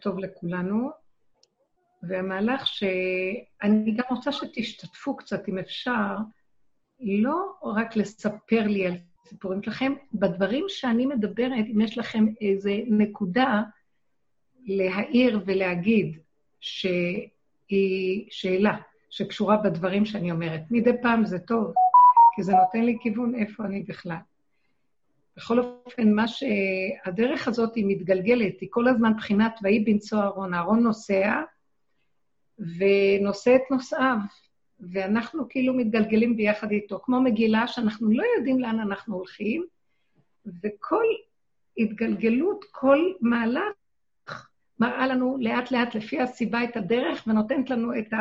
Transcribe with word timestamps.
טוב 0.00 0.18
לכולנו, 0.18 0.90
והמהלך 2.02 2.66
שאני 2.66 3.92
גם 3.92 4.04
רוצה 4.10 4.32
שתשתתפו 4.32 5.16
קצת, 5.16 5.48
אם 5.48 5.58
אפשר, 5.58 6.16
לא 7.00 7.52
רק 7.62 7.96
לספר 7.96 8.66
לי 8.66 8.86
על 8.86 8.94
סיפורים 9.28 9.62
שלכם, 9.62 9.92
בדברים 10.14 10.64
שאני 10.68 11.06
מדברת, 11.06 11.64
אם 11.72 11.80
יש 11.80 11.98
לכם 11.98 12.26
איזו 12.40 12.70
נקודה 12.86 13.62
להעיר 14.64 15.40
ולהגיד 15.46 16.18
שהיא 16.60 18.26
שאלה 18.30 18.76
שקשורה 19.10 19.56
בדברים 19.56 20.04
שאני 20.04 20.30
אומרת. 20.30 20.60
מדי 20.70 20.92
פעם 21.02 21.26
זה 21.26 21.38
טוב, 21.38 21.74
כי 22.36 22.42
זה 22.42 22.52
נותן 22.52 22.84
לי 22.84 22.96
כיוון 23.02 23.34
איפה 23.34 23.64
אני 23.64 23.82
בכלל. 23.82 24.16
בכל 25.38 25.58
אופן, 25.58 26.12
מה 26.12 26.28
ש... 26.28 26.44
הדרך 27.04 27.48
הזאת 27.48 27.74
היא 27.74 27.84
מתגלגלת, 27.88 28.60
היא 28.60 28.68
כל 28.72 28.88
הזמן 28.88 29.16
בחינת 29.16 29.58
ויהי 29.62 29.80
בנשוא 29.84 30.18
אהרון. 30.18 30.54
אהרון 30.54 30.82
נוסע 30.82 31.42
ונושא 32.58 33.56
את 33.56 33.70
נושאיו, 33.70 34.16
ואנחנו 34.80 35.48
כאילו 35.48 35.74
מתגלגלים 35.74 36.36
ביחד 36.36 36.70
איתו, 36.70 37.00
כמו 37.02 37.20
מגילה 37.20 37.66
שאנחנו 37.66 38.10
לא 38.10 38.24
יודעים 38.36 38.60
לאן 38.60 38.80
אנחנו 38.80 39.16
הולכים, 39.16 39.66
וכל 40.46 41.04
התגלגלות, 41.78 42.64
כל 42.70 43.12
מהלך 43.20 44.48
מראה 44.80 45.06
לנו 45.06 45.36
לאט-לאט 45.40 45.94
לפי 45.94 46.20
הסיבה 46.20 46.64
את 46.64 46.76
הדרך 46.76 47.24
ונותנת 47.26 47.70
לנו 47.70 47.98
את 47.98 48.12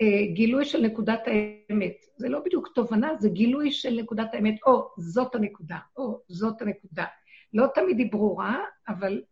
הגילוי 0.00 0.64
של 0.64 0.80
נקודת 0.80 1.22
האמת. 1.26 1.96
זה 2.16 2.28
לא 2.28 2.40
בדיוק 2.44 2.68
תובנה, 2.74 3.10
זה 3.18 3.28
גילוי 3.28 3.70
של 3.70 4.00
נקודת 4.00 4.34
האמת. 4.34 4.54
או, 4.66 4.90
זאת 4.96 5.34
הנקודה, 5.34 5.78
או, 5.96 6.20
זאת 6.28 6.62
הנקודה. 6.62 7.04
לא 7.54 7.66
תמיד 7.74 7.98
היא 7.98 8.12
ברורה, 8.12 8.64
אבל 8.88 9.22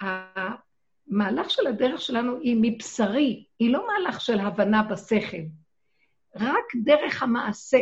המהלך 0.00 1.50
של 1.50 1.66
הדרך 1.66 2.00
שלנו 2.00 2.40
היא 2.40 2.56
מבשרי, 2.62 3.44
היא 3.58 3.72
לא 3.72 3.86
מהלך 3.86 4.20
של 4.20 4.40
הבנה 4.40 4.82
בשכל, 4.82 5.42
רק 6.36 6.64
דרך 6.84 7.22
המעשה. 7.22 7.80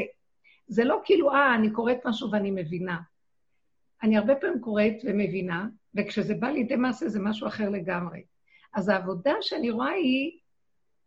זה 0.67 0.85
לא 0.85 1.01
כאילו, 1.05 1.31
אה, 1.31 1.55
אני 1.55 1.71
קוראת 1.71 1.99
משהו 2.05 2.31
ואני 2.31 2.51
מבינה. 2.51 2.99
אני 4.03 4.17
הרבה 4.17 4.35
פעמים 4.35 4.61
קוראת 4.61 4.95
ומבינה, 5.05 5.67
וכשזה 5.95 6.35
בא 6.35 6.49
לידי 6.49 6.77
מעשה 6.77 7.09
זה 7.09 7.21
משהו 7.21 7.47
אחר 7.47 7.69
לגמרי. 7.69 8.23
אז 8.75 8.89
העבודה 8.89 9.35
שאני 9.41 9.71
רואה 9.71 9.91
היא 9.91 10.39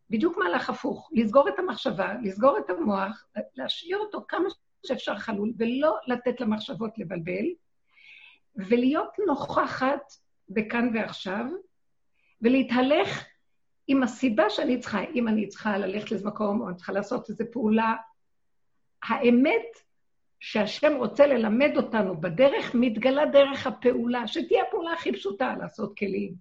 בדיוק 0.10 0.38
מהלך 0.38 0.70
הפוך, 0.70 1.10
לסגור 1.14 1.50
את 1.50 1.60
המחשבה, 1.60 2.14
לסגור 2.24 2.58
את 2.58 2.70
המוח, 2.70 3.26
להשאיר 3.56 3.98
אותו 3.98 4.26
כמה 4.28 4.50
שאפשר 4.86 5.18
חלול, 5.18 5.54
ולא 5.58 5.98
לתת 6.08 6.42
למחשבות 6.42 6.98
לבלבל, 6.98 7.46
ולהיות 8.56 9.10
נוכחת 9.28 10.14
בכאן 10.50 10.92
ועכשיו, 10.94 11.46
ולהתהלך 12.42 13.26
עם 13.88 14.04
הסיבה 14.04 14.50
שאני 14.50 14.80
צריכה, 14.80 15.02
אם 15.16 15.28
אני 15.28 15.48
צריכה 15.48 15.78
ללכת 15.78 16.12
לאיזה 16.12 16.28
מקום, 16.28 16.62
או 16.62 16.68
אני 16.70 16.76
צריכה 16.76 16.92
לעשות 16.92 17.30
איזו 17.30 17.44
פעולה. 17.52 17.96
האמת 19.04 19.66
שהשם 20.40 20.94
רוצה 20.98 21.28
ללמד 21.28 21.72
אותנו 21.78 22.22
בדרך, 22.22 22.76
מתגלה 22.76 23.26
דרך 23.26 23.68
הפעולה, 23.68 24.28
שתהיה 24.28 24.64
הפעולה 24.68 24.94
הכי 24.94 25.14
פשוטה, 25.14 25.56
לעשות 25.60 25.98
כלים. 25.98 26.34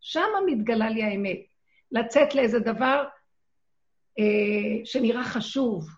שמה 0.00 0.40
מתגלה 0.46 0.90
לי 0.90 1.02
האמת. 1.02 1.51
לצאת 1.92 2.34
לאיזה 2.34 2.58
דבר 2.58 3.04
אה, 4.18 4.84
שנראה 4.84 5.24
חשוב, 5.24 5.88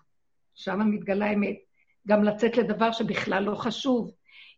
שמה 0.55 0.83
מתגלה 0.83 1.25
האמת. 1.25 1.55
גם 2.07 2.23
לצאת 2.23 2.57
לדבר 2.57 2.91
שבכלל 2.91 3.43
לא 3.43 3.55
חשוב. 3.55 4.11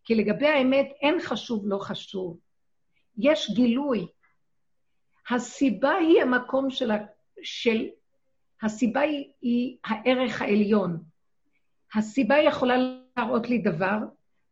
כי 0.04 0.14
לגבי 0.14 0.46
האמת 0.46 0.88
אין 1.00 1.20
חשוב, 1.20 1.62
לא 1.66 1.78
חשוב. 1.78 2.38
יש 3.18 3.50
גילוי. 3.50 4.06
הסיבה 5.30 5.92
היא 5.92 6.22
המקום 6.22 6.70
של... 6.70 6.90
של 7.42 7.86
הסיבה 8.62 9.00
היא, 9.00 9.32
היא 9.42 9.76
הערך 9.84 10.42
העליון. 10.42 11.02
הסיבה 11.94 12.38
יכולה 12.38 12.76
להראות 13.16 13.48
לי 13.48 13.58
דבר 13.58 13.98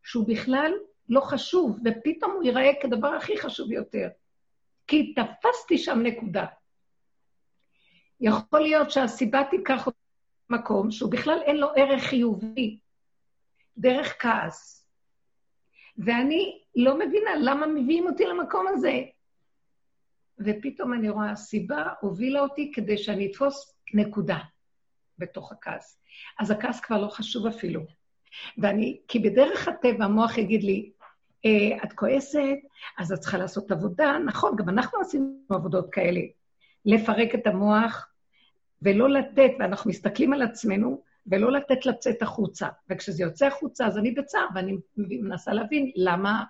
שהוא 0.03 0.27
בכלל 0.27 0.71
לא 1.09 1.21
חשוב, 1.21 1.79
ופתאום 1.85 2.31
הוא 2.31 2.43
ייראה 2.43 2.71
כדבר 2.81 3.07
הכי 3.07 3.37
חשוב 3.37 3.71
יותר. 3.71 4.07
כי 4.87 5.13
תפסתי 5.13 5.77
שם 5.77 5.99
נקודה. 5.99 6.45
יכול 8.21 8.59
להיות 8.59 8.91
שהסיבה 8.91 9.43
תיקח 9.49 9.87
למקום 10.49 10.91
שהוא 10.91 11.11
בכלל 11.11 11.39
אין 11.45 11.57
לו 11.57 11.67
ערך 11.75 12.03
חיובי, 12.03 12.79
דרך 13.77 14.15
כעס. 14.19 14.87
ואני 15.97 16.61
לא 16.75 16.99
מבינה 16.99 17.31
למה 17.39 17.67
מביאים 17.67 18.07
אותי 18.07 18.25
למקום 18.25 18.67
הזה. 18.67 19.01
ופתאום 20.39 20.93
אני 20.93 21.09
רואה, 21.09 21.31
הסיבה 21.31 21.83
הובילה 22.01 22.39
אותי 22.39 22.71
כדי 22.75 22.97
שאני 22.97 23.31
אתפוס 23.31 23.75
נקודה 23.93 24.37
בתוך 25.17 25.51
הכעס. 25.51 26.01
אז 26.39 26.51
הכעס 26.51 26.79
כבר 26.79 27.01
לא 27.01 27.07
חשוב 27.07 27.47
אפילו. 27.47 27.81
ואני, 28.57 29.01
כי 29.07 29.19
בדרך 29.19 29.67
הטבע 29.67 30.05
המוח 30.05 30.37
יגיד 30.37 30.63
לי, 30.63 30.91
אה, 31.45 31.83
את 31.83 31.93
כועסת, 31.93 32.57
אז 32.97 33.11
את 33.11 33.19
צריכה 33.19 33.37
לעשות 33.37 33.71
עבודה. 33.71 34.17
נכון, 34.25 34.55
גם 34.55 34.69
אנחנו 34.69 34.99
עשינו 35.01 35.39
עבודות 35.49 35.89
כאלה. 35.91 36.21
לפרק 36.87 37.35
את 37.35 37.47
המוח 37.47 38.07
ולא 38.81 39.09
לתת, 39.09 39.51
ואנחנו 39.59 39.89
מסתכלים 39.89 40.33
על 40.33 40.41
עצמנו, 40.41 41.01
ולא 41.27 41.51
לתת 41.51 41.85
לצאת 41.85 42.21
החוצה. 42.21 42.67
וכשזה 42.89 43.23
יוצא 43.23 43.45
החוצה, 43.45 43.87
אז 43.87 43.97
אני 43.97 44.11
בצער, 44.11 44.45
ואני 44.55 44.77
מנסה 44.97 45.53
להבין 45.53 45.91
למה 45.95 46.43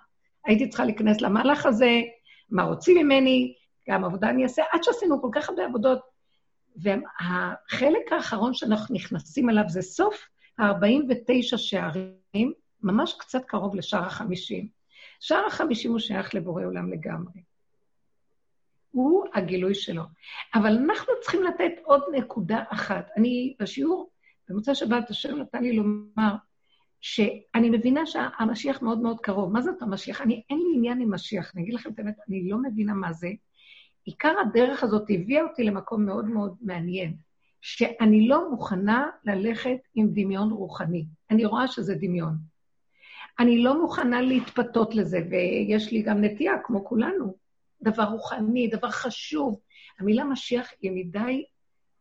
הייתי 0.44 0.68
צריכה 0.68 0.84
להיכנס 0.84 1.20
למהלך 1.20 1.66
הזה, 1.66 2.00
מה 2.50 2.62
רוצים 2.62 2.96
ממני, 2.96 3.54
גם 3.88 4.04
עבודה 4.04 4.30
אני 4.30 4.42
אעשה, 4.42 4.62
עד 4.72 4.82
שעשינו 4.82 5.22
כל 5.22 5.28
כך 5.32 5.48
הרבה 5.48 5.64
עבודות. 5.64 6.00
והחלק 6.76 8.12
האחרון 8.12 8.54
שאנחנו 8.54 8.94
נכנסים 8.94 9.50
אליו 9.50 9.64
זה 9.68 9.82
סוף 9.82 10.28
ה-49 10.58 11.56
שערים, 11.56 12.52
ממש 12.82 13.16
קצת 13.18 13.44
קרוב 13.44 13.74
לשער 13.74 14.04
ה-50. 14.04 14.66
שער 15.20 15.44
ה-50 15.44 15.88
הוא 15.88 15.98
שייך 15.98 16.34
לבורא 16.34 16.64
עולם 16.64 16.92
לגמרי. 16.92 17.47
הוא 18.90 19.24
הגילוי 19.34 19.74
שלו. 19.74 20.02
אבל 20.54 20.76
אנחנו 20.76 21.12
צריכים 21.20 21.42
לתת 21.42 21.72
עוד 21.84 22.02
נקודה 22.12 22.62
אחת. 22.68 23.08
אני 23.16 23.56
בשיעור, 23.60 24.10
במוצא 24.48 24.74
שבת, 24.74 25.10
השם 25.10 25.38
נתן 25.38 25.62
לי 25.62 25.72
לומר, 25.72 26.34
שאני 27.00 27.70
מבינה 27.70 28.06
שהמשיח 28.06 28.82
מאוד 28.82 29.00
מאוד 29.00 29.20
קרוב. 29.20 29.52
מה 29.52 29.60
זאת 29.60 29.82
המשיח? 29.82 30.20
אני, 30.20 30.42
אין 30.50 30.58
לי 30.58 30.76
עניין 30.76 31.00
עם 31.00 31.14
משיח, 31.14 31.52
אני 31.54 31.62
אגיד 31.62 31.74
לכם 31.74 31.90
את 31.90 31.98
האמת, 31.98 32.14
אני 32.28 32.48
לא 32.48 32.58
מבינה 32.62 32.94
מה 32.94 33.12
זה. 33.12 33.28
עיקר 34.04 34.34
הדרך 34.40 34.82
הזאת 34.82 35.06
הביאה 35.10 35.42
אותי 35.42 35.64
למקום 35.64 36.06
מאוד 36.06 36.24
מאוד 36.24 36.56
מעניין, 36.60 37.16
שאני 37.60 38.28
לא 38.28 38.50
מוכנה 38.50 39.06
ללכת 39.24 39.78
עם 39.94 40.08
דמיון 40.12 40.50
רוחני. 40.50 41.06
אני 41.30 41.44
רואה 41.44 41.68
שזה 41.68 41.94
דמיון. 41.94 42.34
אני 43.38 43.62
לא 43.62 43.80
מוכנה 43.80 44.20
להתפתות 44.20 44.94
לזה, 44.94 45.18
ויש 45.30 45.92
לי 45.92 46.02
גם 46.02 46.24
נטייה, 46.24 46.52
כמו 46.64 46.84
כולנו, 46.84 47.34
דבר 47.82 48.04
רוחני, 48.04 48.68
דבר 48.68 48.90
חשוב. 48.90 49.60
המילה 49.98 50.24
משיח 50.24 50.70
היא 50.80 50.90
מדי 50.94 51.44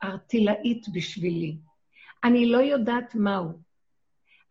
ארטילאית 0.04 0.90
בשבילי. 0.94 1.58
אני 2.24 2.46
לא 2.46 2.58
יודעת 2.58 3.16
מהו. 3.16 3.50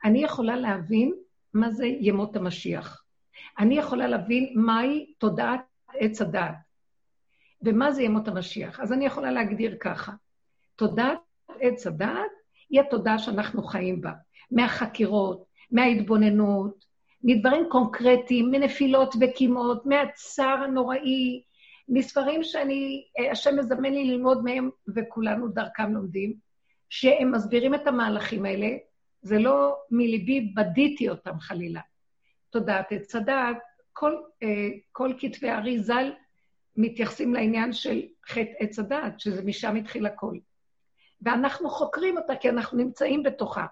אני 0.04 0.24
יכולה 0.24 0.56
להבין 0.56 1.14
מה 1.54 1.70
זה 1.70 1.86
ימות 1.86 2.36
המשיח. 2.36 3.02
אני 3.58 3.78
יכולה 3.78 4.06
להבין 4.06 4.52
מהי 4.56 5.12
תודעת 5.18 5.60
עץ 5.94 6.22
הדעת, 6.22 6.54
ומה 7.62 7.92
זה 7.92 8.02
ימות 8.02 8.28
המשיח. 8.28 8.80
אז 8.80 8.92
אני 8.92 9.06
יכולה 9.06 9.30
להגדיר 9.30 9.76
ככה: 9.80 10.12
תודעת 10.76 11.18
עץ 11.60 11.86
הדעת 11.86 12.30
היא 12.70 12.80
התודעה 12.80 13.18
שאנחנו 13.18 13.62
חיים 13.62 14.00
בה, 14.00 14.12
מהחקירות, 14.50 15.44
מההתבוננות, 15.70 16.84
מדברים 17.24 17.68
קונקרטיים, 17.68 18.50
מנפילות 18.50 19.14
וקימות, 19.20 19.86
מהצער 19.86 20.62
הנוראי, 20.64 21.42
מספרים 21.88 22.42
שאני, 22.42 23.04
אה, 23.18 23.30
השם 23.30 23.58
מזמן 23.58 23.92
לי 23.92 24.04
ללמוד 24.04 24.44
מהם, 24.44 24.70
וכולנו 24.94 25.48
דרכם 25.48 25.94
לומדים, 25.94 26.34
שהם 26.88 27.32
מסבירים 27.32 27.74
את 27.74 27.86
המהלכים 27.86 28.44
האלה, 28.44 28.68
זה 29.22 29.38
לא 29.38 29.76
מליבי 29.90 30.52
בדיתי 30.56 31.08
אותם 31.08 31.38
חלילה. 31.40 31.80
תודעת 32.50 32.92
עץ 32.92 33.14
הדעת, 33.14 33.58
כל, 33.92 34.14
אה, 34.42 34.68
כל 34.92 35.12
כתבי 35.18 35.48
הארי 35.48 35.78
ז"ל 35.78 36.12
מתייחסים 36.76 37.34
לעניין 37.34 37.72
של 37.72 38.02
חטא 38.28 38.52
עץ 38.58 38.78
הדעת, 38.78 39.20
שזה 39.20 39.42
משם 39.44 39.76
התחיל 39.76 40.06
הכל. 40.06 40.38
ואנחנו 41.22 41.70
חוקרים 41.70 42.18
אותה 42.18 42.36
כי 42.36 42.48
אנחנו 42.48 42.78
נמצאים 42.78 43.22
בתוכה. 43.22 43.66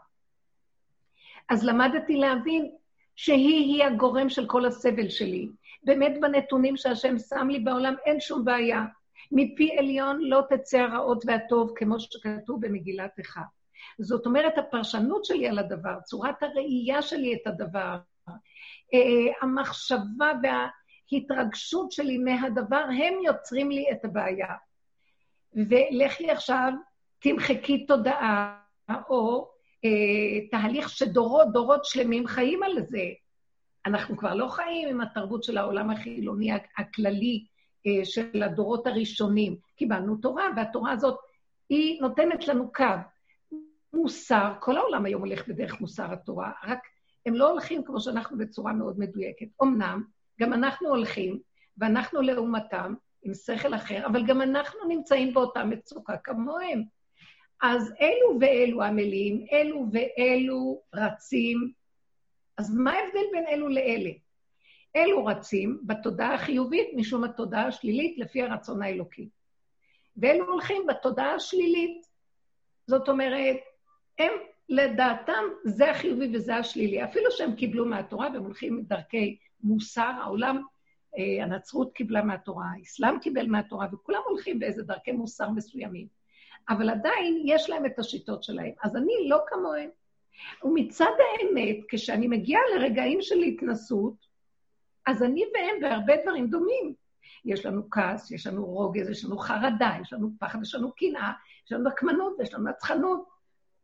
אז 1.48 1.64
למדתי 1.64 2.16
להבין 2.16 2.70
שהיא-היא 3.16 3.84
הגורם 3.84 4.28
של 4.28 4.46
כל 4.46 4.66
הסבל 4.66 5.08
שלי. 5.08 5.48
באמת 5.84 6.20
בנתונים 6.20 6.76
שהשם 6.76 7.18
שם 7.18 7.48
לי 7.48 7.58
בעולם 7.58 7.94
אין 8.04 8.20
שום 8.20 8.44
בעיה. 8.44 8.84
מפי 9.32 9.76
עליון 9.78 10.20
לא 10.22 10.40
תצא 10.48 10.78
הרעות 10.78 11.24
והטוב, 11.26 11.72
כמו 11.76 12.00
שכתוב 12.00 12.66
במגילת 12.66 13.18
איכה. 13.18 13.42
זאת 13.98 14.26
אומרת, 14.26 14.58
הפרשנות 14.58 15.24
שלי 15.24 15.48
על 15.48 15.58
הדבר, 15.58 16.00
צורת 16.04 16.42
הראייה 16.42 17.02
שלי 17.02 17.34
את 17.34 17.46
הדבר, 17.46 17.96
אה, 18.94 19.32
המחשבה 19.42 20.32
וה... 20.42 20.68
התרגשות 21.12 21.92
שלי 21.92 22.18
מהדבר, 22.18 22.84
הם 22.88 23.14
יוצרים 23.24 23.70
לי 23.70 23.84
את 23.92 24.04
הבעיה. 24.04 24.54
ולכי 25.54 26.30
עכשיו, 26.30 26.72
תמחקי 27.18 27.86
תודעה, 27.86 28.60
או 29.08 29.48
אה, 29.48 29.53
תהליך 30.50 30.88
שדורות, 30.88 31.52
דורות 31.52 31.84
שלמים 31.84 32.26
חיים 32.26 32.62
על 32.62 32.82
זה. 32.88 33.02
אנחנו 33.86 34.16
כבר 34.16 34.34
לא 34.34 34.48
חיים 34.48 34.88
עם 34.88 35.00
התרבות 35.00 35.44
של 35.44 35.58
העולם 35.58 35.90
החילוני 35.90 36.52
הכללי, 36.78 37.44
אה, 37.86 38.04
של 38.04 38.42
הדורות 38.42 38.86
הראשונים. 38.86 39.56
קיבלנו 39.76 40.16
תורה, 40.16 40.44
והתורה 40.56 40.92
הזאת, 40.92 41.18
היא 41.68 42.00
נותנת 42.00 42.48
לנו 42.48 42.72
קו. 42.72 42.84
מוסר, 43.94 44.52
כל 44.60 44.76
העולם 44.76 45.04
היום 45.04 45.20
הולך 45.20 45.48
בדרך 45.48 45.80
מוסר 45.80 46.12
התורה, 46.12 46.52
רק 46.64 46.78
הם 47.26 47.34
לא 47.34 47.50
הולכים 47.50 47.84
כמו 47.84 48.00
שאנחנו 48.00 48.38
בצורה 48.38 48.72
מאוד 48.72 48.98
מדויקת. 48.98 49.46
אמנם, 49.62 50.02
גם 50.40 50.52
אנחנו 50.52 50.88
הולכים, 50.88 51.38
ואנחנו 51.78 52.20
לעומתם, 52.20 52.94
עם 53.22 53.34
שכל 53.34 53.74
אחר, 53.74 54.06
אבל 54.06 54.26
גם 54.26 54.42
אנחנו 54.42 54.80
נמצאים 54.88 55.34
באותה 55.34 55.64
מצוקה 55.64 56.16
כמוהם. 56.16 56.82
אז 57.62 57.92
אלו 58.00 58.40
ואלו 58.40 58.82
עמלים, 58.82 59.46
אלו 59.52 59.86
ואלו 59.92 60.82
רצים. 60.94 61.72
אז 62.56 62.74
מה 62.74 62.92
ההבדל 62.92 63.24
בין 63.32 63.46
אלו 63.48 63.68
לאלה? 63.68 64.10
אלו 64.96 65.24
רצים 65.24 65.80
בתודעה 65.82 66.34
החיובית 66.34 66.88
משום 66.96 67.24
התודעה 67.24 67.66
השלילית 67.66 68.18
לפי 68.18 68.42
הרצון 68.42 68.82
האלוקי. 68.82 69.28
ואלו 70.16 70.52
הולכים 70.52 70.86
בתודעה 70.86 71.34
השלילית. 71.34 72.06
זאת 72.86 73.08
אומרת, 73.08 73.56
הם 74.18 74.32
לדעתם 74.68 75.42
זה 75.64 75.90
החיובי 75.90 76.36
וזה 76.36 76.56
השלילי. 76.56 77.04
אפילו 77.04 77.30
שהם 77.30 77.54
קיבלו 77.54 77.86
מהתורה 77.86 78.28
והם 78.32 78.44
הולכים 78.44 78.82
דרכי 78.82 79.36
מוסר, 79.62 80.12
העולם, 80.22 80.62
אה, 81.18 81.44
הנצרות 81.44 81.92
קיבלה 81.92 82.22
מהתורה, 82.22 82.66
האסלאם 82.78 83.18
קיבל 83.18 83.46
מהתורה, 83.46 83.86
וכולם 83.92 84.20
הולכים 84.28 84.58
באיזה 84.58 84.82
דרכי 84.82 85.12
מוסר 85.12 85.50
מסוימים. 85.50 86.06
אבל 86.68 86.90
עדיין 86.90 87.42
יש 87.44 87.70
להם 87.70 87.86
את 87.86 87.98
השיטות 87.98 88.42
שלהם. 88.42 88.72
אז 88.82 88.96
אני 88.96 89.28
לא 89.28 89.38
כמוהם. 89.46 89.90
ומצד 90.64 91.10
האמת, 91.18 91.76
כשאני 91.88 92.28
מגיעה 92.28 92.62
לרגעים 92.76 93.22
של 93.22 93.38
התנסות, 93.38 94.14
אז 95.06 95.22
אני 95.22 95.44
והם 95.54 95.80
בהרבה 95.80 96.12
דברים 96.22 96.46
דומים. 96.46 96.94
יש 97.44 97.66
לנו 97.66 97.90
כעס, 97.90 98.30
יש 98.30 98.46
לנו 98.46 98.64
רוגז, 98.64 99.10
יש 99.10 99.24
לנו 99.24 99.38
חרדה, 99.38 99.92
יש 100.02 100.12
לנו 100.12 100.30
פחד, 100.40 100.58
יש 100.62 100.74
לנו 100.74 100.92
קנאה, 100.92 101.32
יש 101.66 101.72
לנו 101.72 101.90
נקמנות, 101.90 102.36
יש 102.40 102.54
לנו 102.54 102.70
נצחנות, 102.70 103.28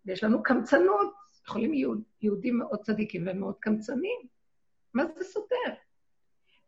ויש 0.07 0.25
לנו 0.25 0.43
קמצנות. 0.43 1.21
יכולים 1.47 1.75
יהוד, 1.75 2.03
יהודים 2.23 2.59
מאוד 2.59 2.81
צדיקים 2.83 3.29
ומאוד 3.31 3.55
קמצנים. 3.61 4.21
מה 4.95 5.05
זה 5.07 5.25
סותר? 5.25 5.75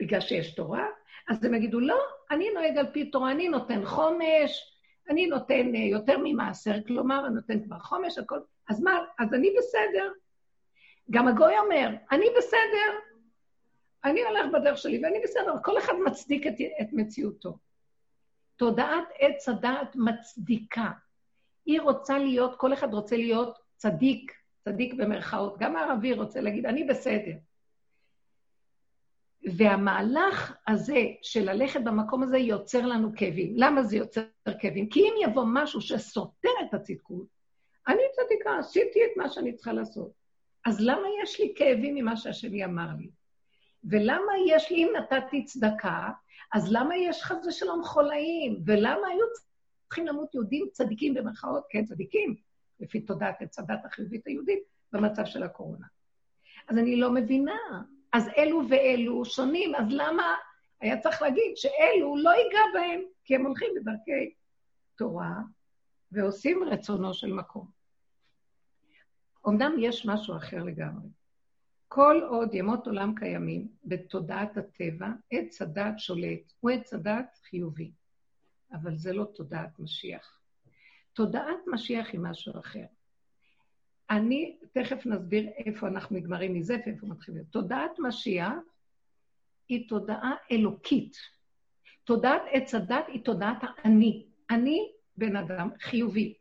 בגלל 0.00 0.20
שיש 0.20 0.55
תורה? 0.55 0.87
אז 1.28 1.44
הם 1.44 1.55
יגידו, 1.55 1.81
לא, 1.81 2.00
אני 2.31 2.50
נוהג 2.55 2.78
על 2.78 2.87
פי 2.93 3.10
תורה, 3.10 3.32
אני 3.32 3.48
נותן 3.48 3.84
חומש, 3.84 4.71
אני 5.10 5.26
נותן 5.26 5.75
אה, 5.75 5.81
יותר 5.81 6.19
ממעשר, 6.22 6.75
כלומר, 6.87 7.26
אני 7.26 7.34
נותן 7.34 7.64
כבר 7.64 7.78
חומש, 7.78 8.19
הכל... 8.19 8.38
אז 8.69 8.81
מה, 8.81 8.99
אז 9.19 9.34
אני 9.34 9.50
בסדר. 9.58 10.12
גם 11.10 11.28
הגוי 11.28 11.58
אומר, 11.58 11.88
אני 12.12 12.26
בסדר, 12.38 12.99
אני 14.04 14.22
הולך 14.22 14.46
בדרך 14.52 14.78
שלי 14.78 15.00
ואני 15.04 15.20
בסדר, 15.25 15.54
כל 15.64 15.78
אחד 15.78 15.93
מצדיק 16.06 16.46
את, 16.46 16.54
את 16.81 16.88
מציאותו. 16.93 17.58
תודעת 18.56 19.04
עץ 19.19 19.49
הדעת 19.49 19.96
מצדיקה. 19.96 20.90
היא 21.66 21.81
רוצה 21.81 22.19
להיות, 22.19 22.56
כל 22.56 22.72
אחד 22.72 22.94
רוצה 22.94 23.16
להיות 23.16 23.58
צדיק, 23.76 24.32
צדיק 24.64 24.94
במרכאות. 24.94 25.58
גם 25.58 25.76
הערבי 25.76 26.12
רוצה 26.12 26.40
להגיד, 26.40 26.66
אני 26.66 26.84
בסדר. 26.84 27.32
והמהלך 29.56 30.56
הזה 30.67 31.00
של 31.23 31.53
ללכת 31.53 31.81
במקום 31.85 32.23
הזה 32.23 32.39
יוצר 32.39 32.87
לנו 32.87 33.11
כאבים. 33.17 33.53
למה 33.56 33.83
זה 33.83 33.97
יוצר 33.97 34.23
כאבים? 34.61 34.89
כי 34.89 35.00
אם 35.00 35.31
יבוא 35.31 35.44
משהו 35.47 35.81
שסותר 35.81 36.49
את 36.69 36.75
הצדקות, 36.75 37.27
אני 37.89 38.03
צדיקה, 38.12 38.59
עשיתי 38.59 38.99
את 39.05 39.17
מה 39.17 39.29
שאני 39.29 39.53
צריכה 39.53 39.73
לעשות. 39.73 40.12
אז 40.65 40.81
למה 40.81 41.03
יש 41.23 41.41
לי 41.41 41.53
כאבים 41.56 41.94
ממה 41.94 42.17
שהשני 42.17 42.65
אמר 42.65 42.89
לי? 42.99 43.11
ולמה 43.85 44.33
יש 44.49 44.71
לי, 44.71 44.77
אם 44.77 44.89
נתתי 44.97 45.44
צדקה, 45.44 46.09
אז 46.53 46.73
למה 46.73 46.97
יש 46.97 47.23
חס 47.23 47.47
ושלום 47.47 47.85
חולאים? 47.85 48.62
ולמה 48.67 49.09
היו 49.09 49.25
צריכים 49.89 50.06
למות 50.06 50.35
יהודים 50.35 50.69
צדיקים 50.73 51.15
במרכאות? 51.15 51.65
כן, 51.71 51.85
צדיקים, 51.85 52.35
לפי 52.81 53.00
תודעת 53.00 53.37
הדת 53.59 53.85
החיובית 53.85 54.27
היהודית, 54.27 54.62
במצב 54.93 55.25
של 55.25 55.43
הקורונה. 55.43 55.87
אז 56.69 56.79
אני 56.79 56.97
לא 56.97 57.11
מבינה. 57.11 57.83
אז 58.12 58.29
אלו 58.37 58.62
ואלו 58.70 59.25
שונים, 59.25 59.75
אז 59.75 59.87
למה 59.91 60.35
היה 60.81 61.00
צריך 61.00 61.23
להגיד 61.23 61.56
שאלו 61.56 62.17
לא 62.17 62.31
ייגע 62.31 62.61
בהם, 62.75 63.00
כי 63.25 63.35
הם 63.35 63.47
הולכים 63.47 63.69
בדרכי 63.76 64.35
תורה 64.97 65.35
ועושים 66.12 66.64
רצונו 66.64 67.14
של 67.14 67.32
מקום. 67.32 67.67
אמנם 69.49 69.76
יש 69.79 70.06
משהו 70.06 70.37
אחר 70.37 70.62
לגמרי. 70.62 71.09
כל 71.88 72.20
עוד 72.29 72.55
ימות 72.55 72.87
עולם 72.87 73.14
קיימים 73.14 73.69
בתודעת 73.85 74.56
הטבע, 74.56 75.08
עץ 75.31 75.62
הדת 75.62 75.99
שולט, 75.99 76.53
הוא 76.61 76.70
עץ 76.70 76.94
הדת 76.94 77.38
חיובי, 77.43 77.93
אבל 78.73 78.97
זה 78.97 79.12
לא 79.12 79.25
תודעת 79.25 79.79
משיח. 79.79 80.41
תודעת 81.12 81.58
משיח 81.67 82.06
היא 82.12 82.20
משהו 82.20 82.61
אחר. 82.61 82.85
אני, 84.12 84.56
תכף 84.73 85.06
נסביר 85.06 85.49
איפה 85.56 85.88
אנחנו 85.88 86.17
נגמרים 86.17 86.55
מזה 86.55 86.76
ואיפה 86.87 87.06
מתחילים. 87.06 87.43
תודעת 87.50 87.99
משיח 87.99 88.53
היא 89.69 89.88
תודעה 89.88 90.35
אלוקית. 90.53 91.17
תודעת 92.05 92.43
עץ 92.50 92.75
הדת 92.75 93.05
היא 93.09 93.25
תודעת 93.25 93.56
האני. 93.61 94.26
אני 94.50 94.91
בן 95.17 95.37
אדם 95.37 95.69
חיובי. 95.81 96.35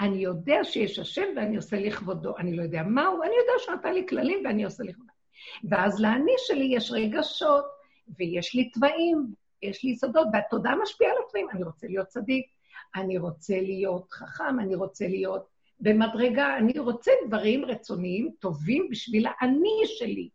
אני 0.00 0.16
יודע 0.16 0.64
שיש 0.64 0.98
השם 0.98 1.26
ואני 1.36 1.56
עושה 1.56 1.76
לכבודו. 1.80 2.36
אני 2.36 2.56
לא 2.56 2.62
יודע 2.62 2.82
מהו, 2.82 3.22
אני 3.22 3.32
יודע 3.40 3.52
שהוא 3.58 3.74
נתן 3.74 3.94
לי 3.94 4.06
כללים 4.08 4.38
ואני 4.44 4.64
עושה 4.64 4.84
לכבודו. 4.84 5.12
ואז 5.70 6.00
לאני 6.00 6.32
שלי 6.36 6.64
יש 6.64 6.90
רגשות, 6.92 7.64
ויש 8.18 8.54
לי 8.54 8.70
תוואים, 8.70 9.34
יש 9.62 9.84
לי 9.84 9.90
יסודות, 9.90 10.26
והתודעה 10.32 10.76
משפיעה 10.82 11.10
על 11.10 11.16
התוואים. 11.26 11.50
אני 11.50 11.62
רוצה 11.62 11.86
להיות 11.86 12.06
צדיק, 12.06 12.46
אני 12.96 13.18
רוצה 13.18 13.60
להיות 13.60 14.12
חכם, 14.12 14.60
אני 14.60 14.74
רוצה 14.74 15.08
להיות 15.08 15.53
במדרגה, 15.80 16.56
אני 16.56 16.78
רוצה 16.78 17.10
דברים 17.26 17.64
רצוניים 17.64 18.30
טובים 18.38 18.88
בשביל 18.90 19.26
האני 19.26 19.80
שלי. 19.84 20.28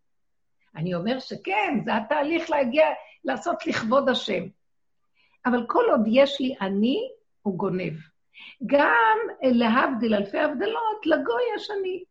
אני 0.75 0.95
אומר 0.95 1.19
שכן, 1.19 1.79
זה 1.85 1.95
התהליך 1.95 2.49
להגיע, 2.49 2.85
לעשות 3.23 3.67
לכבוד 3.67 4.09
השם. 4.09 4.43
אבל 5.45 5.65
כל 5.67 5.83
עוד 5.91 6.01
יש 6.07 6.41
לי 6.41 6.55
אני, 6.61 7.09
הוא 7.41 7.57
גונב. 7.57 7.93
גם 8.65 9.17
להבדיל 9.41 10.13
אלפי 10.13 10.39
הבדלות, 10.39 11.05
לגוי 11.05 11.41
יש 11.55 11.69
אני. 11.79 12.03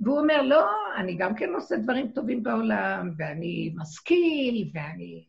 והוא 0.00 0.18
אומר, 0.18 0.42
לא, 0.42 0.66
אני 0.96 1.14
גם 1.14 1.34
כן 1.34 1.54
עושה 1.54 1.76
דברים 1.76 2.08
טובים 2.08 2.42
בעולם, 2.42 3.10
ואני 3.16 3.72
משכיל, 3.76 4.70
ואני 4.74 5.24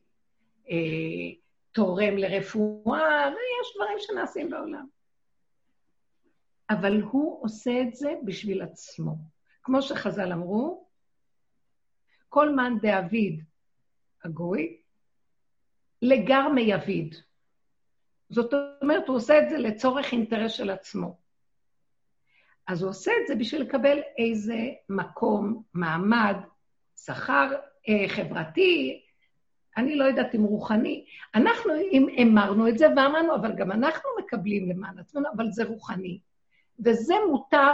אה, 0.69 0.75
תורם 1.71 2.17
לרפואה, 2.17 3.27
ויש 3.27 3.75
דברים 3.75 3.97
שנעשים 3.99 4.49
בעולם. 4.49 4.85
אבל 6.69 7.01
הוא 7.01 7.43
עושה 7.43 7.81
את 7.81 7.95
זה 7.95 8.13
בשביל 8.25 8.61
עצמו. 8.61 9.15
כמו 9.63 9.81
שחז"ל 9.81 10.31
אמרו, 10.31 10.87
כל 12.29 12.55
מאן 12.55 12.77
דאביד 12.81 13.43
הגוי, 14.23 14.77
לגר 16.01 16.47
מיביד. 16.49 17.15
זאת 18.29 18.53
אומרת, 18.81 19.07
הוא 19.07 19.15
עושה 19.15 19.39
את 19.39 19.49
זה 19.49 19.57
לצורך 19.57 20.11
אינטרס 20.11 20.51
של 20.51 20.69
עצמו. 20.69 21.17
אז 22.67 22.81
הוא 22.81 22.89
עושה 22.89 23.11
את 23.21 23.27
זה 23.27 23.35
בשביל 23.35 23.61
לקבל 23.61 23.99
איזה 24.17 24.57
מקום, 24.89 25.63
מעמד, 25.73 26.35
שכר 26.97 27.51
אה, 27.89 28.09
חברתי, 28.09 29.03
אני 29.77 29.95
לא 29.95 30.03
יודעת 30.03 30.35
אם 30.35 30.43
רוחני. 30.43 31.05
אנחנו 31.35 31.73
אם 31.91 32.07
אמרנו 32.21 32.69
את 32.69 32.77
זה 32.77 32.87
ואמרנו, 32.87 33.35
אבל 33.35 33.55
גם 33.55 33.71
אנחנו 33.71 34.09
מקבלים 34.19 34.69
למען 34.69 34.99
עצמנו, 34.99 35.29
אבל 35.35 35.51
זה 35.51 35.63
רוחני. 35.63 36.19
וזה 36.85 37.13
מותר 37.29 37.73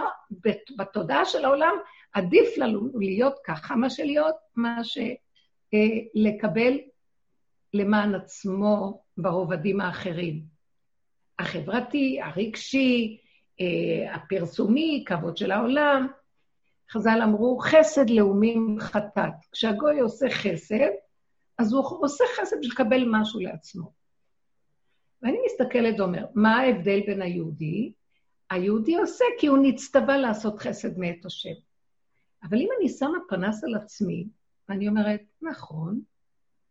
בתודעה 0.78 1.25
של 1.25 1.46
העולם, 1.46 1.75
עדיף 2.13 2.58
לנו 2.58 2.89
להיות 3.00 3.36
ככה, 3.46 3.75
מה 3.75 3.89
שלהיות, 3.89 4.36
מה 4.56 4.78
שלקבל 4.84 6.74
אה, 6.74 6.78
למען 7.74 8.16
עצמו 8.16 9.01
ברובדים 9.18 9.82
האחרים. 9.82 10.42
החברתי, 11.39 12.20
הרגשי, 12.22 13.18
אה, 13.62 14.16
הפרסומי, 14.16 15.04
כבוד 15.08 15.38
של 15.38 15.51
העולם. 15.51 16.08
חז"ל 16.92 17.22
אמרו, 17.24 17.60
חסד 17.60 18.10
לאומים 18.10 18.78
חטאת. 18.80 19.34
כשהגוי 19.51 20.00
עושה 20.00 20.30
חסד, 20.30 20.89
אז 21.58 21.74
הוא 21.74 21.84
עושה 22.01 22.24
חסד 22.38 22.58
בשביל 22.60 22.72
לקבל 22.72 23.06
משהו 23.12 23.39
לעצמו. 23.39 23.92
ואני 25.22 25.38
מסתכלת 25.46 26.00
ואומר, 26.00 26.25
מה 26.36 26.58
ההבדל 26.58 27.00
בין 27.08 27.22
היהודי 27.22 27.92
היהודי 28.50 28.96
עושה 28.96 29.25
כי 29.39 29.48
הוא 29.48 29.58
נצטווה 29.62 30.18
לעשות 30.18 30.60
חסד 30.60 30.98
מאת 30.98 31.25
השם. 31.25 31.53
אבל 32.44 32.58
אם 32.58 32.70
אני 32.79 32.89
שמה 32.89 33.18
פנס 33.29 33.63
על 33.63 33.75
עצמי, 33.75 34.27
ואני 34.70 34.88
אומרת, 34.88 35.22
נכון, 35.41 36.01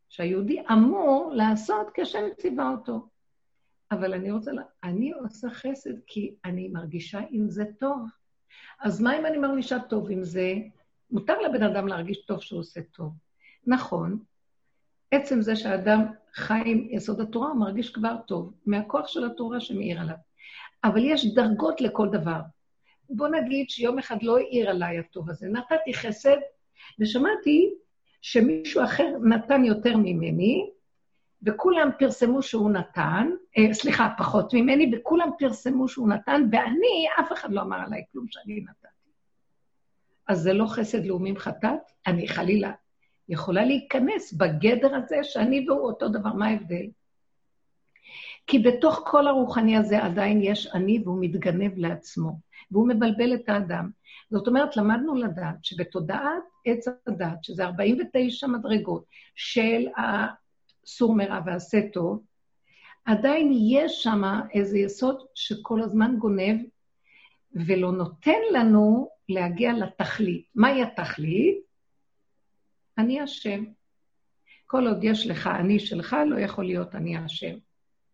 שהיהודי 0.09 0.63
אמור 0.73 1.33
לעשות 1.35 1.87
כשם 1.95 2.25
ציווה 2.37 2.71
אותו. 2.71 3.09
אבל 3.91 4.15
אני 4.15 4.31
רוצה, 4.31 4.53
לה... 4.53 4.63
אני 4.85 5.13
עושה 5.13 5.51
חסד 5.51 6.01
כי 6.07 6.35
אני 6.45 6.69
מרגישה 6.69 7.21
עם 7.31 7.51
זה 7.51 7.65
טוב. 7.79 7.99
אז 8.81 9.01
מה 9.01 9.19
אם 9.19 9.27
אני 9.27 9.39
מרגישה 9.39 9.79
טוב 9.79 10.11
עם 10.11 10.25
זה? 10.25 10.55
מותר 11.11 11.41
לבן 11.41 11.63
אדם 11.63 11.89
להרגיש 11.89 12.27
טוב 12.27 12.41
שהוא 12.41 12.61
עושה 12.61 12.81
טוב. 12.83 13.13
נכון, 13.67 14.19
עצם 15.11 15.41
זה 15.41 15.57
שהאדם 15.57 16.05
חי 16.35 16.63
עם 16.67 16.89
יסוד 16.91 17.21
התורה, 17.21 17.49
הוא 17.49 17.61
מרגיש 17.61 17.91
כבר 17.91 18.17
טוב, 18.27 18.53
מהכוח 18.67 19.09
של 19.09 19.25
התורה 19.25 19.61
שמאיר 19.61 20.01
עליו. 20.01 20.17
אבל 20.85 21.05
יש 21.05 21.35
דרגות 21.35 21.81
לכל 21.81 22.09
דבר. 22.13 22.41
בוא 23.11 23.29
נגיד 23.29 23.71
שיום 23.71 23.99
אחד 23.99 24.23
לא 24.23 24.39
העיר 24.39 24.71
עליי 24.71 24.99
הטוב 24.99 25.31
הזה, 25.31 25.49
נתתי 25.49 25.95
חסד, 25.95 26.37
ושמעתי 27.01 27.71
שמישהו 28.23 28.85
אחר 28.85 29.17
נתן 29.25 29.65
יותר 29.65 29.97
ממני, 29.97 30.71
וכולם 31.43 31.91
פרסמו 31.99 32.43
שהוא 32.43 32.71
נתן, 32.71 33.31
אה, 33.59 33.75
סליחה, 33.75 34.09
פחות 34.19 34.55
ממני, 34.55 34.93
וכולם 34.97 35.29
פרסמו 35.39 35.89
שהוא 35.89 36.09
נתן, 36.09 36.43
ואני, 36.53 37.07
אף 37.21 37.33
אחד 37.33 37.53
לא 37.53 37.61
אמר 37.61 37.77
עליי 37.77 38.05
כלום 38.13 38.27
שאני 38.29 38.61
נתתי. 38.61 38.89
אז 40.29 40.41
זה 40.41 40.53
לא 40.53 40.67
חסד 40.67 41.07
לאומים 41.07 41.37
חטאת? 41.37 41.81
אני 42.07 42.29
חלילה 42.29 42.73
יכולה 43.29 43.65
להיכנס 43.65 44.33
בגדר 44.33 44.95
הזה 44.95 45.17
שאני 45.23 45.67
והוא 45.69 45.81
אותו 45.81 46.09
דבר, 46.09 46.33
מה 46.33 46.47
ההבדל? 46.47 46.87
כי 48.49 48.59
בתוך 48.59 49.03
כל 49.07 49.27
הרוחני 49.27 49.77
הזה 49.77 50.05
עדיין 50.05 50.43
יש 50.43 50.67
אני 50.75 51.03
והוא 51.05 51.19
מתגנב 51.21 51.79
לעצמו, 51.79 52.41
והוא 52.71 52.89
מבלבל 52.89 53.35
את 53.35 53.49
האדם. 53.49 53.91
זאת 54.31 54.49
אומרת, 54.49 54.77
למדנו 54.77 55.15
לדעת 55.15 55.65
שבתודעת 55.65 56.43
עץ 56.65 56.89
הדת, 57.07 57.45
שזה 57.45 57.65
49 57.65 58.47
מדרגות 58.47 59.05
של 59.35 59.87
הסור 59.97 61.15
מרע 61.15 61.41
ועשה 61.47 61.79
טוב, 61.93 62.23
עדיין 63.05 63.53
יש 63.53 64.03
שם 64.03 64.23
איזה 64.55 64.79
יסוד 64.79 65.27
שכל 65.35 65.83
הזמן 65.83 66.17
גונב 66.19 66.61
ולא 67.53 67.93
נותן 67.93 68.41
לנו 68.53 69.09
להגיע 69.29 69.73
לתכלית. 69.73 70.47
מהי 70.55 70.83
התכלית? 70.83 71.59
אני 72.99 73.21
השם. 73.21 73.65
כל 74.67 74.87
עוד 74.87 75.05
יש 75.05 75.27
לך 75.27 75.47
אני 75.47 75.79
שלך, 75.79 76.17
לא 76.27 76.41
יכול 76.41 76.65
להיות 76.65 76.95
אני 76.95 77.17
השם. 77.17 77.68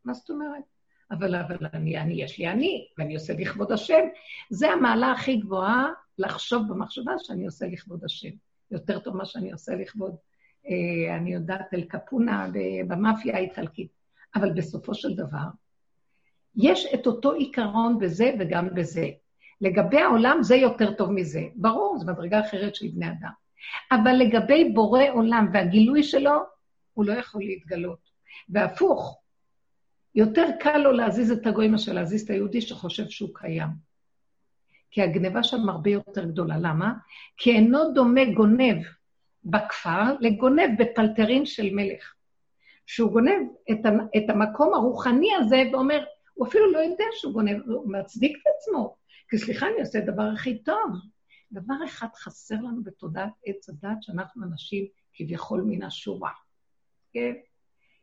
מה 0.05 0.15
זאת 0.15 0.31
אומרת? 0.31 0.63
אבל, 1.11 1.35
אבל 1.35 1.57
אני, 1.73 1.99
אני, 1.99 2.23
יש 2.23 2.39
לי 2.39 2.49
אני, 2.49 2.89
ואני 2.99 3.15
עושה 3.15 3.33
לכבוד 3.33 3.73
השם. 3.73 4.05
זה 4.51 4.71
המעלה 4.71 5.13
הכי 5.13 5.37
גבוהה, 5.37 5.87
לחשוב 6.19 6.63
במחשבה 6.69 7.13
שאני 7.19 7.47
עושה 7.47 7.67
לכבוד 7.67 8.05
השם. 8.05 8.29
יותר 8.71 8.99
טוב 8.99 9.17
מה 9.17 9.25
שאני 9.25 9.53
עושה 9.53 9.75
לכבוד, 9.75 10.17
אה, 10.69 11.17
אני 11.17 11.35
יודעת, 11.35 11.75
אל 11.75 11.83
קפונה 11.83 12.49
במאפיה 12.89 13.37
האיטלקית. 13.37 13.89
אבל 14.35 14.53
בסופו 14.53 14.95
של 14.95 15.15
דבר, 15.15 15.47
יש 16.57 16.87
את 16.95 17.07
אותו 17.07 17.33
עיקרון 17.33 17.99
בזה 17.99 18.33
וגם 18.39 18.75
בזה. 18.75 19.09
לגבי 19.61 20.01
העולם 20.01 20.43
זה 20.43 20.57
יותר 20.57 20.93
טוב 20.93 21.11
מזה. 21.11 21.43
ברור, 21.55 21.99
זו 21.99 22.13
מדרגה 22.13 22.41
אחרת 22.41 22.75
של 22.75 22.89
בני 22.89 23.07
אדם. 23.07 23.31
אבל 23.93 24.13
לגבי 24.13 24.73
בורא 24.75 25.03
עולם 25.13 25.49
והגילוי 25.53 26.03
שלו, 26.03 26.33
הוא 26.95 27.05
לא 27.05 27.13
יכול 27.13 27.43
להתגלות. 27.43 27.99
והפוך, 28.49 29.21
יותר 30.15 30.47
קל 30.61 30.79
לו 30.79 30.93
להזיז 30.93 31.31
את 31.31 31.47
הגוי 31.47 31.69
מאשר 31.69 31.93
להזיז 31.93 32.23
את 32.23 32.31
היהודי 32.31 32.61
שחושב 32.61 33.09
שהוא 33.09 33.31
קיים. 33.35 33.69
כי 34.91 35.03
הגניבה 35.03 35.43
שם 35.43 35.69
הרבה 35.69 35.91
יותר 35.91 36.25
גדולה. 36.25 36.59
למה? 36.59 36.93
כי 37.37 37.51
אינו 37.51 37.93
דומה 37.95 38.25
גונב 38.25 38.83
בכפר 39.45 40.17
לגונב 40.21 40.71
בפלטרין 40.79 41.47
של 41.47 41.75
מלך. 41.75 42.15
שהוא 42.87 43.13
גונב 43.13 43.49
את, 43.71 43.79
את 44.17 44.31
המקום 44.31 44.75
הרוחני 44.75 45.29
הזה 45.35 45.63
ואומר, 45.73 46.05
הוא 46.35 46.47
אפילו 46.47 46.73
לא 46.73 46.79
יודע 46.79 47.05
שהוא 47.13 47.33
גונב, 47.33 47.57
הוא 47.67 47.93
מצדיק 47.93 48.37
את 48.37 48.53
עצמו. 48.57 48.97
כי 49.29 49.39
סליחה, 49.39 49.67
אני 49.67 49.81
עושה 49.81 49.99
את 49.99 50.09
הדבר 50.09 50.23
הכי 50.23 50.63
טוב. 50.63 50.91
דבר 51.53 51.75
אחד 51.85 52.07
חסר 52.15 52.55
לנו 52.55 52.85
בתודעת 52.85 53.33
עץ 53.47 53.69
הדת, 53.69 54.03
שאנחנו 54.03 54.45
אנשים 54.45 54.87
כביכול 55.15 55.63
מן 55.67 55.83
השורה. 55.83 56.31
כן? 57.13 57.33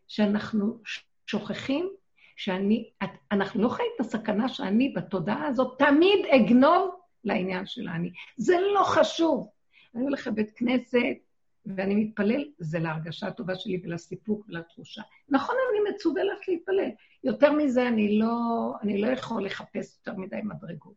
שאנחנו 0.07 0.79
שוכחים 1.25 1.89
שאני, 2.35 2.89
אנחנו 3.31 3.63
לא 3.63 3.69
חיים 3.69 3.89
את 3.95 3.99
הסכנה 3.99 4.49
שאני 4.49 4.89
בתודעה 4.89 5.47
הזאת 5.47 5.79
תמיד 5.79 6.25
אגנוב 6.25 6.95
לעניין 7.23 7.65
של 7.65 7.87
האני. 7.87 8.11
זה 8.37 8.57
לא 8.73 8.83
חשוב. 8.83 9.49
אני 9.95 10.03
הולך 10.03 10.27
לבית 10.27 10.51
כנסת, 10.55 11.17
ואני 11.65 11.95
מתפלל, 11.95 12.45
זה 12.59 12.79
להרגשה 12.79 13.27
הטובה 13.27 13.55
שלי 13.55 13.81
ולסיפוק 13.83 14.45
ולתחושה. 14.49 15.01
נכון, 15.29 15.55
אני 15.71 15.93
מצווה 15.93 16.23
לך 16.23 16.39
להתפלל. 16.47 16.89
יותר 17.23 17.51
מזה, 17.51 17.87
אני 17.87 18.19
לא, 18.19 18.73
אני 18.81 19.01
לא 19.01 19.07
יכול 19.07 19.45
לחפש 19.45 19.97
יותר 19.97 20.19
מדי 20.19 20.39
מדרגות. 20.43 20.95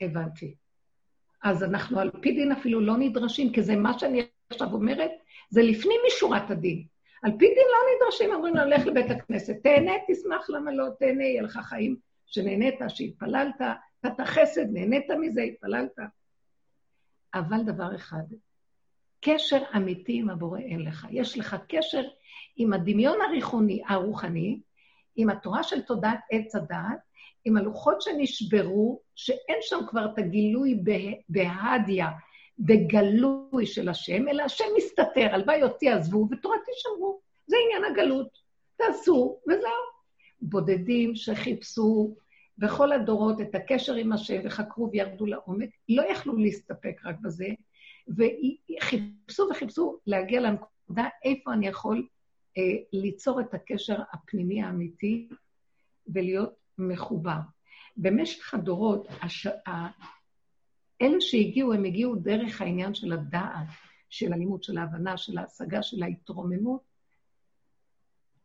הבנתי. 0.00 0.54
אז 1.42 1.62
אנחנו 1.62 2.00
על 2.00 2.10
פי 2.20 2.32
דין 2.32 2.52
אפילו 2.52 2.80
לא 2.80 2.96
נדרשים, 2.96 3.52
כי 3.52 3.62
זה 3.62 3.76
מה 3.76 3.98
שאני 3.98 4.26
עכשיו 4.50 4.72
אומרת, 4.72 5.10
זה 5.50 5.62
לפנים 5.62 6.00
משורת 6.06 6.50
הדין. 6.50 6.86
על 7.24 7.30
פי 7.38 7.46
דין 7.46 7.66
לא 7.72 7.78
נדרשים, 7.96 8.32
אומרים 8.32 8.56
לו, 8.56 8.64
לך 8.64 8.86
לבית 8.86 9.10
הכנסת, 9.10 9.56
תהנה, 9.62 9.92
תשמח, 10.08 10.50
למה 10.50 10.72
לא 10.72 10.84
תהנה, 10.98 11.24
יהיה 11.24 11.42
לך 11.42 11.58
חיים 11.62 11.96
שנהנית, 12.26 12.74
שהתפללת, 12.88 13.60
נתת 14.04 14.24
חסד, 14.24 14.66
נהנית 14.72 15.10
מזה, 15.20 15.42
התפללת. 15.42 15.98
אבל 17.34 17.62
דבר 17.62 17.94
אחד, 17.94 18.22
קשר 19.20 19.62
אמיתי 19.76 20.18
עם 20.18 20.30
הבורא 20.30 20.58
אין 20.58 20.80
לך. 20.80 21.06
יש 21.10 21.38
לך 21.38 21.56
קשר 21.68 22.02
עם 22.56 22.72
הדמיון 22.72 23.18
הריחוני, 23.28 23.82
הרוחני, 23.88 24.60
עם 25.16 25.30
התורה 25.30 25.62
של 25.62 25.82
תודעת 25.82 26.20
עץ 26.30 26.54
הדעת, 26.54 26.98
עם 27.44 27.56
הלוחות 27.56 28.02
שנשברו, 28.02 29.00
שאין 29.14 29.58
שם 29.60 29.78
כבר 29.88 30.04
את 30.04 30.18
הגילוי 30.18 30.82
בהדיה, 31.28 32.08
בגלוי 32.58 33.66
של 33.66 33.88
השם, 33.88 34.28
אלא 34.28 34.42
השם 34.42 34.64
מסתתר, 34.76 35.34
הלוואי 35.34 35.62
אותי 35.62 35.88
עזבו 35.88 36.28
ותורתי 36.30 36.70
שמרו. 36.74 37.20
זה 37.46 37.56
עניין 37.64 37.92
הגלות. 37.92 38.38
תעשו, 38.76 39.38
וזהו. 39.48 39.94
בודדים 40.42 41.14
שחיפשו 41.14 42.14
בכל 42.58 42.92
הדורות 42.92 43.40
את 43.40 43.54
הקשר 43.54 43.94
עם 43.94 44.12
השם 44.12 44.40
וחקרו 44.44 44.90
וירדו 44.92 45.26
לעומק, 45.26 45.70
לא 45.88 46.02
יכלו 46.02 46.36
להסתפק 46.36 47.00
רק 47.04 47.16
בזה, 47.20 47.48
וחיפשו 48.08 49.48
וחיפשו 49.50 49.98
להגיע 50.06 50.40
לנקודה 50.40 51.08
איפה 51.24 51.52
אני 51.52 51.66
יכול 51.66 52.06
אה, 52.58 52.62
ליצור 52.92 53.40
את 53.40 53.54
הקשר 53.54 53.96
הפנימי 54.12 54.62
האמיתי 54.62 55.28
ולהיות 56.06 56.54
מחובר. 56.78 57.38
במשך 57.96 58.54
הדורות, 58.54 59.06
הש... 59.22 59.46
אלה 61.04 61.20
שהגיעו, 61.20 61.72
הם 61.72 61.84
הגיעו 61.84 62.14
דרך 62.14 62.60
העניין 62.60 62.94
של 62.94 63.12
הדעת, 63.12 63.66
של 64.10 64.32
הלימוד, 64.32 64.62
של 64.62 64.78
ההבנה, 64.78 65.16
של 65.16 65.38
ההשגה, 65.38 65.82
של 65.82 66.02
ההתרוממות, 66.02 66.80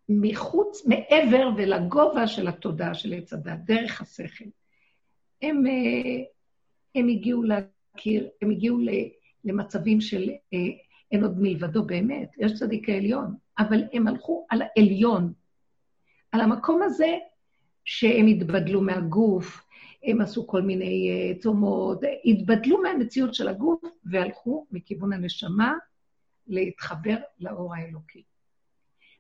מחוץ, 0.10 0.86
מעבר 0.86 1.50
ולגובה 1.58 2.28
של 2.28 2.48
התודעה 2.48 2.94
של 2.94 3.14
עץ 3.14 3.34
הדת, 3.34 3.60
דרך 3.66 4.02
השכל. 4.02 4.46
הם, 5.42 5.68
אה, 5.68 6.24
הם 6.96 7.08
הגיעו 7.08 7.44
להכיר, 7.44 8.30
הם 8.42 8.52
הגיעו 8.52 8.78
למצבים 9.44 10.02
של 10.02 10.30
אה, 10.54 10.58
אין 11.12 11.24
עוד 11.24 11.36
מלבדו 11.40 11.84
באמת, 11.84 12.32
יש 12.38 12.54
צדיק 12.60 12.90
העליון, 12.90 13.36
אבל 13.60 13.84
הם 13.94 14.08
הלכו 14.08 14.46
על 14.50 14.62
העליון, 14.62 15.34
על 16.32 16.42
המקום 16.42 16.82
הזה 16.82 17.18
שהם 17.86 18.28
התבדלו 18.28 18.82
מהגוף, 18.82 19.69
הם 20.04 20.22
עשו 20.22 20.48
כל 20.48 20.62
מיני 20.62 21.10
צומות, 21.42 22.02
התבדלו 22.26 22.82
מהמציאות 22.82 23.34
של 23.34 23.48
הגוף 23.48 23.82
והלכו 24.04 24.66
מכיוון 24.72 25.14
הנשמה 25.14 25.74
להתחבר 26.48 27.18
לאור 27.40 27.76
האלוקי. 27.76 28.24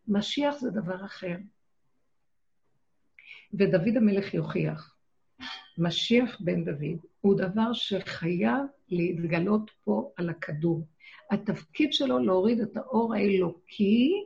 משיח 0.07 0.55
זה 0.55 0.69
דבר 0.69 1.05
אחר. 1.05 1.35
ודוד 3.53 3.97
המלך 3.97 4.33
יוכיח, 4.33 4.95
משיח 5.77 6.37
בן 6.41 6.65
דוד 6.65 7.05
הוא 7.21 7.37
דבר 7.37 7.73
שחייב 7.73 8.65
להתגלות 8.89 9.71
פה 9.83 10.11
על 10.15 10.29
הכדור. 10.29 10.87
התפקיד 11.31 11.93
שלו 11.93 12.19
להוריד 12.19 12.59
את 12.59 12.77
האור 12.77 13.15
האלוקי 13.15 14.25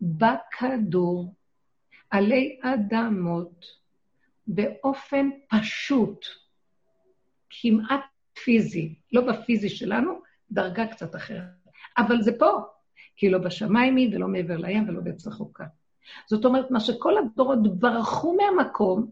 בכדור. 0.00 1.34
עלי 2.10 2.58
אדמות 2.62 3.81
באופן 4.46 5.30
פשוט, 5.48 6.26
כמעט 7.50 8.00
פיזי, 8.44 8.94
לא 9.12 9.20
בפיזי 9.20 9.68
שלנו, 9.68 10.20
דרגה 10.50 10.86
קצת 10.86 11.16
אחרת. 11.16 11.46
אבל 11.98 12.22
זה 12.22 12.38
פה, 12.38 12.50
כי 13.16 13.30
לא 13.30 13.38
בשמיים 13.38 13.96
היא 13.96 14.16
ולא 14.16 14.28
מעבר 14.28 14.56
לים 14.56 14.88
ולא 14.88 15.00
בעץ 15.00 15.26
רחוקה. 15.26 15.64
זאת 16.26 16.44
אומרת, 16.44 16.70
מה 16.70 16.80
שכל 16.80 17.18
הדורות 17.18 17.78
ברחו 17.78 18.36
מהמקום 18.36 19.10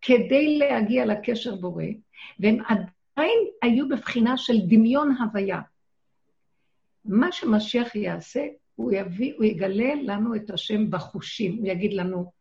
כדי 0.00 0.58
להגיע 0.58 1.06
לקשר 1.06 1.54
בורא, 1.54 1.84
והם 2.40 2.58
עדיין 2.64 3.38
היו 3.62 3.88
בבחינה 3.88 4.36
של 4.36 4.54
דמיון 4.66 5.16
הוויה. 5.16 5.60
מה 7.04 7.32
שמשיח 7.32 7.94
יעשה, 7.94 8.46
הוא, 8.74 8.92
יביא, 8.92 9.34
הוא 9.36 9.44
יגלה 9.44 9.94
לנו 10.02 10.34
את 10.34 10.50
השם 10.50 10.90
בחושים, 10.90 11.56
הוא 11.56 11.66
יגיד 11.66 11.92
לנו, 11.92 12.32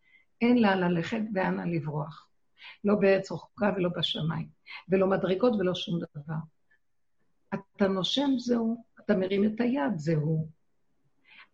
אין 0.42 0.58
לה 0.58 0.76
ללכת 0.76 1.22
ואנה 1.34 1.66
לברוח. 1.66 2.29
לא 2.84 2.96
בארץ 2.96 3.32
רחוקה 3.32 3.72
ולא 3.76 3.90
בשמיים, 3.98 4.48
ולא 4.90 5.08
מדרגות 5.08 5.54
ולא 5.60 5.76
שום 5.76 6.00
דבר. 6.00 6.34
אתה 7.54 7.88
נושם, 7.88 8.30
זהו, 8.38 8.84
אתה 9.00 9.16
מרים 9.16 9.46
את 9.46 9.62
היד, 9.62 9.94
זהו. 9.96 10.48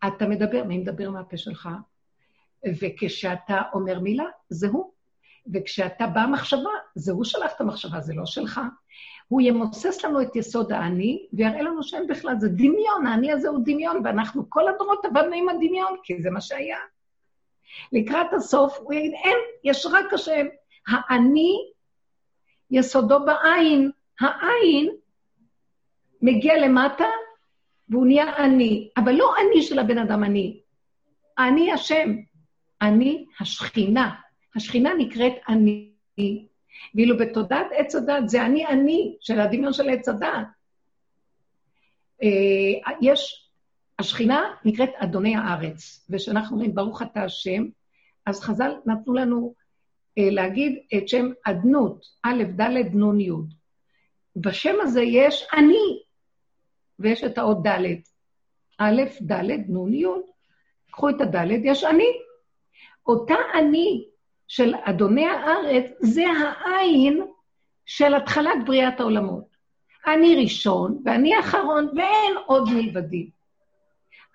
אתה 0.07 0.27
מדבר, 0.27 0.63
מי 0.63 0.77
מדבר 0.77 1.09
מהפה 1.09 1.37
שלך? 1.37 1.69
וכשאתה 2.81 3.61
אומר 3.73 3.99
מילה, 3.99 4.25
זה 4.49 4.67
הוא. 4.67 4.91
וכשאתה 5.53 6.07
בא 6.07 6.25
מחשבה, 6.31 6.69
זה 6.95 7.11
הוא 7.11 7.23
שלח 7.23 7.51
את 7.55 7.61
המחשבה, 7.61 8.01
זה 8.01 8.13
לא 8.13 8.25
שלך. 8.25 8.61
הוא 9.27 9.41
ימוסס 9.41 10.03
לנו 10.03 10.21
את 10.21 10.35
יסוד 10.35 10.71
האני, 10.71 11.27
ויראה 11.33 11.61
לנו 11.61 11.83
שאין 11.83 12.07
בכלל, 12.07 12.35
זה 12.39 12.49
דמיון, 12.49 13.07
האני 13.07 13.31
הזה 13.31 13.49
הוא 13.49 13.59
דמיון, 13.65 14.01
ואנחנו 14.03 14.49
כל 14.49 14.67
הדורות 14.67 15.05
עבדנו 15.05 15.35
עם 15.35 15.49
הדמיון, 15.49 15.97
כי 16.03 16.21
זה 16.21 16.29
מה 16.29 16.41
שהיה. 16.41 16.77
לקראת 17.91 18.33
הסוף, 18.33 18.77
הוא 18.77 18.93
יגיד, 18.93 19.13
אין, 19.23 19.37
יש 19.63 19.85
רק 19.85 20.13
השם. 20.13 20.45
האני, 20.87 21.55
יסודו 22.71 23.25
בעין. 23.25 23.91
העין 24.19 24.89
מגיע 26.21 26.57
למטה, 26.57 27.05
והוא 27.89 28.05
נהיה 28.05 28.37
אני, 28.37 28.89
אבל 28.97 29.11
לא 29.11 29.33
אני 29.37 29.61
של 29.61 29.79
הבן 29.79 29.97
אדם 29.97 30.23
אני. 30.23 30.59
אני 31.37 31.71
השם, 31.71 32.09
אני 32.81 33.25
השכינה. 33.39 34.15
השכינה 34.55 34.93
נקראת 34.97 35.33
אני. 35.49 35.91
ואילו 36.95 37.17
בתודעת 37.17 37.67
עץ 37.71 37.95
הדת 37.95 38.29
זה 38.29 38.45
אני 38.45 38.67
אני 38.67 39.17
של 39.19 39.39
הדמיון 39.39 39.73
של 39.73 39.89
עץ 39.89 40.09
הדת. 40.09 40.47
אה, 42.23 42.91
יש, 43.01 43.49
השכינה 43.99 44.41
נקראת 44.65 44.89
אדוני 44.95 45.35
הארץ, 45.35 46.07
וכשאנחנו 46.09 46.55
אומרים 46.55 46.75
ברוך 46.75 47.01
אתה 47.01 47.23
השם, 47.23 47.63
אז 48.25 48.41
חז"ל 48.41 48.71
נתנו 48.85 49.13
לנו 49.13 49.53
להגיד 50.17 50.79
את 50.97 51.09
שם 51.09 51.25
אדנות, 51.45 52.05
א', 52.23 52.43
ד', 52.43 52.95
נ', 52.95 53.19
י'. 53.19 53.31
בשם 54.35 54.75
הזה 54.81 55.01
יש 55.01 55.47
אני, 55.53 55.99
ויש 56.99 57.23
את 57.23 57.37
האות 57.37 57.67
ד', 57.67 57.85
א', 58.77 59.01
ד', 59.21 59.41
נ', 59.69 59.93
י'. 59.93 60.05
קחו 60.91 61.09
את 61.09 61.21
הד', 61.21 61.47
יש 61.63 61.83
אני. 61.83 62.11
אותה 63.07 63.35
אני 63.53 64.05
של 64.47 64.75
אדוני 64.83 65.25
הארץ, 65.25 65.85
זה 65.99 66.23
העין 66.27 67.21
של 67.85 68.15
התחלת 68.15 68.65
בריאת 68.65 68.99
העולמות. 68.99 69.55
אני 70.07 70.35
ראשון 70.43 71.01
ואני 71.05 71.39
אחרון, 71.39 71.89
ואין 71.95 72.37
עוד 72.45 72.69
מלבדי. 72.73 73.29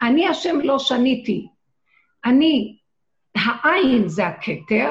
אני 0.02 0.28
השם 0.28 0.60
לא 0.60 0.78
שניתי. 0.78 1.48
אני, 2.24 2.78
העין 3.36 4.08
זה 4.08 4.26
הכתר, 4.26 4.90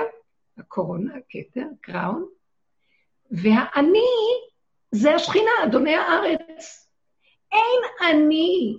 הקורונה, 0.60 1.13
הכתר, 1.16 1.66
קראון, 1.82 2.25
והאני 3.32 4.10
זה 4.92 5.16
השכינה, 5.16 5.51
אדוני 5.63 5.96
הארץ. 5.96 6.88
אין 7.51 8.10
אני 8.10 8.78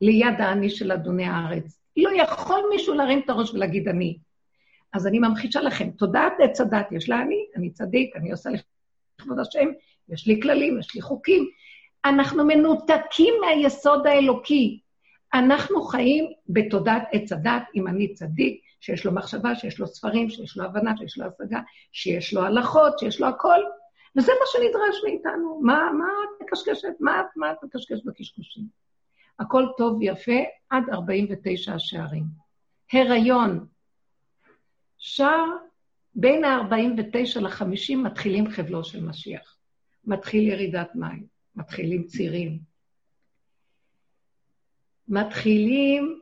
ליד 0.00 0.40
האני 0.40 0.70
של 0.70 0.92
אדוני 0.92 1.24
הארץ. 1.24 1.80
לא 1.96 2.10
יכול 2.22 2.60
מישהו 2.70 2.94
להרים 2.94 3.20
את 3.24 3.30
הראש 3.30 3.54
ולהגיד 3.54 3.88
אני. 3.88 4.18
אז 4.92 5.06
אני 5.06 5.18
ממחישה 5.18 5.60
לכם, 5.60 5.90
תודעת 5.90 6.32
עץ 6.38 6.60
הדת 6.60 6.92
יש 6.92 7.08
לה 7.08 7.22
אני, 7.22 7.46
אני 7.56 7.70
צדיק, 7.70 8.16
אני 8.16 8.32
עושה 8.32 8.50
לכבוד 9.20 9.38
השם, 9.38 9.68
יש 10.08 10.26
לי 10.26 10.40
כללים, 10.42 10.78
יש 10.78 10.94
לי 10.94 11.00
חוקים. 11.00 11.48
אנחנו 12.04 12.44
מנותקים 12.44 13.34
מהיסוד 13.40 14.06
האלוקי. 14.06 14.80
אנחנו 15.34 15.82
חיים 15.82 16.32
בתודעת 16.48 17.02
עץ 17.12 17.32
הדת, 17.32 17.62
אם 17.74 17.88
אני 17.88 18.14
צדיק, 18.14 18.60
שיש 18.86 19.06
לו 19.06 19.12
מחשבה, 19.12 19.54
שיש 19.54 19.80
לו 19.80 19.86
ספרים, 19.86 20.30
שיש 20.30 20.56
לו 20.56 20.64
הבנה, 20.64 20.96
שיש 20.96 21.18
לו 21.18 21.24
השגה, 21.26 21.60
שיש 21.92 22.34
לו 22.34 22.42
הלכות, 22.42 22.98
שיש 22.98 23.20
לו 23.20 23.26
הכל. 23.26 23.60
וזה 24.16 24.32
מה 24.40 24.46
שנדרש 24.46 24.96
מאיתנו. 25.04 25.60
מה, 25.62 25.90
מה 25.98 26.04
את 26.04 26.42
מקשקשת? 26.42 26.88
מה, 27.00 27.22
מה 27.36 27.52
את 27.52 27.56
מקשקשת 27.62 28.04
בקשקושים? 28.04 28.64
הכל 29.38 29.64
טוב 29.76 29.98
ויפה 29.98 30.40
עד 30.70 30.82
49 30.92 31.74
השערים. 31.74 32.24
הריון, 32.92 33.66
שער 34.98 35.44
בין 36.14 36.44
ה-49 36.44 37.40
ל-50 37.40 37.96
מתחילים 37.96 38.50
חבלו 38.50 38.84
של 38.84 39.04
משיח. 39.04 39.56
מתחיל 40.04 40.48
ירידת 40.48 40.90
מים, 40.94 41.26
מתחילים 41.56 42.04
צירים. 42.04 42.58
מתחילים 45.08 46.20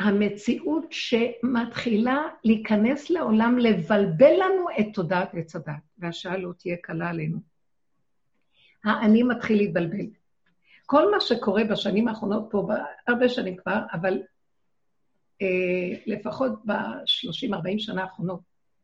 המציאות 0.00 0.84
שמתחילה 0.90 2.22
להיכנס 2.44 3.10
לעולם, 3.10 3.58
לבלבל 3.58 4.32
לנו 4.32 4.66
את 4.80 4.86
תודעת 4.94 5.34
עץ 5.34 5.56
הדת, 5.56 5.74
והשעה 5.98 6.36
לא 6.36 6.52
תהיה 6.58 6.76
קלה 6.82 7.10
עלינו. 7.10 7.38
האני 8.84 9.22
מתחיל 9.22 9.56
להתבלבל. 9.56 10.06
כל 10.86 11.10
מה 11.10 11.20
שקורה 11.20 11.64
בשנים 11.64 12.08
האחרונות 12.08 12.48
פה, 12.50 12.68
הרבה 13.08 13.28
שנים 13.28 13.56
כבר, 13.56 13.78
אבל 13.92 14.22
אה, 15.42 15.98
לפחות 16.06 16.52
ב-30-40 16.66 17.78
שנה 17.78 18.02
האחרונות, 18.02 18.40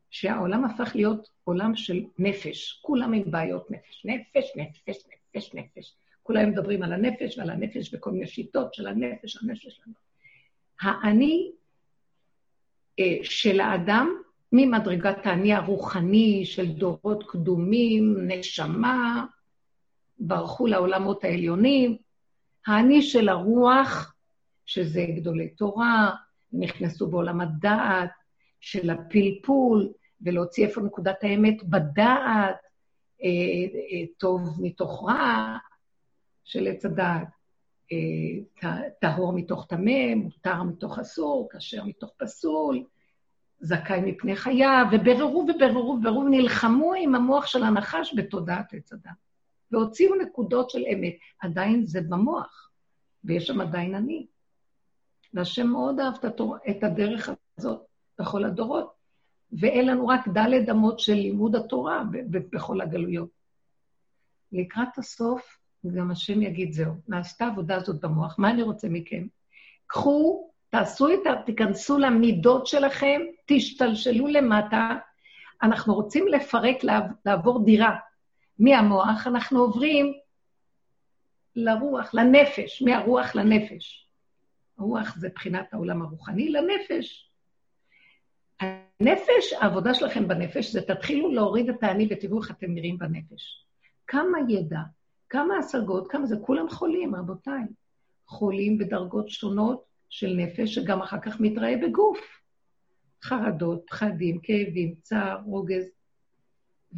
שהעולם 0.09 0.65
הפך 0.65 0.95
להיות 0.95 1.29
עולם 1.43 1.75
של 1.75 2.03
נפש, 2.19 2.79
כולם 2.81 3.13
עם 3.13 3.31
בעיות 3.31 3.71
נפש. 3.71 4.05
נפש, 4.05 4.51
נפש, 4.55 5.03
נפש, 5.35 5.53
נפש. 5.53 5.95
כולם 6.23 6.49
מדברים 6.49 6.83
על 6.83 6.93
הנפש 6.93 7.37
ועל 7.37 7.49
הנפש 7.49 7.93
וכל 7.93 8.11
מיני 8.11 8.27
שיטות 8.27 8.73
של 8.73 8.87
הנפש, 8.87 9.37
הנפש. 9.43 9.81
האני 10.83 11.51
אה, 12.99 13.17
של 13.23 13.59
האדם, 13.59 14.09
ממדרגת 14.51 15.25
האני 15.25 15.53
הרוחני 15.53 16.45
של 16.45 16.71
דורות 16.71 17.23
קדומים, 17.27 18.15
נשמה, 18.27 19.25
ברחו 20.19 20.67
לעולמות 20.67 21.23
העליונים, 21.23 21.97
האני 22.67 23.01
של 23.01 23.29
הרוח, 23.29 24.15
שזה 24.65 25.05
גדולי 25.15 25.49
תורה, 25.49 26.11
נכנסו 26.53 27.07
בעולם 27.07 27.41
הדעת 27.41 28.09
של 28.59 28.89
הפלפול, 28.89 29.89
ולהוציא 30.21 30.65
איפה 30.65 30.81
נקודת 30.81 31.23
האמת 31.23 31.63
בדעת, 31.63 32.55
אה, 33.23 33.29
אה, 33.29 34.05
טוב 34.17 34.59
מתוך 34.61 35.09
רע 35.09 35.57
של 36.43 36.67
עץ 36.67 36.85
הדעת, 36.85 37.27
טהור 38.99 39.33
מתוך 39.33 39.65
טמא, 39.65 40.15
מותר 40.15 40.63
מתוך 40.63 40.99
אסור, 40.99 41.49
כשר 41.51 41.83
מתוך 41.83 42.11
פסול, 42.17 42.83
זכאי 43.59 44.01
מפני 44.01 44.35
חייו, 44.35 44.85
ובררו 44.91 45.47
ובררו 45.55 45.97
ובררו, 45.99 46.23
נלחמו 46.23 46.93
עם 46.93 47.15
המוח 47.15 47.45
של 47.45 47.63
הנחש 47.63 48.13
בתודעת 48.17 48.73
עץ 48.73 48.93
הדת. 48.93 49.11
והוציאו 49.71 50.15
נקודות 50.15 50.69
של 50.69 50.83
אמת. 50.93 51.15
עדיין 51.39 51.85
זה 51.85 52.01
במוח, 52.01 52.69
ויש 53.23 53.47
שם 53.47 53.61
עדיין 53.61 53.95
אני. 53.95 54.25
והשם 55.33 55.67
מאוד 55.67 55.99
אהב 55.99 56.13
את 56.69 56.83
הדרך 56.83 57.29
הזאת 57.57 57.81
בכל 58.19 58.43
הדורות, 58.43 58.93
ואין 59.59 59.87
לנו 59.87 60.07
רק 60.07 60.27
ד' 60.27 60.69
אמות 60.69 60.99
של 60.99 61.13
לימוד 61.13 61.55
התורה 61.55 62.03
בכל 62.29 62.81
הגלויות. 62.81 63.29
לקראת 64.51 64.97
הסוף, 64.97 65.57
גם 65.91 66.11
השם 66.11 66.41
יגיד, 66.41 66.71
זהו, 66.73 66.93
נעשתה 67.07 67.45
העבודה 67.45 67.75
הזאת 67.75 68.01
במוח, 68.01 68.39
מה 68.39 68.49
אני 68.49 68.61
רוצה 68.61 68.87
מכם? 68.89 69.27
קחו, 69.87 70.49
תעשו 70.69 71.13
את 71.13 71.27
ה... 71.27 71.41
תיכנסו 71.45 71.99
למידות 71.99 72.67
שלכם, 72.67 73.21
תשתלשלו 73.45 74.27
למטה. 74.27 74.97
אנחנו 75.63 75.93
רוצים 75.93 76.27
לפרק, 76.27 76.77
לעבור 77.25 77.65
דירה. 77.65 77.95
מהמוח 78.59 79.27
אנחנו 79.27 79.59
עוברים 79.59 80.13
לרוח, 81.55 82.13
לנפש, 82.13 82.81
מהרוח 82.81 83.35
לנפש. 83.35 84.07
רוח 84.77 85.15
זה 85.17 85.29
בחינת 85.35 85.73
העולם 85.73 86.01
הרוחני 86.01 86.49
לנפש. 86.49 87.29
הנפש, 88.59 89.53
העבודה 89.59 89.93
שלכם 89.93 90.27
בנפש, 90.27 90.71
זה 90.71 90.81
תתחילו 90.81 91.31
להוריד 91.31 91.69
את 91.69 91.83
האני 91.83 92.07
ותראו 92.11 92.41
איך 92.41 92.51
אתם 92.51 92.73
נראים 92.73 92.97
בנפש. 92.97 93.65
כמה 94.07 94.37
ידע, 94.49 94.79
כמה 95.33 95.57
השגות, 95.57 96.11
כמה 96.11 96.25
זה, 96.25 96.35
כולם 96.45 96.69
חולים, 96.69 97.15
רבותיי. 97.15 97.63
חולים 98.27 98.77
בדרגות 98.77 99.29
שונות 99.29 99.85
של 100.09 100.33
נפש, 100.37 100.75
שגם 100.75 101.01
אחר 101.01 101.19
כך 101.19 101.39
מתראה 101.39 101.73
בגוף. 101.81 102.19
חרדות, 103.23 103.83
פחדים, 103.87 104.39
כאבים, 104.43 104.95
צער, 105.01 105.41
רוגז, 105.45 105.85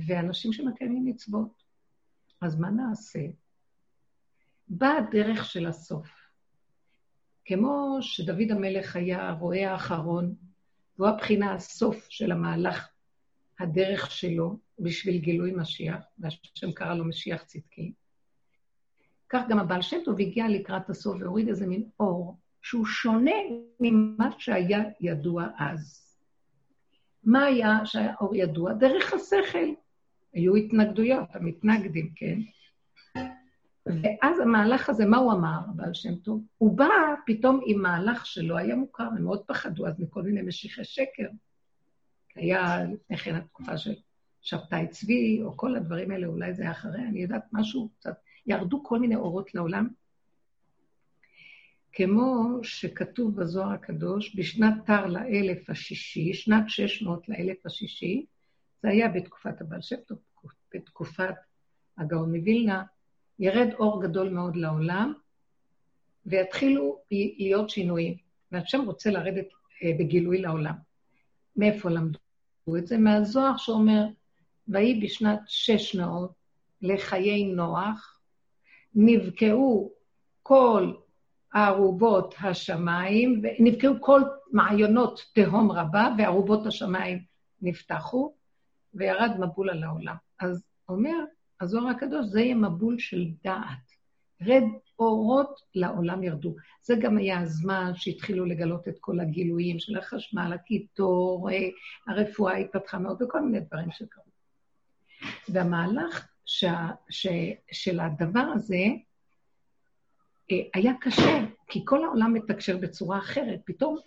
ואנשים 0.08 0.54
שמקיימים 0.54 1.06
מצוות. 1.06 1.63
אז 2.41 2.60
מה 2.60 2.69
נעשה? 2.69 3.19
באה 4.67 4.98
הדרך 4.98 5.45
של 5.45 5.65
הסוף. 5.65 6.08
כמו 7.45 7.98
שדוד 8.02 8.52
המלך 8.52 8.95
היה 8.95 9.30
הרועה 9.30 9.71
האחרון, 9.71 10.36
והוא 10.98 11.10
הבחינה 11.10 11.54
הסוף 11.54 12.08
של 12.10 12.32
המהלך, 12.32 12.89
הדרך 13.60 14.12
שלו 14.12 14.60
בשביל 14.80 15.17
גילוי 15.17 15.52
משיח, 15.56 16.04
והשם 16.19 16.71
קרא 16.71 16.93
לו 16.93 17.06
משיח 17.06 17.43
צדקי. 17.43 17.93
כך 19.30 19.42
גם 19.50 19.60
הבעל 19.60 19.82
שם 19.82 19.98
טוב 20.06 20.20
הגיע 20.20 20.48
לקראת 20.48 20.90
הסוף 20.90 21.18
והוריד 21.20 21.48
איזה 21.48 21.68
מין 21.68 21.84
אור 22.00 22.38
שהוא 22.62 22.86
שונה 22.86 23.32
ממה 23.80 24.30
שהיה 24.38 24.84
ידוע 25.02 25.48
אז. 25.58 26.06
מה 27.24 27.44
היה 27.44 27.86
שהיה 27.86 28.14
אור 28.22 28.36
ידוע? 28.36 28.74
דרך 28.74 29.14
השכל. 29.14 29.68
היו 30.34 30.56
התנגדויות, 30.56 31.36
המתנגדים, 31.36 32.12
כן? 32.16 32.40
ואז 33.86 34.40
המהלך 34.40 34.90
הזה, 34.90 35.06
מה 35.06 35.18
הוא 35.18 35.34
אמר, 35.34 35.60
בעל 35.76 35.94
שם 35.94 36.16
טוב? 36.16 36.42
הוא 36.58 36.78
בא 36.78 36.88
פתאום 37.26 37.60
עם 37.66 37.82
מהלך 37.82 38.26
שלא 38.26 38.58
היה 38.58 38.76
מוכר, 38.76 39.04
הם 39.04 39.24
מאוד 39.24 39.42
פחדו 39.46 39.88
אז 39.88 40.00
מכל 40.00 40.22
מיני 40.22 40.42
משיחי 40.42 40.84
שקר. 40.84 41.28
היה 42.36 42.84
לפני 42.84 43.18
כן 43.18 43.36
התקופה 43.36 43.78
של 43.78 43.94
שבתאי 44.42 44.88
צבי, 44.88 45.42
או 45.44 45.58
כל 45.58 45.76
הדברים 45.76 46.12
האלה, 46.12 46.28
אולי 46.28 46.54
זה 46.54 46.64
היה 46.64 46.72
אחרי, 46.72 47.02
אני 47.02 47.22
יודעת 47.22 47.44
משהו 47.52 47.90
קצת. 48.00 48.16
ירדו 48.48 48.84
כל 48.84 49.00
מיני 49.00 49.16
אורות 49.16 49.56
לעולם. 49.56 49.88
כמו 51.94 52.60
שכתוב 52.64 53.36
בזוהר 53.36 53.72
הקדוש, 53.72 54.36
בשנת 54.36 54.74
תר 54.86 55.06
לאלף 55.06 55.70
השישי, 55.70 56.34
שנת 56.34 56.64
600 56.68 57.30
לאלף 57.30 57.66
השישי, 57.66 58.26
זה 58.84 58.90
היה 58.90 59.08
בתקופת 59.10 59.62
הבעל 59.62 59.82
שם 59.82 59.96
טוב, 60.08 60.18
בתקופת 60.74 61.36
הגאון 61.98 62.36
מווילנה, 62.36 62.84
ירד 63.40 63.74
אור 63.74 64.04
גדול 64.04 64.30
מאוד 64.30 64.56
לעולם, 64.56 65.14
ויתחילו 66.26 67.00
להיות 67.12 67.70
שינויים. 67.70 68.18
והשם 68.52 68.82
רוצה 68.86 69.12
לרדת 69.12 69.48
אה, 69.84 69.92
בגילוי 70.00 70.42
לעולם. 70.42 70.76
מאיפה 71.56 71.90
למדו 71.90 72.20
את 72.78 72.88
זה? 72.88 72.98
מהזוהר 72.98 73.58
שאומר, 73.58 74.06
ויהי 74.68 75.02
בשנת 75.02 75.40
600 75.48 76.32
לחיי 76.82 77.44
נוח, 77.46 78.14
נבקעו 78.96 79.92
כל 80.44 80.94
ארובות 81.56 82.36
השמיים, 82.44 83.42
נבקעו 83.60 83.94
כל 84.00 84.22
מעיינות 84.52 85.26
תהום 85.34 85.72
רבה, 85.72 86.10
וארובות 86.18 86.66
השמיים 86.66 87.20
נפתחו, 87.62 88.34
וירד 88.94 89.32
מבול 89.40 89.70
על 89.70 89.84
העולם. 89.84 90.16
אז 90.40 90.64
אומר 90.90 91.16
הזוהר 91.62 91.88
הקדוש, 91.88 92.26
זה 92.26 92.42
יהיה 92.42 92.56
מבול 92.56 93.00
של 93.00 93.26
דעת. 93.44 93.96
רד 94.42 94.64
אורות 95.00 95.60
לעולם 95.76 96.24
ירדו. 96.24 96.56
זה 96.82 96.96
גם 97.02 97.18
היה 97.18 97.40
הזמן 97.40 97.92
שהתחילו 97.96 98.46
לגלות 98.46 98.88
את 98.88 98.96
כל 99.00 99.20
הגילויים 99.20 99.80
של 99.80 99.98
החשמל, 99.98 100.52
הקיטור, 100.54 101.50
אה, 101.52 101.70
הרפואה 102.08 102.56
התפתחה 102.56 103.00
מאוד, 103.00 103.22
וכל 103.22 103.42
מיני 103.42 103.60
דברים 103.60 103.92
שקרו. 103.92 104.24
והמהלך 105.50 106.28
ש, 106.46 106.66
ש, 107.10 107.28
של 107.72 108.00
הדבר 108.00 108.48
הזה 108.56 108.86
אה, 110.52 110.58
היה 110.74 110.94
קשה, 111.02 111.46
כי 111.68 111.82
כל 111.86 112.04
העולם 112.04 112.34
מתקשר 112.34 112.78
בצורה 112.78 113.18
אחרת. 113.18 113.60
פתאום 113.66 113.98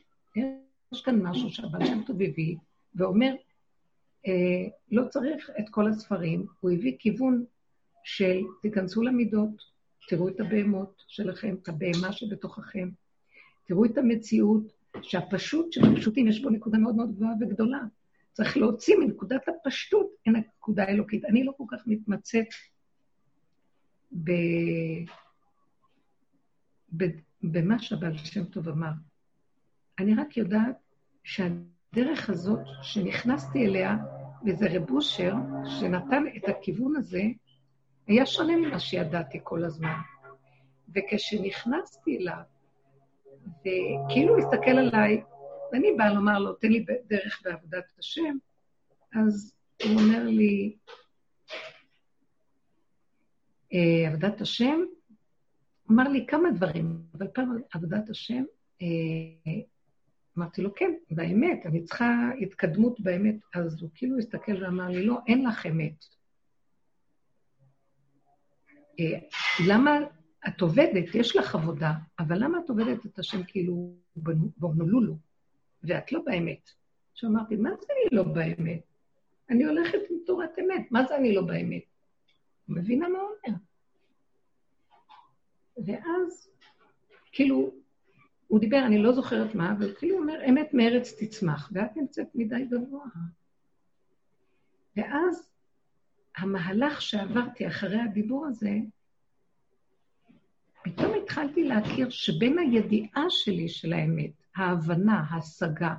יש 0.92 1.02
כאן 1.02 1.22
משהו 1.22 1.50
שהבן 1.50 1.86
שם 1.86 2.02
טוב 2.06 2.22
הביא, 2.22 2.56
ואומר, 2.94 3.34
אה, 4.26 4.68
לא 4.90 5.08
צריך 5.08 5.50
את 5.58 5.68
כל 5.70 5.88
הספרים, 5.88 6.46
הוא 6.60 6.70
הביא 6.70 6.96
כיוון 6.98 7.44
של 8.04 8.40
תיכנסו 8.62 9.02
למידות, 9.02 9.62
תראו 10.08 10.28
את 10.28 10.40
הבהמות 10.40 11.04
שלכם, 11.06 11.56
את 11.62 11.68
הבהמה 11.68 12.12
שבתוככם, 12.12 12.88
תראו 13.66 13.84
את 13.84 13.98
המציאות, 13.98 14.62
שהפשוט 15.02 15.72
שבפשוטים 15.72 16.28
יש 16.28 16.42
בו 16.42 16.50
נקודה 16.50 16.78
מאוד 16.78 16.96
מאוד 16.96 17.14
גבוהה 17.14 17.32
וגדולה. 17.40 17.80
צריך 18.38 18.56
להוציא 18.56 18.96
מנקודת 18.96 19.40
הפשטות 19.48 20.06
אין 20.26 20.36
הנקודה 20.36 20.84
האלוקית. 20.84 21.24
אני 21.24 21.44
לא 21.44 21.52
כל 21.56 21.64
כך 21.70 21.86
מתמצאת 21.86 22.46
ב... 24.12 24.30
ב... 26.96 27.04
במה 27.42 27.78
שהבעל 27.78 28.16
שם 28.16 28.44
טוב 28.44 28.68
אמר. 28.68 28.90
אני 29.98 30.14
רק 30.14 30.36
יודעת 30.36 30.76
שהדרך 31.24 32.30
הזאת 32.30 32.60
שנכנסתי 32.82 33.66
אליה, 33.66 33.96
וזה 34.46 34.66
רב 34.70 34.90
אושר, 34.90 35.34
שנתן 35.80 36.24
את 36.36 36.48
הכיוון 36.48 36.96
הזה, 36.96 37.22
היה 38.06 38.26
שונה 38.26 38.56
ממה 38.56 38.78
שידעתי 38.78 39.38
כל 39.42 39.64
הזמן. 39.64 39.98
וכשנכנסתי 40.94 42.16
אליו, 42.16 42.42
וכאילו 43.60 44.38
הסתכל 44.38 44.70
עליי, 44.70 45.22
ואני 45.72 45.92
באה 45.98 46.14
לומר 46.14 46.38
לו, 46.38 46.52
תן 46.52 46.68
לי 46.68 46.84
דרך 47.06 47.42
בעבודת 47.44 47.84
השם, 47.98 48.36
אז 49.14 49.54
הוא 49.84 50.00
אומר 50.00 50.24
לי, 50.24 50.76
אה, 53.72 54.08
עבודת 54.08 54.40
השם, 54.40 54.80
אמר 55.90 56.08
לי 56.08 56.26
כמה 56.26 56.50
דברים, 56.50 57.02
אבל 57.14 57.26
פעם 57.34 57.58
עבודת 57.74 58.10
השם, 58.10 58.44
אה, 58.82 58.86
אמרתי 60.38 60.62
לו, 60.62 60.74
כן, 60.74 60.90
באמת, 61.10 61.66
אני 61.66 61.84
צריכה 61.84 62.30
התקדמות 62.40 63.00
באמת. 63.00 63.36
אז 63.54 63.82
הוא 63.82 63.90
כאילו 63.94 64.18
הסתכל 64.18 64.64
ואמר 64.64 64.88
לי, 64.88 65.06
לא, 65.06 65.18
אין 65.26 65.46
לך 65.46 65.66
אמת. 65.66 66.04
אה, 69.00 69.18
למה 69.68 69.98
את 70.48 70.60
עובדת, 70.60 71.14
יש 71.14 71.36
לך 71.36 71.54
עבודה, 71.54 71.92
אבל 72.18 72.44
למה 72.44 72.58
את 72.64 72.70
עובדת 72.70 73.06
את 73.06 73.18
השם 73.18 73.42
כאילו 73.46 73.94
בונולולו, 74.56 75.16
ואת 75.82 76.12
לא 76.12 76.20
באמת? 76.24 76.70
שאמרתי, 77.14 77.56
מה 77.56 77.70
זה 77.80 77.86
אני 77.92 78.16
לא 78.18 78.22
באמת? 78.22 78.82
אני 79.50 79.64
הולכת 79.64 79.98
עם 80.10 80.16
תורת 80.26 80.58
אמת, 80.58 80.92
מה 80.92 81.04
זה 81.04 81.16
אני 81.16 81.34
לא 81.34 81.42
באמת? 81.42 81.82
מבינה 82.68 83.08
מה 83.08 83.18
הוא 83.18 83.28
אומר. 83.46 83.58
ואז, 85.86 86.50
כאילו, 87.32 87.74
הוא 88.48 88.60
דיבר, 88.60 88.82
אני 88.86 88.98
לא 88.98 89.12
זוכרת 89.12 89.54
מה, 89.54 89.72
אבל 89.72 89.94
כאילו 89.94 90.14
הוא 90.14 90.22
אומר, 90.22 90.40
אמת 90.48 90.74
מארץ 90.74 91.12
תצמח, 91.18 91.70
ואת 91.72 91.96
נמצאת 91.96 92.28
מדי 92.34 92.64
גבוה. 92.64 93.06
ואז 94.96 95.50
המהלך 96.36 97.02
שעברתי 97.02 97.66
אחרי 97.68 98.00
הדיבור 98.00 98.46
הזה, 98.46 98.70
פתאום 100.96 101.12
התחלתי 101.22 101.64
להכיר 101.64 102.10
שבין 102.10 102.58
הידיעה 102.58 103.24
שלי 103.28 103.68
של 103.68 103.92
האמת, 103.92 104.30
ההבנה, 104.56 105.24
ההשגה, 105.30 105.94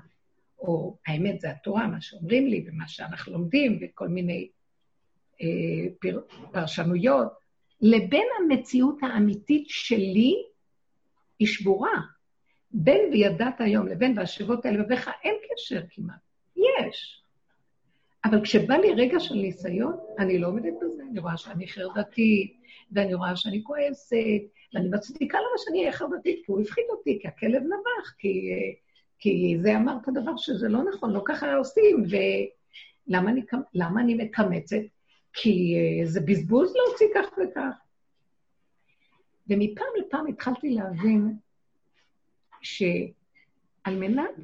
או 0.59 0.97
האמת 1.07 1.41
זה 1.41 1.51
התורה, 1.51 1.87
מה 1.87 2.01
שאומרים 2.01 2.47
לי 2.47 2.65
ומה 2.67 2.87
שאנחנו 2.87 3.33
לומדים, 3.33 3.79
וכל 3.81 4.07
מיני 4.07 4.49
אה, 5.41 5.47
פר, 5.99 6.19
פרשנויות, 6.51 7.27
לבין 7.81 8.27
המציאות 8.39 8.97
האמיתית 9.01 9.65
שלי, 9.67 10.35
היא 11.39 11.47
שבורה. 11.47 12.01
בין 12.71 13.09
וידעת 13.11 13.61
היום 13.61 13.87
לבין 13.87 14.17
והשבות 14.17 14.65
האלה 14.65 14.83
בבך 14.83 15.09
אין 15.23 15.35
קשר 15.51 15.81
כמעט. 15.89 16.19
יש. 16.55 17.23
אבל 18.25 18.43
כשבא 18.43 18.75
לי 18.75 18.93
רגע 18.93 19.19
של 19.19 19.35
ניסיון, 19.35 19.97
אני 20.19 20.39
לא 20.39 20.47
עומדת 20.47 20.73
בזה. 20.81 21.03
אני 21.11 21.19
רואה 21.19 21.37
שאני 21.37 21.67
חרדתית, 21.67 22.53
ואני 22.91 23.13
רואה 23.13 23.35
שאני 23.35 23.63
כועסת, 23.63 24.41
ואני 24.73 24.89
מצדיקה 24.89 25.37
למה 25.37 25.57
שאני 25.57 25.79
אהיה 25.79 25.91
חרדתית, 25.91 26.45
כי 26.45 26.51
הוא 26.51 26.61
הפחיד 26.61 26.83
אותי, 26.89 27.19
כי 27.21 27.27
הכלב 27.27 27.63
נבח, 27.63 28.13
כי, 28.17 28.49
כי 29.19 29.57
זה 29.61 29.77
אמר 29.77 29.97
את 30.01 30.07
הדבר 30.07 30.37
שזה 30.37 30.69
לא 30.69 30.83
נכון, 30.83 31.11
לא 31.13 31.21
ככה 31.25 31.55
עושים, 31.55 32.03
ולמה 33.07 33.31
אני, 33.31 33.41
אני 33.99 34.13
מקמצת? 34.13 34.81
כי 35.33 35.75
אה, 35.75 36.05
זה 36.05 36.21
בזבוז 36.21 36.73
להוציא 36.75 37.07
כך 37.15 37.27
וכך. 37.37 37.75
ומפעם 39.47 39.87
לפעם 39.99 40.27
התחלתי 40.27 40.69
להבין 40.69 41.37
שעל 42.61 43.95
מנת 43.95 44.35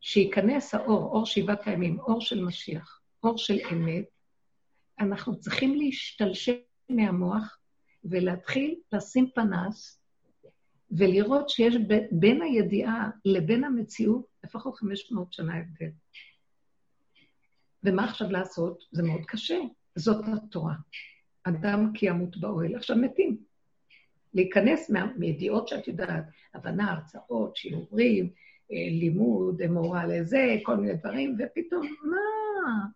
שייכנס 0.00 0.74
האור, 0.74 1.04
אור 1.04 1.26
שבעת 1.26 1.66
הימים, 1.66 2.00
אור 2.00 2.20
של 2.20 2.44
משיח, 2.44 3.00
אור 3.22 3.38
של 3.38 3.58
אמת, 3.72 4.04
אנחנו 4.98 5.40
צריכים 5.40 5.74
להשתלשל 5.74 6.56
מהמוח 6.88 7.58
ולהתחיל 8.04 8.80
לשים 8.92 9.30
פנס 9.34 10.02
ולראות 10.90 11.48
שיש 11.48 11.74
בין 12.10 12.42
הידיעה 12.42 13.10
לבין 13.24 13.64
המציאות 13.64 14.26
לפחות 14.44 14.76
500 14.76 15.32
שנה 15.32 15.56
הבדל. 15.56 15.90
ומה 17.84 18.04
עכשיו 18.04 18.30
לעשות? 18.30 18.84
זה 18.92 19.02
מאוד 19.02 19.22
קשה. 19.26 19.58
זאת 19.96 20.24
התורה. 20.28 20.74
אדם 21.44 21.90
כי 21.94 22.06
ימות 22.06 22.36
באוהל. 22.36 22.76
עכשיו 22.76 22.96
מתים. 22.96 23.36
להיכנס 24.34 24.90
מידיעות 25.16 25.68
שאת 25.68 25.88
יודעת, 25.88 26.24
הבנה, 26.54 26.92
הרצאות, 26.92 27.56
שיעורים, 27.56 28.30
אה, 28.72 28.88
לימוד, 28.90 29.66
מורה 29.66 30.06
לזה, 30.06 30.56
כל 30.62 30.76
מיני 30.76 30.94
דברים, 30.94 31.36
ופתאום, 31.38 31.86
מה? 32.02 32.86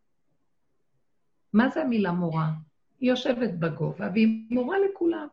מה 1.53 1.69
זה 1.69 1.81
המילה 1.83 2.13
מורה? 2.13 2.51
היא 3.01 3.11
יושבת 3.11 3.51
בגובה 3.51 4.09
והיא 4.15 4.29
מורה 4.51 4.77
לכולם. 4.79 5.27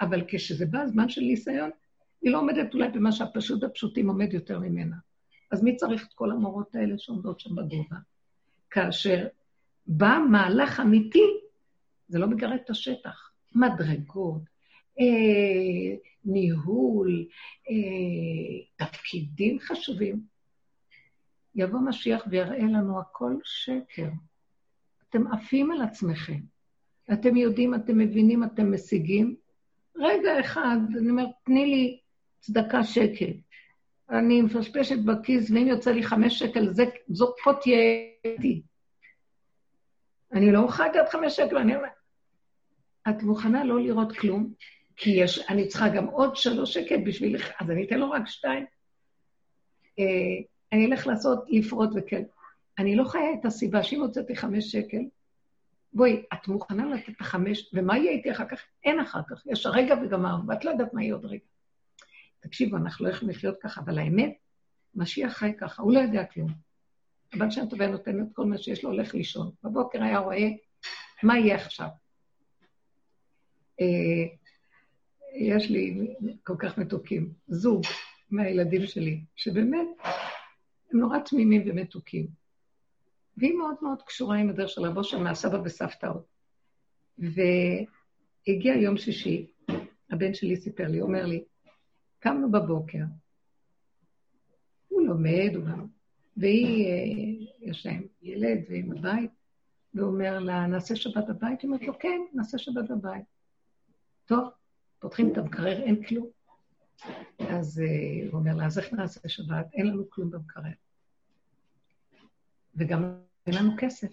אבל 0.00 0.24
כשזה 0.28 0.66
בא 0.66 0.80
הזמן 0.80 1.08
של 1.08 1.20
ניסיון, 1.20 1.70
היא 2.22 2.32
לא 2.32 2.38
עומדת 2.38 2.74
אולי 2.74 2.88
במה 2.88 3.12
שהפשוט 3.12 3.62
הפשוטים 3.62 4.08
עומד 4.08 4.32
יותר 4.32 4.58
ממנה. 4.58 4.96
אז 5.50 5.62
מי 5.62 5.76
צריך 5.76 6.06
את 6.06 6.12
כל 6.12 6.30
המורות 6.30 6.74
האלה 6.74 6.98
שעומדות 6.98 7.40
שם 7.40 7.56
בגובה? 7.56 7.96
כאשר 8.70 9.26
בא 9.86 10.18
מהלך 10.30 10.80
אמיתי, 10.80 11.24
זה 12.08 12.18
לא 12.18 12.26
מגרד 12.26 12.58
את 12.64 12.70
השטח. 12.70 13.30
מדרגות, 13.54 14.42
אה, 15.00 15.96
ניהול, 16.24 17.26
אה, 17.70 18.86
תפקידים 18.86 19.58
חשובים. 19.60 20.20
יבוא 21.54 21.80
משיח 21.80 22.24
ויראה 22.30 22.58
לנו 22.58 23.00
הכל 23.00 23.36
שקר. 23.44 24.08
אתם 25.08 25.32
עפים 25.32 25.72
על 25.72 25.82
עצמכם. 25.82 26.40
אתם 27.12 27.36
יודעים, 27.36 27.74
אתם 27.74 27.98
מבינים, 27.98 28.44
אתם 28.44 28.74
משיגים. 28.74 29.34
רגע 29.96 30.40
אחד, 30.40 30.76
אני 30.98 31.10
אומרת, 31.10 31.28
תני 31.44 31.66
לי 31.66 31.98
צדקה 32.40 32.84
שקל. 32.84 33.30
אני 34.10 34.42
מפשפשת 34.42 34.98
בכיס, 34.98 35.50
ואם 35.50 35.66
יוצא 35.66 35.90
לי 35.90 36.02
חמש 36.02 36.38
שקל, 36.38 36.72
זה, 36.72 36.84
זו 37.08 37.34
פה 37.44 37.52
תהיה 37.60 37.78
איתי. 38.24 38.62
אני 40.32 40.52
לא 40.52 40.58
אוכל 40.58 40.86
לתת 40.86 41.08
חמש 41.12 41.36
שקל, 41.36 41.56
אני 41.56 41.76
אומרת, 41.76 41.90
את 43.08 43.22
מוכנה 43.22 43.64
לא 43.64 43.80
לראות 43.80 44.16
כלום? 44.16 44.52
כי 44.96 45.10
יש, 45.10 45.38
אני 45.48 45.68
צריכה 45.68 45.88
גם 45.88 46.06
עוד 46.06 46.36
שלוש 46.36 46.74
שקל 46.74 46.96
בשבילך, 47.06 47.50
אז 47.60 47.70
אני 47.70 47.86
אתן 47.86 47.98
לו 47.98 48.10
רק 48.10 48.22
שתיים. 48.26 48.64
אה, 49.98 50.04
אני 50.72 50.86
אלך 50.86 51.06
לעשות, 51.06 51.44
לפרוט 51.48 51.90
וכן. 51.94 52.22
אני 52.78 52.96
לא 52.96 53.04
חיה 53.04 53.32
את 53.40 53.44
הסיבה 53.44 53.82
שאם 53.82 54.00
הוצאתי 54.00 54.36
חמש 54.36 54.72
שקל, 54.72 55.02
בואי, 55.94 56.22
את 56.32 56.48
מוכנה 56.48 56.94
לתת 56.94 57.08
את 57.08 57.20
החמש, 57.20 57.70
ומה 57.72 57.98
יהיה 57.98 58.10
איתי 58.10 58.32
אחר 58.32 58.48
כך? 58.48 58.60
אין 58.84 59.00
אחר 59.00 59.20
כך, 59.28 59.46
יש 59.46 59.66
הרגע 59.66 59.94
וגמרנו, 60.02 60.48
ואת 60.48 60.64
לא 60.64 60.70
יודעת 60.70 60.94
מה 60.94 61.02
יהיה 61.02 61.14
עוד 61.14 61.24
רגע. 61.24 61.44
תקשיבו, 62.40 62.76
אנחנו 62.76 63.06
לא 63.06 63.10
יכולים 63.10 63.34
לחיות 63.34 63.56
ככה, 63.62 63.80
אבל 63.80 63.98
האמת, 63.98 64.34
משיח 64.94 65.32
חי 65.32 65.52
ככה, 65.58 65.82
הוא 65.82 65.94
לא 65.94 65.98
יודע 65.98 66.24
כלום. 66.24 66.50
הבן 67.32 67.50
שם 67.50 67.68
טובה 67.70 67.86
נותן 67.86 68.22
את 68.22 68.26
כל 68.32 68.44
מה 68.44 68.58
שיש 68.58 68.84
לו, 68.84 68.90
הולך 68.90 69.14
לישון. 69.14 69.50
בבוקר 69.62 70.02
היה 70.02 70.18
רואה, 70.18 70.48
מה 71.22 71.38
יהיה 71.38 71.56
עכשיו? 71.56 71.88
אה, 73.80 74.26
יש 75.34 75.70
לי 75.70 76.14
כל 76.42 76.54
כך 76.58 76.78
מתוקים, 76.78 77.32
זוג 77.48 77.82
מהילדים 78.30 78.86
שלי, 78.86 79.20
שבאמת, 79.36 79.86
הם 80.92 81.00
נורא 81.00 81.18
תמימים 81.18 81.62
ומתוקים. 81.66 82.43
והיא 83.36 83.54
מאוד 83.54 83.74
מאוד 83.82 84.02
קשורה 84.02 84.36
עם 84.36 84.50
הדרך 84.50 84.68
של 84.68 84.82
רבו 84.82 85.04
של 85.04 85.18
מהסבא 85.18 85.58
וסבתא 85.64 86.06
עוד. 86.06 86.22
והגיע 87.18 88.74
יום 88.74 88.96
שישי, 88.96 89.46
הבן 90.10 90.34
שלי 90.34 90.56
סיפר 90.56 90.88
לי, 90.88 91.00
אומר 91.00 91.26
לי, 91.26 91.44
קמנו 92.18 92.50
בבוקר, 92.50 93.04
הוא 94.88 95.02
לומד, 95.02 95.50
הוא 95.54 95.64
גם... 95.64 95.86
והיא, 96.36 96.86
אה, 96.86 97.68
יש 97.70 97.86
להם 97.86 98.06
ילד 98.22 98.58
ועם 98.68 98.92
הבית, 98.92 99.30
והוא 99.94 100.08
אומר 100.08 100.38
לה, 100.38 100.66
נעשה 100.66 100.96
שבת 100.96 101.24
בבית? 101.28 101.62
היא 101.62 101.68
אומרת 101.68 101.82
לו, 101.82 101.98
כן, 101.98 102.20
נעשה 102.32 102.58
שבת 102.58 102.90
בבית. 102.90 103.24
טוב, 104.24 104.48
פותחים 104.98 105.32
את 105.32 105.38
המקרר, 105.38 105.82
אין 105.82 106.04
כלום. 106.04 106.26
אז 107.38 107.82
uh, 107.84 108.32
הוא 108.32 108.40
אומר 108.40 108.54
לה, 108.54 108.66
אז 108.66 108.78
איך 108.78 108.92
נעשה 108.92 109.28
שבת? 109.28 109.66
אין 109.74 109.86
לנו 109.86 110.10
כלום 110.10 110.30
במקרר. 110.30 110.70
וגם 112.76 113.20
אין 113.46 113.54
לנו 113.54 113.72
כסף, 113.78 114.12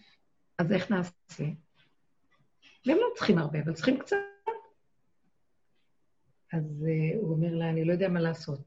אז 0.57 0.71
איך 0.71 0.91
נעשה? 0.91 1.43
והם 2.85 2.97
לא 2.97 3.07
צריכים 3.15 3.37
הרבה, 3.37 3.59
אבל 3.61 3.73
צריכים 3.73 3.99
קצת. 3.99 4.17
אז 6.53 6.85
uh, 6.87 7.17
הוא 7.17 7.31
אומר 7.35 7.55
לה, 7.55 7.69
אני 7.69 7.85
לא 7.85 7.93
יודע 7.93 8.09
מה 8.09 8.19
לעשות. 8.19 8.59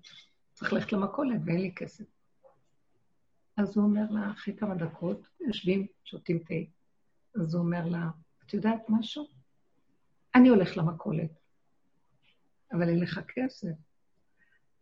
צריך 0.53 0.73
ללכת 0.73 0.93
למכולת 0.93 1.41
ואין 1.47 1.61
לי 1.61 1.75
כסף. 1.75 2.05
אז 3.57 3.77
הוא 3.77 3.85
אומר 3.85 4.11
לה, 4.11 4.31
אחרי 4.31 4.57
כמה 4.57 4.75
דקות, 4.75 5.29
יושבים, 5.41 5.87
שותים 6.05 6.39
תה. 6.39 6.55
אז 7.41 7.55
הוא 7.55 7.63
אומר 7.65 7.87
לה, 7.87 8.09
את 8.47 8.55
יודעת 8.55 8.81
משהו? 8.89 9.27
אני 10.35 10.49
הולך 10.49 10.77
למכולת, 10.77 11.31
אבל 12.73 12.89
אין 12.89 13.01
לך 13.01 13.21
כסף. 13.29 13.75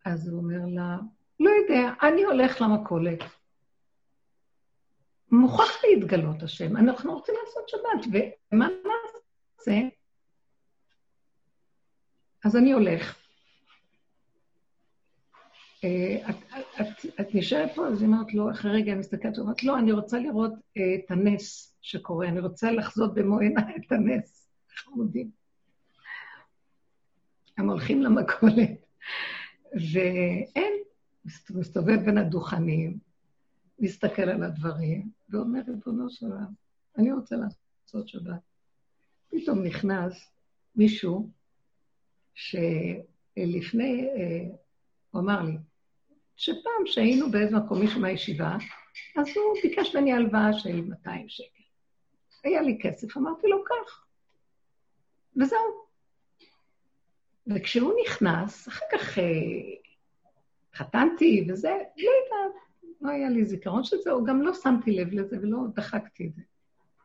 אז 0.05 0.29
הוא 0.29 0.39
אומר 0.39 0.65
לה, 0.67 0.97
לא 1.39 1.49
יודע, 1.49 1.93
אני 2.01 2.23
הולך 2.23 2.61
למכולת. 2.61 3.19
מוכרח 5.33 5.83
להתגלות 5.83 6.43
השם, 6.43 6.77
אנחנו 6.77 7.13
רוצים 7.13 7.35
לעשות 7.43 7.69
שבת, 7.69 8.19
ומה 8.51 8.67
נעשה? 8.67 9.81
אז 12.43 12.55
אני 12.55 12.71
הולך. 12.71 13.17
אה, 15.83 16.29
את, 16.29 16.35
את, 16.81 17.19
את 17.21 17.35
נשארת 17.35 17.75
פה? 17.75 17.87
אז 17.87 18.01
היא 18.01 18.09
אומרת 18.09 18.33
לו, 18.33 18.51
אחרי 18.51 18.71
רגע 18.71 18.91
אני 18.91 18.99
מסתכלת, 18.99 19.37
אומרת, 19.37 19.63
לא, 19.63 19.79
אני 19.79 19.91
רוצה 19.91 20.19
לראות 20.19 20.53
אה, 20.77 20.95
את 20.95 21.11
הנס 21.11 21.75
שקורה, 21.81 22.27
אני 22.27 22.39
רוצה 22.39 22.71
לחזות 22.71 23.13
במו 23.13 23.39
עיניי 23.39 23.75
את 23.75 23.91
הנס. 23.91 24.49
חמודים. 24.75 25.29
הם 27.57 27.69
הולכים 27.69 28.01
למכולת, 28.01 28.85
ואין, 29.93 30.73
מסתובב 31.49 32.05
בין 32.05 32.17
הדוכנים, 32.17 32.97
מסתכל 33.79 34.21
על 34.21 34.43
הדברים, 34.43 35.09
ואומר, 35.33 35.59
ריבונו 35.67 36.09
של 36.09 36.25
עולם, 36.25 36.53
אני 36.97 37.11
רוצה 37.11 37.35
לעשות 37.35 38.07
שבת. 38.07 38.39
פתאום 39.29 39.63
נכנס 39.63 40.31
מישהו 40.75 41.29
שלפני, 42.33 44.07
אה, 44.07 44.55
הוא 45.11 45.21
אמר 45.21 45.41
לי, 45.41 45.57
שפעם 46.35 46.85
שהיינו 46.85 47.31
באיזה 47.31 47.57
מקום, 47.57 47.79
מישהו 47.79 48.01
מהישיבה, 48.01 48.57
אז 49.17 49.27
הוא 49.35 49.57
ביקש 49.63 49.95
ממני 49.95 50.13
הלוואה 50.13 50.53
של 50.53 50.81
200 50.81 51.29
שקל. 51.29 51.63
היה 52.43 52.61
לי 52.61 52.79
כסף, 52.81 53.17
אמרתי 53.17 53.47
לו, 53.47 53.63
קח. 53.63 54.05
וזהו. 55.41 55.83
וכשהוא 57.47 57.93
נכנס, 58.05 58.67
אחר 58.67 58.85
כך 58.91 59.19
אה, 59.19 59.23
חתנתי 60.75 61.45
וזה, 61.49 61.77
לא 61.97 62.11
יודעת, 62.23 62.61
לא 63.01 63.09
היה 63.09 63.29
לי 63.29 63.45
זיכרון 63.45 63.83
של 63.83 63.97
זה, 63.97 64.11
או 64.11 64.23
גם 64.23 64.41
לא 64.41 64.53
שמתי 64.53 64.91
לב 64.91 65.13
לזה 65.13 65.37
ולא 65.41 65.57
דחקתי 65.75 66.27
את 66.27 66.33
זה. 66.33 66.41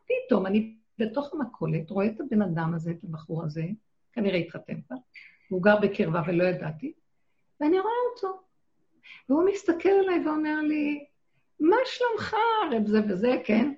פתאום 0.05 0.47
אני 0.47 0.75
בתוך 0.99 1.35
המכולת 1.35 1.91
רואה 1.91 2.07
את 2.07 2.21
הבן 2.21 2.43
אדם 2.43 2.75
הזה, 2.75 2.91
את 2.91 3.05
הבחור 3.05 3.45
הזה, 3.45 3.65
כנראה 4.13 4.39
התחתן 4.39 4.81
כבר, 4.81 4.97
הוא 5.49 5.63
גר 5.63 5.81
בקרבה 5.81 6.23
ולא 6.27 6.45
ידעתי, 6.45 6.93
ואני 7.61 7.81
רואה 7.81 7.93
אותו. 8.15 8.41
והוא 9.29 9.45
מסתכל 9.53 9.89
עליי 9.89 10.27
ואומר 10.27 10.61
לי, 10.61 11.05
מה 11.61 11.77
שלומך, 11.85 12.37
רב 12.73 12.87
זה 12.87 13.01
וזה, 13.09 13.37
כן? 13.45 13.73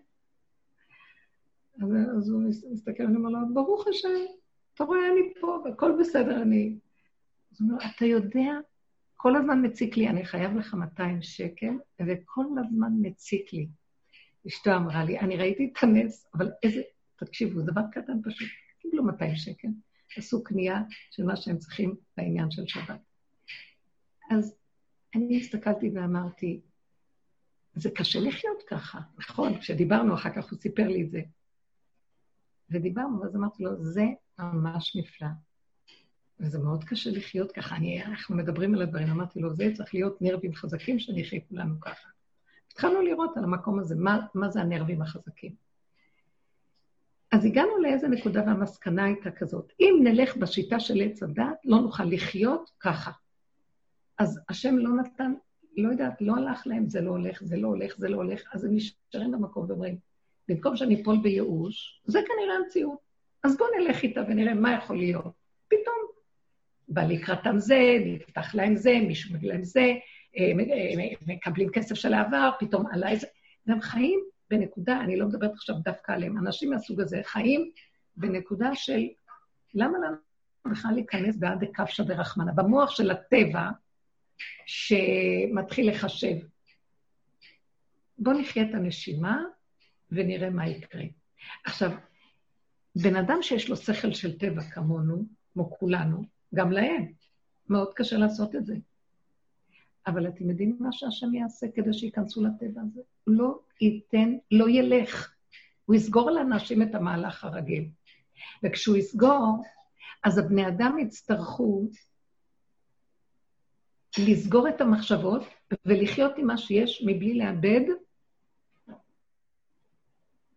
אז, 1.82 1.88
אז 2.16 2.30
הוא 2.30 2.42
מסתכל, 2.72 3.02
ואני 3.02 3.16
אומר 3.16 3.30
לו, 3.30 3.38
ברוך 3.54 3.86
השם, 3.86 4.08
אתה 4.74 4.84
רואה, 4.84 5.12
אני 5.12 5.34
פה, 5.40 5.62
והכל 5.64 5.92
בסדר, 6.00 6.42
אני... 6.42 6.78
אז 7.52 7.60
הוא 7.60 7.70
אומר, 7.70 7.84
אתה 7.96 8.04
יודע, 8.04 8.50
כל 9.22 9.36
הזמן 9.36 9.66
מציק 9.66 9.96
לי, 9.96 10.08
אני 10.08 10.24
חייב 10.24 10.56
לך 10.56 10.74
200 10.74 11.22
שקל, 11.22 11.74
וכל 12.06 12.44
הזמן 12.66 12.92
מציק 13.00 13.52
לי. 13.52 13.68
אשתו 14.48 14.76
אמרה 14.76 15.04
לי, 15.04 15.18
אני 15.18 15.36
ראיתי 15.36 15.72
את 15.72 15.82
הנס, 15.82 16.30
אבל 16.34 16.50
איזה, 16.62 16.80
תקשיבו, 17.16 17.62
דבר 17.62 17.80
קטן 17.92 18.22
פשוט, 18.24 18.48
קיבלו 18.78 19.04
200 19.04 19.36
שקל, 19.36 19.68
עשו 20.16 20.44
קנייה 20.44 20.82
של 21.10 21.24
מה 21.24 21.36
שהם 21.36 21.58
צריכים 21.58 21.94
בעניין 22.16 22.50
של 22.50 22.66
שבת. 22.66 23.00
אז 24.30 24.56
אני 25.14 25.40
הסתכלתי 25.40 25.90
ואמרתי, 25.94 26.60
זה 27.74 27.90
קשה 27.90 28.20
לחיות 28.20 28.62
ככה, 28.68 29.00
נכון? 29.18 29.58
כשדיברנו 29.58 30.14
אחר 30.14 30.30
כך, 30.30 30.50
הוא 30.50 30.58
סיפר 30.58 30.88
לי 30.88 31.02
את 31.02 31.10
זה. 31.10 31.20
ודיברנו, 32.70 33.20
ואז 33.20 33.36
אמרתי 33.36 33.62
לו, 33.62 33.84
זה 33.84 34.04
ממש 34.38 34.96
נפלא. 34.96 35.28
וזה 36.40 36.58
מאוד 36.58 36.84
קשה 36.84 37.10
לחיות 37.10 37.52
ככה. 37.52 37.76
אני, 37.76 38.04
אנחנו 38.04 38.36
מדברים 38.36 38.74
על 38.74 38.82
הדברים, 38.82 39.10
אמרתי 39.10 39.40
לו, 39.40 39.54
זה 39.54 39.70
צריך 39.74 39.94
להיות 39.94 40.22
נרבים 40.22 40.54
חזקים 40.54 40.98
שנחיה 40.98 41.40
כולנו 41.48 41.80
ככה. 41.80 42.08
התחלנו 42.72 43.02
לראות 43.02 43.36
על 43.36 43.44
המקום 43.44 43.78
הזה, 43.78 43.94
מה, 43.96 44.20
מה 44.34 44.50
זה 44.50 44.60
הנרבים 44.60 45.02
החזקים. 45.02 45.54
אז 47.32 47.44
הגענו 47.44 47.78
לאיזה 47.78 48.08
נקודה 48.08 48.42
והמסקנה 48.46 49.04
הייתה 49.04 49.30
כזאת, 49.30 49.72
אם 49.80 50.00
נלך 50.02 50.36
בשיטה 50.36 50.80
של 50.80 51.00
עץ 51.02 51.22
הדת, 51.22 51.64
לא 51.64 51.80
נוכל 51.80 52.04
לחיות 52.04 52.70
ככה. 52.80 53.10
אז 54.18 54.40
השם 54.48 54.78
לא 54.78 54.90
נתן, 54.90 55.32
לא 55.76 55.88
יודעת, 55.88 56.20
לא 56.20 56.36
הלך 56.36 56.66
להם, 56.66 56.88
זה 56.88 57.00
לא 57.00 57.10
הולך, 57.10 57.42
זה 57.42 57.56
לא 57.56 57.68
הולך, 57.68 57.94
זה 57.98 58.08
לא 58.08 58.16
הולך, 58.16 58.42
אז 58.52 58.64
הם 58.64 58.70
נשארים 58.74 59.32
במקום 59.32 59.66
ואומרים, 59.68 59.96
במקום 60.48 60.76
שאני 60.76 61.02
אפול 61.02 61.16
בייאוש, 61.22 62.02
זה 62.04 62.18
כנראה 62.26 62.56
המציאות. 62.56 62.98
אז 63.42 63.56
בואו 63.56 63.68
נלך 63.78 64.02
איתה 64.02 64.20
ונראה 64.28 64.54
מה 64.54 64.74
יכול 64.74 64.96
להיות. 64.96 65.39
בא 66.90 67.02
לקראתם 67.02 67.58
זה, 67.58 67.80
נפתח 68.06 68.54
להם 68.54 68.76
זה, 68.76 68.98
מישהו 69.06 69.34
מביא 69.34 69.48
להם 69.48 69.64
זה, 69.64 69.94
אה, 70.38 70.52
אה, 70.72 71.10
מקבלים 71.26 71.68
כסף 71.72 71.94
של 71.94 72.14
העבר, 72.14 72.50
פתאום 72.60 72.86
עליי 72.92 73.16
זה. 73.16 73.26
והם 73.66 73.80
חיים 73.80 74.20
בנקודה, 74.50 75.00
אני 75.00 75.16
לא 75.16 75.26
מדברת 75.26 75.52
עכשיו 75.52 75.76
דווקא 75.84 76.12
עליהם, 76.12 76.38
אנשים 76.38 76.70
מהסוג 76.70 77.00
הזה 77.00 77.20
חיים 77.24 77.70
בנקודה 78.16 78.74
של 78.74 79.00
למה 79.74 79.98
לנו 79.98 80.16
בכלל 80.72 80.92
להיכנס 80.94 81.36
בעד 81.36 81.64
דקפשא 81.64 82.02
ברחמנה? 82.02 82.52
במוח 82.52 82.90
של 82.90 83.10
הטבע, 83.10 83.70
שמתחיל 84.66 85.90
לחשב. 85.90 86.36
בואו 88.18 88.40
נחיה 88.40 88.62
את 88.62 88.74
הנשימה 88.74 89.42
ונראה 90.12 90.50
מה 90.50 90.68
יקרה. 90.68 91.04
עכשיו, 91.64 91.90
בן 92.96 93.16
אדם 93.16 93.38
שיש 93.42 93.68
לו 93.68 93.76
שכל 93.76 94.12
של 94.12 94.38
טבע 94.38 94.62
כמונו, 94.62 95.24
כמו 95.52 95.70
כולנו, 95.70 96.22
גם 96.54 96.72
להם. 96.72 97.12
מאוד 97.68 97.94
קשה 97.94 98.16
לעשות 98.16 98.54
את 98.54 98.66
זה. 98.66 98.74
אבל 100.06 100.28
אתם 100.28 100.50
יודעים 100.50 100.76
מה 100.80 100.92
שהשם 100.92 101.34
יעשה 101.34 101.66
כדי 101.74 101.92
שייכנסו 101.92 102.44
לטבע 102.44 102.80
הזה? 102.80 103.00
לא 103.26 103.58
ייתן, 103.80 104.36
לא 104.50 104.68
ילך. 104.68 105.34
הוא 105.84 105.96
יסגור 105.96 106.30
לאנשים 106.30 106.82
את 106.82 106.94
המהלך 106.94 107.44
הרגיל. 107.44 107.88
וכשהוא 108.64 108.96
יסגור, 108.96 109.64
אז 110.24 110.38
הבני 110.38 110.68
אדם 110.68 110.98
יצטרכו 110.98 111.88
לסגור 114.18 114.68
את 114.68 114.80
המחשבות 114.80 115.42
ולחיות 115.86 116.32
עם 116.38 116.46
מה 116.46 116.58
שיש 116.58 117.04
מבלי 117.06 117.38
לאבד 117.38 117.84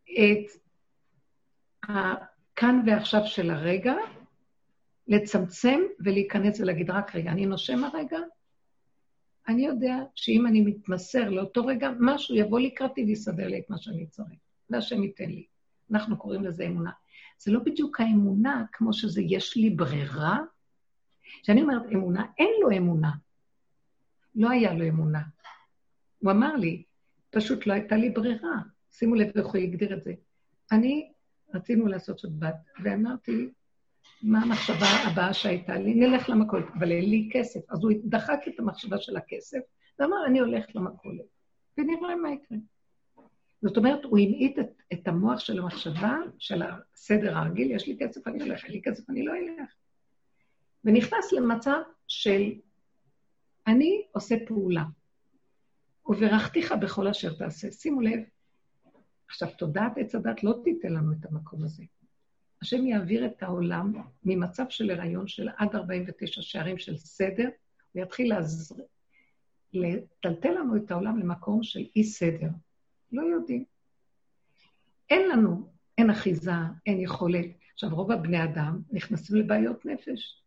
את 0.03 0.51
הכאן 1.83 2.83
ועכשיו 2.85 3.21
של 3.25 3.51
הרגע, 3.51 3.95
לצמצם 5.07 5.79
ולהיכנס 5.99 6.59
ולהגיד, 6.59 6.89
רק 6.89 7.15
רגע, 7.15 7.31
אני 7.31 7.45
נושם 7.45 7.83
הרגע, 7.83 8.19
אני 9.47 9.65
יודע 9.65 9.95
שאם 10.15 10.47
אני 10.47 10.61
מתמסר 10.61 11.29
לאותו 11.29 11.65
רגע, 11.65 11.89
משהו 11.99 12.35
יבוא 12.35 12.59
לקראתי 12.59 13.03
ויסדר 13.03 13.47
לי 13.47 13.59
את 13.59 13.69
מה 13.69 13.77
שאני 13.77 14.07
צריך, 14.07 14.39
והשם 14.69 15.03
ייתן 15.03 15.29
לי. 15.29 15.45
אנחנו 15.91 16.17
קוראים 16.17 16.43
לזה 16.43 16.65
אמונה. 16.65 16.91
זה 17.37 17.51
לא 17.51 17.59
בדיוק 17.59 17.99
האמונה 17.99 18.65
כמו 18.71 18.93
שזה 18.93 19.21
יש 19.21 19.57
לי 19.57 19.69
ברירה. 19.69 20.39
כשאני 21.41 21.61
אומרת 21.61 21.83
אמונה, 21.93 22.25
אין 22.37 22.49
לו 22.61 22.77
אמונה. 22.77 23.11
לא 24.35 24.49
היה 24.49 24.73
לו 24.73 24.87
אמונה. 24.87 25.21
הוא 26.19 26.31
אמר 26.31 26.55
לי, 26.55 26.83
פשוט 27.29 27.67
לא 27.67 27.73
הייתה 27.73 27.95
לי 27.95 28.09
ברירה. 28.09 28.59
שימו 28.91 29.15
לב 29.15 29.37
איך 29.37 29.45
הוא 29.45 29.57
הגדיר 29.57 29.93
את 29.97 30.03
זה. 30.03 30.13
אני, 30.71 31.11
רצינו 31.53 31.87
לעשות 31.87 32.19
שבת, 32.19 32.55
ואמרתי, 32.83 33.49
מה 34.23 34.41
המחשבה 34.41 34.85
הבאה 34.85 35.33
שהייתה 35.33 35.77
לי? 35.77 35.93
נלך 35.93 36.29
למכולת, 36.29 36.65
אבל 36.79 36.91
אין 36.91 37.09
לי 37.09 37.29
כסף. 37.31 37.59
אז 37.69 37.83
הוא 37.83 37.91
דחק 38.05 38.39
את 38.47 38.59
המחשבה 38.59 38.97
של 38.97 39.17
הכסף, 39.17 39.59
ואמר, 39.99 40.25
אני 40.27 40.39
הולכת 40.39 40.75
למכולת, 40.75 41.25
ונראה 41.77 42.15
מה 42.15 42.31
יקרה. 42.31 42.57
זאת 43.61 43.77
אומרת, 43.77 44.03
הוא 44.03 44.19
המעיט 44.19 44.59
את, 44.59 44.81
את 44.93 45.07
המוח 45.07 45.39
של 45.39 45.59
המחשבה, 45.59 46.17
של 46.39 46.61
הסדר 46.93 47.37
הרגיל, 47.37 47.71
יש 47.71 47.87
לי 47.87 47.97
כסף, 47.99 48.27
אני 48.27 48.43
הולך, 48.43 48.65
אין 48.65 48.71
לי 48.71 48.81
כסף, 48.81 49.09
אני 49.09 49.25
לא 49.25 49.33
אלך. 49.33 49.69
ונכנס 50.83 51.31
למצב 51.31 51.79
של 52.07 52.51
אני 53.67 54.05
עושה 54.11 54.35
פעולה, 54.47 54.83
וברכתיך 56.05 56.73
בכל 56.81 57.07
אשר 57.07 57.33
תעשה. 57.33 57.71
שימו 57.71 58.01
לב, 58.01 58.19
עכשיו, 59.27 59.49
תודעת 59.57 59.97
עץ 59.97 60.15
הדת 60.15 60.43
לא 60.43 60.53
תיתן 60.63 60.93
לנו 60.93 61.11
את 61.11 61.25
המקום 61.31 61.63
הזה. 61.63 61.83
השם 62.63 62.87
יעביר 62.87 63.25
את 63.25 63.43
העולם 63.43 63.93
ממצב 64.23 64.63
של 64.69 64.91
הריון 64.91 65.27
של 65.27 65.49
עד 65.57 65.75
49 65.75 66.41
שערים 66.41 66.77
של 66.77 66.97
סדר, 66.97 67.49
הוא 67.91 68.03
יתחיל 68.03 68.29
לעזר, 68.29 68.75
לטלטל 69.73 70.51
לנו 70.51 70.75
את 70.75 70.91
העולם 70.91 71.19
למקום 71.19 71.63
של 71.63 71.85
אי-סדר. 71.95 72.47
לא 73.11 73.21
יודעים. 73.21 73.63
אין 75.09 75.29
לנו, 75.29 75.69
אין 75.97 76.09
אחיזה, 76.09 76.51
אין 76.85 76.99
יכולת. 76.99 77.45
עכשיו, 77.73 77.89
רוב 77.95 78.11
הבני 78.11 78.43
אדם 78.43 78.81
נכנסים 78.91 79.35
לבעיות 79.35 79.85
נפש. 79.85 80.43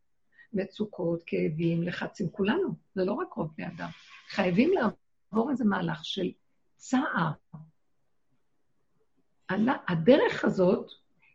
מצוקות, 0.52 1.22
כאבים, 1.26 1.82
לחצים, 1.82 2.28
כולנו, 2.30 2.74
זה 2.94 3.04
לא 3.04 3.12
רק 3.12 3.32
רוב 3.32 3.50
בני 3.56 3.66
אדם. 3.66 3.88
חייבים 4.28 4.70
לעבור 4.72 5.50
איזה 5.50 5.64
מהלך 5.64 6.04
של 6.04 6.30
צער. 6.76 7.32
הדרך 9.88 10.44
הזאת 10.44 10.90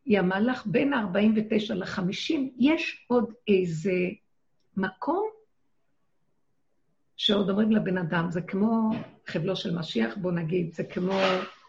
היא 0.06 0.20
המהלך 0.20 0.66
בין 0.66 0.94
ה-49 0.94 1.74
ל-50, 1.74 2.34
יש 2.58 3.06
עוד 3.08 3.34
איזה 3.48 3.94
מקום 4.78 5.30
שעוד 7.18 7.50
אומרים 7.50 7.72
לבן 7.72 7.98
אדם, 7.98 8.32
זה 8.32 8.42
כמו 8.42 8.92
חבלו 9.28 9.56
של 9.56 9.80
משיח, 9.80 10.18
בוא 10.18 10.32
נגיד, 10.32 10.74
זה 10.74 10.84
כמו 10.84 11.20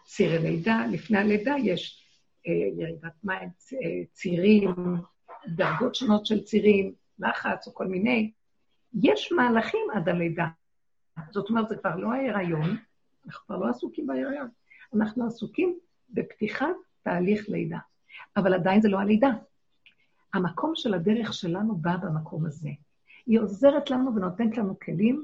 ציר 0.05 0.31
הלידה, 0.31 0.85
לפני 0.91 1.17
הלידה 1.17 1.55
יש 1.63 2.05
אה, 2.47 2.83
ירידת 2.83 3.23
מים, 3.23 3.49
אה, 3.73 4.03
צירים, 4.11 4.73
דרגות 5.47 5.95
שונות 5.95 6.25
של 6.25 6.43
צירים, 6.43 6.93
לחץ 7.19 7.67
או 7.67 7.73
כל 7.73 7.87
מיני. 7.87 8.31
יש 9.03 9.31
מהלכים 9.31 9.87
עד 9.93 10.09
הלידה. 10.09 10.47
זאת 11.31 11.49
אומרת, 11.49 11.69
זה 11.69 11.75
כבר 11.75 11.95
לא 11.95 12.13
ההיריון, 12.13 12.77
אנחנו 13.27 13.45
כבר 13.45 13.57
לא 13.57 13.69
עסוקים 13.69 14.07
בהיריון, 14.07 14.49
אנחנו 14.95 15.27
עסוקים 15.27 15.79
בפתיחת 16.09 16.75
תהליך 17.03 17.49
לידה. 17.49 17.77
אבל 18.37 18.53
עדיין 18.53 18.81
זה 18.81 18.89
לא 18.89 18.99
הלידה. 18.99 19.29
המקום 20.33 20.71
של 20.75 20.93
הדרך 20.93 21.33
שלנו 21.33 21.75
בא 21.75 21.95
במקום 21.97 22.45
הזה. 22.45 22.69
היא 23.25 23.39
עוזרת 23.39 23.89
לנו 23.89 24.15
ונותנת 24.15 24.57
לנו 24.57 24.79
כלים 24.79 25.23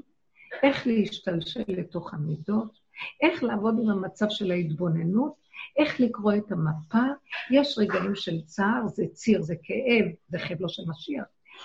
איך 0.62 0.86
להשתלשל 0.86 1.64
לתוך 1.68 2.14
המידות, 2.14 2.78
איך 3.22 3.42
לעבוד 3.42 3.78
עם 3.82 3.90
המצב 3.90 4.26
של 4.28 4.50
ההתבוננות, 4.50 5.34
איך 5.78 6.00
לקרוא 6.00 6.32
את 6.34 6.52
המפה. 6.52 7.04
יש 7.50 7.78
רגעים 7.78 8.14
של 8.14 8.40
צער, 8.44 8.86
זה 8.86 9.04
ציר, 9.12 9.42
זה 9.42 9.54
כאב, 9.62 10.06
זה 10.28 10.38
חבלו 10.38 10.68
של 10.68 10.82
משיח. 10.88 11.24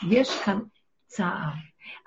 יש 0.10 0.40
כאן 0.46 0.60
צער. 1.08 1.52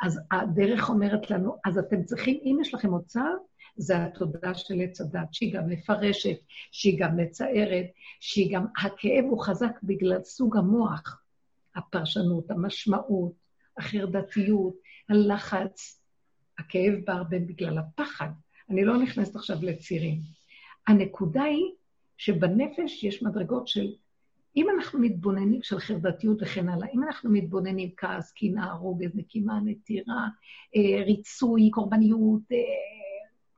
אז 0.03 0.21
הדרך 0.31 0.91
אומרת 0.91 1.31
לנו, 1.31 1.57
אז 1.65 1.79
אתם 1.79 2.05
צריכים, 2.05 2.41
אם 2.45 2.59
יש 2.61 2.75
לכם 2.75 2.93
עוד 2.93 3.05
צער, 3.05 3.35
זה 3.79 4.05
התודעה 4.05 4.55
של 4.55 4.81
עץ 4.81 5.01
הדת, 5.01 5.29
שהיא 5.33 5.55
גם 5.55 5.69
מפרשת, 5.69 6.37
שהיא 6.73 6.99
גם 7.01 7.17
מצערת, 7.17 7.87
שהיא 8.21 8.55
גם, 8.55 8.67
הכאב 8.83 9.25
הוא 9.25 9.45
חזק 9.45 9.79
בגלל 9.83 10.23
סוג 10.23 10.57
המוח, 10.57 11.23
הפרשנות, 11.77 12.51
המשמעות, 12.51 13.33
החרדתיות, 13.79 14.75
הלחץ. 15.09 16.03
הכאב 16.59 16.95
בא 17.07 17.13
הרבה 17.13 17.39
בגלל 17.39 17.79
הפחד. 17.79 18.29
אני 18.71 18.85
לא 18.85 18.99
נכנסת 19.03 19.37
עכשיו 19.37 19.57
לצירים. 19.63 20.21
הנקודה 20.87 21.43
היא 21.43 21.65
שבנפש 22.17 23.05
יש 23.05 23.23
מדרגות 23.23 23.69
של, 23.69 23.93
אם 24.57 24.67
אנחנו 24.77 24.99
מתבוננים, 24.99 25.63
של 25.63 25.79
חרדתיות 25.79 26.43
וכן 26.43 26.69
הלאה, 26.69 26.89
אם 26.95 27.03
אנחנו 27.03 27.31
מתבוננים 27.31 27.91
כעס, 27.97 28.33
קנאה, 28.33 28.73
רוגז, 28.73 29.11
נקימה, 29.15 29.61
נטירה, 29.65 30.29
אה, 30.77 31.05
ריצוי, 31.05 31.71
קורבניות, 31.71 32.43
אה, 32.53 32.59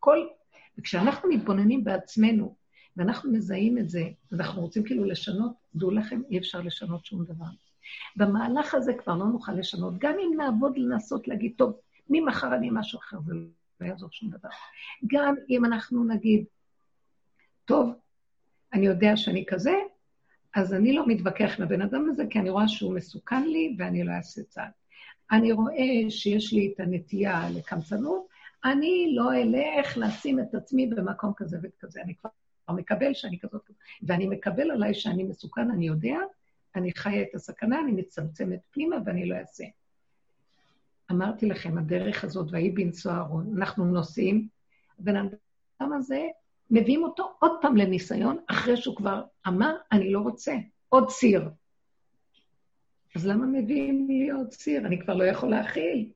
כל... 0.00 0.26
וכשאנחנו 0.78 1.28
מתבוננים 1.28 1.84
בעצמנו, 1.84 2.54
ואנחנו 2.96 3.32
מזהים 3.32 3.78
את 3.78 3.88
זה, 3.88 4.02
ואנחנו 4.32 4.62
רוצים 4.62 4.84
כאילו 4.84 5.04
לשנות, 5.04 5.52
דעו 5.74 5.90
לכם, 5.90 6.22
אי 6.30 6.38
אפשר 6.38 6.60
לשנות 6.60 7.04
שום 7.04 7.24
דבר. 7.24 7.46
במהלך 8.16 8.74
הזה 8.74 8.92
כבר 8.94 9.16
לא 9.16 9.24
נוכל 9.24 9.52
לשנות. 9.52 9.94
גם 9.98 10.14
אם 10.18 10.36
נעבוד 10.36 10.78
לנסות 10.78 11.28
להגיד, 11.28 11.52
טוב, 11.56 11.80
ממחר 12.08 12.54
אני 12.54 12.68
משהו 12.72 12.98
אחר, 12.98 13.16
זה 13.26 13.34
לא 13.80 13.86
יעזור 13.86 14.08
שום 14.12 14.30
דבר. 14.30 14.48
גם 15.06 15.34
אם 15.50 15.64
אנחנו 15.64 16.04
נגיד, 16.04 16.44
טוב, 17.64 17.90
אני 18.72 18.86
יודע 18.86 19.16
שאני 19.16 19.44
כזה, 19.48 19.74
אז 20.54 20.74
אני 20.74 20.92
לא 20.92 21.06
מתווכח 21.06 21.54
עם 21.58 21.64
הבן 21.64 21.82
אדם 21.82 22.08
הזה, 22.10 22.24
כי 22.30 22.38
אני 22.38 22.50
רואה 22.50 22.68
שהוא 22.68 22.94
מסוכן 22.94 23.48
לי 23.48 23.76
ואני 23.78 24.04
לא 24.04 24.12
אעשה 24.12 24.42
צעד. 24.42 24.70
אני 25.32 25.52
רואה 25.52 26.10
שיש 26.10 26.52
לי 26.52 26.72
את 26.74 26.80
הנטייה 26.80 27.50
לקמצנות, 27.50 28.26
אני 28.64 29.12
לא 29.14 29.34
אלך 29.34 29.96
לשים 29.96 30.40
את 30.40 30.54
עצמי 30.54 30.86
במקום 30.86 31.32
כזה 31.36 31.58
וכזה. 31.62 32.02
אני 32.02 32.14
כבר 32.14 32.30
מקבל 32.68 33.14
שאני 33.14 33.38
כזאת, 33.38 33.70
ואני 34.02 34.26
מקבל 34.26 34.70
עליי 34.70 34.94
שאני 34.94 35.24
מסוכן, 35.24 35.70
אני 35.70 35.86
יודע, 35.86 36.16
אני 36.76 36.92
חיה 36.92 37.22
את 37.22 37.34
הסכנה, 37.34 37.80
אני 37.80 37.92
מצמצמת 37.92 38.60
פנימה 38.70 38.96
ואני 39.04 39.26
לא 39.26 39.36
אעשה. 39.36 39.64
אמרתי 41.10 41.46
לכם, 41.46 41.78
הדרך 41.78 42.24
הזאת, 42.24 42.46
ויהי 42.50 42.70
בנשוא 42.70 43.12
אהרון, 43.12 43.54
אנחנו 43.56 43.84
נוסעים, 43.84 44.48
הבן 44.98 45.16
אדם 45.16 45.92
הזה, 45.92 46.26
מביאים 46.70 47.02
אותו 47.02 47.32
עוד 47.38 47.52
פעם 47.60 47.76
לניסיון, 47.76 48.38
אחרי 48.46 48.76
שהוא 48.76 48.96
כבר 48.96 49.24
אמר, 49.48 49.76
אני 49.92 50.12
לא 50.12 50.20
רוצה, 50.20 50.54
עוד 50.88 51.08
ציר. 51.08 51.48
אז 53.16 53.26
למה 53.26 53.46
מביאים 53.46 54.06
לי 54.08 54.30
עוד 54.30 54.48
ציר? 54.48 54.86
אני 54.86 55.00
כבר 55.00 55.14
לא 55.14 55.24
יכול 55.24 55.48
להכיל. 55.48 56.10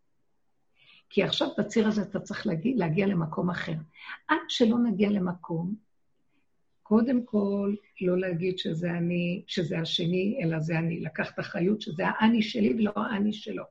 כי 1.15 1.23
עכשיו 1.23 1.49
בציר 1.59 1.89
הזה 1.89 2.03
אתה 2.03 2.21
צריך 2.21 2.47
להגיע, 2.47 2.73
להגיע 2.77 3.07
למקום 3.07 3.51
אחר. 3.51 3.73
עד 4.29 4.39
שלא 4.49 4.79
נגיע 4.79 5.11
למקום, 5.11 5.75
קודם 6.83 7.25
כל, 7.25 7.75
לא 8.01 8.19
להגיד 8.19 8.59
שזה 8.59 8.91
אני, 8.91 9.43
שזה 9.47 9.79
השני, 9.79 10.41
אלא 10.43 10.61
זה 10.61 10.79
אני. 10.79 11.01
לקחת 11.01 11.41
אחריות 11.41 11.81
שזה 11.81 12.03
האני 12.07 12.43
שלי 12.43 12.75
ולא 12.75 12.93
האני 12.97 13.33
שלו. 13.33 13.65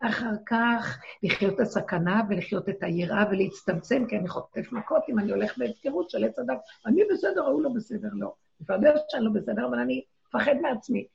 אחר 0.00 0.32
כך 0.46 1.00
לחיות 1.22 1.54
את 1.54 1.60
הסכנה 1.60 2.22
ולחיות 2.28 2.68
את 2.68 2.82
היראה 2.82 3.24
ולהצטמצם, 3.30 4.04
כי 4.08 4.18
אני 4.18 4.28
חוטף 4.28 4.72
מכות 4.72 5.02
אם 5.08 5.18
אני 5.18 5.32
הולך 5.32 5.58
בהפקרות 5.58 6.10
של 6.10 6.24
עץ 6.24 6.38
הדת. 6.38 6.60
אני 6.86 7.02
בסדר, 7.12 7.44
ההוא 7.44 7.62
לא 7.62 7.70
בסדר, 7.74 8.08
לא. 8.12 8.34
יודע 8.68 8.94
שאני 9.08 9.24
לא 9.24 9.30
בסדר, 9.30 9.66
אבל 9.68 9.78
אני 9.78 10.04
מפחד 10.28 10.54
מעצמי. 10.62 11.06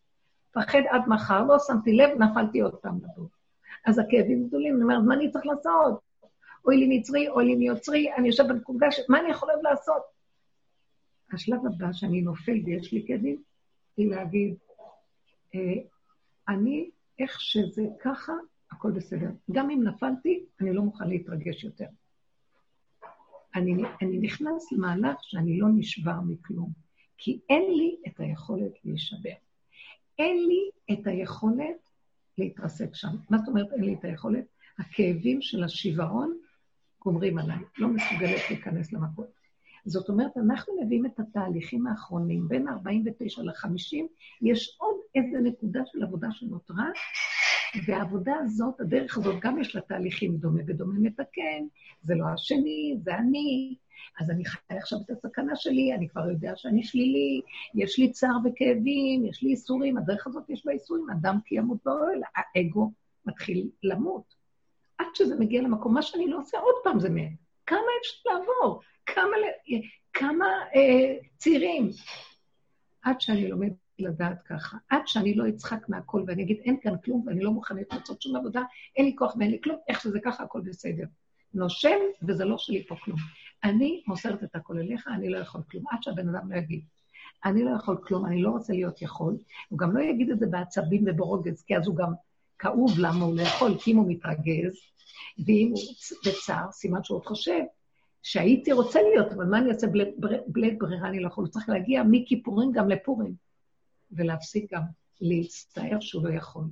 מפחד 0.49 0.81
עד 0.89 1.01
מחר, 1.07 1.43
לא 1.43 1.57
שמתי 1.67 1.93
לב, 1.93 2.09
נפלתי 2.21 2.59
עוד 2.59 2.75
פעם 2.75 2.99
לבור. 3.03 3.36
אז 3.87 3.99
הכאבים 3.99 4.47
גדולים, 4.47 4.75
אני 4.75 4.83
אומרת, 4.83 5.03
מה 5.07 5.13
אני 5.13 5.31
צריך 5.31 5.45
לעשות? 5.45 5.99
אוי 6.65 6.77
לי 6.77 6.99
מצרי, 6.99 7.29
אוי 7.29 7.45
לי 7.45 7.55
מיוצרי, 7.55 8.13
אני 8.13 8.27
יושב 8.27 8.43
בנקודה 8.47 8.91
ש... 8.91 8.99
מה 9.09 9.19
אני 9.19 9.29
יכול 9.29 9.51
עוד 9.51 9.59
לעשות? 9.63 10.01
השלב 11.33 11.65
הבא 11.65 11.93
שאני 11.93 12.21
נופל 12.21 12.59
ויש 12.65 12.93
לי 12.93 13.03
כאבים, 13.07 13.43
היא 13.97 14.09
להגיד, 14.09 14.55
אה, 15.55 15.59
אני 16.49 16.89
איך 17.19 17.41
שזה 17.41 17.83
ככה, 17.99 18.33
הכל 18.71 18.91
בסדר. 18.91 19.29
גם 19.51 19.69
אם 19.69 19.83
נפלתי, 19.83 20.45
אני 20.61 20.73
לא 20.73 20.81
מוכן 20.81 21.07
להתרגש 21.07 21.63
יותר. 21.63 21.87
אני, 23.55 23.83
אני 24.01 24.17
נכנס 24.17 24.71
למהלך 24.71 25.17
שאני 25.21 25.59
לא 25.59 25.67
נשבר 25.75 26.19
מכלום, 26.27 26.71
כי 27.17 27.39
אין 27.49 27.73
לי 27.77 27.97
את 28.07 28.19
היכולת 28.19 28.85
להישבר. 28.85 29.35
אין 30.19 30.47
לי 30.47 30.69
את 30.91 31.07
היכולת 31.07 31.86
להתרסק 32.37 32.95
שם. 32.95 33.15
מה 33.29 33.37
זאת 33.37 33.47
אומרת 33.47 33.67
אין 33.73 33.83
לי 33.83 33.93
את 33.93 34.05
היכולת? 34.05 34.45
הכאבים 34.79 35.41
של 35.41 35.63
השיוורון 35.63 36.37
גומרים 37.01 37.37
עליי, 37.37 37.57
לא 37.77 37.87
מסוגלת 37.87 38.41
להיכנס 38.49 38.93
למקום. 38.93 39.25
זאת 39.85 40.09
אומרת, 40.09 40.37
אנחנו 40.37 40.73
מביאים 40.81 41.05
את 41.05 41.19
התהליכים 41.19 41.87
האחרונים, 41.87 42.47
בין 42.47 42.67
49 42.67 43.41
ל-50, 43.41 43.97
יש 44.41 44.77
עוד 44.79 44.95
איזה 45.15 45.37
נקודה 45.39 45.79
של 45.85 46.03
עבודה 46.03 46.27
שנותרה, 46.31 46.89
והעבודה 47.85 48.33
הזאת, 48.43 48.81
הדרך 48.81 49.17
הזאת, 49.17 49.35
גם 49.41 49.59
יש 49.59 49.75
לה 49.75 49.81
תהליכים 49.81 50.37
דומה 50.37 50.61
ודומה 50.67 50.99
מתקן, 50.99 51.65
זה 52.01 52.15
לא 52.15 52.25
השני, 52.33 52.97
זה 53.03 53.15
אני, 53.15 53.75
אז 54.19 54.31
אני 54.31 54.45
חי 54.45 54.59
עכשיו 54.69 54.99
את 55.05 55.09
הסכנה 55.09 55.55
שלי, 55.55 55.93
אני 55.93 56.09
כבר 56.09 56.29
יודע 56.31 56.51
שאני 56.55 56.83
שלילי, 56.83 57.41
יש 57.75 57.99
לי 57.99 58.11
צער 58.11 58.37
וכאבים, 58.45 59.25
יש 59.25 59.43
לי 59.43 59.49
איסורים, 59.49 59.97
הדרך 59.97 60.27
הזאת 60.27 60.49
יש 60.49 60.65
בה 60.65 60.71
איסורים, 60.71 61.09
אדם 61.09 61.37
כי 61.45 61.55
ימות 61.55 61.77
באוהל, 61.85 62.21
האגו 62.35 62.91
מתחיל 63.25 63.69
למות. 63.83 64.33
עד 64.97 65.07
שזה 65.13 65.39
מגיע 65.39 65.61
למקום, 65.61 65.93
מה 65.93 66.01
שאני 66.01 66.27
לא 66.27 66.39
עושה, 66.39 66.57
עוד 66.59 66.75
פעם 66.83 66.99
זה 66.99 67.09
מת. 67.09 67.31
כמה 67.65 67.79
אפשר 68.01 68.29
לעבור? 68.29 68.81
כמה, 69.05 69.35
כמה 70.13 70.45
אה, 70.75 71.15
צירים? 71.37 71.89
עד 73.01 73.21
שאני 73.21 73.47
לומד 73.47 73.71
לדעת 73.99 74.41
ככה, 74.41 74.77
עד 74.89 75.01
שאני 75.05 75.35
לא 75.35 75.49
אצחק 75.49 75.89
מהכל 75.89 76.23
ואני 76.27 76.43
אגיד, 76.43 76.57
אין 76.65 76.77
כאן 76.81 76.93
כלום 77.05 77.23
ואני 77.27 77.43
לא 77.43 77.51
מוכנת 77.51 77.93
לעשות 77.93 78.21
שום 78.21 78.35
עבודה, 78.35 78.61
אין 78.95 79.05
לי 79.05 79.15
כוח 79.15 79.35
ואין 79.39 79.51
לי 79.51 79.59
כלום, 79.63 79.77
איך 79.87 80.01
שזה 80.01 80.19
ככה, 80.19 80.43
הכל 80.43 80.61
בסדר. 80.61 81.05
נושם, 81.53 81.97
וזה 82.27 82.45
לא 82.45 82.57
שלי 82.57 82.87
פה 82.87 82.95
כלום. 83.03 83.17
אני 83.63 84.03
מוסרת 84.07 84.43
את 84.43 84.55
הכל 84.55 84.77
אליך, 84.77 85.07
אני 85.07 85.29
לא 85.29 85.37
יכול 85.37 85.61
כלום, 85.71 85.83
עד 85.91 86.03
שהבן 86.03 86.35
אדם 86.35 86.51
לא 86.51 86.57
יגיד. 86.57 86.81
אני 87.45 87.63
לא 87.63 87.71
יכול 87.75 87.97
כלום, 88.07 88.25
אני 88.25 88.41
לא 88.41 88.49
רוצה 88.49 88.73
להיות 88.73 89.01
יכול. 89.01 89.37
הוא 89.69 89.79
גם 89.79 89.97
לא 89.97 90.03
יגיד 90.03 90.29
את 90.29 90.39
זה 90.39 90.45
בעצבים 90.45 91.03
וברוגז, 91.07 91.63
כי 91.63 91.77
אז 91.77 91.87
הוא 91.87 91.95
גם 91.95 92.13
כאוב 92.59 92.91
למה 92.99 93.25
הוא 93.25 93.35
לא 93.35 93.41
יכול, 93.41 93.77
כי 93.79 93.91
אם 93.91 93.97
הוא 93.97 94.05
מתרגז, 94.09 94.73
ואם 95.45 95.71
הוא 95.71 95.81
בצער, 96.25 96.71
סימן 96.71 97.03
שהוא 97.03 97.17
עוד 97.17 97.25
חושב 97.25 97.61
שהייתי 98.23 98.71
רוצה 98.71 98.99
להיות, 99.01 99.31
אבל 99.31 99.45
מה 99.45 99.57
אני 99.57 99.69
אעשה 99.69 99.87
בלית 100.47 100.77
ברירה, 100.77 101.09
אני 101.09 101.19
לא 101.19 101.27
יכול. 101.27 101.43
הוא 101.43 101.51
צריך 101.51 101.69
להגיע 101.69 102.03
מכיפורים 102.03 102.71
גם 102.71 102.89
לפורים, 102.89 103.33
ולהפסיק 104.11 104.73
גם 104.73 104.81
להצטער 105.21 105.99
שהוא 105.99 106.27
לא 106.27 106.33
יכול. 106.33 106.63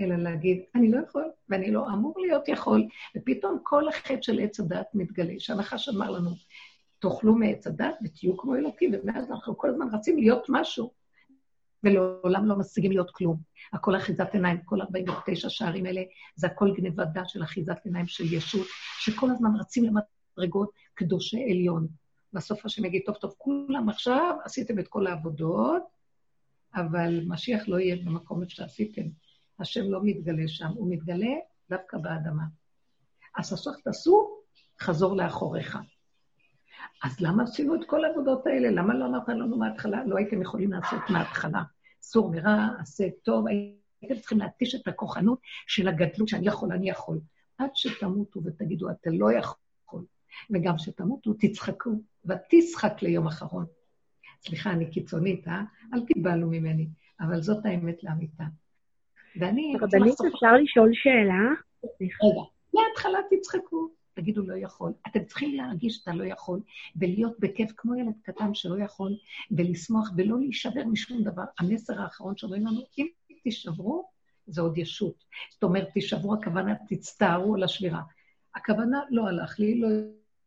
אלא 0.00 0.16
להגיד, 0.16 0.62
אני 0.74 0.90
לא 0.90 1.00
יכול, 1.08 1.24
ואני 1.48 1.70
לא 1.70 1.86
אמור 1.88 2.14
להיות 2.20 2.48
יכול, 2.48 2.86
ופתאום 3.16 3.58
כל 3.62 3.88
החטא 3.88 4.22
של 4.22 4.40
עץ 4.40 4.60
הדת 4.60 4.86
מתגלה, 4.94 5.34
שהנחש 5.38 5.88
אמר 5.88 6.10
לנו, 6.10 6.30
תאכלו 6.98 7.34
מעץ 7.34 7.66
הדת 7.66 7.94
ותהיו 8.04 8.36
כמו 8.36 8.56
אלוקים, 8.56 8.90
ומאז 8.94 9.30
אנחנו 9.30 9.58
כל 9.58 9.70
הזמן 9.70 9.86
רצים 9.92 10.18
להיות 10.18 10.46
משהו, 10.48 10.90
ולעולם 11.84 12.46
לא 12.46 12.58
משיגים 12.58 12.90
להיות 12.90 13.10
כלום. 13.10 13.36
הכל 13.72 13.96
אחיזת 13.96 14.34
עיניים, 14.34 14.58
כל 14.64 14.80
49 14.80 15.48
שערים 15.48 15.86
האלה, 15.86 16.02
זה 16.36 16.46
הכל 16.46 16.74
גניבת 16.76 17.08
דת 17.14 17.28
של 17.28 17.42
אחיזת 17.42 17.78
עיניים 17.84 18.06
של 18.06 18.32
ישות, 18.32 18.66
שכל 18.98 19.30
הזמן 19.30 19.50
רצים 19.60 19.84
למדרגות 19.84 20.70
קדושי 20.94 21.42
עליון. 21.50 21.86
בסוף 22.32 22.66
השם 22.66 22.84
יגיד, 22.84 23.02
טוב, 23.06 23.14
טוב, 23.14 23.34
כולם 23.38 23.88
עכשיו 23.88 24.36
עשיתם 24.44 24.78
את 24.78 24.88
כל 24.88 25.06
העבודות, 25.06 25.82
אבל 26.74 27.20
משיח 27.26 27.68
לא 27.68 27.80
יהיה 27.80 27.96
במקום 28.04 28.48
שעשיתם. 28.48 29.02
השם 29.58 29.90
לא 29.90 30.00
מתגלה 30.02 30.48
שם, 30.48 30.68
הוא 30.74 30.92
מתגלה 30.92 31.34
דווקא 31.70 31.98
באדמה. 31.98 32.44
אז 33.36 33.52
הסוף 33.52 33.76
תעשו, 33.84 34.38
חזור 34.80 35.16
לאחוריך. 35.16 35.78
אז 37.02 37.20
למה 37.20 37.42
עשינו 37.42 37.74
את 37.74 37.80
כל 37.86 38.04
העבודות 38.04 38.46
האלה? 38.46 38.70
למה 38.70 38.94
לא 38.94 39.06
אמרת 39.06 39.28
לנו 39.28 39.58
מההתחלה? 39.58 40.04
לא 40.04 40.16
הייתם 40.16 40.42
יכולים 40.42 40.72
לעשות 40.72 41.00
מההתחלה. 41.10 41.62
סור 42.02 42.30
מרע, 42.30 42.68
עשה 42.78 43.04
טוב, 43.22 43.46
הייתם 43.46 44.20
צריכים 44.20 44.38
להתיש 44.38 44.74
את 44.74 44.88
הכוחנות 44.88 45.38
של 45.66 45.88
הגדלות 45.88 46.28
שאני 46.28 46.46
יכול, 46.46 46.72
אני 46.72 46.90
יכול. 46.90 47.20
עד 47.58 47.70
שתמותו 47.74 48.40
ותגידו, 48.44 48.90
אתה 48.90 49.10
לא 49.10 49.32
יכול. 49.32 50.04
וגם 50.50 50.76
כשתמותו, 50.76 51.32
תצחקו, 51.40 51.90
ותשחק 52.24 53.02
ליום 53.02 53.26
אחרון. 53.26 53.66
סליחה, 54.46 54.70
אני 54.70 54.90
קיצונית, 54.90 55.48
אה? 55.48 55.62
אל 55.94 56.00
תיבהלו 56.06 56.46
ממני, 56.50 56.86
אבל 57.20 57.42
זאת 57.42 57.66
האמת 57.66 58.04
לאמיתה. 58.04 58.44
ואני... 59.36 59.74
רבנית, 59.80 60.14
אפשר 60.34 60.56
לשאול 60.62 60.90
שאלה? 60.92 61.42
רגע, 61.84 62.42
מההתחלה 62.74 63.18
תצחקו, 63.30 63.88
תגידו 64.14 64.42
לא 64.42 64.54
יכול. 64.56 64.92
אתם 65.06 65.24
צריכים 65.24 65.54
להרגיש 65.54 65.96
שאתה 65.96 66.14
לא 66.14 66.24
יכול, 66.24 66.60
ולהיות 66.96 67.40
בכיף 67.40 67.72
כמו 67.76 67.94
ילד 67.94 68.14
קטן 68.22 68.54
שלא 68.54 68.84
יכול, 68.84 69.12
ולשמוח 69.50 70.10
ולא 70.16 70.38
להישבר 70.38 70.84
משום 70.84 71.22
דבר. 71.22 71.44
המסר 71.58 72.02
האחרון 72.02 72.36
שאומרים 72.36 72.66
לנו, 72.66 72.80
אם 72.98 73.06
תישברו, 73.42 74.08
זה 74.46 74.60
עוד 74.60 74.78
ישות. 74.78 75.24
זאת 75.50 75.62
אומרת, 75.62 75.88
תישברו, 75.94 76.34
הכוונה, 76.34 76.74
תצטערו 76.88 77.54
על 77.54 77.62
השבירה. 77.62 78.00
הכוונה, 78.54 79.00
לא 79.10 79.28
הלך 79.28 79.58
לי, 79.58 79.80
לא 79.80 79.88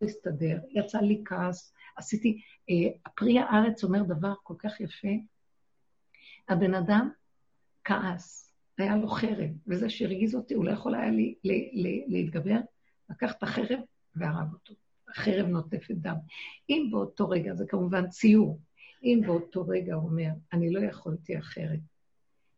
הסתדר, 0.01 0.57
יצא 0.69 0.99
לי 0.99 1.21
כעס, 1.25 1.73
עשיתי... 1.95 2.41
אה, 2.69 3.09
פרי 3.15 3.39
הארץ 3.39 3.83
אומר 3.83 4.03
דבר 4.03 4.33
כל 4.43 4.55
כך 4.57 4.81
יפה. 4.81 5.07
הבן 6.49 6.73
אדם 6.73 7.09
כעס, 7.83 8.53
היה 8.77 8.95
לו 8.97 9.07
חרב, 9.07 9.49
וזה 9.67 9.89
שהרגיז 9.89 10.35
אותי, 10.35 10.53
הוא 10.53 10.65
לא 10.65 10.71
יכול 10.71 10.95
היה 10.95 11.11
לי, 11.11 11.35
לי, 11.43 11.71
לי, 11.73 12.05
להתגבר, 12.07 12.57
לקח 13.09 13.31
את 13.31 13.43
החרב 13.43 13.79
והרג 14.15 14.53
אותו. 14.53 14.73
החרב 15.07 15.45
נוטפת 15.45 15.95
דם. 15.95 16.15
אם 16.69 16.87
באותו 16.91 17.29
רגע, 17.29 17.55
זה 17.55 17.65
כמובן 17.67 18.07
ציור, 18.09 18.59
אם 19.03 19.21
באותו 19.25 19.67
רגע 19.67 19.93
הוא 19.93 20.09
אומר, 20.09 20.29
אני 20.53 20.73
לא 20.73 20.79
יכולתי 20.79 21.39
אחרת, 21.39 21.79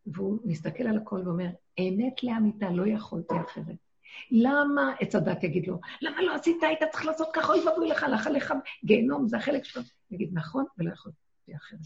והוא 0.06 0.40
מסתכל 0.46 0.84
על 0.84 0.98
הכל 0.98 1.22
ואומר, 1.26 1.50
אמת 1.80 2.24
לאמיתה, 2.24 2.70
לא 2.70 2.88
יכולתי 2.88 3.36
אחרת. 3.42 3.87
למה, 4.32 4.94
עץ 5.00 5.16
הדת 5.16 5.44
יגיד 5.44 5.68
לו, 5.68 5.80
למה 6.02 6.22
לא 6.22 6.36
עשית, 6.36 6.64
היית 6.64 6.80
צריך 6.92 7.06
לעשות 7.06 7.28
ככה, 7.34 7.54
אוי 7.54 7.68
ואבוי 7.68 7.88
לך, 7.88 8.06
לך 8.14 8.28
לך, 8.34 8.54
גיהנום, 8.86 9.28
זה 9.28 9.38
החלק 9.38 9.64
שלו. 9.64 9.82
יגיד, 10.12 10.30
נכון, 10.34 10.66
ולא 10.78 10.92
יכולתי 10.94 11.18
אחרת. 11.56 11.80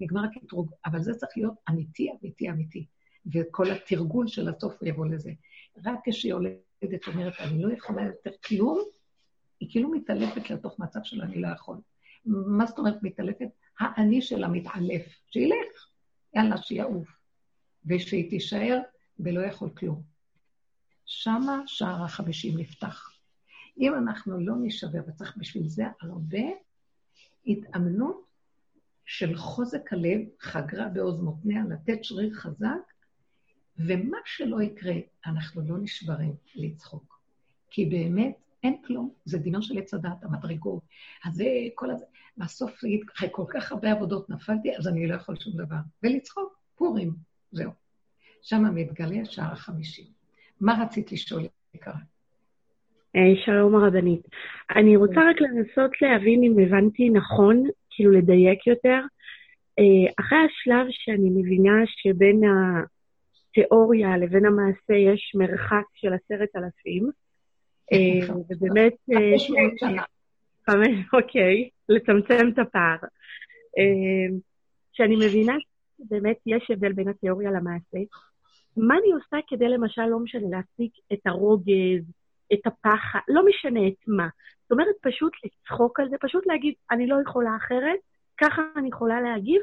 נגמר 0.00 0.24
הקטרוג, 0.24 0.70
אבל 0.86 1.02
זה 1.02 1.14
צריך 1.14 1.32
להיות 1.36 1.54
אמיתי, 1.70 2.10
אמיתי, 2.22 2.50
אמיתי. 2.50 2.86
וכל 3.32 3.70
התרגול 3.70 4.26
של 4.26 4.48
הסוף 4.48 4.82
יבוא 4.82 5.06
לזה. 5.06 5.30
רק 5.84 5.98
כשהיא 6.04 6.30
יולדת 6.30 7.06
אומרת, 7.06 7.34
אני 7.40 7.62
לא 7.62 7.72
יכולה 7.72 8.02
יותר 8.02 8.30
כלום, 8.46 8.80
היא 9.60 9.68
כאילו 9.70 9.90
מתעלפת 9.90 10.50
לתוך 10.50 10.78
מצב 10.78 11.00
של 11.02 11.22
אני 11.22 11.40
לא 11.40 11.48
יכול. 11.48 11.76
מה 12.26 12.66
זאת 12.66 12.78
אומרת 12.78 13.02
מתעלפת? 13.02 13.48
האני 13.78 14.22
שלה 14.22 14.48
מתעלף, 14.48 15.06
שילך, 15.30 15.88
יאללה, 16.34 16.56
שיעוף. 16.56 17.08
ושהיא 17.86 18.30
תישאר 18.30 18.80
ולא 19.18 19.40
יכול 19.40 19.70
כלום. 19.70 20.13
שמה 21.06 21.62
שער 21.66 22.04
החמישים 22.04 22.58
נפתח. 22.58 23.10
אם 23.78 23.94
אנחנו 23.94 24.40
לא 24.40 24.54
נשבר, 24.62 25.00
וצריך 25.08 25.36
בשביל 25.36 25.68
זה 25.68 25.84
הרבה 26.00 26.42
התאמנות 27.46 28.24
של 29.04 29.36
חוזק 29.36 29.92
הלב, 29.92 30.20
חגרה 30.40 30.88
בעוז 30.88 31.20
מותניה, 31.20 31.62
לתת 31.70 32.04
שריר 32.04 32.34
חזק, 32.34 32.92
ומה 33.78 34.18
שלא 34.24 34.62
יקרה, 34.62 34.94
אנחנו 35.26 35.62
לא 35.68 35.78
נשברים 35.78 36.34
לצחוק. 36.54 37.20
כי 37.70 37.86
באמת 37.86 38.36
אין 38.62 38.82
כלום, 38.86 39.14
זה 39.24 39.38
דמיון 39.38 39.62
של 39.62 39.78
עץ 39.78 39.94
הדת, 39.94 40.22
המדרגות. 40.24 40.82
אז 41.24 41.34
זה 41.34 41.44
כל 41.74 41.90
הזה, 41.90 42.04
בסוף 42.36 42.82
להגיד, 42.82 43.00
אחרי 43.16 43.28
כל 43.32 43.44
כך 43.54 43.72
הרבה 43.72 43.92
עבודות 43.92 44.30
נפלתי, 44.30 44.76
אז 44.76 44.88
אני 44.88 45.06
לא 45.06 45.14
יכול 45.14 45.36
שום 45.36 45.52
דבר. 45.56 45.76
ולצחוק, 46.02 46.58
פורים, 46.74 47.14
זהו. 47.52 47.70
שם 48.42 48.74
מתגלה 48.74 49.24
שער 49.24 49.52
החמישים. 49.52 50.23
מה 50.64 50.82
רצית 50.82 51.12
לשאול, 51.12 51.42
יקרה? 51.74 51.94
אה, 53.16 53.44
שלום 53.44 53.74
הרבנית. 53.74 54.20
אני 54.76 54.96
רוצה 54.96 55.20
רק 55.30 55.40
לנסות 55.40 55.90
להבין 56.02 56.42
אם 56.44 56.58
הבנתי 56.58 57.10
נכון, 57.10 57.64
כאילו 57.90 58.10
לדייק 58.10 58.66
יותר. 58.66 59.00
אה, 59.78 60.12
אחרי 60.20 60.38
השלב 60.38 60.86
שאני 60.90 61.30
מבינה 61.30 61.82
שבין 61.86 62.40
התיאוריה 63.50 64.16
לבין 64.16 64.46
המעשה 64.46 64.94
יש 64.94 65.32
מרחק 65.34 65.84
של 65.94 66.12
עשרת 66.12 66.48
אלפים, 66.56 67.10
אה, 67.92 68.34
ובאמת... 68.48 68.92
חמש 69.14 69.50
מאות 69.50 69.78
שנה. 69.78 70.02
חמש, 70.66 71.06
אוקיי, 71.12 71.68
לצמצם 71.88 72.48
את 72.52 72.58
הפער. 72.58 72.96
שאני 74.92 75.16
מבינה 75.16 75.54
שבאמת 75.98 76.36
יש 76.46 76.70
הבדל 76.70 76.92
בין 76.92 77.08
התיאוריה 77.08 77.50
למעשה. 77.50 77.98
מה 78.76 78.94
אני 78.98 79.12
עושה 79.12 79.36
כדי 79.48 79.68
למשל, 79.68 80.06
לא 80.06 80.18
משנה, 80.18 80.48
להפסיק 80.50 80.92
את 81.12 81.26
הרוגז, 81.26 82.04
את 82.52 82.66
הפחד, 82.66 83.18
לא 83.28 83.42
משנה 83.46 83.88
את 83.88 84.08
מה. 84.08 84.28
זאת 84.62 84.72
אומרת, 84.72 84.94
פשוט 85.02 85.32
לצחוק 85.44 86.00
על 86.00 86.08
זה, 86.10 86.16
פשוט 86.20 86.46
להגיד, 86.46 86.74
אני 86.90 87.06
לא 87.06 87.16
יכולה 87.26 87.56
אחרת, 87.56 87.98
ככה 88.40 88.62
אני 88.76 88.88
יכולה 88.88 89.20
להגיב, 89.20 89.62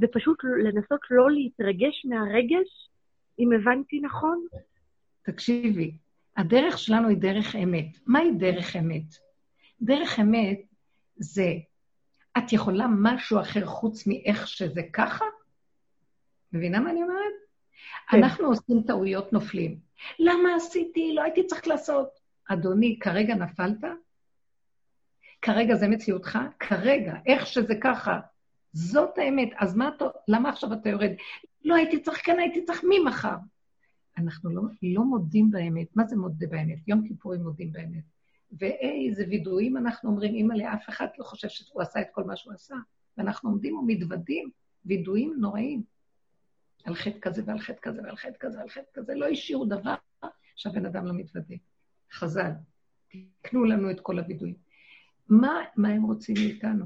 ופשוט 0.00 0.38
לנסות 0.64 1.00
לא 1.10 1.30
להתרגש 1.30 2.06
מהרגש 2.08 2.90
אם 3.38 3.52
הבנתי 3.52 4.00
נכון? 4.00 4.46
תקשיבי, 5.22 5.96
הדרך 6.36 6.78
שלנו 6.78 7.08
היא 7.08 7.16
דרך 7.16 7.56
אמת. 7.56 7.98
מהי 8.06 8.32
דרך 8.32 8.76
אמת? 8.76 9.14
דרך 9.82 10.20
אמת 10.20 10.60
זה, 11.16 11.52
את 12.38 12.52
יכולה 12.52 12.86
משהו 12.88 13.40
אחר 13.40 13.66
חוץ 13.66 14.06
מאיך 14.06 14.48
שזה 14.48 14.80
ככה? 14.92 15.24
מבינה 16.52 16.80
מה 16.80 16.90
אני 16.90 17.02
אומרת? 17.02 17.41
כן. 18.12 18.24
אנחנו 18.24 18.46
עושים 18.46 18.82
טעויות 18.86 19.32
נופלים. 19.32 19.78
למה 20.18 20.54
עשיתי? 20.56 21.14
לא 21.14 21.22
הייתי 21.22 21.46
צריך 21.46 21.68
לעשות. 21.68 22.08
אדוני, 22.48 22.98
כרגע 23.00 23.34
נפלת? 23.34 23.84
כרגע 25.42 25.74
זה 25.74 25.88
מציאותך? 25.88 26.38
כרגע, 26.58 27.14
איך 27.26 27.46
שזה 27.46 27.74
ככה. 27.82 28.20
זאת 28.72 29.18
האמת. 29.18 29.48
אז 29.56 29.76
מה 29.76 29.88
אתה, 29.96 30.04
למה 30.28 30.48
עכשיו 30.48 30.72
אתה 30.72 30.88
יורד? 30.88 31.10
לא 31.64 31.74
הייתי 31.74 32.00
צריך, 32.00 32.20
כן 32.24 32.38
הייתי 32.38 32.64
צריך, 32.64 32.84
מי 32.84 32.98
מחר? 32.98 33.36
אנחנו 34.18 34.50
לא, 34.50 34.62
לא 34.82 35.04
מודים 35.04 35.50
באמת. 35.50 35.96
מה 35.96 36.04
זה 36.04 36.16
מודה 36.16 36.46
באמת? 36.46 36.88
יום 36.88 37.08
כיפורים 37.08 37.42
מודים 37.42 37.72
באמת. 37.72 38.04
ואיזה 38.58 39.24
וידויים 39.28 39.76
אנחנו 39.76 40.10
אומרים, 40.10 40.34
אימא 40.34 40.54
לאף 40.54 40.88
אחד 40.88 41.06
לא 41.18 41.24
חושב 41.24 41.48
שהוא 41.48 41.82
עשה 41.82 42.00
את 42.00 42.06
כל 42.12 42.24
מה 42.24 42.36
שהוא 42.36 42.54
עשה. 42.54 42.76
ואנחנו 43.18 43.50
עומדים 43.50 43.76
ומתוודים, 43.76 44.50
וידויים 44.84 45.34
נוראים. 45.38 45.82
על 46.84 46.94
חטא 46.94 47.18
כזה 47.20 47.42
ועל 47.46 47.58
חטא 47.58 47.78
כזה 47.82 48.02
ועל 48.02 48.16
חטא 48.16 48.36
כזה 48.40 48.58
ועל 48.58 48.68
חטא 48.68 48.90
כזה, 48.94 49.14
לא 49.14 49.26
השאירו 49.26 49.64
דבר 49.64 49.94
שהבן 50.56 50.86
אדם 50.86 51.06
לא 51.06 51.12
מתוודה. 51.14 51.54
חז"ל, 52.12 52.50
תקנו 53.08 53.64
לנו 53.64 53.90
את 53.90 54.00
כל 54.00 54.18
הווידויים. 54.18 54.54
מה, 55.28 55.60
מה 55.76 55.88
הם 55.88 56.02
רוצים 56.02 56.34
מאיתנו? 56.38 56.84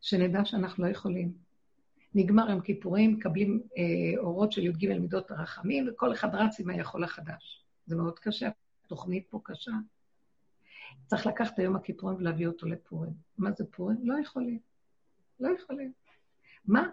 שנדע 0.00 0.44
שאנחנו 0.44 0.84
לא 0.84 0.90
יכולים. 0.90 1.32
נגמר 2.14 2.50
יום 2.50 2.60
כיפורים, 2.60 3.12
מקבלים 3.12 3.62
אה, 3.76 4.18
אורות 4.18 4.52
של 4.52 4.66
י"ג 4.66 4.98
מידות 4.98 5.30
הרחמים, 5.30 5.88
וכל 5.88 6.12
אחד 6.12 6.34
רץ 6.34 6.60
עם 6.60 6.70
היכול 6.70 7.04
החדש. 7.04 7.64
זה 7.86 7.96
מאוד 7.96 8.18
קשה, 8.18 8.48
התוכנית 8.84 9.26
פה 9.30 9.40
קשה. 9.44 9.72
צריך 11.06 11.26
לקחת 11.26 11.58
היום 11.58 11.76
הכיפורים 11.76 12.16
ולהביא 12.16 12.46
אותו 12.46 12.66
לפורים. 12.66 13.12
מה 13.38 13.52
זה 13.52 13.64
פורים? 13.70 13.96
לא 14.02 14.20
יכולים. 14.20 14.58
לא 15.40 15.48
יכולים. 15.58 15.92
מה? 16.64 16.88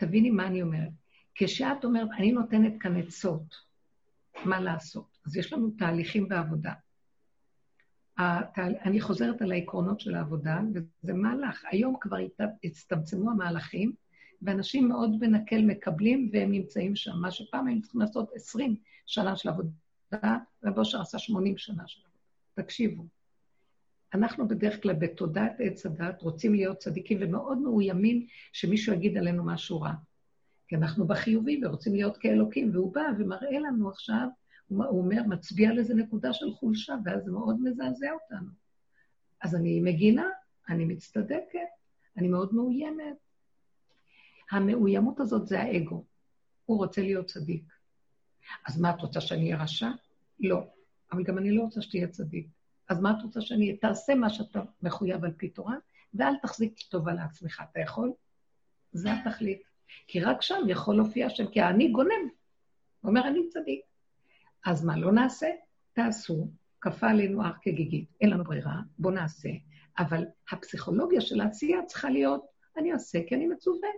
תביני 0.00 0.30
מה 0.30 0.46
אני 0.46 0.62
אומרת. 0.62 0.92
כשאת 1.34 1.84
אומרת, 1.84 2.08
אני 2.18 2.32
נותנת 2.32 2.72
כאן 2.80 2.96
עצות, 2.96 3.56
מה 4.44 4.60
לעשות? 4.60 5.18
אז 5.26 5.36
יש 5.36 5.52
לנו 5.52 5.70
תהליכים 5.78 6.28
בעבודה. 6.28 6.72
אני 8.84 9.00
חוזרת 9.00 9.42
על 9.42 9.52
העקרונות 9.52 10.00
של 10.00 10.14
העבודה, 10.14 10.60
וזה 10.74 11.12
מהלך. 11.12 11.64
היום 11.70 11.96
כבר 12.00 12.16
הצטמצמו 12.64 13.30
המהלכים, 13.30 13.92
ואנשים 14.42 14.88
מאוד 14.88 15.20
בנקל 15.20 15.62
מקבלים 15.62 16.30
והם 16.32 16.50
נמצאים 16.52 16.96
שם. 16.96 17.12
מה 17.20 17.30
שפעם 17.30 17.66
היינו 17.66 17.82
צריכים 17.82 18.00
לעשות 18.00 18.30
20 18.34 18.76
שנה 19.06 19.36
של 19.36 19.48
עבודה, 19.48 20.38
רב 20.64 20.78
אושר 20.78 21.00
עשה 21.00 21.18
80 21.18 21.58
שנה 21.58 21.82
של 21.86 22.00
עבודה. 22.00 22.18
תקשיבו, 22.54 23.06
אנחנו 24.14 24.48
בדרך 24.48 24.82
כלל 24.82 24.94
בתודעת 24.94 25.52
עץ 25.58 25.86
הדת 25.86 26.22
רוצים 26.22 26.54
להיות 26.54 26.78
צדיקים 26.78 27.18
ומאוד 27.20 27.58
מאוימים 27.58 28.26
שמישהו 28.52 28.94
יגיד 28.94 29.16
עלינו 29.16 29.44
משהו 29.44 29.80
רע. 29.80 29.92
כי 30.68 30.76
אנחנו 30.76 31.06
בחיובי 31.06 31.60
ורוצים 31.64 31.92
להיות 31.92 32.16
כאלוקים, 32.16 32.70
והוא 32.72 32.94
בא 32.94 33.02
ומראה 33.18 33.58
לנו 33.58 33.88
עכשיו, 33.88 34.28
הוא 34.68 34.98
אומר, 34.98 35.22
מצביע 35.22 35.70
על 35.70 35.78
איזה 35.78 35.94
נקודה 35.94 36.32
של 36.32 36.52
חולשה, 36.52 36.94
ואז 37.04 37.24
זה 37.24 37.32
מאוד 37.32 37.60
מזעזע 37.62 38.10
אותנו. 38.12 38.50
אז 39.42 39.54
אני 39.54 39.80
מגינה, 39.80 40.26
אני 40.68 40.84
מצטדקת, 40.84 41.68
אני 42.16 42.28
מאוד 42.28 42.54
מאוימת. 42.54 43.16
המאוימות 44.50 45.20
הזאת 45.20 45.46
זה 45.46 45.60
האגו. 45.60 46.04
הוא 46.66 46.78
רוצה 46.78 47.02
להיות 47.02 47.26
צדיק. 47.26 47.64
אז 48.66 48.80
מה, 48.80 48.90
את 48.90 49.00
רוצה 49.00 49.20
שאני 49.20 49.44
אהיה 49.44 49.62
רשע? 49.62 49.90
לא. 50.40 50.66
אבל 51.12 51.22
גם 51.22 51.38
אני 51.38 51.50
לא 51.50 51.62
רוצה 51.62 51.82
שתהיה 51.82 52.08
צדיק. 52.08 52.46
אז 52.90 53.00
מה 53.00 53.10
את 53.10 53.22
רוצה 53.22 53.40
שאני... 53.40 53.76
תעשה 53.76 54.14
מה 54.14 54.30
שאתה 54.30 54.60
מחויב 54.82 55.24
על 55.24 55.32
פי 55.36 55.48
תורה, 55.48 55.74
ואל 56.14 56.34
תחזיק 56.42 56.78
טובה 56.88 57.12
לעצמך. 57.12 57.62
אתה 57.70 57.80
יכול? 57.80 58.12
זה 58.92 59.12
התכלית. 59.12 59.62
כי 60.06 60.20
רק 60.20 60.42
שם 60.42 60.62
יכול 60.68 60.96
להופיע 60.96 61.26
השם, 61.26 61.46
כי 61.46 61.60
האני 61.60 61.88
גונב. 61.88 62.28
הוא 63.00 63.08
אומר, 63.08 63.28
אני 63.28 63.48
צדיק. 63.48 63.80
אז 64.66 64.84
מה, 64.84 64.96
לא 64.96 65.12
נעשה? 65.12 65.46
תעשו, 65.92 66.48
כפה 66.80 67.08
עלינו 67.08 67.44
הר 67.44 67.52
כגיגית. 67.62 68.08
אין 68.20 68.30
לנו 68.30 68.44
ברירה, 68.44 68.80
בואו 68.98 69.14
נעשה. 69.14 69.48
אבל 69.98 70.24
הפסיכולוגיה 70.50 71.20
של 71.20 71.40
העשייה 71.40 71.82
צריכה 71.86 72.10
להיות, 72.10 72.46
אני 72.76 72.92
אעשה 72.92 73.18
כי 73.28 73.34
אני 73.34 73.46
מצווה. 73.46 73.88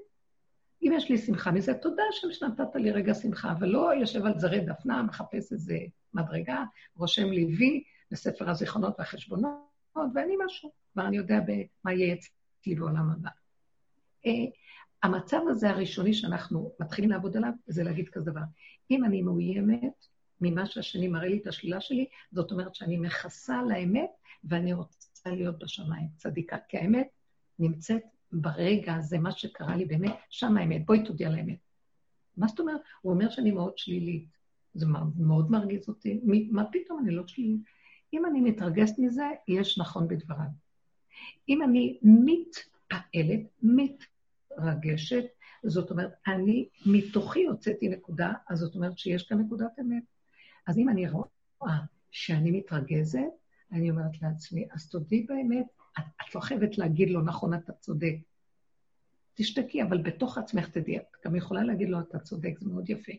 אם 0.83 0.93
יש 0.97 1.11
לי 1.11 1.19
שמחה 1.19 1.51
מזה, 1.51 1.75
תודה 1.75 2.03
השם 2.11 2.33
שנתת 2.33 2.75
לי 2.75 2.91
רגע 2.91 3.15
שמחה, 3.15 3.53
אבל 3.53 3.69
לא 3.69 3.95
יושב 3.95 4.27
על 4.27 4.39
זרי 4.39 4.61
דפנה, 4.61 5.03
מחפש 5.03 5.53
איזה 5.53 5.79
מדרגה, 6.15 6.65
רושם 6.97 7.31
לי 7.31 7.45
וי 7.59 7.83
בספר 8.13 8.51
הזיכרונות 8.51 8.95
והחשבונות, 8.99 9.53
ואני 10.15 10.35
משהו, 10.47 10.73
כבר 10.93 11.07
אני 11.07 11.17
יודע 11.17 11.39
מה 11.85 11.93
יהיה 11.93 12.15
אצלי 12.15 12.75
בעולם 12.75 13.11
הבא. 13.11 13.31
אה, 14.27 14.33
המצב 15.03 15.41
הזה 15.49 15.71
הראשוני 15.71 16.15
שאנחנו 16.15 16.73
מתחילים 16.81 17.11
לעבוד 17.11 17.37
עליו, 17.37 17.53
זה 17.67 17.83
להגיד 17.83 18.09
כזה 18.09 18.31
דבר. 18.31 18.41
אם 18.91 19.05
אני 19.05 19.23
מאוימת 19.23 20.07
ממה 20.41 20.67
שהשני 20.67 21.09
מראה 21.09 21.29
לי 21.29 21.39
את 21.39 21.47
השלילה 21.47 21.81
שלי, 21.81 22.07
זאת 22.33 22.53
אומרת 22.53 22.75
שאני 22.75 22.97
מכסה 22.97 23.59
על 23.59 23.71
האמת 23.71 24.11
ואני 24.45 24.73
רוצה 24.73 25.31
להיות 25.31 25.59
בשמיים 25.59 26.09
צדיקה. 26.17 26.57
כי 26.69 26.79
האמת 26.79 27.09
נמצאת 27.59 28.03
ברגע 28.33 28.95
הזה, 28.95 29.19
מה 29.19 29.33
שקרה 29.33 29.77
לי 29.77 29.85
באמת, 29.85 30.17
שם 30.31 30.57
האמת. 30.57 30.87
בואי 30.87 31.05
תודי 31.05 31.25
על 31.25 31.35
האמת. 31.35 31.59
מה 32.37 32.47
זאת 32.49 32.61
אומרת? 32.61 32.81
הוא 33.01 33.13
אומר 33.13 33.31
שאני 33.31 33.51
מאוד 33.51 33.79
שלילית. 33.79 34.27
זה 34.75 34.87
מאוד 35.17 35.51
מרגיז 35.51 35.89
אותי. 35.89 36.21
מה 36.51 36.65
פתאום 36.73 36.99
אני 36.99 37.11
לא 37.11 37.27
שלילית? 37.27 37.61
אם 38.13 38.27
אני 38.27 38.41
מתרגשת 38.41 38.99
מזה, 38.99 39.25
יש 39.49 39.79
נכון 39.79 40.09
בדבריו. 40.09 40.47
אם 41.49 41.63
אני 41.63 41.99
מתפעלת, 42.03 43.41
מתרגשת, 43.63 45.25
זאת 45.65 45.91
אומרת, 45.91 46.13
אני 46.27 46.69
מתוכי 46.87 47.45
הוצאתי 47.45 47.89
נקודה, 47.89 48.33
אז 48.49 48.59
זאת 48.59 48.75
אומרת 48.75 48.99
שיש 48.99 49.29
כאן 49.29 49.39
נקודת 49.39 49.79
אמת. 49.81 50.03
אז 50.67 50.79
אם 50.79 50.89
אני 50.89 51.07
רואה 51.09 51.79
שאני 52.11 52.51
מתרגזת, 52.51 53.21
אני 53.73 53.91
אומרת 53.91 54.23
לעצמי, 54.23 54.67
אז 54.73 54.89
תודי 54.89 55.23
באמת, 55.23 55.67
את, 55.99 56.05
את 56.23 56.35
לא 56.35 56.41
חייבת 56.41 56.79
להגיד 56.79 57.11
לו, 57.11 57.23
נכון, 57.23 57.55
אתה 57.55 57.73
צודק. 57.73 58.15
תשתקי, 59.35 59.83
אבל 59.83 60.03
בתוך 60.03 60.39
עצמך 60.39 60.69
תדעי, 60.69 60.99
את 60.99 61.05
גם 61.25 61.37
יכולה 61.37 61.63
להגיד 61.63 61.89
לו, 61.89 62.01
אתה 62.01 62.19
צודק, 62.19 62.59
זה 62.59 62.71
מאוד 62.71 62.91
יפה. 62.91 63.13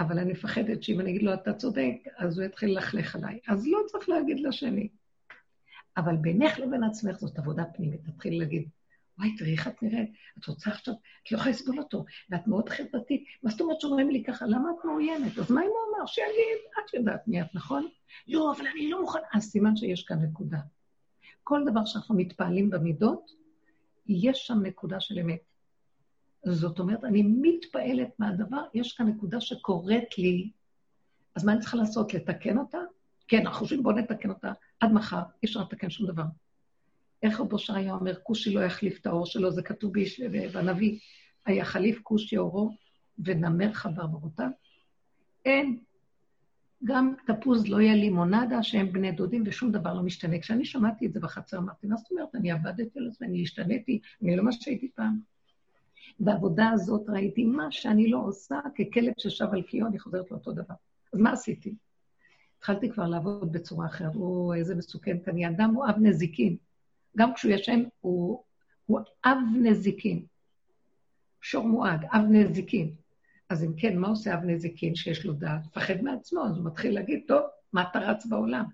אבל 0.00 0.18
אני 0.18 0.32
מפחדת 0.32 0.82
שאם 0.82 1.00
אני 1.00 1.10
אגיד 1.10 1.22
לו, 1.22 1.34
אתה 1.34 1.52
צודק, 1.52 1.94
אז 2.18 2.38
הוא 2.38 2.46
יתחיל 2.46 2.70
ללכלך 2.70 3.16
עליי. 3.16 3.38
אז 3.48 3.66
לא 3.66 3.78
צריך 3.86 4.08
להגיד 4.08 4.40
לשני. 4.40 4.88
אבל 5.96 6.16
בינך 6.16 6.58
לבין 6.58 6.84
עצמך 6.84 7.16
זאת 7.16 7.38
עבודה 7.38 7.64
פנימית. 7.64 8.00
תתחיל 8.04 8.38
להגיד, 8.38 8.68
וואי, 9.18 9.36
תראי 9.36 9.52
איך 9.52 9.68
את 9.68 9.82
נראית, 9.82 10.12
את 10.38 10.46
רוצה 10.46 10.70
עכשיו, 10.70 10.94
את 11.22 11.32
לא 11.32 11.36
יכולה 11.36 11.50
לסבול 11.50 11.78
אותו, 11.78 12.04
ואת 12.30 12.46
מאוד 12.46 12.68
חברתית. 12.68 13.24
מה 13.42 13.50
זאת 13.50 13.60
אומרת 13.60 13.80
שאומרים 13.80 14.10
לי 14.10 14.24
ככה? 14.24 14.46
למה 14.46 14.70
את 14.70 14.84
מאוימת? 14.84 15.38
אז 15.38 15.50
מה 15.50 15.60
אם 15.60 15.66
הוא 15.66 15.96
אמר? 15.98 16.06
שיגיד, 16.06 16.58
את 16.78 16.94
יודעת 16.94 17.28
מי 17.28 17.42
את, 17.42 17.54
נכון? 17.54 17.88
לא, 18.28 18.52
אבל 18.56 18.66
אני 18.66 18.90
לא 18.90 19.00
מוכנה. 19.00 19.22
אז 19.34 19.42
סימן 19.42 19.76
שיש 19.76 20.04
כאן 20.04 20.22
נקודה. 20.22 20.58
כל 21.42 21.60
דבר 21.66 21.84
שאנחנו 21.84 22.14
מתפעלים 22.14 22.70
במידות, 22.70 23.30
יש 24.06 24.46
שם 24.46 24.62
נקודה 24.62 25.00
של 25.00 25.18
אמת. 25.18 25.53
זאת 26.44 26.78
אומרת, 26.78 27.04
אני 27.04 27.22
מתפעלת 27.22 28.08
מהדבר, 28.18 28.62
יש 28.74 28.92
כאן 28.92 29.06
נקודה 29.06 29.40
שקורית 29.40 30.18
לי, 30.18 30.50
אז 31.34 31.44
מה 31.44 31.52
אני 31.52 31.60
צריכה 31.60 31.76
לעשות? 31.76 32.14
לתקן 32.14 32.58
אותה? 32.58 32.78
כן, 33.28 33.38
אנחנו 33.38 33.58
חושבים, 33.58 33.82
בואו 33.82 33.96
נתקן 33.96 34.30
אותה 34.30 34.52
עד 34.80 34.92
מחר, 34.92 35.22
אי 35.42 35.48
אפשר 35.48 35.60
לתקן 35.60 35.90
שום 35.90 36.06
דבר. 36.06 36.24
איך 37.22 37.40
רבו 37.40 37.58
שריה 37.58 37.94
אומר, 37.94 38.14
כושי 38.22 38.54
לא 38.54 38.60
יחליף 38.60 39.00
את 39.00 39.06
האור 39.06 39.26
שלו, 39.26 39.50
זה 39.50 39.62
כתוב 39.62 39.92
ביש, 39.92 40.20
בנביא, 40.54 40.98
היחליף 41.46 42.00
כושי 42.02 42.36
אורו 42.36 42.70
ונמר 43.18 43.72
חבר 43.72 44.06
ברותיו? 44.06 44.48
אין. 45.44 45.78
גם 46.84 47.14
תפוז 47.26 47.68
לא 47.68 47.80
יהיה 47.80 47.94
לימונדה 47.94 48.62
שהם 48.62 48.92
בני 48.92 49.12
דודים 49.12 49.42
ושום 49.46 49.72
דבר 49.72 49.94
לא 49.94 50.02
משתנה. 50.02 50.38
כשאני 50.38 50.64
שמעתי 50.64 51.06
את 51.06 51.12
זה 51.12 51.20
בחצר, 51.20 51.58
אמרתי, 51.58 51.86
מה 51.86 51.96
זאת 51.96 52.10
אומרת? 52.10 52.34
אני 52.34 52.50
עבדתי 52.50 52.98
על 52.98 53.10
זה, 53.10 53.24
אני 53.24 53.42
השתניתי, 53.42 54.00
אני 54.22 54.36
לא 54.36 54.44
מה 54.44 54.52
שהייתי 54.52 54.90
פעם. 54.94 55.33
בעבודה 56.20 56.70
הזאת 56.70 57.08
ראיתי 57.08 57.44
מה 57.44 57.72
שאני 57.72 58.10
לא 58.10 58.18
עושה 58.18 58.60
ככלב 58.78 59.12
ששב 59.18 59.46
על 59.52 59.62
קיו, 59.62 59.86
אני 59.86 59.98
חוזרת 59.98 60.30
לאותו 60.30 60.52
דבר. 60.52 60.74
אז 61.12 61.20
מה 61.20 61.32
עשיתי? 61.32 61.74
התחלתי 62.58 62.90
כבר 62.90 63.06
לעבוד 63.06 63.52
בצורה 63.52 63.86
אחרת. 63.86 64.14
הוא 64.14 64.54
איזה 64.54 64.74
מסוכנת, 64.74 65.28
אני 65.28 65.48
אדם 65.48 65.74
הוא 65.74 65.86
אב 65.86 65.98
נזיקין. 65.98 66.56
גם 67.16 67.34
כשהוא 67.34 67.52
ישן, 67.52 67.82
הוא, 68.00 68.42
הוא 68.86 69.00
אב 69.24 69.38
נזיקין. 69.62 70.24
שור 71.40 71.66
מועד, 71.66 72.04
אב 72.04 72.24
נזיקין. 72.30 72.94
אז 73.48 73.64
אם 73.64 73.72
כן, 73.76 73.98
מה 73.98 74.08
עושה 74.08 74.34
אב 74.34 74.44
נזיקין 74.44 74.94
שיש 74.94 75.26
לו 75.26 75.32
דעת? 75.32 75.66
מפחד 75.66 76.00
מעצמו, 76.02 76.46
אז 76.46 76.56
הוא 76.56 76.64
מתחיל 76.64 76.94
להגיד, 76.94 77.22
טוב, 77.26 77.42
מה 77.72 77.82
אתה 77.90 77.98
רץ 77.98 78.26
בעולם? 78.26 78.64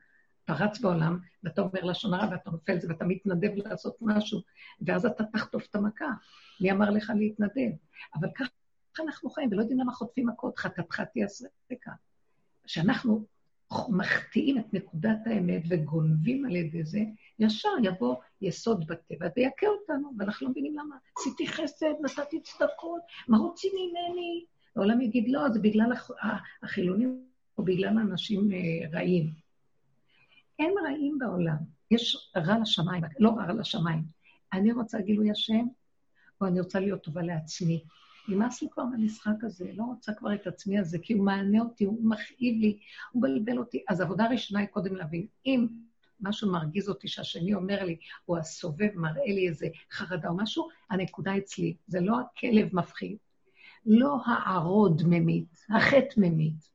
אתה 0.55 0.65
רץ 0.65 0.81
בעולם, 0.81 1.19
ואתה 1.45 1.63
אומר 1.63 1.85
לשון 1.85 2.15
הרע, 2.15 2.29
ואתה 2.31 2.51
נופל 2.51 2.73
את 2.73 2.81
זה, 2.81 2.89
ואתה 2.89 3.05
מתנדב 3.05 3.51
לעשות 3.55 3.97
משהו, 4.01 4.41
ואז 4.81 5.07
אתה 5.07 5.25
תחטוף 5.25 5.67
את 5.71 5.75
המכה. 5.75 6.11
מי 6.61 6.73
אמר 6.73 6.91
לך 6.91 7.13
להתנדב? 7.17 7.71
אבל 8.15 8.29
ככה 8.35 8.51
אנחנו 9.01 9.31
חיים, 9.31 9.49
ולא 9.53 9.61
יודעים 9.61 9.81
למה 9.81 9.93
חוטפים 9.93 10.29
מכות, 10.29 10.59
חטאתך 10.59 11.03
תעשה 11.15 11.47
רקע. 11.73 11.91
כשאנחנו 12.65 13.25
מחטיאים 13.89 14.59
את 14.59 14.75
נקודת 14.75 15.19
האמת 15.27 15.63
וגונבים 15.69 16.45
על 16.45 16.57
ידי 16.57 16.85
זה, 16.85 17.01
ישר 17.39 17.69
יבוא 17.83 18.17
יסוד 18.41 18.87
בטבע 18.87 19.27
ויכה 19.37 19.67
אותנו, 19.67 20.13
ואנחנו 20.19 20.47
לא 20.47 20.51
מבינים 20.51 20.79
למה. 20.79 20.97
עשיתי 21.19 21.49
חסד, 21.49 21.95
נתתי 22.01 22.41
צדקות, 22.43 23.03
מה 23.29 23.39
רוצים 23.39 23.73
ממני? 23.75 24.45
העולם 24.77 25.01
יגיד, 25.01 25.29
לא, 25.29 25.49
זה 25.53 25.61
בגלל 25.61 25.93
החילונים 26.63 27.25
או 27.59 27.65
בגלל 27.65 27.99
אנשים 27.99 28.53
אה, 28.53 28.99
רעים. 28.99 29.40
אין 30.61 30.75
רעים 30.85 31.19
בעולם, 31.19 31.57
יש 31.91 32.33
רע 32.37 32.59
לשמיים, 32.59 33.03
לא 33.19 33.31
רע 33.31 33.53
לשמיים. 33.53 34.03
אני 34.53 34.73
רוצה 34.73 35.01
גילוי 35.01 35.31
השם, 35.31 35.67
או 36.41 36.47
אני 36.47 36.61
רוצה 36.61 36.81
להיות 36.81 37.03
טובה 37.03 37.23
לעצמי. 37.23 37.85
נמאס 38.29 38.63
לי 38.63 38.69
כבר 38.71 38.85
מהמשחק 38.85 39.45
הזה, 39.45 39.71
לא 39.75 39.85
רוצה 39.85 40.13
כבר 40.15 40.35
את 40.35 40.47
עצמי 40.47 40.79
הזה, 40.79 40.99
כי 40.99 41.13
הוא 41.13 41.25
מענה 41.25 41.61
אותי, 41.61 41.85
הוא 41.85 41.99
מכאיב 42.03 42.61
לי, 42.61 42.79
הוא 43.13 43.23
מבלבל 43.23 43.59
אותי. 43.59 43.85
אז 43.89 44.01
העבודה 44.01 44.25
הראשונה 44.25 44.61
היא 44.61 44.69
קודם 44.69 44.97
להבין, 44.97 45.27
אם 45.47 45.67
משהו 46.21 46.53
מרגיז 46.53 46.89
אותי 46.89 47.09
שהשני 47.09 47.55
אומר 47.55 47.85
לי, 47.85 47.97
או 48.29 48.39
הסובב 48.39 48.89
מראה 48.95 49.27
לי 49.27 49.49
איזה 49.49 49.67
חרדה 49.93 50.29
או 50.29 50.37
משהו, 50.37 50.69
הנקודה 50.91 51.37
אצלי. 51.37 51.77
זה 51.87 52.01
לא 52.01 52.21
הכלב 52.21 52.69
מפחיד, 52.73 53.17
לא 53.87 54.17
הערוד 54.27 55.03
ממית, 55.07 55.67
החטא 55.71 56.15
ממית. 56.17 56.71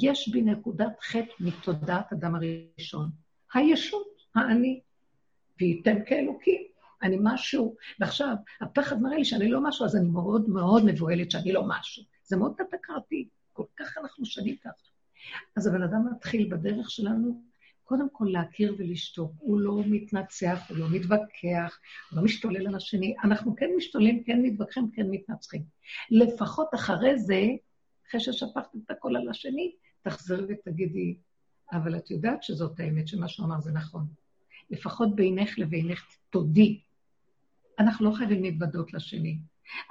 יש 0.00 0.28
בי 0.28 0.42
נקודת 0.42 1.00
חטא 1.00 1.32
מתודעת 1.40 2.12
אדם 2.12 2.34
הראשון. 2.34 3.10
הישות, 3.54 4.06
האני, 4.34 4.80
וייתם 5.60 5.96
כאלוקים. 6.06 6.62
אני 7.02 7.16
משהו, 7.22 7.76
ועכשיו 8.00 8.34
הפחד 8.60 9.02
מראה 9.02 9.16
לי 9.16 9.24
שאני 9.24 9.48
לא 9.48 9.62
משהו, 9.62 9.86
אז 9.86 9.96
אני 9.96 10.08
מאוד 10.08 10.48
מאוד 10.48 10.84
מבוהלת 10.84 11.30
שאני 11.30 11.52
לא 11.52 11.64
משהו. 11.68 12.02
זה 12.24 12.36
מאוד 12.36 12.54
תת-הכרתי, 12.56 13.28
כל 13.52 13.64
כך 13.76 13.98
אנחנו 13.98 14.26
שנים 14.26 14.56
ככה. 14.56 14.72
אז 15.56 15.66
הבן 15.66 15.82
אדם 15.82 16.06
מתחיל 16.12 16.48
בדרך 16.50 16.90
שלנו, 16.90 17.42
קודם 17.84 18.08
כל 18.12 18.26
להכיר 18.28 18.74
ולשתוק. 18.78 19.32
הוא 19.38 19.60
לא 19.60 19.82
מתנצח, 19.86 20.66
הוא 20.68 20.78
לא 20.78 20.86
מתווכח, 20.90 21.78
הוא 22.10 22.16
לא 22.16 22.22
משתולל 22.22 22.66
על 22.66 22.74
השני. 22.74 23.14
אנחנו 23.24 23.56
כן 23.56 23.70
משתוללים, 23.76 24.24
כן 24.24 24.42
מתווכחים, 24.42 24.90
כן 24.94 25.06
מתנצחים. 25.10 25.62
לפחות 26.10 26.68
אחרי 26.74 27.18
זה, 27.18 27.40
אחרי 28.08 28.20
ששפכת 28.20 28.76
את 28.84 28.90
הכל 28.90 29.16
על 29.16 29.28
השני, 29.28 29.72
תחזרי 30.02 30.44
ותגידי, 30.48 31.16
אבל 31.72 31.96
את 31.96 32.10
יודעת 32.10 32.42
שזאת 32.42 32.80
האמת, 32.80 33.08
שמה 33.08 33.28
שהוא 33.28 33.46
אמר 33.46 33.60
זה 33.60 33.72
נכון. 33.72 34.06
לפחות 34.70 35.16
בינך 35.16 35.58
לבינך 35.58 36.16
תודי 36.30 36.80
אנחנו 37.78 38.10
לא 38.10 38.14
חייבים 38.14 38.42
להתוודות 38.42 38.94
לשני, 38.94 39.38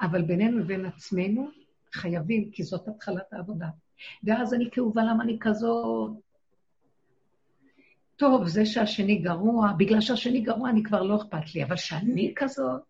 אבל 0.01 0.21
בינינו 0.21 0.59
לבין 0.59 0.85
עצמנו 0.85 1.49
חייבים, 1.93 2.51
כי 2.51 2.63
זאת 2.63 2.87
התחלת 2.87 3.33
העבודה. 3.33 3.67
ואז 4.23 4.53
אני 4.53 4.69
כאובה, 4.71 5.03
למה 5.03 5.23
אני 5.23 5.37
כזאת? 5.39 6.11
טוב, 8.15 8.47
זה 8.47 8.65
שהשני 8.65 9.15
גרוע, 9.15 9.73
בגלל 9.77 10.01
שהשני 10.01 10.41
גרוע 10.41 10.69
אני 10.69 10.83
כבר 10.83 11.03
לא 11.03 11.15
אכפת 11.15 11.55
לי, 11.55 11.63
אבל 11.63 11.75
שאני 11.75 12.33
כזאת, 12.35 12.81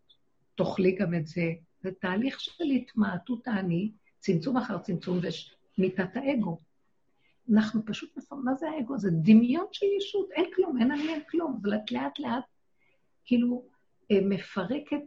תאכלי 0.56 0.96
גם 0.96 1.14
את 1.14 1.28
זה. 1.28 1.52
זה 1.82 1.90
תהליך 2.02 2.40
של 2.40 2.64
התמעטות 2.64 3.48
האני, 3.48 3.92
צמצום 4.22 4.58
אחר 4.58 4.78
צמצום 4.78 5.20
ומיתת 5.78 6.16
האגו. 6.16 6.60
אנחנו 7.54 7.82
פשוט, 7.86 8.18
מה 8.32 8.56
זה 8.56 8.70
האגו? 8.70 8.98
זה 8.98 9.10
דמיון 9.12 9.66
של 9.72 9.86
ישות, 9.98 10.32
אין 10.32 10.46
כלום, 10.56 10.82
אין 10.82 10.92
אין 10.92 11.22
כלום, 11.30 11.60
אבל 11.62 11.76
את 11.76 11.92
לאט 11.92 12.20
לאט, 12.20 12.44
כאילו, 13.26 13.66
אה, 14.12 14.20
מפרקת 14.22 15.02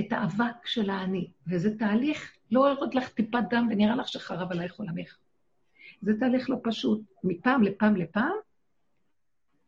את 0.00 0.12
האבק 0.12 0.66
של 0.66 0.90
האני, 0.90 1.30
וזה 1.46 1.78
תהליך, 1.78 2.32
לא 2.50 2.68
יורד 2.68 2.94
לך 2.94 3.08
טיפת 3.08 3.42
דם 3.50 3.68
ונראה 3.70 3.96
לך 3.96 4.08
שחרב 4.08 4.52
עלייך 4.52 4.74
עולמך. 4.74 5.18
זה 6.02 6.12
תהליך 6.20 6.50
לא 6.50 6.56
פשוט. 6.62 7.00
מפעם 7.24 7.62
לפעם 7.62 7.96
לפעם, 7.96 8.36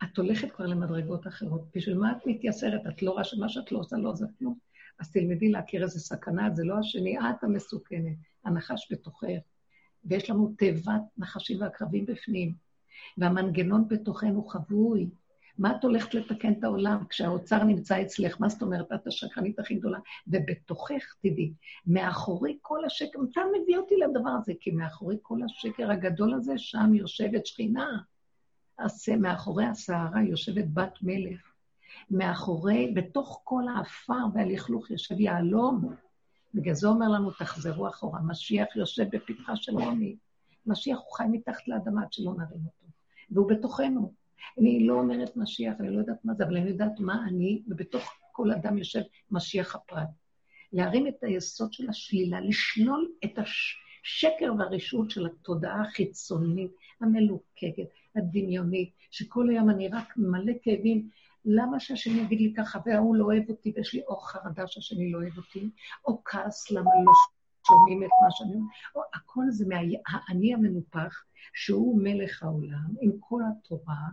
את 0.02 0.18
הולכת 0.18 0.52
כבר 0.52 0.66
למדרגות 0.66 1.26
אחרות. 1.26 1.62
בשביל 1.74 1.98
מה 1.98 2.12
את 2.12 2.26
מתייסרת? 2.26 2.86
את 2.88 3.02
לא 3.02 3.10
רואה 3.10 3.24
שמה 3.24 3.48
שאת 3.48 3.72
לא 3.72 3.78
עושה 3.78 3.96
לא 3.96 4.10
עושה 4.10 4.24
כלום. 4.38 4.58
אז 4.98 5.12
תלמדי 5.12 5.48
להכיר 5.48 5.82
איזה 5.82 6.00
סכנה, 6.00 6.50
זה 6.54 6.64
לא 6.64 6.78
השני, 6.78 7.18
את 7.18 7.44
המסוכנת, 7.44 8.16
הנחש 8.46 8.92
בתוכך. 8.92 9.38
ויש 10.04 10.30
לנו 10.30 10.54
תיבת 10.58 11.02
נחשים 11.18 11.60
ועקרבים 11.60 12.06
בפנים, 12.06 12.54
והמנגנון 13.18 13.88
בתוכנו 13.88 14.44
חבוי. 14.44 15.08
מה 15.58 15.76
את 15.76 15.84
הולכת 15.84 16.14
לתקן 16.14 16.52
את 16.52 16.64
העולם 16.64 17.04
כשהאוצר 17.08 17.64
נמצא 17.64 18.02
אצלך? 18.02 18.40
מה 18.40 18.48
זאת 18.48 18.62
אומרת? 18.62 18.92
את 18.92 19.06
השקרנית 19.06 19.58
הכי 19.58 19.74
גדולה. 19.74 19.98
ובתוכך, 20.26 21.14
תדעי, 21.20 21.52
מאחורי 21.86 22.58
כל 22.62 22.84
השקר, 22.84 23.18
אתה 23.32 23.40
מביא 23.62 23.76
אותי 23.76 23.94
לדבר 23.96 24.30
הזה, 24.30 24.52
כי 24.60 24.70
מאחורי 24.70 25.16
כל 25.22 25.38
השקר 25.44 25.90
הגדול 25.90 26.34
הזה, 26.34 26.58
שם 26.58 26.94
יושבת 26.94 27.46
שכינה. 27.46 27.98
אז 28.78 29.08
מאחורי 29.20 29.64
הסערה 29.64 30.22
יושבת 30.22 30.64
בת 30.74 30.98
מלך. 31.02 31.52
מאחורי, 32.10 32.92
בתוך 32.94 33.40
כל 33.44 33.62
האפר 33.76 34.24
והלכלוך 34.34 34.90
יושב 34.90 35.20
יהלום. 35.20 35.94
בגלל 36.56 36.74
זה 36.74 36.88
אומר 36.88 37.08
לנו, 37.08 37.30
תחזרו 37.30 37.88
אחורה. 37.88 38.20
משיח 38.22 38.76
יושב 38.76 39.04
בפתחה 39.12 39.56
של 39.56 39.72
רוני. 39.72 40.16
משיח 40.66 40.98
הוא 40.98 41.16
חי 41.16 41.24
מתחת 41.30 41.68
לאדמה 41.68 42.02
עד 42.02 42.12
שלא 42.12 42.32
נרים 42.32 42.60
אותו. 42.66 42.86
והוא 43.30 43.48
בתוכנו. 43.48 44.12
אני 44.58 44.86
לא 44.86 44.94
אומרת 44.94 45.36
משיח, 45.36 45.74
אני 45.80 45.90
לא 45.90 45.98
יודעת 45.98 46.24
מה 46.24 46.34
זה, 46.34 46.44
אבל 46.44 46.56
אני 46.56 46.70
יודעת 46.70 47.00
מה 47.00 47.26
אני, 47.28 47.62
ובתוך 47.68 48.02
כל 48.32 48.50
אדם 48.50 48.78
יושב 48.78 49.00
משיח 49.30 49.74
הפרט. 49.74 50.08
להרים 50.72 51.06
את 51.06 51.22
היסוד 51.22 51.72
של 51.72 51.88
השלילה, 51.88 52.40
לשלול 52.40 53.08
את 53.24 53.38
השקר 53.38 54.52
והרשעות 54.58 55.10
של 55.10 55.26
התודעה 55.26 55.82
החיצונית, 55.82 56.70
המלוקקת, 57.00 57.88
הדמיונית, 58.16 58.90
שכל 59.10 59.48
היום 59.50 59.70
אני 59.70 59.88
רק 59.88 60.16
מלא 60.16 60.52
כאבים. 60.62 61.08
למה 61.46 61.80
שהשני 61.80 62.20
יגיד 62.20 62.40
לי 62.40 62.52
ככה, 62.56 62.78
וההוא 62.86 63.16
לא 63.16 63.24
אוהב 63.24 63.48
אותי, 63.48 63.72
ויש 63.76 63.94
לי 63.94 64.02
או 64.08 64.16
חרדה 64.16 64.66
שהשני 64.66 65.12
לא 65.12 65.18
אוהב 65.18 65.36
אותי, 65.36 65.70
או 66.04 66.22
כעס 66.24 66.70
למה 66.70 66.90
לא 67.04 67.12
שומעים 67.66 68.02
את 68.02 68.08
מה 68.22 68.28
שאני 68.30 68.54
אומר, 68.54 68.66
או 68.96 69.02
הכל 69.14 69.42
זה 69.50 69.64
מהאני 69.68 70.54
המנופח, 70.54 71.24
שהוא 71.54 72.00
מלך 72.02 72.42
העולם, 72.42 72.94
עם 73.00 73.10
כל 73.20 73.42
התורה, 73.50 74.08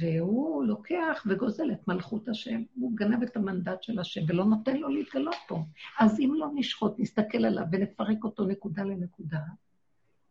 והוא 0.00 0.64
לוקח 0.64 1.24
וגוזל 1.26 1.72
את 1.72 1.88
מלכות 1.88 2.28
השם. 2.28 2.62
הוא 2.74 2.92
גנב 2.94 3.22
את 3.22 3.36
המנדט 3.36 3.82
של 3.82 3.98
השם 3.98 4.20
ולא 4.28 4.44
נותן 4.44 4.76
לו 4.76 4.88
להתגלות 4.88 5.36
פה. 5.48 5.58
אז 5.98 6.20
אם 6.20 6.32
לא 6.34 6.48
נשחוט, 6.54 6.94
נסתכל 6.98 7.44
עליו 7.44 7.64
ונפרק 7.72 8.24
אותו 8.24 8.44
נקודה 8.44 8.82
לנקודה, 8.82 9.40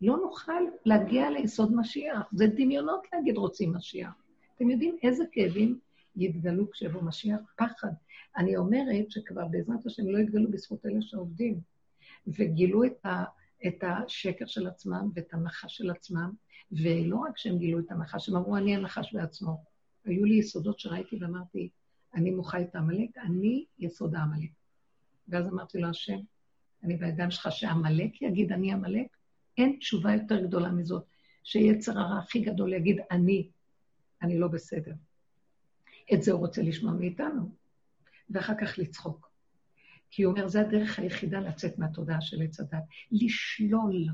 לא 0.01 0.18
נוכל 0.18 0.64
להגיע 0.86 1.30
ליסוד 1.30 1.76
משיח. 1.76 2.30
זה 2.32 2.47
דמיונות 2.47 3.08
להגיד 3.14 3.38
רוצים 3.38 3.74
משיח. 3.76 4.24
אתם 4.56 4.70
יודעים 4.70 4.97
איזה 5.03 5.24
כאבים 5.32 5.80
יתגלו 6.16 6.72
כשיבוא 6.72 7.01
משיח? 7.01 7.39
פחד. 7.58 7.91
אני 8.38 8.58
אומרת 8.58 9.12
שכבר 9.12 9.45
בעזרת 9.47 9.86
השם 9.86 10.08
לא 10.08 10.18
יתגלו 10.18 10.51
בזכות 10.51 10.86
אלה 10.86 11.01
שעובדים, 11.01 11.60
וגילו 12.28 12.84
את, 12.84 13.06
ה, 13.06 13.24
את 13.68 13.84
השקר 13.84 14.45
של 14.45 14.68
עצמם 14.68 15.10
ואת 15.16 15.34
הנחש 15.34 15.78
של 15.78 15.89
עצמם, 15.89 16.32
ולא 16.72 17.18
רק 17.18 17.38
שהם 17.38 17.58
גילו 17.58 17.80
את 17.80 17.91
הנחש, 17.91 18.30
הם 18.30 18.36
אמרו, 18.36 18.58
אני 18.58 18.76
הנחש 18.76 19.14
בעצמו. 19.14 19.64
היו 20.06 20.26
לי 20.26 20.36
יסודות 20.36 20.80
שראיתי 20.80 21.18
ואמרתי, 21.22 21.70
אני 22.14 22.32
מוחה 22.32 22.62
את 22.62 22.76
העמלק, 22.76 23.18
אני 23.18 23.66
יסוד 23.80 24.16
העמלק. 24.16 24.49
ואז 25.28 25.47
אמרתי 25.47 25.78
לו, 25.78 25.89
השם, 25.89 26.20
אני 26.84 26.97
בידיים 26.97 27.32
שלך 27.32 27.51
שעמלק 27.51 28.22
יגיד, 28.22 28.51
אני 28.51 28.74
עמלק? 28.74 29.08
אין 29.58 29.78
תשובה 29.80 30.14
יותר 30.14 30.45
גדולה 30.45 30.72
מזאת, 30.72 31.03
שיצר 31.43 31.99
הרע 31.99 32.18
הכי 32.18 32.39
גדול 32.39 32.74
יגיד, 32.74 32.97
אני, 33.12 33.49
אני 34.26 34.39
לא 34.39 34.47
בסדר. 34.47 34.93
את 36.13 36.23
זה 36.23 36.32
הוא 36.32 36.39
רוצה 36.39 36.61
לשמוע 36.61 36.93
מאיתנו, 36.93 37.49
ואחר 38.30 38.53
כך 38.61 38.78
לצחוק. 38.78 39.30
כי 40.11 40.23
הוא 40.23 40.34
אומר, 40.34 40.47
זה 40.47 40.61
הדרך 40.61 40.99
היחידה 40.99 41.39
לצאת 41.39 41.78
מהתודעה 41.78 42.21
של 42.21 42.41
עץ 42.41 42.59
הדת, 42.59 42.84
לשלול 43.11 44.05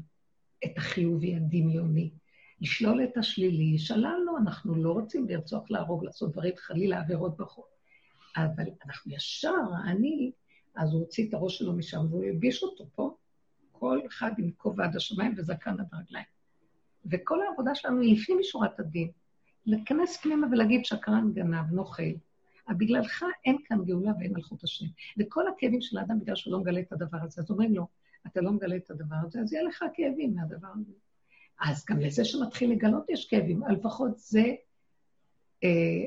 את 0.66 0.72
החיובי 0.78 1.36
הדמיוני, 1.36 2.12
לשלול 2.62 3.04
את 3.04 3.18
השלילי, 3.18 3.80
שללנו, 3.80 4.38
אנחנו 4.38 4.76
לא 4.76 4.92
רוצים 4.92 5.28
לרצוח, 5.30 5.72
להרוג, 5.72 6.04
לעשות 6.04 6.32
דברים, 6.32 6.54
חלילה 6.58 7.00
עבירות 7.00 7.38
בחוק. 7.38 7.68
אבל 8.38 8.64
אנחנו 8.86 9.12
ישר, 9.12 9.64
אני, 9.86 10.32
אז 10.76 10.94
הוא 10.94 11.00
הוציא 11.00 11.30
את 11.30 11.34
הראש 11.34 11.58
שלו 11.58 11.74
משם 11.74 12.06
והוא 12.10 12.24
הלביש 12.24 12.64
אותו 12.64 12.86
פה, 12.96 13.16
כל 13.72 14.00
אחד 14.08 14.32
עם 14.38 14.52
כובע 14.58 14.86
עד 14.86 14.96
השמיים 14.96 15.34
וזקן 15.38 15.80
עד 15.80 15.88
הרגליים. 15.92 16.26
וכל 17.06 17.42
העבודה 17.42 17.76
שלנו 17.76 18.02
היא 18.02 18.18
לפנים 18.18 18.40
משורת 18.40 18.80
הדין. 18.80 19.12
להיכנס 19.66 20.18
פנימה 20.18 20.48
ולהגיד 20.52 20.86
שקרן, 20.86 21.32
גנב, 21.34 21.72
נוכל. 21.72 22.04
אבל 22.68 22.76
בגללך 22.76 23.26
אין 23.46 23.58
כאן 23.66 23.86
גאולה 23.86 24.12
ואין 24.20 24.34
מלכות 24.34 24.64
השם. 24.64 24.86
וכל 25.18 25.48
הכאבים 25.48 25.82
של 25.82 25.98
האדם 25.98 26.20
בגלל 26.20 26.36
שהוא 26.36 26.54
לא 26.54 26.60
מגלה 26.60 26.80
את 26.80 26.92
הדבר 26.92 27.18
הזה. 27.22 27.42
אז 27.42 27.52
אומרים 27.52 27.76
לו, 27.76 27.88
אתה 28.28 28.42
לא 28.42 28.52
מגלה 28.52 28.76
את 28.76 28.92
הדבר 28.92 29.16
הזה, 29.24 29.40
אז 29.40 29.54
יהיה 29.54 29.64
לך 29.64 29.86
כאבים 29.94 30.36
מהדבר 30.36 30.68
הזה. 30.68 30.94
אז 31.60 31.86
גם 31.90 32.00
לזה 32.00 32.26
שמתחיל 32.26 32.72
לגלות 32.72 33.10
יש 33.10 33.30
כאבים, 33.30 33.64
אבל 33.64 33.74
לפחות 33.74 34.20
זה, 34.20 34.56
אה, 35.64 36.06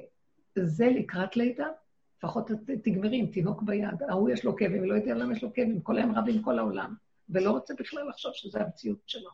זה 0.54 0.86
לקראת 0.86 1.36
לידה, 1.36 1.66
לפחות 2.18 2.50
תגמרי 2.82 3.16
עם 3.16 3.26
תינוק 3.26 3.62
ביד, 3.62 4.02
ההוא 4.08 4.30
יש 4.30 4.44
לו 4.44 4.56
כאבים, 4.56 4.84
לא 4.84 4.94
יודע 4.94 5.14
למה 5.14 5.32
יש 5.32 5.42
לו 5.42 5.52
כאבים, 5.52 5.80
כל 5.80 5.98
היום 5.98 6.18
רב 6.18 6.24
עם 6.28 6.42
כל 6.42 6.58
העולם. 6.58 6.94
ולא 7.28 7.50
רוצה 7.50 7.74
בכלל 7.78 8.08
לחשוב 8.08 8.32
שזו 8.34 8.58
המציאות 8.58 8.98
שלו. 9.06 9.30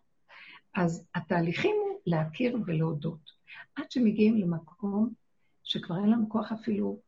אז 0.75 1.07
התהליכים 1.15 1.77
הוא 1.81 1.99
להכיר 2.07 2.57
ולהודות. 2.67 3.40
עד 3.75 3.91
שמגיעים 3.91 4.37
למקום 4.37 5.13
שכבר 5.63 5.97
אין 5.97 6.11
לנו 6.11 6.29
כוח 6.29 6.53
אפילו 6.53 7.01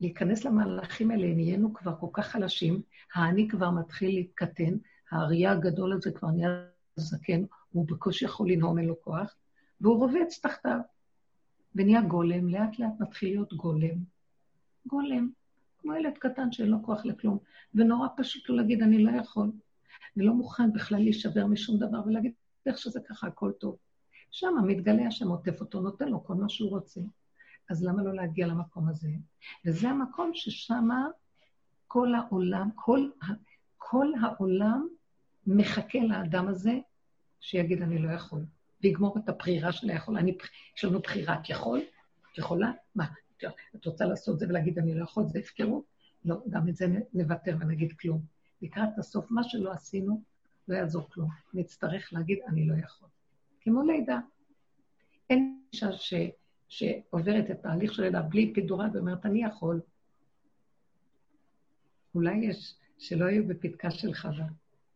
להיכנס 0.00 0.44
למהלכים 0.44 1.10
האלה, 1.10 1.34
נהיינו 1.34 1.74
כבר 1.74 1.96
כל 2.00 2.06
כך 2.12 2.26
חלשים, 2.26 2.82
האני 3.14 3.48
כבר 3.48 3.70
מתחיל 3.70 4.14
להתקטן, 4.14 4.74
האריה 5.10 5.52
הגדול 5.52 5.92
הזה 5.92 6.10
כבר 6.12 6.30
נהיה 6.30 6.64
זקן, 6.96 7.42
הוא 7.70 7.86
בקושי 7.86 8.24
יכול 8.24 8.50
לנהום, 8.50 8.78
אין 8.78 8.86
לו 8.86 9.00
כוח, 9.00 9.34
והוא 9.80 9.96
רובץ 9.96 10.40
תחתיו, 10.42 10.80
ונהיה 11.74 12.02
גולם, 12.02 12.48
לאט 12.48 12.78
לאט 12.78 12.92
מתחיל 13.00 13.28
להיות 13.28 13.52
גולם. 13.52 13.96
גולם, 14.86 15.30
כמו 15.78 15.94
ילד 15.94 16.18
קטן 16.18 16.52
שאין 16.52 16.68
לו 16.68 16.82
כוח 16.82 17.04
לכלום, 17.04 17.38
ונורא 17.74 18.08
פשוט 18.16 18.48
לו 18.48 18.56
להגיד, 18.56 18.82
אני 18.82 19.04
לא 19.04 19.10
יכול, 19.10 19.52
ולא 20.16 20.32
מוכן 20.32 20.72
בכלל 20.72 20.98
להישבר 20.98 21.46
משום 21.46 21.78
דבר, 21.78 22.06
ולהגיד, 22.06 22.32
איך 22.66 22.78
שזה 22.78 23.00
ככה, 23.08 23.26
הכל 23.26 23.52
טוב. 23.52 23.76
שם 24.30 24.54
מתגלה 24.66 25.06
השם, 25.06 25.28
עוטף 25.28 25.60
אותו, 25.60 25.80
נותן 25.80 26.08
לו 26.08 26.24
כל 26.24 26.34
מה 26.34 26.48
שהוא 26.48 26.70
רוצה. 26.70 27.00
אז 27.70 27.84
למה 27.84 28.02
לא 28.02 28.14
להגיע 28.14 28.46
למקום 28.46 28.88
הזה? 28.88 29.08
וזה 29.64 29.88
המקום 29.88 30.30
ששם 30.34 30.88
כל 31.86 32.14
העולם, 32.14 32.68
כל, 32.74 33.10
כל 33.78 34.08
העולם 34.22 34.88
מחכה 35.46 35.98
לאדם 35.98 36.48
הזה 36.48 36.78
שיגיד, 37.40 37.82
אני 37.82 37.98
לא 37.98 38.10
יכול, 38.10 38.44
ויגמור 38.82 39.18
את 39.18 39.28
הבחירה 39.28 39.72
של 39.72 39.90
היכול. 39.90 40.16
אני, 40.18 40.36
יש 40.76 40.84
לנו 40.84 41.00
בחירה, 41.00 41.34
את 41.34 41.50
יכול? 41.50 41.80
את 42.32 42.38
יכולה? 42.38 42.72
מה, 42.94 43.06
את 43.76 43.86
רוצה 43.86 44.04
לעשות 44.04 44.38
זה 44.38 44.46
ולהגיד, 44.48 44.78
אני 44.78 44.94
לא 44.94 45.04
יכול, 45.04 45.24
זה 45.26 45.38
הפקרות? 45.38 45.84
לא, 46.24 46.36
גם 46.50 46.68
את 46.68 46.76
זה 46.76 46.86
נוותר 47.14 47.56
ונגיד 47.60 47.92
כלום. 47.92 48.20
לקראת 48.62 48.98
הסוף, 48.98 49.30
מה 49.30 49.44
שלא 49.44 49.72
עשינו, 49.72 50.22
לא 50.68 50.76
יעזור 50.76 51.10
כלום. 51.10 51.30
נצטרך 51.54 52.12
להגיד, 52.12 52.38
אני 52.48 52.66
לא 52.66 52.74
יכול. 52.74 53.08
כמו 53.60 53.82
לידה. 53.82 54.18
אין 55.30 55.60
אישה 55.72 55.92
ש... 55.92 56.14
שעוברת 56.68 57.50
את 57.50 57.60
תהליך 57.62 57.94
של 57.94 58.02
לידה 58.02 58.22
בלי 58.22 58.52
פידורה 58.54 58.86
ואומרת, 58.94 59.26
אני 59.26 59.44
יכול. 59.44 59.80
אולי 62.14 62.36
יש 62.36 62.74
שלא 62.98 63.24
היו 63.24 63.46
בפתקה 63.48 63.90
של 63.90 64.14
חווה, 64.14 64.46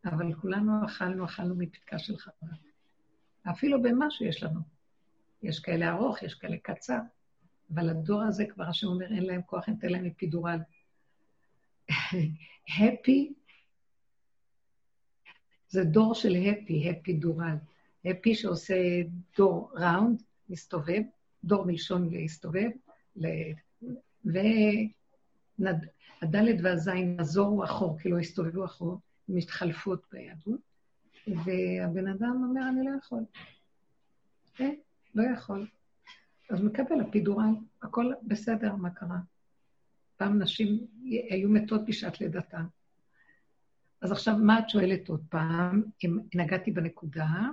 אבל 0.05 0.33
כולנו 0.33 0.85
אכלנו, 0.85 1.25
אכלנו 1.25 1.55
מפתקה 1.55 1.99
של 1.99 2.17
חווה. 2.17 2.53
אפילו 3.51 3.81
במשהו 3.81 4.25
יש 4.25 4.43
לנו. 4.43 4.59
יש 5.43 5.59
כאלה 5.59 5.91
ארוך, 5.91 6.23
יש 6.23 6.35
כאלה 6.35 6.57
קצר, 6.57 6.99
אבל 7.73 7.89
הדור 7.89 8.21
הזה 8.21 8.45
כבר 8.45 8.63
השם 8.63 8.87
אומר, 8.87 9.05
אין 9.05 9.23
להם 9.23 9.41
כוח, 9.41 9.67
אין 9.67 9.91
להם 9.91 10.05
מפידורל. 10.05 10.59
הפי, 12.77 13.33
זה 15.67 15.83
דור 15.83 16.15
של 16.15 16.35
הפי, 16.35 16.89
הפי 16.89 17.13
דורל. 17.13 17.55
הפי 18.05 18.35
שעושה 18.35 18.75
דור 19.37 19.71
ראונד, 19.75 20.21
מסתובב, 20.49 21.01
דור 21.43 21.65
מלשון 21.65 22.09
להסתובב, 22.13 22.69
והדלת 24.25 24.91
והזין 26.63 27.19
נזורו 27.19 27.63
אחור, 27.63 27.99
כאילו 27.99 28.19
הסתובבו 28.19 28.65
אחור, 28.65 28.99
עם 29.29 29.37
התחלפות 29.37 30.01
ביהדות, 30.11 30.59
והבן 31.27 32.07
אדם 32.07 32.43
אומר, 32.49 32.69
אני 32.69 32.85
לא 32.85 32.91
יכול. 32.97 33.23
אה, 34.61 34.69
לא 35.15 35.23
יכול. 35.33 35.67
אז 36.49 36.61
מקבל 36.61 37.01
הפידורל, 37.01 37.55
הכל 37.81 38.13
בסדר, 38.23 38.75
מה 38.75 38.89
קרה? 38.89 39.17
פעם 40.17 40.41
נשים 40.41 40.87
היו 41.29 41.49
מתות 41.49 41.85
בשעת 41.85 42.21
לידתן. 42.21 42.65
אז 44.01 44.11
עכשיו, 44.11 44.37
מה 44.37 44.59
את 44.59 44.69
שואלת 44.69 45.09
עוד 45.09 45.25
פעם, 45.29 45.83
אם 46.05 46.19
נגעתי 46.35 46.71
בנקודה? 46.71 47.49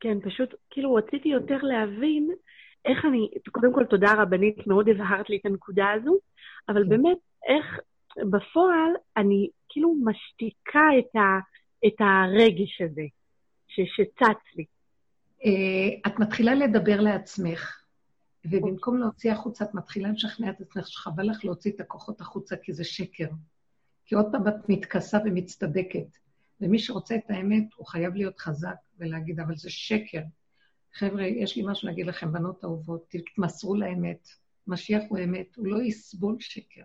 כן, 0.00 0.20
פשוט, 0.20 0.54
כאילו, 0.70 0.94
רציתי 0.94 1.28
יותר 1.28 1.56
להבין 1.62 2.30
איך 2.84 3.04
אני, 3.04 3.30
קודם 3.52 3.74
כל, 3.74 3.84
תודה 3.84 4.14
רבנית, 4.22 4.66
מאוד 4.66 4.88
הבהרת 4.88 5.30
לי 5.30 5.36
את 5.36 5.46
הנקודה 5.46 5.90
הזו, 5.90 6.18
אבל 6.68 6.82
כן. 6.84 6.88
באמת, 6.88 7.18
איך 7.48 7.80
בפועל 8.30 8.90
אני 9.16 9.48
כאילו 9.68 9.94
משתיקה 10.04 10.88
את, 10.98 11.16
ה, 11.16 11.38
את 11.86 11.94
הרגש 11.98 12.80
הזה 12.80 13.02
ש, 13.68 13.80
שצץ 13.96 14.56
לי. 14.56 14.64
אה, 15.44 16.10
את 16.12 16.18
מתחילה 16.18 16.54
לדבר 16.54 17.00
לעצמך, 17.00 17.82
ובמקום 18.44 18.98
להוציא 18.98 19.32
החוצה, 19.32 19.64
את 19.64 19.74
מתחילה 19.74 20.08
לשכנע 20.08 20.50
את 20.50 20.60
עצמך 20.60 20.88
שחבל 20.88 21.30
לך 21.30 21.44
להוציא 21.44 21.72
את 21.72 21.80
הכוחות 21.80 22.20
החוצה 22.20 22.56
כי 22.56 22.72
זה 22.72 22.84
שקר. 22.84 23.28
כי 24.06 24.14
עוד 24.14 24.26
פעם 24.32 24.48
את 24.48 24.68
מתכסה 24.68 25.18
ומצטדקת. 25.24 26.16
ומי 26.60 26.78
שרוצה 26.78 27.16
את 27.16 27.30
האמת, 27.30 27.64
הוא 27.76 27.86
חייב 27.86 28.14
להיות 28.14 28.38
חזק 28.38 28.76
ולהגיד, 28.98 29.40
אבל 29.40 29.56
זה 29.56 29.70
שקר. 29.70 30.22
חבר'ה, 30.94 31.26
יש 31.26 31.56
לי 31.56 31.62
משהו 31.66 31.88
להגיד 31.88 32.06
לכם, 32.06 32.32
בנות 32.32 32.64
אהובות, 32.64 33.06
תתמסרו 33.08 33.74
לאמת. 33.74 34.28
משיח 34.66 35.02
הוא 35.08 35.18
אמת, 35.24 35.56
הוא 35.56 35.66
לא 35.66 35.82
יסבול 35.82 36.36
שקר. 36.40 36.82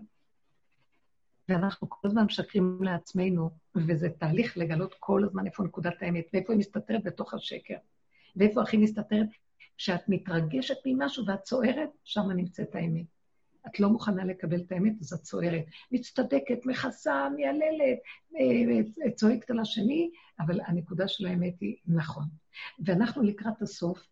ואנחנו 1.49 1.89
כל 1.89 2.07
הזמן 2.07 2.23
משקרים 2.23 2.83
לעצמנו, 2.83 3.49
וזה 3.75 4.09
תהליך 4.09 4.57
לגלות 4.57 4.95
כל 4.99 5.23
הזמן 5.23 5.45
איפה 5.45 5.63
נקודת 5.63 6.01
האמת, 6.01 6.25
ואיפה 6.33 6.53
היא 6.53 6.59
מסתתרת 6.59 7.03
בתוך 7.03 7.33
השקר, 7.33 7.77
ואיפה 8.35 8.61
הכי 8.61 8.77
מסתתרת. 8.77 9.27
כשאת 9.77 10.09
מתרגשת 10.09 10.77
ממשהו 10.85 11.25
ואת 11.25 11.41
צוערת, 11.41 11.89
שם 12.03 12.31
נמצאת 12.31 12.75
האמת. 12.75 13.05
את 13.67 13.79
לא 13.79 13.89
מוכנה 13.89 14.25
לקבל 14.25 14.61
את 14.61 14.71
האמת, 14.71 14.93
אז 15.01 15.13
את 15.13 15.19
צוערת. 15.19 15.65
מצטדקת, 15.91 16.65
מכסה, 16.65 17.29
מייללת, 17.35 17.99
אה, 18.39 19.11
צועקת 19.11 19.51
על 19.51 19.59
השני, 19.59 20.09
אבל 20.39 20.59
הנקודה 20.67 21.07
של 21.07 21.27
האמת 21.27 21.59
היא 21.61 21.75
נכון. 21.87 22.23
ואנחנו 22.79 23.23
לקראת 23.23 23.61
הסוף, 23.61 24.07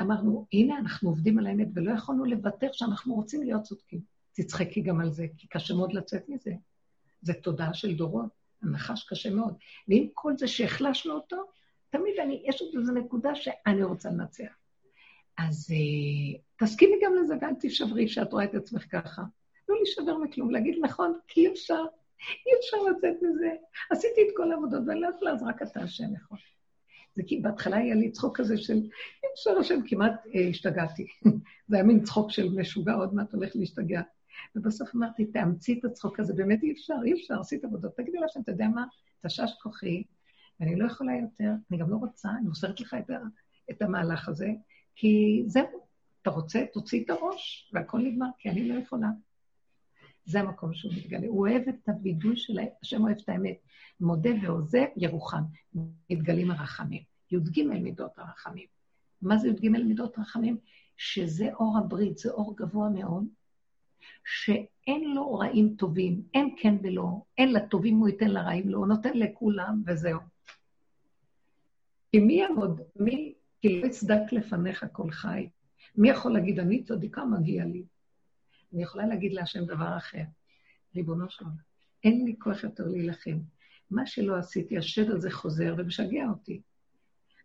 אמרנו, 0.00 0.46
הנה, 0.52 0.78
אנחנו 0.78 1.08
עובדים 1.08 1.38
על 1.38 1.46
האמת, 1.46 1.68
ולא 1.74 1.92
יכולנו 1.92 2.24
לוותר 2.24 2.68
שאנחנו 2.72 3.14
רוצים 3.14 3.42
להיות 3.42 3.62
צודקים. 3.62 4.00
תצחקי 4.32 4.80
גם 4.80 5.00
על 5.00 5.10
זה, 5.10 5.26
כי 5.36 5.48
קשה 5.48 5.74
מאוד 5.74 5.92
לצאת 5.92 6.28
מזה. 6.28 6.52
זה 7.20 7.32
תודעה 7.34 7.74
של 7.74 7.96
דורות, 7.96 8.30
הנחש 8.62 9.08
קשה 9.08 9.30
מאוד. 9.30 9.54
ועם 9.88 10.06
כל 10.14 10.32
זה 10.38 10.48
שהחלשנו 10.48 11.12
אותו, 11.12 11.36
תמיד 11.90 12.14
אני, 12.22 12.42
יש 12.44 12.60
עוד 12.60 12.70
איזו 12.76 12.92
נקודה 12.92 13.34
שאני 13.34 13.82
רוצה 13.82 14.10
לנצח. 14.10 14.52
אז 15.38 15.70
uh, 15.70 16.40
תסכימי 16.60 16.96
גם 17.02 17.14
לזה 17.14 17.34
ואל 17.40 17.54
תישברי 17.54 18.08
שאת 18.08 18.32
רואה 18.32 18.44
את 18.44 18.54
עצמך 18.54 18.84
ככה. 18.90 19.22
לא 19.68 19.76
להישבר 19.76 20.18
מכלום, 20.18 20.50
להגיד 20.50 20.78
נכון, 20.82 21.18
כי 21.28 21.46
אי 21.46 21.52
אפשר, 21.52 21.84
אי 22.46 22.52
אפשר 22.58 22.76
לצאת 22.90 23.22
מזה. 23.22 23.50
עשיתי 23.90 24.20
את 24.20 24.36
כל 24.36 24.52
העבודות 24.52 24.82
ואני 24.86 25.00
לא 25.00 25.08
יכולה, 25.08 25.32
אז 25.32 25.42
רק 25.42 25.62
אתה 25.62 25.80
השם 25.80 26.14
יכול. 26.14 26.38
זה 27.16 27.22
כי 27.26 27.40
בהתחלה 27.40 27.76
היה 27.76 27.94
לי 27.94 28.10
צחוק 28.10 28.40
כזה 28.40 28.58
של, 28.58 28.74
אי 28.74 29.28
אפשר 29.34 29.58
השם, 29.58 29.80
כמעט 29.86 30.26
אה, 30.34 30.48
השתגעתי. 30.48 31.06
זה 31.68 31.76
היה 31.76 31.84
מין 31.84 32.02
צחוק 32.02 32.30
של 32.30 32.48
משוגע, 32.48 32.92
עוד 32.92 33.14
מעט 33.14 33.34
הולך 33.34 33.50
להשתגע. 33.54 34.00
ובסוף 34.56 34.94
אמרתי, 34.94 35.24
תאמצי 35.24 35.78
את 35.78 35.84
הצחוק 35.84 36.20
הזה, 36.20 36.34
באמת 36.34 36.62
אי 36.62 36.72
אפשר, 36.72 36.94
אי 37.04 37.12
אפשר, 37.12 37.40
עשית 37.40 37.64
עבודות. 37.64 37.96
תגידי 37.96 38.18
להשם, 38.18 38.40
אתה 38.40 38.52
יודע 38.52 38.68
מה? 38.68 38.84
תשש 39.26 39.50
כוחי, 39.62 40.02
ואני 40.60 40.76
לא 40.76 40.86
יכולה 40.86 41.12
יותר, 41.16 41.50
אני 41.70 41.78
גם 41.78 41.90
לא 41.90 41.96
רוצה, 41.96 42.28
אני 42.38 42.48
מוסרת 42.48 42.80
לך 42.80 42.96
את, 42.98 43.10
את 43.70 43.82
המהלך 43.82 44.28
הזה, 44.28 44.48
כי 44.96 45.42
זהו, 45.46 45.89
אתה 46.22 46.30
רוצה, 46.30 46.64
תוציא 46.72 47.04
את 47.04 47.10
הראש, 47.10 47.70
והכל 47.72 47.98
נגמר, 47.98 48.26
כי 48.38 48.50
אני 48.50 48.68
לא 48.68 48.74
יכולה. 48.74 49.08
זה 50.24 50.40
המקום 50.40 50.74
שהוא 50.74 50.92
מתגלה. 50.92 51.26
הוא 51.26 51.48
אוהב 51.48 51.62
את 51.68 51.88
הווידוי 51.88 52.36
של 52.36 52.58
השם 52.82 53.02
אוהב 53.02 53.16
את 53.22 53.28
האמת. 53.28 53.56
מודה 54.00 54.30
ועוזב, 54.42 54.86
ירוחם. 54.96 55.42
מתגלים 56.10 56.50
הרחמים. 56.50 57.02
י"ג 57.30 57.62
מידות 57.62 58.18
הרחמים. 58.18 58.66
מה 59.22 59.38
זה 59.38 59.48
י"ג 59.48 59.68
מידות 59.68 60.18
הרחמים? 60.18 60.58
שזה 60.96 61.52
אור 61.52 61.78
הברית, 61.78 62.18
זה 62.18 62.30
אור 62.30 62.56
גבוה 62.56 62.88
מאוד, 62.88 63.24
שאין 64.24 65.14
לו 65.14 65.34
רעים 65.34 65.74
טובים, 65.78 66.22
אין 66.34 66.54
כן 66.58 66.74
ולא, 66.82 67.22
אין 67.38 67.52
לטובים 67.52 67.96
הוא 67.96 68.08
ייתן 68.08 68.30
לרעים 68.30 68.68
לא, 68.68 68.78
הוא 68.78 68.86
נותן 68.86 69.18
לכולם 69.18 69.82
וזהו. 69.86 70.20
כי 72.12 72.18
מי 72.18 72.32
יעמוד, 72.32 72.80
מי, 72.96 73.34
כי 73.60 73.80
לא 73.80 73.86
יצדק 73.86 74.32
לפניך 74.32 74.86
כל 74.92 75.10
חי. 75.10 75.48
מי 75.96 76.10
יכול 76.10 76.32
להגיד, 76.32 76.58
אני 76.58 76.82
צדיקה, 76.84 77.24
מגיע 77.24 77.64
לי. 77.64 77.84
אני 78.74 78.82
יכולה 78.82 79.06
להגיד 79.06 79.32
להשם 79.32 79.64
דבר 79.64 79.96
אחר. 79.96 80.22
ריבונו 80.96 81.30
של 81.30 81.44
עולם, 81.44 81.56
אין 82.04 82.24
לי 82.24 82.34
כוח 82.38 82.64
יותר 82.64 82.86
להילחם. 82.86 83.38
מה 83.90 84.06
שלא 84.06 84.36
עשיתי, 84.36 84.78
השד 84.78 85.10
הזה 85.10 85.30
חוזר 85.30 85.74
ומשגע 85.78 86.28
אותי. 86.28 86.60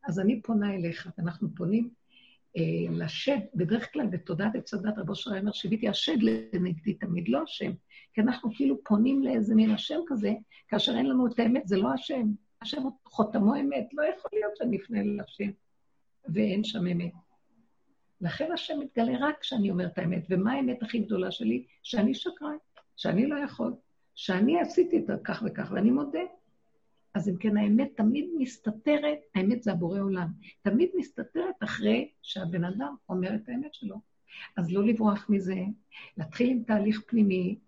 אז 0.03 0.19
אני 0.19 0.41
פונה 0.41 0.75
אליך, 0.75 1.09
ואנחנו 1.17 1.49
פונים 1.55 1.89
אה, 2.57 2.91
לשד, 2.91 3.37
בדרך 3.55 3.93
כלל 3.93 4.07
בתודעת 4.07 4.55
עץ 4.55 4.73
הדת, 4.73 4.97
רבו 4.97 5.15
שרי 5.15 5.39
אומר, 5.39 5.51
שיביתי 5.51 5.89
השד 5.89 6.17
לנגדי 6.21 6.93
תמיד, 6.93 7.29
לא 7.29 7.43
השם. 7.43 7.71
כי 8.13 8.21
אנחנו 8.21 8.49
כאילו 8.55 8.83
פונים 8.83 9.23
לאיזה 9.23 9.55
מין 9.55 9.71
השם 9.71 9.99
כזה, 10.07 10.33
כאשר 10.67 10.91
אין 10.97 11.05
לנו 11.05 11.27
את 11.27 11.39
האמת, 11.39 11.67
זה 11.67 11.77
לא 11.77 11.93
השם. 11.93 12.31
השם 12.61 12.81
חותמו 13.05 13.55
אמת, 13.55 13.87
לא 13.93 14.03
יכול 14.03 14.31
להיות 14.33 14.57
שנפנה 14.57 15.03
להשם 15.03 15.51
ואין 16.33 16.63
שם 16.63 16.87
אמת. 16.87 17.13
לכן 18.21 18.51
השם 18.51 18.79
מתגלה 18.79 19.13
רק 19.19 19.39
כשאני 19.39 19.69
אומרת 19.69 19.97
האמת. 19.97 20.25
ומה 20.29 20.53
האמת 20.53 20.83
הכי 20.83 20.99
גדולה 20.99 21.31
שלי? 21.31 21.65
שאני 21.83 22.13
שקרן, 22.13 22.57
שאני 22.95 23.27
לא 23.27 23.35
יכול, 23.35 23.73
שאני 24.15 24.59
עשיתי 24.59 24.97
את 24.97 25.09
כך 25.23 25.43
וכך, 25.45 25.71
ואני 25.75 25.91
מודה. 25.91 26.19
אז 27.13 27.29
אם 27.29 27.37
כן, 27.37 27.57
האמת 27.57 27.91
תמיד 27.95 28.29
מסתתרת, 28.37 29.19
האמת 29.35 29.63
זה 29.63 29.71
הבורא 29.71 29.99
עולם, 29.99 30.27
תמיד 30.61 30.89
מסתתרת 30.95 31.55
אחרי 31.63 32.09
שהבן 32.21 32.63
אדם 32.63 32.95
אומר 33.09 33.35
את 33.35 33.49
האמת 33.49 33.73
שלו. 33.73 33.95
אז 34.57 34.71
לא 34.71 34.85
לברוח 34.85 35.25
מזה, 35.29 35.55
להתחיל 36.17 36.49
עם 36.49 36.63
תהליך 36.63 37.01
פנימי, 37.07 37.59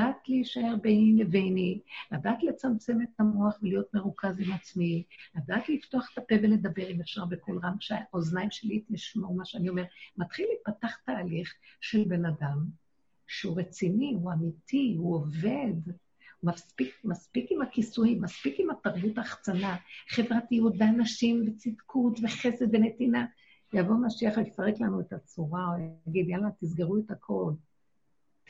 לדעת 0.00 0.28
להישאר 0.28 0.76
ביני 0.82 1.24
לביני, 1.24 1.80
לדעת 2.12 2.42
לצמצם 2.42 3.02
את 3.02 3.20
המוח 3.20 3.58
ולהיות 3.62 3.94
מרוכז 3.94 4.40
עם 4.40 4.52
עצמי, 4.52 5.04
לדעת 5.36 5.68
לפתוח 5.68 6.10
את 6.12 6.18
הפה 6.18 6.34
ולדבר, 6.42 6.90
אם 6.90 7.00
אפשר 7.00 7.24
בקול 7.24 7.60
רם, 7.62 7.76
שהאוזניים 7.80 8.50
שלי 8.50 8.82
ישמעו 8.90 9.34
מה 9.34 9.44
שאני 9.44 9.68
אומר. 9.68 9.84
מתחיל 10.16 10.46
להיפתח 10.46 10.96
תהליך 11.06 11.54
של 11.80 12.04
בן 12.08 12.24
אדם 12.24 12.66
שהוא 13.26 13.60
רציני, 13.60 14.12
הוא 14.14 14.32
אמיתי, 14.32 14.94
הוא 14.98 15.14
עובד, 15.14 15.92
מספיק, 16.42 16.94
מספיק 17.04 17.46
עם 17.50 17.62
הכיסויים, 17.62 18.22
מספיק 18.22 18.60
עם 18.60 18.70
התרבות 18.70 19.18
ההחצנה, 19.18 19.76
חברתיות 20.08 20.74
ואנשים 20.78 21.44
וצדקות 21.46 22.18
וחסד 22.22 22.74
ונתינה. 22.74 23.26
יבוא 23.72 23.96
משיח 24.06 24.36
ויפרק 24.36 24.80
לנו 24.80 25.00
את 25.00 25.12
הצורה, 25.12 25.66
או 25.66 25.72
יגיד, 26.06 26.28
יאללה, 26.28 26.48
תסגרו 26.60 26.98
את 26.98 27.10
הכל. 27.10 27.52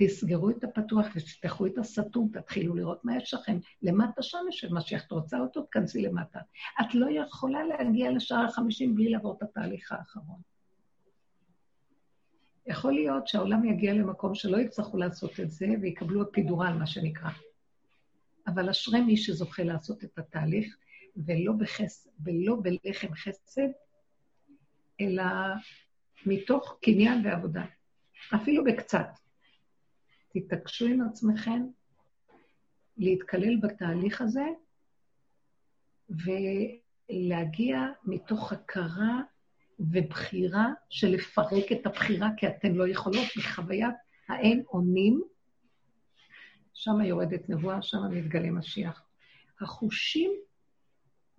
תסגרו 0.01 0.51
את 0.51 0.65
הפתוח 0.65 1.07
ותפתחו 1.17 1.67
את 1.67 1.79
הסתום, 1.79 2.29
תתחילו 2.33 2.75
לראות 2.75 3.05
מה 3.05 3.17
יש 3.17 3.35
לכם. 3.35 3.59
למטה 3.83 4.23
שם 4.23 4.39
יושב 4.47 4.75
משיח, 4.75 5.07
את 5.07 5.13
רוצה 5.13 5.39
אותו? 5.39 5.63
תכנסי 5.63 6.03
למטה. 6.03 6.41
את 6.81 6.95
לא 6.95 7.07
יכולה 7.11 7.65
להגיע 7.65 8.11
לשער 8.11 8.45
החמישים 8.45 8.95
בלי 8.95 9.11
לעבור 9.11 9.37
את 9.37 9.43
התהליך 9.43 9.93
האחרון. 9.93 10.41
יכול 12.67 12.93
להיות 12.93 13.29
שהעולם 13.29 13.65
יגיע 13.65 13.95
למקום 13.95 14.35
שלא 14.35 14.57
יצטרכו 14.57 14.97
לעשות 14.97 15.41
את 15.41 15.51
זה 15.51 15.67
ויקבלו 15.81 16.23
אפידורל, 16.23 16.73
מה 16.79 16.87
שנקרא. 16.87 17.31
אבל 18.47 18.71
אשרי 18.71 19.01
מי 19.01 19.17
שזוכה 19.17 19.63
לעשות 19.63 20.05
את 20.05 20.19
התהליך, 20.19 20.77
ולא, 21.17 21.53
בחס... 21.53 22.09
ולא 22.25 22.57
בלחם 22.63 23.15
חסד, 23.15 23.69
אלא 25.01 25.25
מתוך 26.27 26.79
קניין 26.83 27.27
ועבודה, 27.27 27.65
אפילו 28.35 28.65
בקצת. 28.65 29.09
תתעקשו 30.33 30.87
עם 30.87 31.01
עצמכם 31.09 31.67
להתקלל 32.97 33.57
בתהליך 33.57 34.21
הזה 34.21 34.47
ולהגיע 36.09 37.79
מתוך 38.05 38.53
הכרה 38.53 39.21
ובחירה 39.79 40.67
של 40.91 41.09
לפרק 41.09 41.73
את 41.73 41.87
הבחירה, 41.87 42.29
כי 42.37 42.49
אתן 42.49 42.73
לא 42.73 42.89
יכולות, 42.89 43.27
בחוויית 43.37 43.95
האין 44.29 44.63
אונים, 44.69 45.23
שם 46.75 47.01
יורדת 47.01 47.49
נבואה, 47.49 47.83
שם 47.83 47.99
מתגלה 48.11 48.51
משיח. 48.51 49.03
החושים 49.61 50.33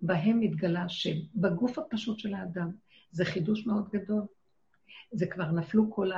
בהם 0.00 0.40
מתגלה 0.40 0.82
השם, 0.82 1.16
בגוף 1.34 1.78
הפשוט 1.78 2.18
של 2.18 2.34
האדם. 2.34 2.70
זה 3.10 3.24
חידוש 3.24 3.66
מאוד 3.66 3.88
גדול. 3.88 4.22
זה 5.12 5.26
כבר 5.26 5.50
נפלו 5.50 5.90
כל 5.90 6.10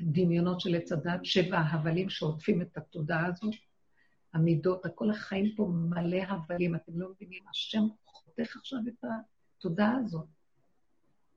הדמיונות 0.00 0.60
של 0.60 0.74
עץ 0.74 0.92
הדת, 0.92 1.24
שבע 1.24 1.58
ההבלים 1.58 2.10
שעוטפים 2.10 2.62
את 2.62 2.76
התודעה 2.76 3.26
הזאת, 3.26 3.54
המידות, 4.34 4.86
כל 4.94 5.10
החיים 5.10 5.54
פה 5.56 5.72
מלא 5.72 6.22
הבלים, 6.28 6.74
אתם 6.74 7.00
לא 7.00 7.08
מבינים, 7.10 7.42
השם 7.50 7.82
חותך 8.04 8.56
עכשיו 8.56 8.78
את 8.88 9.04
התודעה 9.58 9.96
הזאת. 9.96 10.26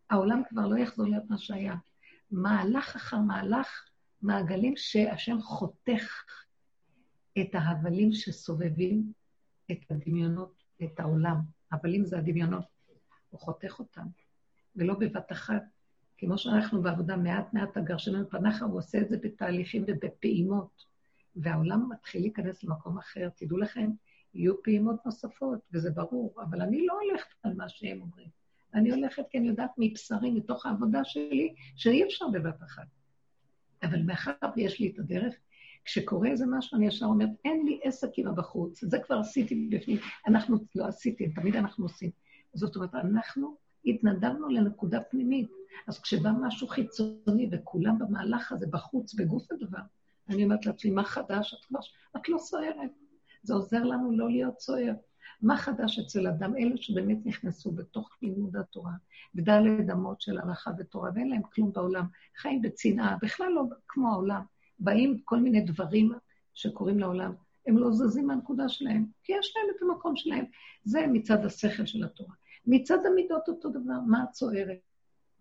העולם 0.09 0.41
כבר 0.49 0.67
לא 0.67 0.77
יחזור 0.77 1.05
להיות 1.07 1.23
מה 1.29 1.37
שהיה. 1.37 1.75
מהלך 2.31 2.95
אחר 2.95 3.17
מהלך, 3.17 3.89
מעגלים 4.21 4.73
שהשם 4.77 5.41
חותך 5.41 6.23
את 7.39 7.55
ההבלים 7.55 8.11
שסובבים 8.11 9.11
את 9.71 9.91
הדמיונות, 9.91 10.63
את 10.83 10.99
העולם. 10.99 11.37
הבלים 11.71 12.05
זה 12.05 12.17
הדמיונות. 12.17 12.65
הוא 13.29 13.39
חותך 13.39 13.79
אותם. 13.79 14.07
ולא 14.75 14.93
בבת 14.93 15.31
אחת. 15.31 15.63
כמו 16.17 16.37
שאנחנו 16.37 16.81
בעבודה 16.81 17.17
מעט 17.17 17.53
מעט 17.53 17.77
הגרשנו 17.77 18.29
פניך, 18.29 18.63
הוא 18.63 18.77
עושה 18.77 19.01
את 19.01 19.09
זה 19.09 19.17
בתהליכים 19.17 19.83
ובפעימות. 19.87 20.85
והעולם 21.35 21.89
מתחיל 21.91 22.21
להיכנס 22.21 22.63
למקום 22.63 22.97
אחר. 22.97 23.29
תדעו 23.35 23.57
לכם, 23.57 23.89
יהיו 24.33 24.63
פעימות 24.63 25.05
נוספות, 25.05 25.59
וזה 25.73 25.91
ברור, 25.91 26.35
אבל 26.41 26.61
אני 26.61 26.85
לא 26.85 26.99
הולכת 27.01 27.35
על 27.43 27.53
מה 27.53 27.69
שהם 27.69 28.01
אומרים. 28.01 28.27
אני 28.73 28.91
הולכת 28.91 29.23
כי 29.29 29.37
אני 29.37 29.47
יודעת 29.47 29.71
מבשרי, 29.77 30.31
מתוך 30.31 30.65
העבודה 30.65 31.03
שלי, 31.03 31.53
שאי 31.75 32.03
אפשר 32.03 32.27
בבת 32.27 32.63
אחת. 32.63 32.87
אבל 33.83 34.01
מאחר 34.01 34.31
ויש 34.55 34.79
לי 34.79 34.91
את 34.93 34.99
הדרך, 34.99 35.33
כשקורה 35.85 36.29
איזה 36.29 36.45
משהו, 36.49 36.77
אני 36.77 36.87
ישר 36.87 37.05
אומרת, 37.05 37.29
אין 37.45 37.65
לי 37.65 37.79
עסק 37.83 38.09
עם 38.17 38.27
הבחוץ, 38.27 38.83
זה 38.83 38.99
כבר 38.99 39.15
עשיתי 39.17 39.69
בפנים. 39.71 39.97
אנחנו, 40.27 40.57
לא 40.75 40.87
עשיתי, 40.87 41.29
תמיד 41.29 41.55
אנחנו 41.55 41.85
עושים. 41.85 42.09
זאת 42.53 42.75
אומרת, 42.75 42.95
אנחנו 42.95 43.57
התנדבנו 43.87 44.49
לנקודה 44.49 45.01
פנימית. 45.01 45.51
אז 45.87 45.99
כשבא 45.99 46.31
משהו 46.41 46.67
חיצוני 46.67 47.49
וכולם 47.51 47.99
במהלך 47.99 48.51
הזה, 48.51 48.67
בחוץ, 48.67 49.13
בגוף 49.13 49.51
הדבר, 49.51 49.81
אני 50.29 50.43
אומרת 50.43 50.65
לעצמי, 50.65 50.91
מה 50.91 51.03
חדש? 51.03 51.53
את 51.53 51.65
כבר, 51.65 51.79
את 52.17 52.29
לא 52.29 52.37
סוערת. 52.37 52.91
זה 53.43 53.53
עוזר 53.53 53.83
לנו 53.83 54.17
לא 54.17 54.29
להיות 54.29 54.59
סוער. 54.59 54.93
מה 55.41 55.57
חדש 55.57 55.99
אצל 55.99 56.27
אדם? 56.27 56.55
אלה 56.57 56.77
שבאמת 56.77 57.17
נכנסו 57.25 57.71
בתוך 57.71 58.17
לימוד 58.21 58.55
התורה, 58.55 58.91
בדלת 59.35 59.89
אמות 59.91 60.21
של 60.21 60.37
הלכה 60.39 60.71
ותורה, 60.77 61.09
ואין 61.15 61.29
להם 61.29 61.41
כלום 61.53 61.71
בעולם, 61.71 62.05
חיים 62.37 62.61
בצנעה, 62.61 63.17
בכלל 63.21 63.51
לא 63.51 63.63
כמו 63.87 64.11
העולם. 64.11 64.41
באים 64.79 65.19
כל 65.25 65.39
מיני 65.39 65.61
דברים 65.61 66.11
שקורים 66.53 66.99
לעולם, 66.99 67.33
הם 67.67 67.77
לא 67.77 67.91
זזים 67.91 68.27
מהנקודה 68.27 68.69
שלהם, 68.69 69.05
כי 69.23 69.33
יש 69.39 69.53
להם 69.55 69.65
את 69.75 69.81
המקום 69.81 70.15
שלהם. 70.15 70.45
זה 70.83 71.05
מצד 71.07 71.45
השכל 71.45 71.85
של 71.85 72.03
התורה. 72.03 72.33
מצד 72.67 73.05
המידות 73.05 73.47
אותו 73.47 73.69
דבר, 73.69 73.99
מה 74.07 74.23
את 74.23 74.31
צוערת? 74.31 74.79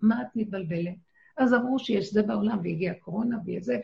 מה 0.02 0.22
את 0.22 0.26
מתבלבלת? 0.36 0.96
אז 1.36 1.54
אמרו 1.54 1.78
שיש 1.78 2.12
זה 2.12 2.22
בעולם, 2.22 2.58
והגיעה 2.58 2.94
הקורונה, 2.94 3.38
ויהיה 3.44 3.60
זה, 3.60 3.80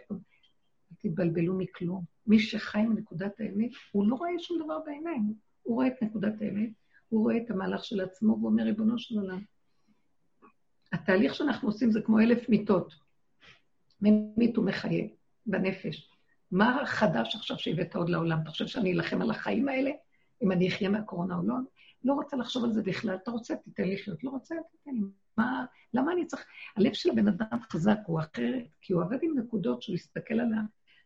תתבלבלו 0.99 1.59
מכלום. 1.59 2.05
מי 2.27 2.39
שחי 2.39 2.83
מנקודת 2.83 3.41
האמת, 3.41 3.71
הוא 3.93 4.09
לא 4.09 4.15
רואה 4.15 4.31
שום 4.39 4.63
דבר 4.65 4.79
בעיניים. 4.87 5.35
הוא 5.63 5.75
רואה 5.75 5.87
את 5.87 6.03
נקודת 6.03 6.35
האמת, 6.41 6.71
הוא 7.09 7.23
רואה 7.23 7.37
את 7.37 7.51
המהלך 7.51 7.85
של 7.85 8.01
עצמו, 8.01 8.33
והוא 8.33 8.51
אומר, 8.51 8.63
ריבונו 8.63 8.99
של 8.99 9.19
עולם, 9.19 9.41
התהליך 10.93 11.35
שאנחנו 11.35 11.69
עושים 11.69 11.91
זה 11.91 12.01
כמו 12.01 12.21
אלף 12.21 12.49
מיטות. 12.49 12.95
ממית 14.01 14.59
ומחיה 14.59 15.05
בנפש. 15.47 16.11
מה 16.51 16.83
חדש 16.87 17.37
עכשיו 17.37 17.59
שהבאת 17.59 17.97
עוד 17.97 18.09
לעולם? 18.09 18.41
אתה 18.43 18.51
חושב 18.51 18.67
שאני 18.67 18.93
אלחם 18.93 19.23
על 19.23 19.31
החיים 19.31 19.69
האלה, 19.69 19.91
אם 20.43 20.53
אני 20.53 20.69
אחיה 20.69 20.89
מהקורונה 20.89 21.37
או 21.37 21.43
לא? 21.43 21.55
לא 22.05 22.13
רוצה 22.15 22.37
לחשוב 22.37 22.65
על 22.65 22.73
זה 22.73 22.83
בכלל, 22.83 23.15
אתה 23.15 23.31
רוצה, 23.31 23.57
תיתן 23.57 23.89
לחיות, 23.89 24.25
לא 24.25 24.31
רוצה, 24.31 24.55
תיתן 24.71 24.91
לי. 24.95 25.01
מה, 25.37 25.65
למה 25.95 26.13
אני 26.13 26.27
צריך... 26.27 26.45
הלב 26.77 26.93
של 26.93 27.11
הבן 27.11 27.29
אדם 27.29 27.59
חזק 27.73 27.99
הוא 28.07 28.21
אחרת, 28.21 28.65
כי 28.81 28.93
הוא 28.93 29.03
עובד 29.03 29.19
עם 29.23 29.39
נקודות 29.39 29.83
שהוא 29.83 29.95
יסתכל 29.95 30.35
על 30.35 30.49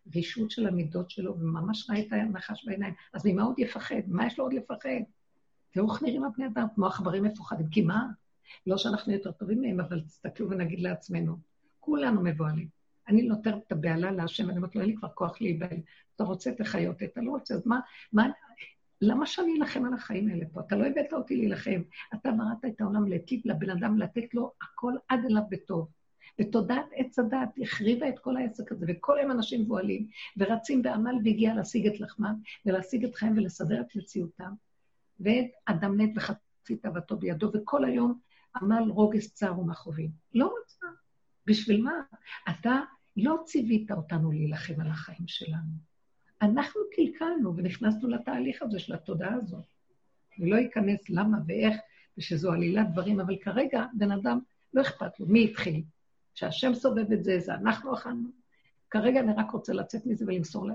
הרישות 0.06 0.50
של 0.50 0.66
המידות 0.66 1.10
שלו, 1.10 1.38
וממש 1.38 1.90
ראה 1.90 2.00
את 2.00 2.06
הנחש 2.10 2.64
בעיניים. 2.66 2.94
אז 3.12 3.26
ממה 3.26 3.42
עוד 3.42 3.58
יפחד? 3.58 4.00
מה 4.06 4.26
יש 4.26 4.38
לו 4.38 4.44
עוד 4.44 4.52
לפחד? 4.52 4.88
תראו 5.70 5.92
איך 5.92 6.02
נראים 6.02 6.24
הבני 6.24 6.46
אדם, 6.46 6.66
כמו 6.74 6.86
עכברים 6.86 7.24
מפוחדים. 7.24 7.68
כי 7.68 7.82
מה? 7.82 8.06
לא 8.66 8.78
שאנחנו 8.78 9.12
יותר 9.12 9.32
טובים 9.32 9.60
מהם, 9.60 9.80
אבל 9.80 10.00
תסתכלו 10.00 10.50
ונגיד 10.50 10.80
לעצמנו, 10.80 11.36
כולנו 11.80 12.22
מבוהלים. 12.22 12.68
אני 13.08 13.22
נותנת 13.22 13.54
את 13.66 13.72
הבהלה 13.72 14.10
להשם, 14.10 14.50
אני 14.50 14.56
אומרת 14.56 14.74
לו, 14.74 14.80
אין 14.80 14.90
לי 14.90 14.96
כבר 14.96 15.08
כוח 15.08 15.40
להיבהל. 15.40 15.78
אתה 16.16 16.24
רוצה, 16.24 16.52
תחיות, 16.52 17.02
אתה 17.02 17.20
לא 17.20 17.30
רוצה, 17.30 17.54
אז 17.54 17.66
מה, 17.66 17.80
מה, 18.12 18.26
למה 19.00 19.26
שאני 19.26 19.58
אלחם 19.60 19.84
על 19.84 19.94
החיים 19.94 20.28
האלה 20.28 20.44
פה? 20.52 20.60
אתה 20.60 20.76
לא 20.76 20.86
הבאת 20.86 21.12
אותי 21.12 21.36
להילחם. 21.36 21.82
אתה 22.14 22.30
בראת 22.32 22.64
את 22.74 22.80
העולם 22.80 23.08
להטיב 23.08 23.40
לבן 23.44 23.70
אדם, 23.70 23.98
לתת 23.98 24.34
לו 24.34 24.52
הכל 24.62 24.92
עד 25.08 25.20
אליו 25.30 25.42
בטוב. 25.50 25.88
ותודעת 26.40 26.86
עץ 26.94 27.18
הדת 27.18 27.48
החריבה 27.62 28.08
את 28.08 28.18
כל 28.18 28.36
העסק 28.36 28.72
הזה, 28.72 28.86
וכל 28.88 29.18
היום 29.18 29.30
אנשים 29.30 29.60
מבוהלים, 29.60 30.06
ורצים 30.36 30.82
בעמל 30.82 31.14
והגיע 31.24 31.54
להשיג 31.54 31.86
את 31.86 32.00
לחמם, 32.00 32.34
ולהשיג 32.66 33.04
את 33.04 33.14
חיים 33.14 33.32
ולסדר 33.36 33.80
את 33.80 33.96
מציאותם. 33.96 34.52
ואת 35.20 35.50
אדם 35.66 35.96
מת 35.96 36.10
וחצי 36.16 36.76
תאוותו 36.76 37.16
בידו, 37.16 37.50
וכל 37.54 37.84
היום 37.84 38.18
עמל 38.56 38.90
רוגז 38.90 39.32
צער 39.32 39.60
ומכאובים. 39.60 40.10
לא 40.34 40.46
רוצה. 40.46 40.86
בשביל 41.46 41.82
מה? 41.82 41.92
אתה 42.50 42.80
לא 43.16 43.36
ציווית 43.44 43.90
אותנו 43.90 44.32
להילחם 44.32 44.80
על 44.80 44.86
החיים 44.86 45.26
שלנו. 45.26 45.95
אנחנו 46.42 46.80
קלקלנו 46.92 47.56
ונכנסנו 47.56 48.08
לתהליך 48.08 48.62
הזה 48.62 48.78
של 48.78 48.94
התודעה 48.94 49.34
הזאת. 49.34 49.64
אני 50.38 50.50
לא 50.50 50.56
אכנס 50.66 51.10
למה 51.10 51.38
ואיך, 51.46 51.76
ושזו 52.18 52.52
עלילת 52.52 52.90
דברים, 52.92 53.20
אבל 53.20 53.36
כרגע 53.36 53.84
בן 53.94 54.12
אדם, 54.12 54.38
לא 54.74 54.82
אכפת 54.82 55.20
לו, 55.20 55.26
מי 55.26 55.44
התחיל? 55.44 55.82
שהשם 56.34 56.74
סובב 56.74 57.12
את 57.12 57.24
זה, 57.24 57.38
זה 57.38 57.54
אנחנו 57.54 57.94
אכלנו. 57.94 58.28
כרגע 58.90 59.20
אני 59.20 59.32
רק 59.36 59.50
רוצה 59.50 59.72
לצאת 59.72 60.06
מזה 60.06 60.24
ולמסור, 60.28 60.68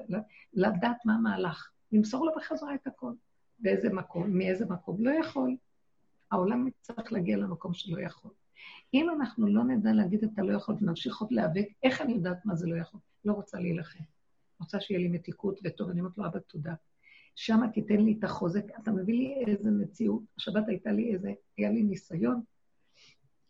לדעת 0.54 1.06
מה 1.06 1.14
המהלך. 1.14 1.72
למסור 1.92 2.26
לו 2.26 2.32
בחזרה 2.38 2.76
את 2.76 2.88
הכל. 2.88 3.14
באיזה 3.60 3.94
מקום, 3.94 4.38
מאיזה 4.38 4.66
מקום. 4.66 5.06
לא 5.06 5.12
יכול. 5.12 5.56
העולם 6.32 6.70
צריך 6.82 7.14
להגיע 7.14 7.38
למקום 7.38 7.74
שלא 7.74 8.02
יכול. 8.02 8.32
אם 8.94 9.10
אנחנו 9.10 9.48
לא 9.48 9.64
נדע 9.64 9.92
להגיד 9.92 10.24
את 10.24 10.40
הלא 10.40 10.54
יכול 10.54 10.76
ונמשיך 10.82 11.22
עוד 11.22 11.32
להיאבק, 11.32 11.66
איך 11.84 12.02
אני 12.02 12.14
יודעת 12.14 12.46
מה 12.46 12.56
זה 12.56 12.68
לא 12.68 12.76
יכול? 12.76 13.00
לא 13.26 13.34
רוצה 13.34 13.60
להילחם. 13.60 14.04
רוצה 14.62 14.80
שיהיה 14.80 15.00
לי 15.00 15.08
מתיקות 15.08 15.60
וטוב, 15.64 15.90
אני 15.90 16.00
אומרת 16.00 16.18
לו, 16.18 16.26
אבא, 16.26 16.40
תודה. 16.40 16.74
שמה 17.36 17.68
תיתן 17.68 18.00
לי 18.00 18.16
את 18.20 18.24
החוזק. 18.24 18.66
אתה 18.84 18.92
מביא 18.92 19.14
לי 19.14 19.44
איזה 19.48 19.72
מציאות. 19.72 20.22
השבת 20.38 20.68
הייתה 20.68 20.92
לי 20.92 21.14
איזה, 21.14 21.34
היה 21.58 21.72
לי 21.72 21.84
ניסיון, 21.84 22.42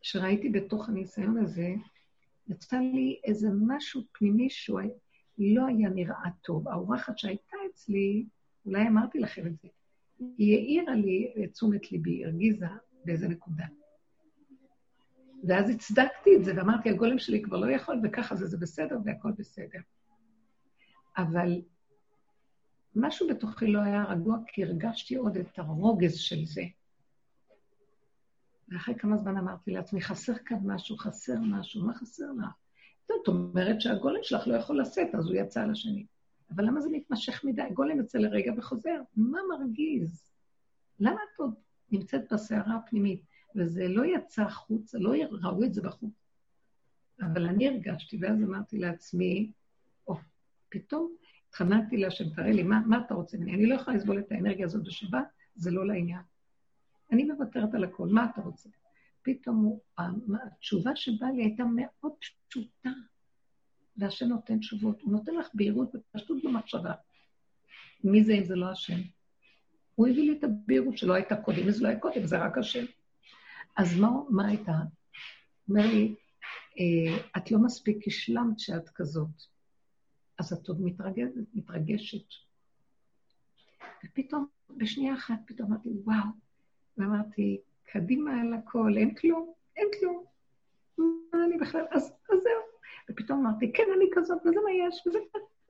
שראיתי 0.01 0.49
בתוך 0.49 0.89
הניסיון 0.89 1.38
הזה, 1.38 1.74
יצא 2.47 2.78
לי 2.78 3.20
איזה 3.24 3.47
משהו 3.68 4.01
פנימי 4.12 4.49
שהוא 4.49 4.82
לא 5.38 5.66
היה 5.66 5.89
נראה 5.89 6.30
טוב. 6.41 6.68
האורחת 6.68 7.18
שהייתה 7.18 7.57
אצלי, 7.72 8.26
אולי 8.66 8.88
אמרתי 8.88 9.20
לכם 9.20 9.47
את 9.47 9.57
זה, 9.57 9.68
היא 10.38 10.57
העירה 10.57 10.95
לי 10.95 11.34
את 11.43 11.51
תשומת 11.51 11.91
ליבי, 11.91 12.26
הרגיזה 12.26 12.66
באיזה 13.05 13.28
נקודה. 13.28 13.66
ואז 15.43 15.70
הצדקתי 15.70 16.36
את 16.36 16.45
זה, 16.45 16.53
ואמרתי, 16.57 16.89
הגולם 16.89 17.20
שלי 17.20 17.41
כבר 17.41 17.57
לא 17.57 17.72
יכול, 17.72 18.01
וככה 18.03 18.36
זה, 18.36 18.45
זה 18.45 18.57
בסדר, 18.57 18.97
והכל 19.05 19.32
בסדר. 19.38 19.80
אבל 21.18 21.62
משהו 22.95 23.28
בתוכי 23.28 23.68
לא 23.68 23.80
היה 23.80 24.03
רגוע, 24.03 24.38
כי 24.47 24.64
הרגשתי 24.64 25.16
עוד 25.16 25.38
את 25.38 25.59
הרוגז 25.59 26.16
של 26.16 26.45
זה. 26.45 26.64
ואחרי 28.70 28.95
כמה 28.95 29.18
זמן 29.18 29.38
אמרתי 29.38 29.72
לעצמי, 29.72 30.01
חסר 30.01 30.34
כאן 30.45 30.57
משהו, 30.64 30.97
חסר 30.97 31.36
משהו, 31.41 31.86
מה 31.86 31.93
חסר 31.93 32.32
לה? 32.32 32.47
זאת 33.07 33.28
אומרת 33.28 33.82
שהגולם 33.82 34.20
שלך 34.24 34.47
לא 34.47 34.55
יכול 34.55 34.82
לשאת, 34.82 35.16
אז 35.16 35.26
הוא 35.26 35.36
יצא 35.36 35.62
על 35.62 35.72
השני. 35.72 36.05
אבל 36.55 36.66
למה 36.66 36.82
זה 36.82 36.89
מתמשך 36.91 37.43
מדי? 37.43 37.62
הגולם 37.62 37.97
יוצא 37.97 38.18
לרגע 38.18 38.51
וחוזר. 38.57 39.01
מה 39.16 39.39
מרגיז? 39.49 40.32
למה 40.99 41.20
את 41.34 41.39
עוד 41.39 41.53
נמצאת 41.91 42.34
בסערה 42.34 42.76
הפנימית? 42.76 43.22
וזה 43.55 43.88
לא 43.88 44.05
יצא 44.05 44.41
החוצה, 44.41 44.97
לא 44.99 45.14
ראו 45.32 45.64
את 45.64 45.74
זה 45.74 45.82
בחוץ. 45.82 46.14
אבל 47.22 47.45
אני 47.45 47.68
הרגשתי, 47.68 48.18
ואז 48.22 48.43
אמרתי 48.43 48.78
לעצמי, 48.78 49.51
פתאום 50.72 51.15
התחננתי 51.49 51.97
להשם, 51.97 52.30
תראה 52.30 52.51
לי, 52.51 52.63
מה, 52.63 52.80
מה 52.86 53.01
אתה 53.05 53.13
רוצה 53.13 53.38
ממני? 53.38 53.53
אני 53.53 53.65
לא 53.65 53.76
יכולה 53.76 53.97
לסבול 53.97 54.19
את 54.19 54.32
האנרגיה 54.32 54.65
הזאת 54.65 54.84
בשבת, 54.84 55.26
זה 55.55 55.72
לא 55.72 55.88
לעניין. 55.88 56.22
אני 57.11 57.24
מוותרת 57.24 57.74
על 57.74 57.84
הכל, 57.84 58.07
מה 58.07 58.26
אתה 58.26 58.41
רוצה? 58.41 58.69
פתאום 59.22 59.57
הוא, 59.57 59.82
התשובה 60.43 60.95
שבאה 60.95 61.32
לי 61.32 61.43
הייתה 61.43 61.63
מאוד 61.76 62.11
פשוטה, 62.47 62.89
והשם 63.97 64.26
נותן 64.26 64.59
תשובות. 64.59 65.01
הוא 65.01 65.11
נותן 65.11 65.36
לך 65.36 65.47
בהירות 65.53 65.95
ופשטות 65.95 66.38
במחשבה. 66.43 66.93
מי 68.03 68.24
זה 68.24 68.34
אם 68.34 68.43
זה 68.43 68.55
לא 68.55 68.72
השם? 68.72 68.99
הוא 69.95 70.07
הביא 70.07 70.24
לי 70.24 70.38
את 70.38 70.43
הבהירות 70.43 70.97
שלא 70.97 71.13
הייתה 71.13 71.36
קודם, 71.36 71.67
וזה 71.67 71.84
לא 71.84 71.88
היה 71.88 71.99
קודם, 71.99 72.26
זה 72.26 72.38
רק 72.38 72.57
השם. 72.57 72.86
אז 73.78 73.99
מה, 73.99 74.09
מה 74.30 74.47
הייתה? 74.47 74.76
אומר 75.69 75.88
לי, 75.88 76.15
אה, 76.80 77.17
את 77.38 77.51
לא 77.51 77.59
מספיק 77.59 78.07
השלמת 78.07 78.59
שאת 78.59 78.89
כזאת. 78.89 79.51
אז 80.42 80.54
את 80.54 80.68
עוד 80.68 80.82
מתרגשת, 80.82 81.32
מתרגשת. 81.54 82.26
ופתאום, 84.06 84.46
בשנייה 84.78 85.14
אחת, 85.14 85.36
פתאום 85.46 85.72
אמרתי, 85.72 85.89
וואו. 86.04 86.30
ואמרתי, 86.98 87.62
קדימה 87.92 88.42
על 88.42 88.54
הכל, 88.54 88.94
אין 88.98 89.16
כלום, 89.16 89.54
אין 89.76 89.88
כלום. 90.00 90.24
מה 90.98 91.46
אני 91.46 91.58
בכלל, 91.58 91.86
אז, 91.92 92.04
אז 92.04 92.39
זהו. 92.44 92.62
ופתאום 93.10 93.39
אמרתי, 93.39 93.74
כן, 93.74 93.84
אני 93.98 94.06
כזאת, 94.12 94.38
וזה 94.46 94.60
מה 94.64 94.72
יש, 94.88 95.08
וזה 95.08 95.18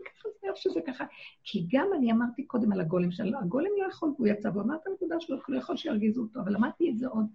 ככה, 0.05 0.29
זה 0.41 0.47
איך 0.47 0.57
שזה 0.57 0.79
ככה. 0.87 1.05
כי 1.43 1.67
גם 1.71 1.87
אני 1.97 2.11
אמרתי 2.11 2.43
קודם 2.43 2.71
על 2.71 2.81
הגולם 2.81 3.11
שלו, 3.11 3.39
הגולם 3.39 3.69
לא 3.81 3.87
יכול, 3.87 4.09
והוא 4.15 4.27
יצא, 4.27 4.49
והוא 4.49 4.61
אמר 4.61 4.75
את 4.75 4.87
הנקודה 4.87 5.19
שלו, 5.19 5.35
הוא 5.35 5.55
לא 5.55 5.57
יכול 5.59 5.77
שירגיזו 5.77 6.21
אותו, 6.21 6.39
אבל 6.39 6.55
אמרתי 6.55 6.91
את 6.91 6.97
זה 6.97 7.07
עוד 7.07 7.25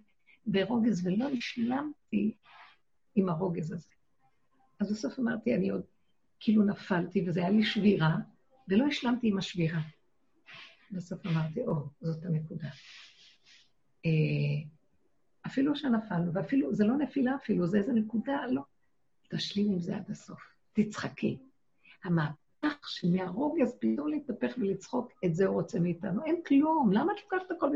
ברוגז, 0.45 1.07
ולא 1.07 1.25
השלמתי 1.37 2.35
עם 3.15 3.29
הרוגז 3.29 3.71
הזה. 3.71 3.89
אז 4.79 4.91
בסוף 4.91 5.19
אמרתי, 5.19 5.55
אני 5.55 5.69
עוד 5.69 5.81
כאילו 6.39 6.63
נפלתי, 6.63 7.29
וזה 7.29 7.39
היה 7.39 7.49
לי 7.49 7.63
שבירה, 7.63 8.15
ולא 8.67 8.85
השלמתי 8.85 9.27
עם 9.27 9.37
השבירה. 9.37 9.79
בסוף 10.91 11.25
אמרתי, 11.25 11.61
או, 11.61 11.73
זאת 12.01 12.25
הנקודה. 12.25 12.67
אה, 14.05 14.69
אפילו 15.45 15.75
שנפלנו, 15.75 16.33
ואפילו, 16.33 16.73
זה 16.73 16.85
לא 16.85 16.97
נפילה 16.97 17.35
אפילו, 17.35 17.67
זה 17.67 17.77
איזה 17.77 17.93
נקודה, 17.93 18.45
לא. 18.51 18.61
תשלים 19.29 19.71
עם 19.71 19.79
זה 19.79 19.95
עד 19.95 20.11
הסוף, 20.11 20.39
תצחקי. 20.73 21.37
המהפך 22.03 22.87
שמהרוגז 22.87 23.77
פתאום 23.79 24.07
להתהפך 24.07 24.53
ולצחוק, 24.57 25.11
את 25.25 25.35
זה 25.35 25.45
הוא 25.47 25.55
רוצה 25.61 25.79
מאיתנו. 25.79 26.25
אין 26.25 26.41
כלום, 26.45 26.91
למה 26.93 27.13
את 27.13 27.17
לוקחת 27.23 27.51
הכל? 27.51 27.69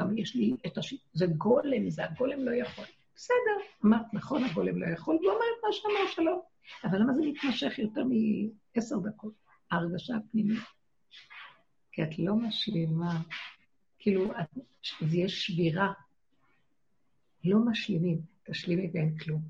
גם 0.00 0.18
יש 0.18 0.36
לי 0.36 0.56
את 0.66 0.78
הש... 0.78 0.94
זה 1.12 1.26
גולם, 1.26 1.90
זה 1.90 2.04
הגולם 2.04 2.40
לא 2.40 2.50
יכול. 2.50 2.84
בסדר, 3.16 3.64
אמרת, 3.84 4.06
נכון, 4.12 4.44
הגולם 4.44 4.82
לא 4.82 4.86
יכול, 4.86 5.16
והוא 5.16 5.30
אמר 5.30 5.44
את 5.58 5.64
מה 5.64 5.72
שאמר 5.72 6.10
שלא. 6.14 6.42
אבל 6.84 6.98
למה 6.98 7.12
זה 7.14 7.22
מתמשך 7.22 7.78
יותר 7.78 8.02
מעשר 8.04 8.96
דקות? 8.98 9.34
ההרגשה 9.70 10.16
הפנימית. 10.16 10.62
כי 11.92 12.02
את 12.02 12.18
לא 12.18 12.34
משלימה, 12.34 13.22
כאילו, 13.98 14.32
את, 14.40 14.58
זה 15.00 15.16
יש 15.16 15.46
שבירה. 15.46 15.92
לא 17.44 17.58
משלימים, 17.58 18.18
תשלימי 18.44 18.90
ואין 18.94 19.18
כלום. 19.18 19.42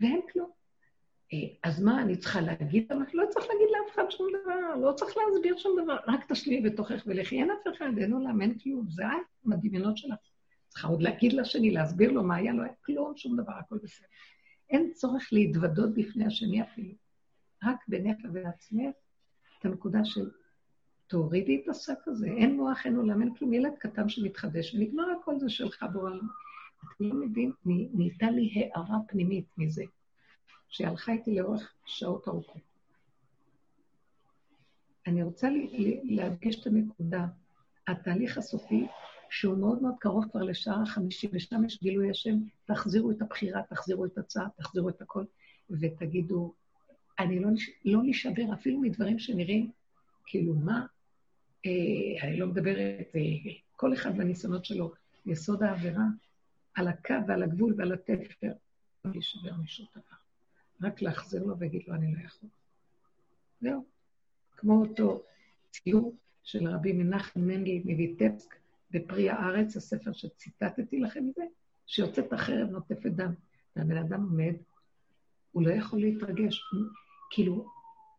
ואין 0.00 0.20
כלום. 0.32 0.50
אה, 1.32 1.38
אז 1.62 1.82
מה, 1.82 2.02
אני 2.02 2.16
צריכה 2.16 2.40
להגיד? 2.40 2.92
לא 2.92 3.24
צריך 3.30 3.46
להגיד 3.46 3.68
לאף 3.70 3.94
אחד 3.94 4.10
שום 4.10 4.26
דבר, 4.42 4.74
לא 4.80 4.92
צריך 4.92 5.14
להסביר 5.16 5.58
שום 5.58 5.78
דבר, 5.82 5.96
רק 6.06 6.32
תשלימי 6.32 6.70
בתוכך 6.70 7.02
ולכי. 7.06 7.40
אין 7.40 7.50
אף 7.50 7.76
אחד, 7.76 7.98
אין 7.98 8.12
עולם, 8.12 8.42
אין 8.42 8.58
כלום. 8.58 8.86
זה 8.88 9.06
את, 9.06 9.44
עם 9.46 9.52
הדמיונות 9.52 9.96
שלך. 9.96 10.18
צריכה 10.68 10.88
עוד 10.88 11.02
להגיד 11.02 11.32
לשני, 11.32 11.70
להסביר 11.70 12.12
לו 12.12 12.24
מה 12.24 12.36
היה, 12.36 12.52
לא 12.52 12.62
היה 12.62 12.72
כלום, 12.84 13.16
שום 13.16 13.36
דבר, 13.36 13.52
הכל 13.52 13.78
בסדר. 13.82 14.06
אין 14.70 14.92
צורך 14.92 15.28
להתוודות 15.32 15.94
בפני 15.94 16.26
השני 16.26 16.62
אפילו. 16.62 16.94
רק 17.64 17.84
בינך 17.88 18.16
ובעצמך, 18.24 18.94
את 19.58 19.64
הנקודה 19.64 20.04
של 20.04 20.30
תורידי 21.06 21.60
את 21.62 21.68
השק 21.68 21.98
הזה, 22.06 22.26
אין 22.26 22.56
מוח, 22.56 22.86
אין 22.86 22.96
עולם, 22.96 23.22
אין 23.22 23.34
כלום, 23.34 23.52
ילד 23.52 23.72
קטן 23.78 24.08
שמתחדש, 24.08 24.74
ונגמר 24.74 25.04
הכל 25.20 25.38
זה 25.38 25.48
שלך 25.48 25.84
בורא. 25.92 26.10
אתה 26.10 27.04
לא 27.04 27.14
מבין, 27.14 27.52
נהייתה 27.64 28.30
לי 28.30 28.70
הערה 28.74 28.98
פנימית 29.08 29.46
מזה, 29.58 29.84
שהלכה 30.68 31.12
איתי 31.12 31.34
לאורך 31.34 31.74
שעות 31.84 32.28
ארוכות. 32.28 32.62
אני 35.06 35.22
רוצה 35.22 35.48
להדגיש 36.04 36.60
את 36.60 36.66
הנקודה, 36.66 37.26
התהליך 37.86 38.38
הסופי 38.38 38.86
שהוא 39.30 39.58
מאוד 39.58 39.82
מאוד 39.82 39.94
קרוב 40.00 40.24
כבר 40.30 40.42
לשער 40.42 40.82
החמישי, 40.82 41.28
ושם 41.32 41.64
יש 41.64 41.80
גילוי 41.82 42.10
השם, 42.10 42.34
תחזירו 42.64 43.10
את 43.10 43.22
הבחירה, 43.22 43.62
תחזירו 43.70 44.04
את 44.04 44.18
הצער, 44.18 44.46
תחזירו 44.56 44.88
את 44.88 45.02
הכל, 45.02 45.24
ותגידו, 45.70 46.54
אני 47.18 47.40
לא, 47.40 47.48
לא 47.84 48.00
נשבר 48.04 48.52
אפילו 48.54 48.80
מדברים 48.80 49.18
שנראים 49.18 49.70
כאילו 50.26 50.54
מה, 50.54 50.86
אה, 51.66 52.22
אני 52.22 52.36
לא 52.36 52.46
מדברת, 52.46 53.16
אה, 53.16 53.52
כל 53.76 53.94
אחד 53.94 54.16
בניסיונות 54.16 54.64
שלו, 54.64 54.92
יסוד 55.26 55.62
העבירה, 55.62 56.04
על 56.74 56.88
הקו 56.88 57.14
ועל 57.28 57.42
הגבול 57.42 57.74
ועל 57.78 57.92
התפר, 57.92 58.52
לא 59.04 59.10
להישבר 59.12 59.52
משום 59.62 59.86
דבר. 59.92 60.88
רק 60.88 61.02
להחזיר 61.02 61.44
לו 61.44 61.58
ולהגיד 61.58 61.82
לו, 61.86 61.94
אני 61.94 62.14
לא 62.14 62.18
יכול. 62.26 62.48
זהו. 63.60 63.84
כמו 64.56 64.80
אותו 64.80 65.22
ציור 65.70 66.14
של 66.44 66.68
רבי 66.68 66.92
מנחם 66.92 67.40
מנדל 67.40 67.78
מויטבסק, 67.84 68.54
בפרי 68.90 69.30
הארץ, 69.30 69.76
הספר 69.76 70.12
שציטטתי 70.12 71.00
לכם 71.00 71.24
מזה, 71.26 71.42
שיוצאת 71.86 72.32
החרב 72.32 72.68
נוטפת 72.70 73.10
דם. 73.10 73.34
והבן 73.76 73.96
אדם 73.96 74.22
עומד, 74.22 74.54
הוא 75.52 75.62
לא 75.62 75.70
יכול 75.70 76.00
להתרגש. 76.00 76.60
כאילו, 77.30 77.70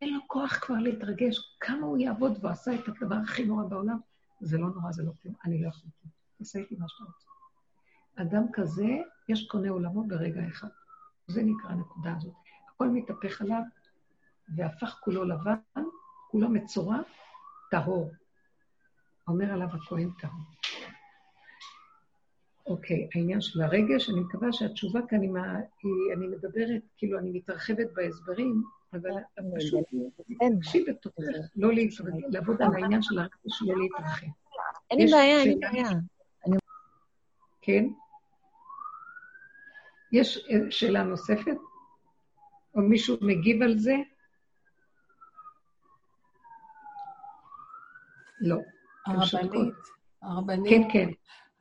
אין 0.01 0.13
לו 0.13 0.19
כוח 0.27 0.59
כבר 0.61 0.75
להתרגש. 0.75 1.57
כמה 1.59 1.85
הוא 1.85 1.97
יעבוד 1.97 2.37
והוא 2.41 2.51
עשה 2.51 2.75
את 2.75 2.87
הדבר 2.87 3.15
הכי 3.15 3.45
נורא 3.45 3.63
בעולם, 3.63 3.99
זה 4.41 4.57
לא 4.57 4.67
נורא, 4.67 4.91
זה 4.91 5.03
לא 5.03 5.11
כלום. 5.21 5.35
אני 5.45 5.61
לא 5.61 5.67
יכול. 5.67 5.89
תעשה 6.37 6.59
איתי 6.59 6.75
מה 6.79 6.85
שאתה 6.87 7.03
רוצה. 7.03 7.27
אדם 8.15 8.43
כזה, 8.53 8.97
יש 9.29 9.47
קונה 9.47 9.69
עולמו 9.69 10.07
ברגע 10.07 10.47
אחד. 10.47 10.67
זה 11.27 11.43
נקרא 11.43 11.69
הנקודה 11.69 12.15
הזאת. 12.17 12.33
הכל 12.69 12.87
מתהפך 12.87 13.41
עליו, 13.41 13.61
והפך 14.55 14.99
כולו 15.03 15.23
לבן, 15.23 15.83
כולו 16.31 16.49
מצורע, 16.49 16.97
טהור. 17.71 18.11
אומר 19.27 19.53
עליו 19.53 19.67
הכהן 19.67 20.09
טהור. 20.19 20.58
אוקיי, 22.69 23.07
העניין 23.15 23.41
של 23.41 23.61
הרגש, 23.61 24.09
אני 24.09 24.19
מקווה 24.19 24.53
שהתשובה 24.53 24.99
כאן 25.07 25.21
היא, 25.21 26.13
אני 26.13 26.27
מדברת, 26.27 26.81
כאילו 26.97 27.19
אני 27.19 27.31
מתרחבת 27.31 27.87
בהסברים, 27.93 28.63
אבל 28.93 29.09
פשוט 29.57 29.83
תקשיב 30.59 30.89
בתוכך, 30.89 31.23
לא 31.55 31.69
לעבוד 32.29 32.61
על 32.61 32.75
העניין 32.75 33.01
של 33.01 33.19
הרגש 33.19 33.31
שלא 33.47 33.77
להתרחב. 33.77 34.27
אין 34.91 34.99
לי 34.99 35.11
בעיה, 35.11 35.39
אין 35.41 35.47
לי 35.47 35.55
בעיה. 35.55 35.89
כן? 37.61 37.85
יש 40.11 40.47
שאלה 40.69 41.03
נוספת? 41.03 41.57
או 42.75 42.81
מישהו 42.81 43.17
מגיב 43.21 43.61
על 43.61 43.77
זה? 43.77 43.95
לא. 48.41 48.57
הרבנית, 49.05 49.73
הרבנית. 50.21 50.69
כן, 50.69 50.81
כן. 50.93 51.09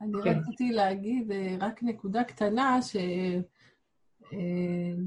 אני 0.01 0.13
כן. 0.23 0.39
רציתי 0.39 0.71
להגיד 0.71 1.31
אה, 1.31 1.55
רק 1.59 1.83
נקודה 1.83 2.23
קטנה, 2.23 2.79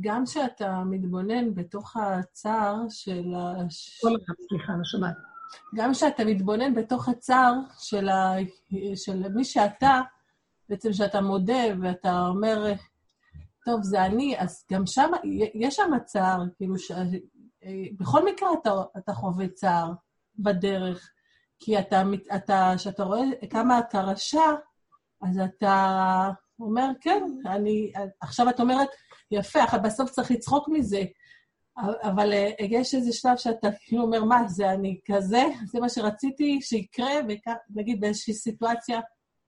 גם 0.01 0.25
כשאתה 0.25 0.83
מתבונן 0.85 1.55
בתוך 1.55 1.97
הצער 1.97 2.77
של 2.89 3.35
ה... 3.35 3.53
כל 4.01 4.17
אחד, 4.25 4.35
סליחה, 4.49 4.73
אני 4.73 4.85
שומעת. 4.85 5.17
גם 5.75 5.93
כשאתה 5.93 6.25
מתבונן 6.25 6.75
בתוך 6.75 7.09
הצער 7.09 7.55
של, 7.79 8.09
ה... 8.09 8.35
של 8.95 9.29
מי 9.29 9.45
שאתה, 9.45 10.01
בעצם 10.69 10.91
כשאתה 10.91 11.21
מודה 11.21 11.63
ואתה 11.83 12.27
אומר, 12.27 12.73
טוב, 13.65 13.83
זה 13.83 14.07
אני, 14.07 14.39
אז 14.39 14.65
גם 14.73 14.87
שם, 14.87 15.11
יש 15.55 15.77
שם 15.77 15.91
צער, 16.05 16.43
כאילו, 16.57 16.79
ש... 16.79 16.93
בכל 17.97 18.25
מקרה 18.25 18.49
אתה, 18.63 18.71
אתה 18.99 19.13
חווה 19.13 19.49
צער 19.49 19.93
בדרך, 20.39 21.11
כי 21.59 21.79
אתה, 21.79 22.03
אתה, 22.35 22.73
כשאתה 22.77 23.05
רואה 23.05 23.25
כמה 23.51 23.79
אתה 23.79 24.01
רשע, 24.01 24.53
אז 25.23 25.39
אתה 25.39 26.31
אומר, 26.61 26.89
כן, 27.01 27.23
אני, 27.47 27.93
עכשיו 28.21 28.49
את 28.49 28.61
אומרת, 28.61 28.89
יפה, 29.31 29.65
אבל 29.65 29.79
בסוף 29.79 30.11
צריך 30.11 30.31
לצחוק 30.31 30.69
מזה. 30.69 31.03
אבל 32.03 32.33
אה, 32.33 32.51
יש 32.59 32.95
איזה 32.95 33.13
שלב 33.13 33.37
שאתה 33.37 33.69
כאילו 33.87 34.03
אומר, 34.03 34.25
מה, 34.25 34.49
זה 34.49 34.71
אני 34.71 35.01
כזה? 35.13 35.43
זה 35.65 35.81
מה 35.81 35.89
שרציתי 35.89 36.61
שיקרה, 36.63 37.13
ונגיד 37.71 38.01
באיזושהי 38.01 38.35
סיטואציה 38.35 39.01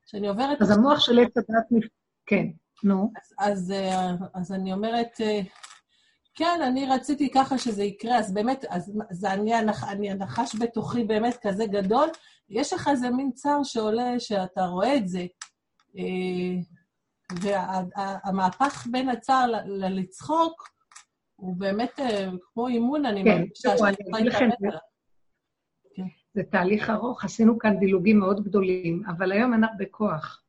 שאני 0.07 0.29
עוברת... 0.29 0.63
אז 0.63 0.71
המוח 0.71 1.01
של 1.01 1.19
עץ 1.19 1.37
הדת, 1.37 1.85
כן, 2.27 2.47
נו. 2.85 3.13
אז, 3.17 3.35
אז, 3.39 3.71
אה, 3.71 4.11
אז 4.35 4.53
אני 4.53 4.73
אומרת, 4.73 5.21
אה, 5.21 5.41
כן, 6.35 6.61
אני 6.67 6.87
רציתי 6.87 7.31
ככה 7.31 7.59
שזה 7.59 7.85
יקרה, 7.85 8.19
אז 8.19 8.35
באמת, 8.35 8.65
אז 8.69 8.93
זה 9.11 9.33
אני, 9.33 9.55
הנח, 9.55 9.85
אני 9.85 10.11
הנחש 10.11 10.57
בתוכי 10.57 11.05
באמת 11.05 11.37
כזה 11.43 11.67
גדול. 11.67 12.09
יש 12.49 12.73
לך 12.73 12.89
איזה 12.89 13.11
מין 13.11 13.33
צער 13.33 13.63
שעולה, 13.63 14.21
שאתה 14.21 14.65
רואה 14.65 14.97
את 14.97 15.09
זה. 15.09 15.27
והמהפך 17.41 18.87
בין 18.91 19.09
הצער 19.09 19.47
ללצחוק 19.67 20.75
הוא 21.37 21.57
באמת 21.57 22.01
אה, 22.01 22.29
כמו 22.53 22.69
אימון, 22.69 23.07
אני 23.07 23.25
כן, 23.25 23.39
מרגישה 23.39 23.69
שאתה 23.77 23.91
יכולה 24.01 24.23
להתאמן 24.23 24.51
עליו. 24.69 24.79
זה 26.35 26.43
תהליך 26.43 26.91
ארוך, 26.91 27.25
עשינו 27.25 27.59
כאן 27.59 27.79
דילוגים 27.79 28.19
מאוד 28.19 28.45
גדולים, 28.45 29.03
אבל 29.07 29.33
היום 29.33 29.55
אנחנו 29.55 29.79
בכוח. 29.79 30.45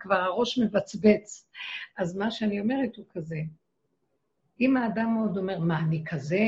כבר 0.00 0.14
הראש 0.14 0.58
מבצבץ. 0.58 1.50
אז 1.98 2.16
מה 2.16 2.30
שאני 2.30 2.60
אומרת 2.60 2.96
הוא 2.96 3.04
כזה, 3.10 3.40
אם 4.60 4.76
האדם 4.76 5.14
עוד 5.14 5.38
אומר, 5.38 5.58
מה, 5.58 5.78
אני 5.78 6.04
כזה? 6.06 6.44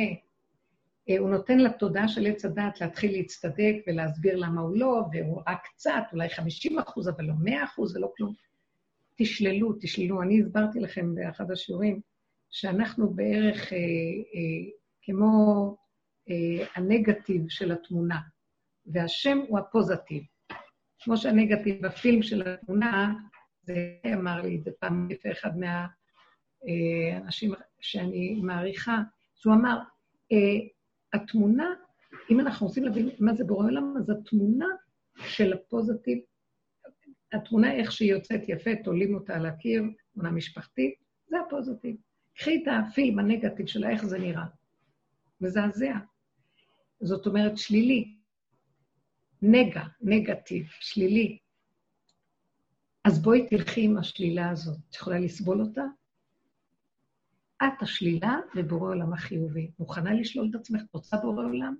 אה, 1.09 1.18
הוא 1.18 1.30
נותן 1.30 1.59
לתודעה 1.59 2.09
של 2.09 2.26
עץ 2.26 2.44
הדעת 2.44 2.80
להתחיל 2.80 3.12
להצטדק 3.12 3.74
ולהסביר 3.86 4.36
למה 4.36 4.61
הוא 4.61 4.76
לא, 4.76 5.05
והוא 5.12 5.42
רק 5.48 5.62
קצת, 5.74 6.03
אולי 6.12 6.28
50 6.28 6.78
אחוז, 6.78 7.09
אבל 7.09 7.24
לא 7.24 7.34
100 7.42 7.64
אחוז 7.64 7.96
ולא 7.96 8.12
כלום. 8.16 8.34
תשללו, 9.16 9.72
תשללו. 9.80 10.22
אני 10.22 10.40
הסברתי 10.40 10.80
לכם 10.80 11.14
באחד 11.14 11.50
השיעורים 11.50 12.00
שאנחנו 12.50 13.11
בערך 13.11 13.72
אה, 13.72 13.78
אה, 13.78 14.70
כמו 15.03 15.76
אה, 16.30 16.66
הנגטיב 16.74 17.48
של 17.48 17.72
התמונה, 17.72 18.20
והשם 18.86 19.38
הוא 19.48 19.59
הפוזיטיב. 19.59 20.22
כמו 21.05 21.16
שהנגטיב 21.16 21.86
בפילם 21.86 22.22
של 22.22 22.48
התמונה, 22.48 23.14
זה 23.62 23.96
אמר 24.14 24.42
לי 24.42 24.57
את 24.57 24.64
זה 24.64 24.70
פעם 24.78 25.09
לפני 25.11 25.32
אחד 25.32 25.50
מהאנשים 25.59 27.55
אה, 27.55 27.61
שאני 27.80 28.40
מעריכה, 28.42 28.98
שהוא 29.34 29.55
אמר, 29.55 29.78
אה, 30.32 30.59
התמונה, 31.12 31.66
אם 32.30 32.40
אנחנו 32.40 32.66
רוצים 32.66 32.84
להבין 32.84 33.10
מה 33.20 33.34
זה 33.34 33.44
בורא 33.44 33.64
עולם, 33.64 33.94
אז 33.96 34.10
התמונה 34.10 34.66
של 35.16 35.52
הפוזיטיב 35.52 36.18
התמונה 37.32 37.72
איך 37.72 37.92
שהיא 37.92 38.12
יוצאת 38.12 38.40
יפה, 38.48 38.70
תולים 38.84 39.14
אותה 39.14 39.34
על 39.34 39.46
הקיר, 39.46 39.82
תמונה 40.14 40.30
משפחתית, 40.30 40.94
זה 41.26 41.36
הפוזיטיב. 41.46 41.96
קחי 42.36 42.62
את 42.62 42.68
הפילם 42.68 43.18
הנגטיב 43.18 43.66
שלה, 43.66 43.90
איך 43.90 44.04
זה 44.04 44.18
נראה. 44.18 44.44
מזעזע. 45.40 45.94
זאת 47.00 47.26
אומרת, 47.26 47.58
שלילי. 47.58 48.16
נגע, 49.42 49.82
נגטיב, 50.00 50.66
שלילי. 50.80 51.38
אז 53.04 53.22
בואי 53.22 53.46
תלכי 53.46 53.84
עם 53.84 53.96
השלילה 53.96 54.50
הזאת. 54.50 54.78
את 54.90 54.94
יכולה 54.94 55.18
לסבול 55.18 55.60
אותה? 55.60 55.82
את 57.66 57.82
השלילה 57.82 58.38
ובורא 58.56 58.90
עולם 58.90 59.12
החיובי. 59.12 59.70
מוכנה 59.78 60.14
לשלול 60.14 60.48
את 60.50 60.54
עצמך? 60.54 60.82
רוצה 60.92 61.16
בורא 61.16 61.44
עולם? 61.44 61.76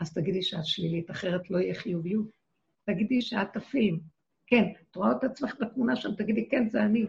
אז 0.00 0.14
תגידי 0.14 0.42
שאת 0.42 0.66
שלילית, 0.66 1.10
אחרת 1.10 1.50
לא 1.50 1.58
יהיה 1.58 1.74
חיוביות. 1.74 2.28
תגידי 2.86 3.22
שאת 3.22 3.56
הפילם. 3.56 3.98
כן, 4.46 4.64
את 4.90 4.96
רואה 4.96 5.12
את 5.12 5.24
עצמך 5.24 5.54
בתמונה 5.60 5.96
שם, 5.96 6.14
תגידי, 6.14 6.48
כן, 6.48 6.68
זה 6.68 6.82
אני. 6.82 7.06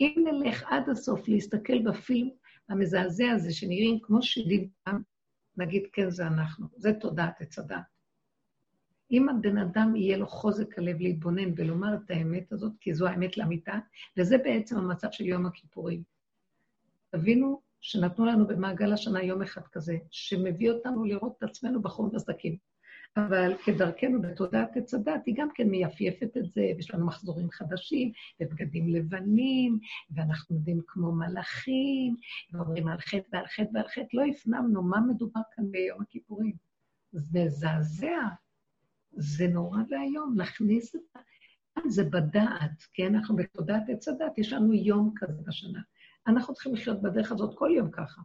אם 0.00 0.24
נלך 0.24 0.64
עד 0.66 0.88
הסוף 0.88 1.28
להסתכל 1.28 1.82
בפילם 1.82 2.28
המזעזע 2.68 3.30
הזה, 3.30 3.52
שנראים 3.52 3.98
כמו 4.02 4.22
שדים 4.22 4.68
פעם, 4.82 5.02
נגיד, 5.56 5.82
כן, 5.92 6.10
זה 6.10 6.26
אנחנו. 6.26 6.66
זה 6.76 6.92
תודעת 6.92 7.40
עץ 7.40 7.58
הדת. 7.58 7.78
אם 9.10 9.28
הבן 9.28 9.58
אדם 9.58 9.96
יהיה 9.96 10.16
לו 10.16 10.26
חוזק 10.26 10.78
הלב 10.78 11.00
להתבונן 11.00 11.52
ולומר 11.56 11.94
את 11.94 12.10
האמת 12.10 12.52
הזאת, 12.52 12.72
כי 12.80 12.94
זו 12.94 13.06
האמת 13.06 13.36
לאמיתה, 13.36 13.78
וזה 14.16 14.38
בעצם 14.38 14.76
המצב 14.76 15.08
של 15.10 15.26
יום 15.26 15.46
הכיפורים. 15.46 16.02
תבינו 17.10 17.60
שנתנו 17.80 18.26
לנו 18.26 18.46
במעגל 18.46 18.92
השנה 18.92 19.22
יום 19.22 19.42
אחד 19.42 19.62
כזה, 19.72 19.98
שמביא 20.10 20.70
אותנו 20.70 21.04
לראות 21.04 21.34
את 21.38 21.42
עצמנו 21.42 21.82
בחור 21.82 22.10
בסדקים. 22.12 22.56
אבל 23.16 23.52
כדרכנו 23.64 24.22
בתודעת 24.22 24.76
עץ 24.76 24.94
הדת, 24.94 25.26
היא 25.26 25.34
גם 25.38 25.48
כן 25.54 25.68
מייפייפת 25.68 26.36
את 26.36 26.50
זה, 26.54 26.60
ויש 26.76 26.94
לנו 26.94 27.06
מחזורים 27.06 27.50
חדשים, 27.50 28.12
ובגדים 28.40 28.88
לבנים, 28.88 29.78
ואנחנו 30.10 30.56
עומדים 30.56 30.80
כמו 30.86 31.12
מלאכים, 31.12 32.16
ואומרים 32.52 32.88
על 32.88 32.98
חטא 32.98 33.28
ועל 33.32 33.46
חטא 33.46 33.70
ועל 33.74 33.88
חטא. 33.88 34.16
לא 34.16 34.22
הפנמנו 34.30 34.82
מה 34.82 35.00
מדובר 35.00 35.40
כאן 35.56 35.70
ביום 35.70 36.02
הכיפורים. 36.02 36.56
זה 37.12 37.44
מזעזע, 37.44 38.20
זה 39.12 39.48
נורא 39.48 39.78
ואיום, 39.90 40.34
להכניס 40.36 40.96
את. 40.96 41.00
זה 41.88 42.04
בדעת, 42.04 42.82
כי 42.92 43.06
אנחנו 43.06 43.36
בתודעת 43.36 43.82
עץ 43.88 44.08
הדת, 44.08 44.38
יש 44.38 44.52
לנו 44.52 44.74
יום 44.74 45.12
כזה 45.16 45.42
בשנה. 45.46 45.80
אנחנו 46.28 46.54
צריכים 46.54 46.74
לחיות 46.74 47.02
בדרך 47.02 47.32
הזאת 47.32 47.58
כל 47.58 47.70
יום 47.76 47.90
ככה. 47.90 48.22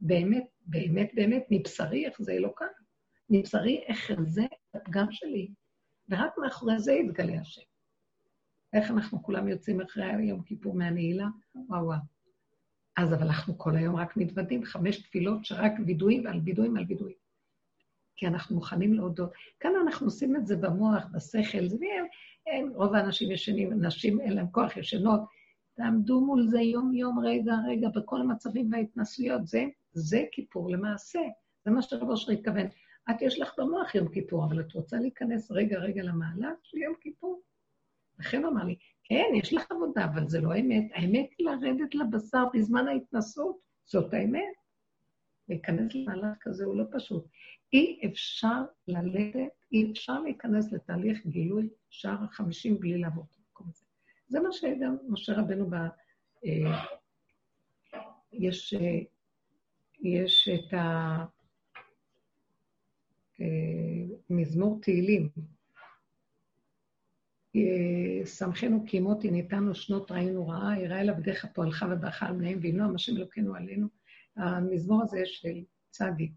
באמת, 0.00 0.44
באמת, 0.66 1.10
באמת, 1.14 1.44
מבשרי, 1.50 2.06
איך 2.06 2.22
זה 2.22 2.32
אלוקה. 2.32 2.64
מבשרי 3.30 3.84
אחזה 3.90 4.44
את 4.44 4.76
הפגם 4.76 5.06
שלי, 5.10 5.48
ורק 6.08 6.38
מאחורי 6.38 6.78
זה 6.78 6.92
יתגלה 6.92 7.40
השם. 7.40 7.62
איך 8.72 8.90
אנחנו 8.90 9.22
כולם 9.22 9.48
יוצאים 9.48 9.80
אחרי 9.80 10.24
יום 10.24 10.42
כיפור 10.42 10.74
מהנעילה? 10.74 11.26
וואו 11.54 11.84
וואו. 11.84 11.98
אז 12.96 13.14
אבל 13.14 13.26
אנחנו 13.26 13.58
כל 13.58 13.76
היום 13.76 13.96
רק 13.96 14.16
מתוודים, 14.16 14.64
חמש 14.64 15.02
תפילות 15.02 15.44
שרק 15.44 15.72
וידויים 15.86 16.26
על 16.26 16.40
וידויים 16.44 16.76
על 16.76 16.84
וידויים. 16.88 17.16
כי 18.16 18.26
אנחנו 18.26 18.56
מוכנים 18.56 18.94
להודות. 18.94 19.32
כאן 19.60 19.70
אנחנו 19.82 20.06
עושים 20.06 20.36
את 20.36 20.46
זה 20.46 20.56
במוח, 20.56 21.04
בשכל, 21.12 21.68
זה 21.68 21.76
רוב 22.74 22.94
האנשים 22.94 23.30
ישנים, 23.30 23.84
נשים 23.84 24.20
אין 24.20 24.32
להם 24.32 24.46
כוח, 24.50 24.76
ישנות. 24.76 25.20
תעמדו 25.76 26.20
מול 26.20 26.46
זה 26.46 26.60
יום-יום, 26.60 27.18
רגע-רגע, 27.18 27.88
בכל 27.88 28.20
המצבים 28.20 28.72
וההתנסויות. 28.72 29.46
זה, 29.46 29.64
זה 29.92 30.24
כיפור 30.32 30.70
למעשה. 30.70 31.20
זה 31.64 31.70
מה 31.70 31.82
שרב 31.82 32.08
אושר 32.08 32.32
התכוון. 32.32 32.66
את 33.10 33.22
יש 33.22 33.40
לך 33.40 33.52
במוח 33.58 33.94
יום 33.94 34.08
כיפור, 34.08 34.44
אבל 34.44 34.60
את 34.60 34.72
רוצה 34.72 34.96
להיכנס 34.96 35.50
רגע-רגע 35.50 36.02
למעלה 36.02 36.50
של 36.62 36.78
יום 36.78 36.94
כיפור? 37.00 37.42
לכן 38.18 38.44
אמר 38.44 38.64
לי, 38.64 38.76
כן, 39.04 39.24
יש 39.34 39.52
לך 39.52 39.70
עבודה, 39.70 40.04
אבל 40.04 40.28
זה 40.28 40.40
לא 40.40 40.52
האמת. 40.52 40.84
האמת 40.94 41.26
היא 41.38 41.46
לרדת 41.46 41.94
לבשר 41.94 42.44
בזמן 42.54 42.88
ההתנסות, 42.88 43.58
זאת 43.84 44.14
האמת. 44.14 44.54
להיכנס 45.48 45.94
למהלך 45.94 46.36
כזה 46.40 46.64
הוא 46.64 46.76
לא 46.76 46.84
פשוט. 46.92 47.24
אי 47.72 48.00
אפשר 48.06 48.62
ללדת, 48.88 49.52
אי 49.72 49.90
אפשר 49.92 50.20
להיכנס 50.20 50.72
לתהליך 50.72 51.26
גילוי 51.26 51.68
שער 51.90 52.24
החמישים 52.24 52.80
בלי 52.80 53.02
הזה. 53.04 53.43
זה 54.34 54.40
מה 54.40 54.52
שגם 54.52 54.96
משה 55.08 55.32
רבנו 55.32 55.70
ב... 55.70 55.74
אה, 56.44 56.84
יש, 58.32 58.74
אה, 58.74 58.98
יש 60.02 60.48
את 60.48 60.74
ה... 60.74 61.16
אה, 63.40 64.76
תהילים. 64.82 65.28
שמחנו 68.24 68.84
כי 68.86 69.00
מותי 69.00 69.30
ניתנו 69.30 69.74
שנות 69.74 70.10
ראינו 70.10 70.48
רעה, 70.48 70.80
יראה 70.80 71.00
אליו 71.00 71.14
דרך 71.22 71.46
פועלך 71.54 71.84
וברך 71.90 72.22
על 72.22 72.36
בניהם 72.36 72.58
וינועם 72.62 72.94
השם 72.94 73.16
אלוקינו 73.16 73.54
עלינו. 73.54 73.88
המזמור 74.36 75.02
הזה 75.02 75.20
של 75.24 75.64
צדיק, 75.90 76.32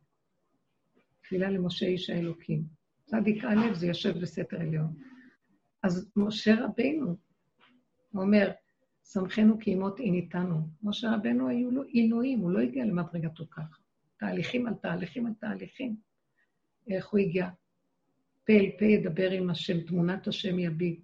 תפילה 1.21 1.49
למשה 1.49 1.85
איש 1.85 2.09
האלוקים. 2.09 2.63
צדיק 3.05 3.43
א' 3.43 3.73
זה 3.73 3.87
יושב 3.87 4.19
בסתר 4.19 4.61
עליון. 4.61 4.93
אז 5.83 6.11
משה 6.15 6.65
רבינו 6.65 7.26
אומר, 8.15 8.51
שמחנו 9.11 9.59
כי 9.59 9.73
אמות 9.73 9.99
עיניתנו. 9.99 10.59
משה 10.83 11.15
רבנו 11.15 11.47
היו 11.47 11.71
לו 11.71 11.83
עינויים, 11.83 12.39
הוא 12.39 12.51
לא 12.51 12.59
הגיע 12.59 12.85
למדרגתו 12.85 13.49
ככה. 13.49 13.75
תהליכים 14.17 14.67
על 14.67 14.73
תהליכים 14.73 15.25
על 15.25 15.33
תהליכים. 15.39 15.95
איך 16.87 17.07
הוא 17.07 17.19
הגיע? 17.19 17.49
פה 18.45 18.53
אל 18.53 18.69
פה 18.79 18.85
ידבר 18.85 19.31
עם 19.31 19.49
השם, 19.49 19.81
תמונת 19.81 20.27
השם 20.27 20.59
יביט. 20.59 20.99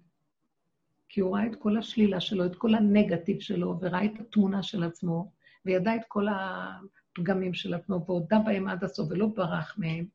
כי 1.08 1.20
הוא 1.20 1.36
ראה 1.36 1.46
את 1.46 1.56
כל 1.56 1.76
השלילה 1.76 2.20
שלו, 2.20 2.46
את 2.46 2.56
כל 2.56 2.74
הנגטיב 2.74 3.40
שלו, 3.40 3.78
וראה 3.80 4.04
את 4.04 4.20
התמונה 4.20 4.62
של 4.62 4.82
עצמו, 4.82 5.32
וידע 5.64 5.96
את 5.96 6.04
כל 6.08 6.26
הפגמים 6.28 7.54
של 7.54 7.74
עצמו, 7.74 8.04
והודה 8.06 8.38
בהם 8.38 8.68
עד 8.68 8.84
הסוף, 8.84 9.10
ולא 9.10 9.26
ברח 9.26 9.74
מהם, 9.78 10.06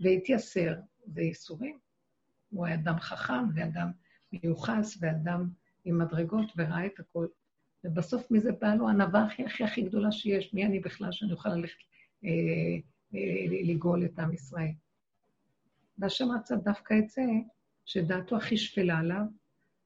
והתייסר. 0.00 0.74
זה 1.06 1.22
ייסורים. 1.22 1.78
הוא 2.50 2.66
היה 2.66 2.74
אדם 2.74 3.00
חכם, 3.00 3.44
ואדם 3.54 3.90
מיוחס, 4.32 4.98
ואדם 5.00 5.48
עם 5.84 5.98
מדרגות, 5.98 6.52
וראה 6.56 6.86
את 6.86 7.00
הכול. 7.00 7.28
ובסוף 7.84 8.30
מזה 8.30 8.52
באה 8.52 8.74
לו 8.76 8.88
הענווה 8.88 9.24
הכי 9.24 9.44
הכי 9.44 9.64
הכי 9.64 9.82
גדולה 9.82 10.12
שיש. 10.12 10.54
מי 10.54 10.66
אני 10.66 10.80
בכלל 10.80 11.12
שאני 11.12 11.32
אוכל 11.32 11.48
ללכת 11.48 11.78
אה, 12.24 12.30
אה, 13.14 13.64
לגאול 13.64 14.04
את 14.04 14.18
עם 14.18 14.32
ישראל? 14.32 14.72
והשם 15.98 16.30
רצה 16.30 16.56
דווקא 16.56 16.94
את 16.98 17.10
זה, 17.10 17.22
שדעתו 17.84 18.36
הכי 18.36 18.56
שפלה 18.56 18.98
עליו, 18.98 19.24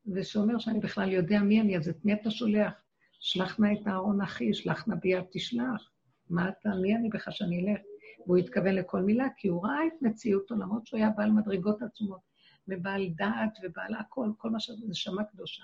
ושאומר 0.07 0.59
שאני 0.59 0.81
בכלל 0.81 1.13
יודע 1.13 1.41
מי 1.41 1.61
אני, 1.61 1.77
אז 1.77 1.89
את 1.89 2.05
מי 2.05 2.13
אתה 2.15 2.31
שולח? 2.31 2.73
שלח 3.21 3.61
נא 3.61 3.69
את 3.73 3.87
אהרון 3.87 4.21
אחי, 4.21 4.55
שלח 4.55 4.89
נא 4.89 4.95
ביד 4.95 5.25
תשלח. 5.33 5.91
מה 6.31 6.49
אתה, 6.49 6.71
מי 6.83 6.97
אני 6.97 7.09
בכלל 7.09 7.33
שאני 7.33 7.61
אלך? 7.61 7.81
והוא 8.27 8.37
התכוון 8.37 8.75
לכל 8.75 9.03
מילה, 9.03 9.27
כי 9.37 9.49
הוא 9.49 9.67
ראה 9.67 9.87
את 9.87 10.03
מציאותו, 10.03 10.55
למרות 10.55 10.87
שהוא 10.87 10.99
היה 10.99 11.11
בעל 11.11 11.31
מדרגות 11.31 11.83
עצומות, 11.83 12.21
ובעל 12.69 13.09
דעת 13.17 13.59
ובעל 13.63 13.95
הכל, 13.95 14.31
כל 14.37 14.51
מה 14.51 14.61
שזה 14.61 14.87
נשמה 14.89 15.25
קדושה. 15.25 15.63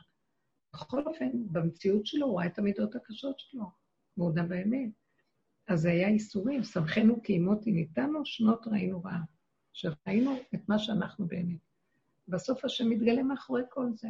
בכל 0.75 1.07
אופן, 1.07 1.31
במציאות 1.51 2.07
שלו 2.07 2.27
הוא 2.27 2.39
ראה 2.39 2.47
את 2.47 2.59
המידות 2.59 2.95
הקשות 2.95 3.39
שלו, 3.39 3.65
והוא 4.17 4.29
הודה 4.29 4.43
באמת. 4.43 4.91
אז 5.69 5.81
זה 5.81 5.91
היה 5.91 6.09
איסורים, 6.09 6.65
שמחנו 6.65 7.23
כי 7.23 7.33
אימותי 7.33 7.73
ניתנו, 7.73 8.27
שנות 8.27 8.67
ראינו 8.67 9.03
רעה. 9.03 9.23
שראינו 9.73 10.37
את 10.55 10.69
מה 10.69 10.79
שאנחנו 10.79 11.27
באמת. 11.27 11.59
בסוף 12.29 12.65
השם 12.65 12.91
מתגלה 12.91 13.23
מאחורי 13.23 13.63
כל 13.71 13.87
זה. 13.95 14.09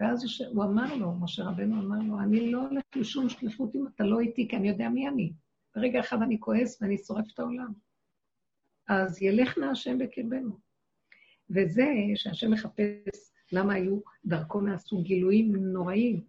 ואז 0.00 0.24
הוא 0.54 0.64
אמר 0.64 0.94
לו, 0.94 1.12
משה 1.12 1.44
רבנו 1.44 1.82
אמר 1.82 1.98
לו, 2.08 2.20
אני 2.20 2.52
לא 2.52 2.68
הולך 2.68 2.84
לשום 2.96 3.28
שליחות 3.28 3.74
אם 3.74 3.86
אתה 3.86 4.04
לא 4.04 4.20
איתי, 4.20 4.48
כי 4.48 4.56
אני 4.56 4.68
יודע 4.68 4.88
מי 4.88 5.08
אני. 5.08 5.32
ברגע 5.76 6.00
אחד 6.00 6.22
אני 6.22 6.40
כועס 6.40 6.82
ואני 6.82 6.98
שורף 6.98 7.26
את 7.34 7.38
העולם. 7.38 7.72
אז 8.88 9.22
ילך 9.22 9.58
נא 9.58 9.66
השם 9.66 9.98
בקרבנו. 9.98 10.58
וזה 11.50 11.86
שהשם 12.14 12.50
מחפש 12.50 13.25
למה 13.52 13.74
היו 13.74 14.00
דרכו 14.24 14.60
נעשו 14.60 15.02
גילויים 15.02 15.56
נוראים. 15.56 16.24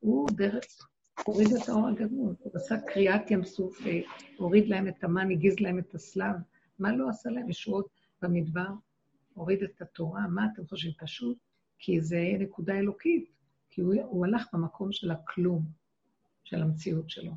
הוא 0.00 0.28
דרך, 0.36 0.64
הוריד 1.24 1.48
את 1.52 1.68
האור 1.68 1.88
הגדול, 1.88 2.34
הוא 2.38 2.52
עשה 2.54 2.74
קריאת 2.86 3.30
ים 3.30 3.44
סוף, 3.44 3.86
אה, 3.86 4.00
הוריד 4.36 4.68
להם 4.68 4.88
את 4.88 5.04
המן, 5.04 5.30
הגיז 5.30 5.60
להם 5.60 5.78
את 5.78 5.94
הסלב. 5.94 6.36
מה 6.78 6.96
לא 6.96 7.08
עשה 7.08 7.30
להם 7.30 7.50
ישועות 7.50 7.88
במדבר? 8.22 8.68
הוריד 9.34 9.62
את 9.62 9.82
התורה, 9.82 10.26
מה 10.28 10.46
אתם 10.52 10.66
חושבים? 10.66 10.92
פשוט 10.98 11.38
כי 11.78 12.00
זה 12.00 12.32
נקודה 12.38 12.78
אלוקית, 12.78 13.30
כי 13.70 13.80
הוא, 13.80 13.94
הוא 14.02 14.26
הלך 14.26 14.46
במקום 14.52 14.92
של 14.92 15.10
הכלום, 15.10 15.62
של 16.44 16.62
המציאות 16.62 17.10
שלו. 17.10 17.32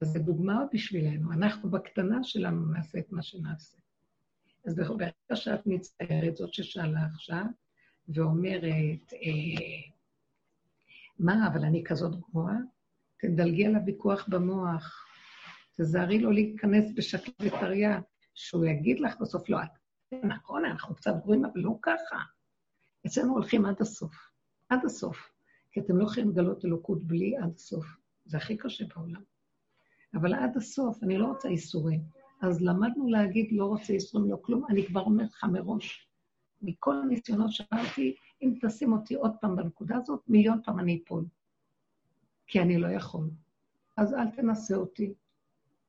אז 0.00 0.08
זו 0.08 0.18
דוגמה 0.18 0.64
בשבילנו, 0.72 1.32
אנחנו 1.32 1.70
בקטנה 1.70 2.24
שלנו 2.24 2.66
נעשה 2.66 2.98
את 2.98 3.12
מה 3.12 3.22
שנעשה. 3.22 3.76
אז 4.66 4.74
ברגע 4.74 5.06
שאת 5.34 5.66
מצטערת, 5.66 6.36
זאת 6.36 6.54
ששאלה 6.54 7.06
עכשיו, 7.14 7.44
ואומרת, 8.08 9.12
אה, 9.12 9.90
מה, 11.18 11.48
אבל 11.48 11.64
אני 11.64 11.84
כזאת 11.84 12.20
גבוהה? 12.20 12.56
תדלגי 13.16 13.66
על 13.66 13.74
הוויכוח 13.74 14.28
במוח, 14.28 15.06
תזהרי 15.76 16.18
לא 16.18 16.32
להיכנס 16.32 16.92
בשקט 16.94 17.32
וטריה, 17.40 18.00
שהוא 18.34 18.64
יגיד 18.64 19.00
לך 19.00 19.20
בסוף, 19.20 19.48
לא, 19.48 19.58
נכון, 20.22 20.64
אנחנו 20.64 20.94
קצת 20.94 21.12
גרועים, 21.22 21.44
אבל 21.44 21.60
לא 21.60 21.78
ככה. 21.82 22.16
אצלנו 23.06 23.32
הולכים 23.32 23.66
עד 23.66 23.76
הסוף, 23.80 24.14
עד 24.68 24.84
הסוף, 24.84 25.30
כי 25.72 25.80
אתם 25.80 25.96
לא 25.96 26.04
יכולים 26.04 26.30
לגלות 26.30 26.64
אלוקות 26.64 27.04
בלי 27.04 27.36
עד 27.36 27.52
הסוף. 27.54 27.86
זה 28.24 28.36
הכי 28.36 28.56
קשה 28.56 28.84
בעולם. 28.96 29.22
אבל 30.14 30.34
עד 30.34 30.56
הסוף, 30.56 31.02
אני 31.02 31.18
לא 31.18 31.26
רוצה 31.26 31.48
איסורים. 31.48 32.00
אז 32.42 32.62
למדנו 32.62 33.08
להגיד, 33.08 33.48
לא 33.52 33.64
רוצה 33.64 33.92
איסורים, 33.92 34.30
לא 34.30 34.36
כלום, 34.42 34.64
אני 34.70 34.86
כבר 34.86 35.00
אומר 35.00 35.24
לך 35.24 35.44
מראש. 35.44 36.08
מכל 36.64 36.96
הניסיונות 37.02 37.52
שאמרתי, 37.52 38.16
אם 38.42 38.54
תשים 38.60 38.92
אותי 38.92 39.14
עוד 39.14 39.32
פעם 39.40 39.56
בנקודה 39.56 39.96
הזאת, 39.96 40.20
מיליון 40.28 40.60
פעם 40.64 40.78
אני 40.78 41.02
אפול. 41.04 41.24
כי 42.46 42.60
אני 42.60 42.78
לא 42.78 42.88
יכול. 42.88 43.30
אז 43.96 44.14
אל 44.14 44.30
תנסה 44.30 44.76
אותי. 44.76 45.14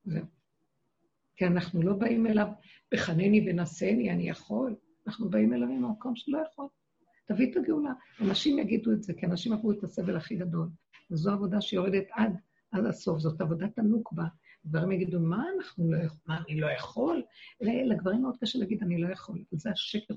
זהו. 0.06 0.26
כי 1.36 1.46
אנחנו 1.46 1.82
לא 1.82 1.94
באים 1.94 2.28
אליו, 2.28 2.48
בחנני 2.94 3.46
ונשאני, 3.50 4.12
אני 4.12 4.30
יכול. 4.30 4.76
אנחנו 5.08 5.30
באים 5.30 5.54
אליו 5.54 5.68
ממקום 5.68 6.16
שלא 6.16 6.38
יכול. 6.52 6.68
תביא 7.26 7.52
את 7.52 7.58
הגאולה. 7.58 7.94
אנשים 8.22 8.60
יגידו 8.60 8.92
את 8.92 9.04
זה, 9.04 9.14
כי 9.14 9.26
אנשים 9.26 9.54
עברו 9.54 9.72
את 9.72 9.84
הסבל 9.84 10.18
הכי 10.18 10.36
גדול. 10.36 10.68
וזו 11.12 11.32
עבודה 11.32 11.62
שיורדת 11.62 12.06
עד, 12.12 12.38
עד 12.72 12.86
הסוף, 12.86 13.20
זאת 13.20 13.42
עבודת 13.42 13.80
הנוקבה. 13.80 14.26
גברים 14.68 14.92
יגידו, 14.92 15.20
מה 15.20 15.46
אנחנו 15.58 15.92
לא 15.92 15.98
יכולים, 15.98 16.22
מה, 16.28 16.42
אני 16.48 16.60
לא 16.60 16.68
יכול? 16.68 17.24
לגברים 17.62 18.22
מאוד 18.22 18.38
קשה 18.42 18.60
להגיד, 18.60 18.84
אני 18.84 19.02
לא 19.02 19.08
יכול, 19.08 19.44
זה 19.52 19.72
השקר. 19.72 20.14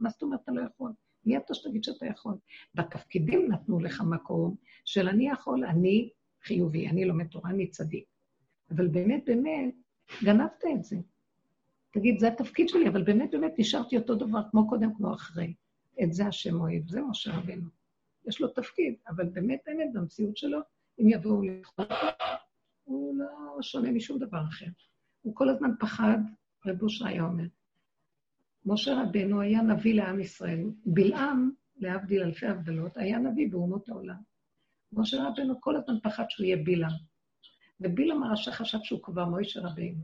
מה 0.00 0.10
זאת 0.10 0.22
אומרת 0.22 0.40
אתה 0.44 0.52
לא 0.52 0.60
יכול? 0.60 0.92
מי 1.26 1.36
אתה 1.36 1.54
שתגיד 1.54 1.84
שאתה 1.84 2.06
יכול? 2.06 2.34
בתפקידים 2.74 3.52
נתנו 3.52 3.80
לך 3.80 4.00
מקום 4.00 4.56
של 4.84 5.08
אני 5.08 5.28
יכול, 5.28 5.64
אני 5.64 6.10
חיובי, 6.42 6.88
אני 6.88 7.04
לומד 7.04 7.26
תורה, 7.26 7.50
אני 7.50 7.66
צדיק. 7.70 8.04
אבל 8.70 8.88
באמת, 8.88 9.22
באמת, 9.26 9.74
גנבת 10.24 10.64
את 10.74 10.84
זה. 10.84 10.96
תגיד, 11.90 12.18
זה 12.18 12.28
התפקיד 12.28 12.68
שלי, 12.68 12.88
אבל 12.88 13.02
באמת 13.02 13.30
באמת 13.30 13.52
נשארתי 13.58 13.96
אותו 13.96 14.14
דבר 14.14 14.40
כמו 14.50 14.68
קודם, 14.68 14.94
כמו 14.94 15.14
אחרי. 15.14 15.54
את 16.02 16.12
זה 16.12 16.26
השם 16.26 16.60
אוהב, 16.60 16.88
זה 16.88 17.02
משה 17.02 17.36
רבנו. 17.36 17.68
יש 18.26 18.40
לו 18.40 18.48
תפקיד, 18.48 18.94
אבל 19.08 19.28
באמת 19.28 19.60
באמת 19.66 19.92
במציאות 19.92 20.36
שלו, 20.36 20.58
אם 21.00 21.08
יבואו 21.08 21.42
לאכול, 21.42 21.84
הוא 22.84 23.18
לא 23.18 23.62
שונה 23.62 23.90
משום 23.90 24.18
דבר 24.18 24.42
אחר. 24.48 24.66
הוא 25.22 25.34
כל 25.36 25.48
הזמן 25.48 25.70
פחד, 25.80 26.18
רב 26.66 26.82
אושר 26.82 27.06
היה 27.06 27.24
אומר. 27.24 27.46
משה 28.66 29.02
רבנו 29.02 29.40
היה 29.40 29.62
נביא 29.62 29.94
לעם 29.94 30.20
ישראל. 30.20 30.64
בלעם, 30.86 31.50
להבדיל 31.76 32.22
אלפי 32.22 32.46
הבדלות, 32.46 32.96
היה 32.96 33.18
נביא 33.18 33.50
באומות 33.50 33.88
העולם. 33.88 34.16
משה 34.92 35.28
רבנו 35.28 35.60
כל 35.60 35.76
הזמן 35.76 36.00
פחד 36.02 36.24
שהוא 36.28 36.44
יהיה 36.44 36.56
בלעם. 36.64 36.92
ובלעם 37.80 38.22
הרשע 38.22 38.50
חשב 38.50 38.78
שהוא 38.82 39.02
כבר 39.02 39.24
מוישה 39.24 39.60
רבנו. 39.60 40.02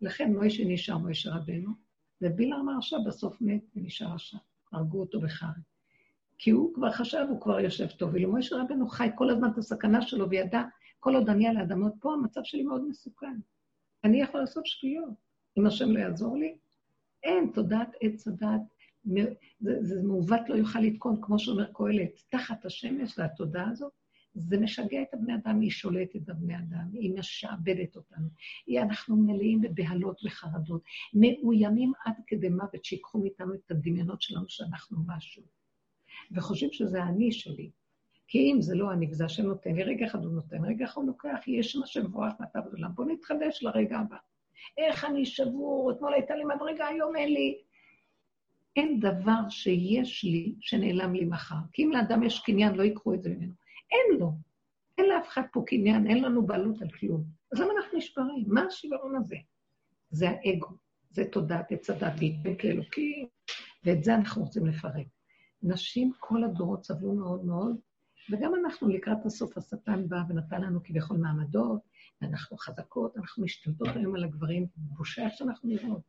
לכן 0.00 0.32
מוישה 0.32 0.62
נשאר 0.66 0.98
מוישה 0.98 1.30
רבנו, 1.34 1.70
ובלעם 2.20 2.68
הרשע 2.68 2.96
בסוף 3.06 3.40
מת 3.40 3.62
ונשאר 3.76 4.14
רשע. 4.14 4.38
הרגו 4.72 5.00
אותו 5.00 5.20
בחרי. 5.20 5.62
כי 6.38 6.50
הוא 6.50 6.74
כבר 6.74 6.92
חשב, 6.92 7.26
הוא 7.28 7.40
כבר 7.40 7.60
יושב 7.60 7.86
טוב. 7.86 8.10
ואילו 8.12 8.30
מוישה 8.30 8.56
רבנו 8.56 8.88
חי 8.88 9.08
כל 9.14 9.30
הזמן 9.30 9.50
את 9.50 9.58
הסכנה 9.58 10.02
שלו 10.02 10.30
וידע, 10.30 10.62
כל 11.00 11.14
עוד 11.14 11.28
אני 11.28 11.48
על 11.48 11.56
האדמות 11.56 11.92
פה, 12.00 12.12
המצב 12.12 12.40
שלי 12.44 12.62
מאוד 12.62 12.88
מסוכן. 12.88 13.36
אני 14.04 14.20
יכול 14.20 14.40
לעשות 14.40 14.66
שטויות. 14.66 15.14
אם 15.58 15.66
השם 15.66 15.90
לא 15.90 15.98
יעזור 15.98 16.38
לי, 16.38 16.56
אין, 17.24 17.50
תודעת 17.54 17.88
עץ 18.00 18.28
הדעת, 18.28 18.60
זה, 19.60 19.82
זה 19.82 20.02
מעוות 20.02 20.48
לא 20.48 20.54
יוכל 20.54 20.78
לתקון, 20.78 21.20
כמו 21.22 21.38
שאומר 21.38 21.72
קהלת, 21.72 22.22
תחת 22.28 22.64
השמש 22.64 23.18
והתודעה 23.18 23.70
הזאת, 23.70 23.92
זה 24.34 24.60
משגע 24.60 25.02
את 25.02 25.14
הבני 25.14 25.34
אדם, 25.34 25.60
היא 25.60 25.70
שולטת 25.70 26.20
בבני 26.20 26.58
אדם, 26.58 26.88
היא 26.92 27.14
משעבדת 27.18 27.96
אותנו. 27.96 28.26
היא, 28.66 28.80
אנחנו 28.80 29.16
מלאים 29.16 29.60
בבהלות 29.60 30.20
וחרדות, 30.24 30.82
מאוימים 31.14 31.92
עד 32.04 32.14
כדי 32.26 32.48
מוות, 32.48 32.84
שיקחו 32.84 33.18
מאיתנו 33.18 33.54
את 33.54 33.70
הדמיונות 33.70 34.22
שלנו 34.22 34.44
שאנחנו 34.48 34.98
משהו. 35.06 35.42
וחושבים 36.32 36.72
שזה 36.72 37.02
האני 37.02 37.32
שלי. 37.32 37.70
כי 38.28 38.38
אם 38.38 38.60
זה 38.60 38.74
לא 38.74 38.92
אני 38.92 39.06
וזה 39.10 39.24
השם 39.24 39.42
נותן 39.42 39.74
לי, 39.74 39.82
רגע 39.82 40.06
אחד 40.06 40.24
הוא 40.24 40.32
נותן, 40.32 40.64
רגע 40.64 40.84
אחד 40.84 41.00
הוא 41.00 41.06
לוקח, 41.06 41.38
יש 41.46 41.76
מה 41.76 41.86
שמבורך 41.86 42.32
מעתה 42.40 42.58
ועולם. 42.64 42.90
בואו 42.94 43.08
נתחדש 43.08 43.62
לרגע 43.62 43.98
הבא. 43.98 44.16
איך 44.78 45.04
אני 45.04 45.26
שבור, 45.26 45.92
אתמול 45.92 46.14
הייתה 46.14 46.34
לי 46.34 46.44
מדרגה, 46.44 46.86
היום 46.86 47.16
אין 47.16 47.32
לי. 47.32 47.58
אין 48.76 49.00
דבר 49.00 49.48
שיש 49.48 50.24
לי 50.24 50.54
שנעלם 50.60 51.14
לי 51.14 51.24
מחר. 51.24 51.54
כי 51.72 51.84
אם 51.84 51.92
לאדם 51.92 52.22
יש 52.22 52.40
קניין, 52.40 52.74
לא 52.74 52.82
ייקחו 52.82 53.14
את 53.14 53.22
זה 53.22 53.30
ממנו. 53.30 53.52
אין 53.90 54.18
לו. 54.20 54.32
אין 54.98 55.06
לאף 55.06 55.28
אחד 55.28 55.42
פה 55.52 55.62
קניין, 55.66 56.06
אין 56.06 56.22
לנו 56.24 56.46
בעלות 56.46 56.82
על 56.82 56.88
כלום. 56.90 57.24
אז 57.52 57.60
למה 57.60 57.72
אנחנו 57.76 57.98
נשברים? 57.98 58.44
מה 58.46 58.62
השיוורון 58.62 59.16
הזה? 59.16 59.36
זה 60.10 60.28
האגו, 60.30 60.68
זה 61.10 61.24
תודעת 61.24 61.72
עץ 61.72 61.90
הדת, 61.90 62.20
להתבק 62.20 62.60
כאלוקים, 62.60 63.26
ואת 63.84 64.04
זה 64.04 64.14
אנחנו 64.14 64.42
רוצים 64.42 64.66
לפרק. 64.66 65.06
נשים 65.62 66.12
כל 66.18 66.44
הדורות 66.44 66.84
סבלו 66.84 67.14
מאוד 67.14 67.44
מאוד, 67.44 67.76
וגם 68.30 68.52
אנחנו 68.54 68.88
לקראת 68.88 69.26
הסוף, 69.26 69.58
השטן 69.58 70.08
בא 70.08 70.22
ונתן 70.28 70.62
לנו 70.62 70.80
כביכול 70.84 71.16
מעמדות, 71.16 71.80
ואנחנו 72.24 72.56
חזקות, 72.56 73.16
אנחנו 73.16 73.44
משתלטות 73.44 73.88
היום 73.94 74.14
על 74.14 74.24
הגברים, 74.24 74.66
בושה 74.76 75.30
שאנחנו 75.30 75.68
נראות. 75.68 76.02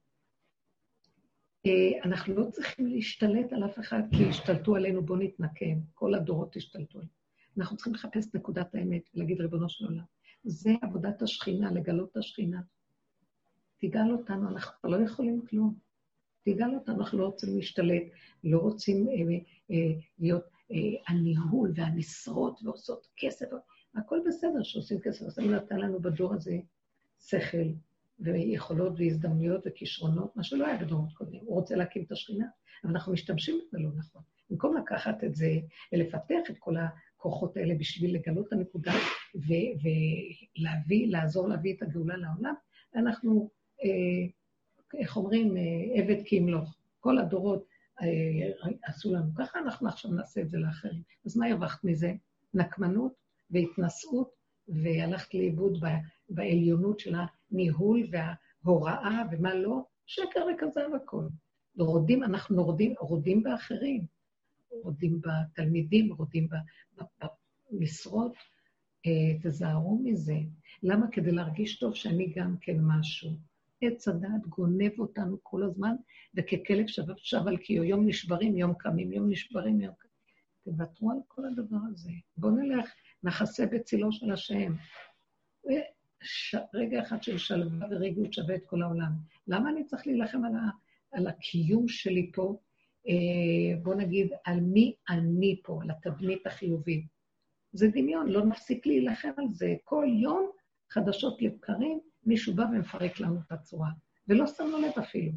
אה, 1.65 2.03
אנחנו 2.03 2.35
לא 2.35 2.49
צריכים 2.51 2.87
להשתלט 2.87 3.53
על 3.53 3.65
אף 3.65 3.79
אחד 3.79 4.01
כי 4.17 4.29
השתלטו 4.29 4.75
עלינו, 4.75 5.05
בואו 5.05 5.19
נתנקם. 5.19 5.79
כל 5.93 6.13
הדורות 6.13 6.55
השתלטו 6.55 6.97
עלינו. 6.97 7.13
אנחנו 7.57 7.75
צריכים 7.75 7.93
לחפש 7.93 8.27
את 8.27 8.35
נקודת 8.35 8.75
האמת 8.75 9.01
ולהגיד, 9.13 9.41
ריבונו 9.41 9.69
של 9.69 9.85
עולם, 9.85 10.03
זה 10.43 10.71
עבודת 10.81 11.21
השכינה, 11.21 11.71
לגלות 11.71 12.11
את 12.11 12.17
השכינה. 12.17 12.61
תגאל 13.77 14.11
אותנו, 14.11 14.49
אנחנו 14.49 14.89
לא 14.89 14.97
יכולים 14.97 15.45
כלום. 15.45 15.75
תגאל 16.43 16.75
אותנו, 16.75 16.99
אנחנו 16.99 17.17
לא 17.17 17.25
רוצים 17.25 17.55
להשתלט, 17.55 18.03
לא 18.43 18.57
רוצים 18.57 19.07
אה, 19.07 19.13
אה, 19.71 20.01
להיות 20.19 20.43
הניהול 21.07 21.71
והמשרות 21.75 22.59
ועושות 22.63 23.07
כסף, 23.17 23.45
הכל 23.95 24.19
בסדר 24.27 24.63
שעושים 24.63 24.99
כסף. 24.99 25.25
אז 25.25 25.39
הוא 25.39 25.51
נתן 25.51 25.77
לנו 25.77 25.99
בדור 25.99 26.33
הזה 26.33 26.57
שכל 27.19 27.67
ויכולות 28.19 28.93
והזדמנויות 28.97 29.61
וכישרונות, 29.65 30.35
מה 30.35 30.43
שלא 30.43 30.67
היה 30.67 30.77
בדורות 30.77 31.13
קודמים. 31.13 31.41
הוא 31.45 31.55
רוצה 31.55 31.75
להקים 31.75 32.03
את 32.03 32.11
השכינה, 32.11 32.45
אבל 32.83 32.91
אנחנו 32.91 33.13
משתמשים 33.13 33.59
בזה 33.67 33.77
לא 33.79 33.89
נכון. 33.95 34.21
במקום 34.49 34.77
לקחת 34.77 35.23
את 35.23 35.35
זה 35.35 35.51
ולפתח 35.93 36.49
את 36.49 36.55
כל 36.59 36.75
הכוחות 36.77 37.57
האלה 37.57 37.75
בשביל 37.75 38.15
לגלות 38.15 38.47
את 38.47 38.53
הנקודה 38.53 38.93
ולהביא, 39.35 41.07
לעזור 41.07 41.47
להביא 41.47 41.73
את 41.73 41.81
הגאולה 41.81 42.17
לעולם, 42.17 42.53
אנחנו, 42.95 43.49
אה, 43.83 44.27
איך 44.99 45.17
אומרים, 45.17 45.57
אה, 45.57 46.01
עבד 46.01 46.23
כי 46.25 46.35
ימלוך. 46.35 46.77
כל 46.99 47.17
הדורות 47.17 47.65
אה, 48.01 48.77
עשו 48.83 49.13
לנו 49.13 49.35
ככה, 49.35 49.59
אנחנו 49.59 49.87
עכשיו 49.87 50.11
נעשה 50.11 50.41
את 50.41 50.49
זה 50.49 50.57
לאחרים. 50.57 51.01
אז 51.25 51.37
מה 51.37 51.47
הרווחת 51.47 51.83
מזה? 51.83 52.13
נקמנות 52.53 53.24
והתנשאות, 53.51 54.29
והלכת 54.67 55.33
לאיבוד 55.33 55.83
בעליונות 56.29 56.99
של 56.99 57.15
הניהול 57.51 58.07
וההוראה 58.11 59.21
ומה 59.31 59.55
לא, 59.55 59.83
שקר 60.05 60.45
וכזב 60.53 60.89
הכל. 60.95 61.27
רודים, 61.77 62.23
אנחנו 62.23 62.63
רודים, 62.63 62.93
רודים 62.99 63.43
באחרים, 63.43 64.05
רודים 64.83 65.21
בתלמידים, 65.21 66.13
רודים 66.13 66.47
במשרות. 67.71 68.33
אה, 69.05 69.37
תזהרו 69.41 69.99
מזה. 70.03 70.35
למה? 70.83 71.07
כדי 71.11 71.31
להרגיש 71.31 71.79
טוב 71.79 71.95
שאני 71.95 72.33
גם 72.35 72.55
כן 72.61 72.77
משהו. 72.81 73.29
עץ 73.81 74.07
הדעת 74.07 74.47
גונב 74.49 74.99
אותנו 74.99 75.37
כל 75.43 75.63
הזמן, 75.63 75.95
וככלב 76.35 76.87
שב, 76.87 77.03
שב 77.17 77.47
על 77.47 77.57
קיו, 77.57 77.83
יום 77.83 78.07
נשברים, 78.07 78.57
יום 78.57 78.73
קמים, 78.73 79.11
יום 79.11 79.29
נשברים, 79.29 79.81
יום 79.81 79.93
קמים. 79.97 80.15
תוותרו 80.63 81.11
על 81.11 81.17
כל 81.27 81.45
הדבר 81.45 81.77
הזה. 81.91 82.11
בואו 82.37 82.51
נלך, 82.51 82.89
נחסה 83.25 83.65
בצילו 83.65 84.11
של 84.11 84.31
השם. 84.31 84.73
ש... 86.21 86.55
רגע 86.73 87.01
אחד 87.01 87.23
של 87.23 87.37
שלווה 87.37 87.87
וריגות 87.91 88.33
שווה 88.33 88.55
את 88.55 88.65
כל 88.65 88.81
העולם. 88.81 89.11
למה 89.47 89.69
אני 89.69 89.83
צריך 89.83 90.07
להילחם 90.07 90.45
על, 90.45 90.55
ה... 90.55 90.69
על 91.11 91.27
הקיום 91.27 91.87
שלי 91.87 92.31
פה? 92.33 92.57
אה, 93.07 93.81
בוא 93.83 93.95
נגיד, 93.95 94.31
על 94.45 94.59
מי 94.59 94.93
אני 95.09 95.59
פה, 95.63 95.79
על 95.81 95.91
התבנית 95.91 96.47
החיובית. 96.47 97.05
זה 97.73 97.87
דמיון, 97.87 98.27
לא 98.27 98.45
נפסיק 98.45 98.85
להילחם 98.85 99.31
על 99.37 99.45
זה. 99.51 99.75
כל 99.83 100.05
יום, 100.21 100.49
חדשות 100.89 101.41
לבקרים, 101.41 101.99
מישהו 102.25 102.53
בא 102.53 102.63
ומפרק 102.63 103.19
לנו 103.19 103.39
את 103.47 103.51
הצורה. 103.51 103.89
ולא 104.27 104.47
שמנו 104.47 104.77
לב 104.77 104.91
אפילו. 104.99 105.31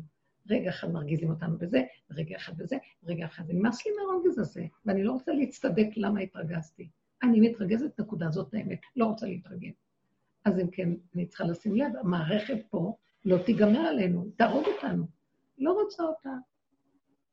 רגע 0.50 0.70
אחד 0.70 0.90
מרגיזים 0.90 1.30
אותנו 1.30 1.58
בזה, 1.58 1.82
רגע 2.10 2.36
אחד 2.36 2.56
בזה, 2.56 2.76
רגע 3.04 3.26
אחד. 3.26 3.44
נמאס 3.48 3.86
לי 3.86 3.92
מהרוגז 3.92 4.38
הזה, 4.38 4.64
ואני 4.86 5.04
לא 5.04 5.12
רוצה 5.12 5.32
להצטדק 5.32 5.86
למה 5.96 6.20
התרגזתי. 6.20 6.88
אני 7.22 7.40
מתרגזת, 7.40 8.00
נקודה, 8.00 8.30
זאת 8.30 8.54
האמת, 8.54 8.80
לא 8.96 9.04
רוצה 9.04 9.26
להתרגז. 9.26 9.74
אז 10.44 10.60
אם 10.60 10.70
כן, 10.70 10.88
אני 11.14 11.26
צריכה 11.26 11.44
לשים 11.44 11.76
לב, 11.76 11.96
המערכת 12.00 12.58
פה 12.70 12.96
לא 13.24 13.38
תיגמר 13.38 13.80
עלינו, 13.80 14.30
תהרוג 14.36 14.64
אותנו. 14.66 15.06
לא 15.58 15.72
רוצה 15.72 16.02
אותה. 16.02 16.30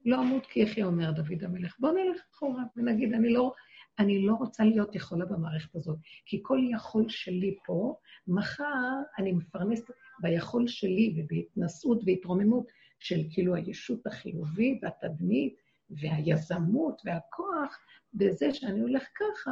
לא 0.06 0.22
אמות 0.22 0.46
כי 0.46 0.60
יחיה, 0.60 0.86
אומר 0.86 1.12
דוד 1.12 1.44
המלך. 1.44 1.76
בואו 1.80 1.94
נלך 1.94 2.22
אחורה 2.32 2.64
ונגיד, 2.76 3.14
אני 3.14 3.34
לא, 3.34 3.54
אני 4.00 4.26
לא 4.26 4.34
רוצה 4.34 4.64
להיות 4.64 4.96
יכולה 4.96 5.26
במערכת 5.26 5.76
הזאת, 5.76 5.98
כי 6.26 6.40
כל 6.42 6.60
יכול 6.72 7.10
שלי 7.10 7.56
פה, 7.66 7.96
מחר 8.28 9.02
אני 9.18 9.32
מפרנסת 9.32 9.86
ביכול 10.20 10.68
שלי 10.68 11.16
ובהתנשאות 11.18 12.02
והתרוממות 12.06 12.66
של 13.00 13.20
כאילו 13.30 13.56
הישות 13.56 14.08
החיובית 14.08 14.84
והתדמית 14.84 15.56
והיזמות 15.90 17.02
והכוח, 17.06 17.80
בזה 18.14 18.54
שאני 18.54 18.80
הולך 18.80 19.04
ככה, 19.16 19.52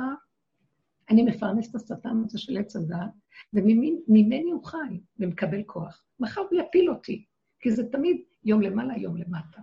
אני 1.09 1.23
מפרנס 1.23 1.69
את 1.69 1.75
השטן 1.75 2.23
הזה 2.25 2.39
של 2.39 2.57
עץ 2.57 2.75
הדת, 2.75 3.13
וממני 3.53 4.51
הוא 4.51 4.65
חי 4.65 4.99
ומקבל 5.19 5.63
כוח. 5.65 6.05
מחר 6.19 6.41
הוא 6.41 6.59
יפיל 6.59 6.89
אותי, 6.89 7.25
כי 7.59 7.71
זה 7.71 7.91
תמיד 7.91 8.21
יום 8.43 8.61
למעלה, 8.61 8.97
יום 8.97 9.17
למטה. 9.17 9.61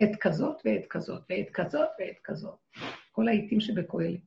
עת 0.00 0.16
כזאת 0.20 0.56
ועת 0.64 0.86
כזאת, 0.90 1.22
ועת 1.30 1.50
כזאת 1.52 1.88
ועת 1.98 2.18
כזאת. 2.24 2.58
כל 3.12 3.28
העיתים 3.28 3.60
שבקהלת. 3.60 4.20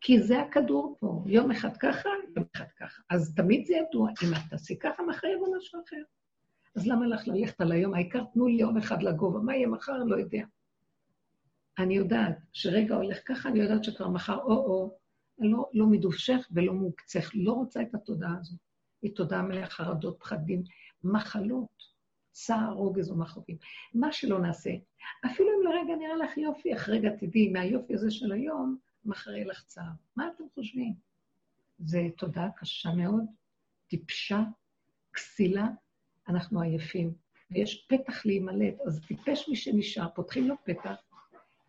כי 0.00 0.20
זה 0.22 0.40
הכדור 0.40 0.96
פה, 1.00 1.24
יום 1.26 1.50
אחד 1.50 1.76
ככה, 1.76 2.08
יום 2.36 2.44
אחד 2.56 2.64
ככה. 2.78 3.02
אז 3.10 3.34
תמיד 3.34 3.66
זה 3.66 3.74
ידוע, 3.74 4.10
אם 4.10 4.32
את 4.32 4.50
תעשי 4.50 4.78
ככה, 4.78 5.02
מחר 5.02 5.26
יבוא 5.26 5.56
משהו 5.56 5.80
אחר. 5.86 6.02
אז 6.76 6.86
למה 6.86 7.06
לך 7.06 7.28
ללכת 7.28 7.60
על 7.60 7.72
היום? 7.72 7.94
העיקר 7.94 8.24
תנו 8.32 8.46
לי 8.46 8.60
יום 8.60 8.76
אחד 8.76 9.02
לגובה, 9.02 9.38
מה 9.38 9.56
יהיה 9.56 9.68
מחר? 9.68 10.04
לא 10.04 10.16
יודע. 10.16 10.44
אני 11.78 11.96
יודעת 11.96 12.38
שרגע 12.52 12.94
הולך 12.94 13.18
ככה, 13.24 13.48
אני 13.48 13.58
יודעת 13.58 13.84
שכבר 13.84 14.08
מחר 14.08 14.36
או-או, 14.36 14.98
לא, 15.38 15.70
לא 15.74 15.86
מדושך 15.86 16.48
ולא 16.50 16.72
מוקצך, 16.72 17.30
לא 17.34 17.52
רוצה 17.52 17.82
את 17.82 17.94
התודעה 17.94 18.36
הזאת. 18.40 18.60
היא 19.02 19.14
תודעה 19.14 19.42
מלאה 19.42 19.66
חרדות, 19.66 20.16
פחדים, 20.20 20.62
מחלות, 21.04 21.82
צער, 22.30 22.72
רוגז 22.72 23.10
ומחובים. 23.10 23.56
מה 23.94 24.12
שלא 24.12 24.40
נעשה, 24.40 24.70
אפילו 25.26 25.48
אם 25.48 25.66
לרגע 25.66 25.96
נראה 25.96 26.16
לך 26.16 26.38
יופי, 26.38 26.74
אך 26.74 26.88
רגע 26.88 27.10
תדעי, 27.20 27.48
מהיופי 27.48 27.94
הזה 27.94 28.10
של 28.10 28.32
היום, 28.32 28.78
מחר 29.04 29.30
יהיה 29.30 29.46
לך 29.46 29.62
צער. 29.66 29.90
מה 30.16 30.28
אתם 30.28 30.44
חושבים? 30.54 30.94
זו 31.78 31.98
תודעה 32.16 32.48
קשה 32.56 32.92
מאוד, 32.92 33.24
טיפשה, 33.86 34.42
כסילה, 35.12 35.68
אנחנו 36.28 36.60
עייפים, 36.60 37.12
ויש 37.50 37.86
פתח 37.88 38.26
להימלט, 38.26 38.74
אז 38.86 39.00
טיפש 39.08 39.48
מי 39.48 39.56
שנשאר, 39.56 40.08
פותחים 40.14 40.48
לו 40.48 40.54
פתח, 40.64 40.96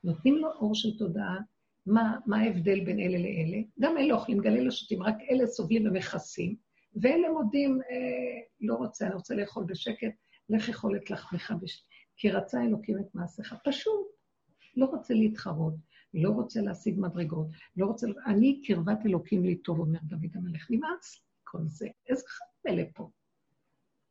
נותנים 0.04 0.36
לו 0.36 0.52
אור 0.52 0.76
של 0.76 0.98
תודעה, 0.98 1.38
מה, 1.86 2.18
מה 2.26 2.40
ההבדל 2.40 2.86
בין 2.86 3.00
אלה 3.00 3.18
לאלה? 3.18 3.58
גם 3.80 3.98
אלה 3.98 4.14
אוכלים, 4.14 4.38
גם 4.38 4.56
אלה 4.56 4.72
שותים, 4.72 5.04
רק 5.04 5.16
אלה 5.32 5.48
סובלים 5.48 5.88
ומכסים, 5.88 6.56
ואלה 6.96 7.30
מודים, 7.30 7.82
אה, 7.82 8.42
לא 8.62 8.76
רוצה, 8.76 9.08
אני 9.08 9.16
רוצה 9.16 9.36
לאכול 9.36 9.64
בשקט, 9.64 10.12
לך 10.50 10.70
אכול 10.70 10.98
את 10.98 11.12
לחמך, 11.12 11.54
בש... 11.62 11.86
כי 12.18 12.32
רצה 12.32 12.64
אלוקים 12.64 13.00
את 13.00 13.16
מעשיך. 13.16 13.56
פשוט, 13.64 14.08
לא 14.78 14.86
רוצה 14.86 15.14
להתחרות, 15.14 15.74
לא 16.14 16.30
רוצה 16.30 16.62
להשיג 16.62 16.96
מדרגות, 16.98 17.48
לא 17.78 17.86
רוצה... 17.86 18.08
אני 18.26 18.62
קרבת 18.66 19.06
אלוקים 19.06 19.44
לי 19.44 19.56
טוב, 19.56 19.80
אומר 19.80 20.00
דוד 20.04 20.30
המלך. 20.34 20.68
נמאס 20.72 21.22
כל 21.44 21.60
זה. 21.66 21.88
איזה 22.10 22.24
חיים 22.28 22.86
פה. 22.94 23.10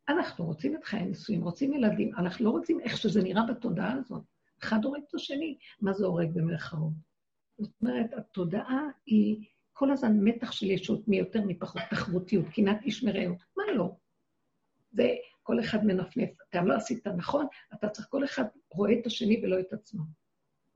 אנחנו 0.08 0.44
רוצים 0.44 0.76
את 0.76 0.84
חיי 0.84 1.00
הנישואים, 1.00 1.42
רוצים 1.42 1.72
ילדים, 1.72 2.14
אנחנו 2.14 2.44
לא 2.44 2.50
רוצים 2.50 2.80
איך 2.80 2.96
שזה 2.96 3.22
נראה 3.22 3.42
בתודעה 3.46 3.92
הזאת. 3.92 4.22
אחד 4.62 4.84
הורג 4.84 5.02
את 5.08 5.14
השני. 5.14 5.58
מה 5.80 5.92
זה 5.92 6.06
הורג 6.06 6.30
במרכאות? 6.34 6.92
זאת 7.58 7.72
אומרת, 7.82 8.14
התודעה 8.16 8.88
היא 9.06 9.46
כל 9.72 9.90
הזמן 9.90 10.20
מתח 10.20 10.52
של 10.52 10.70
ישות, 10.70 11.08
מי 11.08 11.18
יותר 11.18 11.42
מי 11.44 11.58
תחרותיות, 11.90 12.48
קנאת 12.48 12.82
איש 12.82 13.04
מרעהו. 13.04 13.34
מה 13.56 13.62
לא? 13.76 13.96
זה 14.92 15.14
כל 15.42 15.60
אחד 15.60 15.84
מנפנף. 15.84 16.30
אתה 16.50 16.62
לא 16.62 16.74
עשית 16.74 17.06
נכון, 17.06 17.46
אתה 17.74 17.88
צריך, 17.88 18.08
כל 18.08 18.24
אחד 18.24 18.44
רואה 18.70 18.92
את 18.92 19.06
השני 19.06 19.40
ולא 19.42 19.60
את 19.60 19.72
עצמו. 19.72 20.02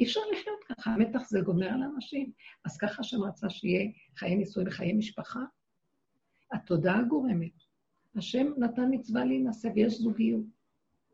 אי 0.00 0.04
אפשר 0.04 0.20
לחיות 0.32 0.64
ככה, 0.68 0.90
המתח 0.90 1.28
זה 1.28 1.40
גומר 1.40 1.68
על 1.68 1.82
אנשים. 1.82 2.32
אז 2.64 2.78
ככה 2.78 3.00
השם 3.00 3.22
רצה 3.22 3.50
שיהיה 3.50 3.90
חיי 4.16 4.36
נישואים 4.36 4.68
וחיי 4.68 4.92
משפחה. 4.92 5.40
התודעה 6.52 7.02
גורמת. 7.02 7.71
השם 8.16 8.52
נתן 8.56 8.88
מצווה 8.90 9.24
להינשא 9.24 9.68
ויש 9.74 9.94
זוגיות. 9.94 10.44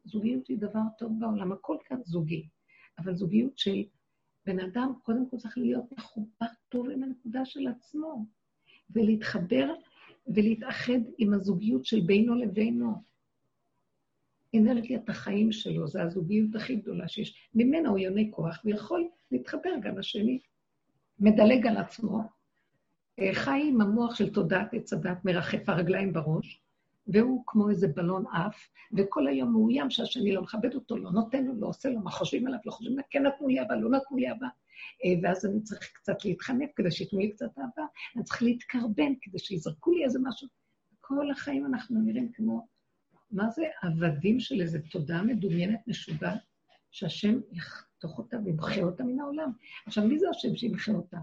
זוגיות 0.05 0.49
היא 0.49 0.59
דבר 0.59 0.81
טוב 0.99 1.13
בעולם, 1.21 1.53
הכל 1.53 1.77
כאן 1.85 2.01
זוגי. 2.05 2.49
אבל 2.99 3.15
זוגיות 3.15 3.59
של 3.59 3.85
בן 4.47 4.61
אדם, 4.61 4.93
קודם 5.03 5.31
כל 5.31 5.37
צריך 5.37 5.59
להיות 5.59 5.93
מחובר 5.93 6.47
טוב 6.69 6.91
עם 6.91 7.03
הנקודה 7.03 7.45
של 7.45 7.69
עצמו, 7.69 8.25
ולהתחבר 8.91 9.75
ולהתאחד 10.27 11.01
עם 11.19 11.35
הזוגיות 11.35 11.85
של 11.85 12.01
בינו 12.01 12.35
לבינו. 12.35 13.03
אנרגיית 14.57 15.09
החיים 15.09 15.53
שלו, 15.53 15.87
זו 15.87 16.01
הזוגיות 16.01 16.55
הכי 16.55 16.77
גדולה 16.77 17.09
שיש. 17.09 17.49
ממנה 17.55 17.89
הוא 17.89 17.99
יונה 17.99 18.21
כוח 18.31 18.61
ויכול 18.65 19.09
להתחבר 19.31 19.71
גם 19.83 19.99
לשני. 19.99 20.39
מדלג 21.21 21.67
על 21.67 21.77
עצמו, 21.77 22.21
אה, 23.19 23.35
חי 23.35 23.61
עם 23.69 23.81
המוח 23.81 24.15
של 24.15 24.33
תודעת 24.33 24.75
עץ 24.75 24.93
הדת, 24.93 25.25
מרחף 25.25 25.69
הרגליים 25.69 26.13
בראש, 26.13 26.63
והוא 27.09 27.43
כמו 27.47 27.71
איזה 27.71 27.89
בלון 27.89 28.25
עף, 28.33 28.69
וכל 28.97 29.29
היום 29.29 29.53
מאוים 29.53 29.91
שהשני 29.91 30.33
לא 30.33 30.43
מכבד 30.43 30.75
אותו, 30.75 30.97
לא 30.97 31.11
נותן 31.11 31.45
לו, 31.45 31.55
לא 31.61 31.67
עושה 31.67 31.89
לו, 31.89 32.01
מה 32.01 32.11
חושבים 32.11 32.47
עליו, 32.47 32.59
לא 32.65 32.73
חושבים, 32.73 32.97
כן 33.11 33.27
נתנו 33.27 33.49
לי 33.49 33.61
אהבה, 33.61 33.77
לא 33.77 33.91
נתנו 33.91 34.17
לי 34.17 34.29
אהבה. 34.29 34.47
אה, 35.05 35.11
ואז 35.23 35.47
אני 35.47 35.63
צריך 35.63 35.91
קצת 35.95 36.25
להתחנף 36.25 36.71
כדי 36.77 36.91
שייתנו 36.91 37.19
לי 37.19 37.31
קצת 37.31 37.59
אהבה, 37.59 37.83
אני 38.17 38.25
צריך 38.25 38.43
להתקרבן 38.43 39.13
כדי 39.21 39.39
שיזרקו 39.39 39.93
לי 39.93 40.05
איזה 40.05 40.19
משהו. 40.23 40.49
כל 41.01 41.31
החיים 41.31 41.67
אנחנו 41.67 42.01
נראים 42.01 42.33
כמו, 42.33 42.67
מה 43.31 43.51
זה 43.51 43.63
עבדים 43.83 44.41
של 44.41 44.61
איזו 44.61 44.79
תודעה 44.91 45.23
מדומיינת, 45.23 45.81
משוגעת, 45.87 46.39
שהשם 46.91 47.41
יחתוך 47.53 48.19
אותה 48.19 48.37
וימחה 48.45 48.81
אותה 48.81 49.05
מן 49.05 49.21
העולם. 49.21 49.53
עכשיו, 49.87 50.05
מי 50.05 50.19
זה 50.19 50.27
השם 50.31 50.57
שימחה 50.57 50.93
אותה? 50.93 51.19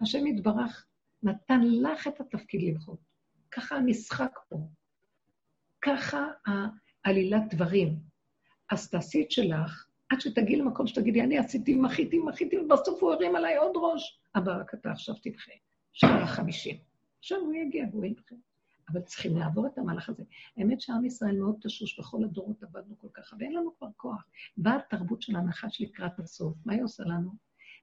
השם 0.00 0.26
יתברך 0.26 0.86
נתן 1.22 1.60
לך 1.62 2.08
את 2.08 2.20
התפקיד 2.20 2.62
למחות. 2.62 2.98
ככה 3.50 3.76
המשחק 3.76 4.38
פה. 4.48 4.56
ככה 5.84 6.26
העלילת 7.04 7.54
דברים. 7.54 7.98
אז 8.70 8.90
תעשי 8.90 9.22
את 9.22 9.30
שלך, 9.30 9.86
עד 10.08 10.20
שתגיעי 10.20 10.58
למקום 10.58 10.86
שתגידי, 10.86 11.22
אני 11.22 11.38
עשיתי, 11.38 11.74
מחיתי, 11.74 12.18
מחיתי, 12.18 12.58
ובסוף 12.58 13.02
הוא 13.02 13.12
הרים 13.12 13.36
עליי 13.36 13.56
עוד 13.56 13.72
ראש. 13.76 14.20
אבא, 14.36 14.52
רק 14.52 14.74
אתה 14.74 14.90
עכשיו 14.90 15.14
תמחה. 15.14 15.52
שער 15.92 16.22
החמישים. 16.22 16.76
עכשיו 17.18 17.38
הוא 17.38 17.54
יגיע 17.54 17.84
והוא 17.92 18.04
ימחה. 18.04 18.34
אבל 18.88 19.00
צריכים 19.00 19.36
לעבור 19.36 19.66
את 19.66 19.78
המהלך 19.78 20.08
הזה. 20.08 20.22
האמת 20.56 20.80
שעם 20.80 21.04
ישראל 21.04 21.36
מאוד 21.36 21.56
תשוש, 21.62 21.98
בכל 22.00 22.24
הדורות 22.24 22.62
עבדנו 22.62 22.98
כל 22.98 23.08
כך, 23.14 23.34
ואין 23.38 23.52
לנו 23.52 23.76
כבר 23.78 23.88
כוח. 23.96 24.24
באה 24.56 24.76
התרבות 24.76 25.22
של 25.22 25.36
הנחש 25.36 25.80
לקראת 25.80 26.18
הסוף, 26.18 26.56
מה 26.66 26.72
היא 26.72 26.82
עושה 26.82 27.02
לנו? 27.04 27.30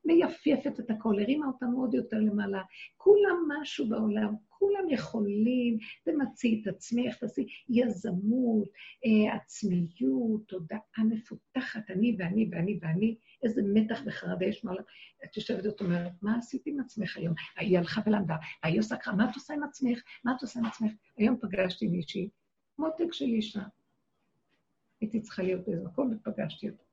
מייפייפת 0.05 0.79
את 0.79 0.89
הכל, 0.89 1.19
הרימה 1.19 1.47
אותנו 1.47 1.81
עוד 1.81 1.93
יותר 1.93 2.17
למעלה. 2.17 2.61
כולם 2.97 3.37
משהו 3.47 3.89
בעולם, 3.89 4.33
כולם 4.49 4.89
יכולים, 4.89 5.77
תמצי 6.03 6.61
את 6.61 6.67
עצמך, 6.67 7.17
תעשי 7.19 7.47
יזמות, 7.69 8.69
אה, 9.05 9.35
עצמיות, 9.35 10.47
תודעה 10.47 11.03
מפותחת, 11.09 11.91
אני 11.91 12.15
ואני 12.19 12.49
ואני 12.51 12.79
ואני, 12.81 13.15
איזה 13.43 13.61
מתח 13.73 14.01
וחרדה 14.05 14.45
יש 14.45 14.63
מעלה. 14.63 14.81
את 15.25 15.37
יושבת 15.37 15.65
ואת 15.65 15.81
אומרת, 15.81 16.11
מה 16.21 16.37
עשית 16.37 16.61
עם 16.65 16.79
עצמך 16.79 17.17
היום? 17.17 17.33
היא 17.57 17.77
הלכה 17.77 18.01
ולמדה, 18.05 18.35
היא 18.63 18.79
עושה 18.79 18.95
ככה, 18.95 19.11
מה 19.13 19.29
את 19.29 19.35
עושה 19.35 19.53
עם 19.53 19.63
עצמך? 19.63 20.01
מה 20.23 20.33
את 20.37 20.41
עושה 20.41 20.59
עם 20.59 20.65
עצמך? 20.65 20.91
היום 21.17 21.37
פגשתי 21.41 21.87
מישהי, 21.87 22.29
מותק 22.79 23.13
של 23.13 23.25
אישה. 23.25 23.63
הייתי 25.01 25.21
צריכה 25.21 25.43
להיות 25.43 25.65
באיזה 25.67 25.83
מקום 25.83 26.11
ופגשתי 26.13 26.69
אותה. 26.69 26.90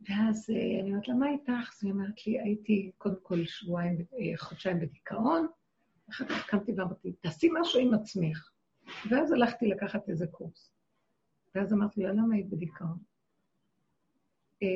ואז 0.00 0.50
אה, 0.50 0.80
אני 0.80 0.90
אומרת 0.90 1.08
לה, 1.08 1.14
מה 1.14 1.30
איתך? 1.30 1.72
אז 1.74 1.84
היא 1.84 1.92
אומרת 1.92 2.26
לי, 2.26 2.40
הייתי 2.40 2.90
קודם 2.98 3.16
כל 3.22 3.44
שבועיים, 3.44 3.98
אה, 3.98 4.36
חודשיים 4.36 4.80
בדיכאון, 4.80 5.46
אחר 6.10 6.28
כך 6.28 6.46
קמתי 6.46 6.72
ואמרתי, 6.72 7.12
תעשי 7.12 7.48
משהו 7.60 7.80
עם 7.80 7.94
עצמך. 7.94 8.50
ואז 9.10 9.32
הלכתי 9.32 9.66
לקחת 9.66 10.08
איזה 10.08 10.26
קורס. 10.26 10.72
ואז 11.54 11.72
אמרתי 11.72 12.02
לה, 12.02 12.12
למה 12.12 12.34
היית 12.34 12.48
בדיכאון? 12.48 12.98
אה, 14.62 14.68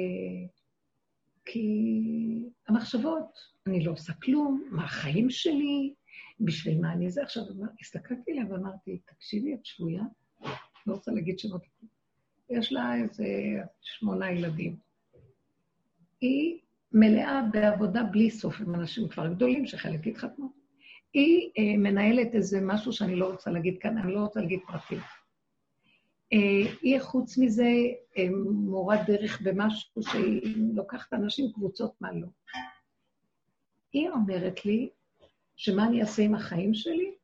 כי 1.45 2.49
המחשבות, 2.69 3.39
אני 3.67 3.85
לא 3.85 3.93
עושה 3.93 4.13
כלום, 4.13 4.69
מה 4.71 4.85
החיים 4.85 5.31
שלי, 5.31 5.95
בשביל 6.41 6.81
מה 6.81 6.93
אני 6.93 7.11
זה. 7.11 7.23
עכשיו, 7.23 7.43
הסתכלתי 7.81 8.33
עליה 8.33 8.45
ואמרתי, 8.51 8.99
תקשיבי, 9.07 9.55
את 9.55 9.67
שבויה? 9.67 10.03
לא 10.87 10.95
רוצה 10.95 11.11
להגיד 11.11 11.39
שמות. 11.39 11.63
יש 12.51 12.73
לה 12.73 12.97
איזה 12.97 13.27
שמונה 13.81 14.31
ילדים. 14.33 14.77
היא 16.23 16.59
מלאה 16.93 17.43
בעבודה 17.53 18.03
בלי 18.03 18.31
סוף 18.31 18.61
עם 18.61 18.75
אנשים 18.75 19.09
כבר 19.09 19.29
גדולים 19.29 19.67
שחלק 19.67 20.07
התחתנו. 20.07 20.53
היא 21.15 21.51
אה, 21.59 21.77
מנהלת 21.79 22.35
איזה 22.35 22.61
משהו 22.63 22.93
שאני 22.93 23.17
לא 23.17 23.31
רוצה 23.31 23.51
להגיד 23.51 23.79
כאן, 23.81 23.99
אני 23.99 24.15
לא 24.15 24.21
רוצה 24.21 24.41
להגיד 24.41 24.61
פרטים. 24.67 24.99
אה, 26.33 26.73
היא 26.83 27.01
חוץ 27.01 27.39
מזה 27.39 27.69
אה, 28.19 28.29
מורת 28.55 29.01
דרך 29.07 29.43
במשהו 29.43 30.03
שהיא 30.03 30.57
לוקחת 30.75 31.13
אנשים 31.13 31.53
קבוצות 31.53 31.93
מה 32.01 32.13
לא. 32.13 32.27
היא 33.93 34.11
אומרת 34.11 34.65
לי, 34.65 34.91
שמה 35.57 35.87
אני 35.87 36.01
אעשה 36.01 36.23
עם 36.23 36.35
החיים 36.35 36.75
שלי? 36.75 37.15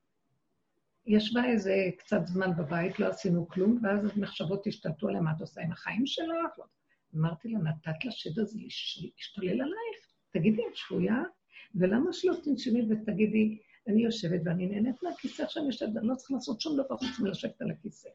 ישבה 1.07 1.45
איזה 1.45 1.75
קצת 1.99 2.27
זמן 2.27 2.57
בבית, 2.57 3.01
לא 3.01 3.07
עשינו 3.07 3.49
כלום, 3.49 3.79
ואז 3.83 4.16
המחשבות 4.16 4.66
השתלטו 4.66 5.09
עליה, 5.09 5.20
מה 5.20 5.33
את 5.37 5.41
עושה 5.41 5.61
עם 5.62 5.73
החיים 5.73 6.07
שלך? 6.07 6.61
אמרתי 7.16 7.48
לה, 7.48 7.59
נתת 7.59 8.05
לשד 8.05 8.39
הזה 8.39 8.59
להשתולל 8.59 9.51
עלייך? 9.51 10.12
תגידי, 10.30 10.62
את 10.70 10.76
שבויה? 10.76 11.22
ולמה 11.74 12.12
שלא 12.12 12.35
תנשמי 12.44 12.82
ותגידי, 12.90 13.59
אני 13.89 14.05
יושבת 14.05 14.40
ואני 14.44 14.66
נהנית 14.66 15.02
מהכיסא 15.02 15.44
שאני 15.48 15.66
יושבת, 15.66 15.97
אני 15.97 16.06
לא 16.06 16.14
צריכה 16.14 16.35
לעשות 16.35 16.60
שום 16.60 16.76
דבר 16.76 16.97
חוץ 16.97 17.20
מלשבת 17.20 17.62
על 17.62 17.70
הכיסא. 17.70 18.09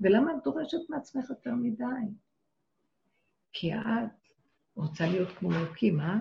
ולמה 0.00 0.32
את 0.32 0.44
דורשת 0.44 0.78
מעצמך 0.88 1.30
יותר 1.30 1.54
מדי? 1.54 1.84
כי 3.52 3.74
את 3.74 3.80
רוצה 4.74 5.06
להיות 5.06 5.28
כמו 5.28 5.52
אלוקים, 5.52 6.00
אה? 6.00 6.16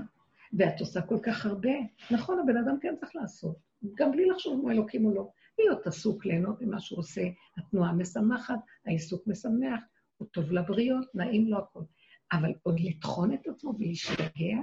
ואת 0.53 0.79
עושה 0.79 1.01
כל 1.01 1.17
כך 1.23 1.45
הרבה. 1.45 1.73
נכון, 2.11 2.39
הבן 2.39 2.57
אדם 2.57 2.79
כן 2.81 2.95
צריך 2.99 3.15
לעשות, 3.15 3.57
גם 3.93 4.11
בלי 4.11 4.25
לחשוב 4.25 4.61
אם 4.63 4.71
אלוקים 4.71 5.05
או 5.05 5.13
לא. 5.13 5.29
להיות 5.59 5.87
עסוק, 5.87 6.25
ליהנות 6.25 6.61
ממה 6.61 6.79
שהוא 6.79 6.99
עושה, 6.99 7.21
התנועה 7.57 7.93
משמחת, 7.93 8.59
העיסוק 8.85 9.27
משמח, 9.27 9.83
הוא 10.19 10.27
טוב 10.27 10.51
לבריות, 10.51 11.15
נעים 11.15 11.47
לו 11.47 11.57
הכול. 11.57 11.83
אבל 12.31 12.53
עוד 12.63 12.79
לטחון 12.79 13.33
את 13.33 13.47
עצמו 13.47 13.73
ולהשתגע? 13.79 14.57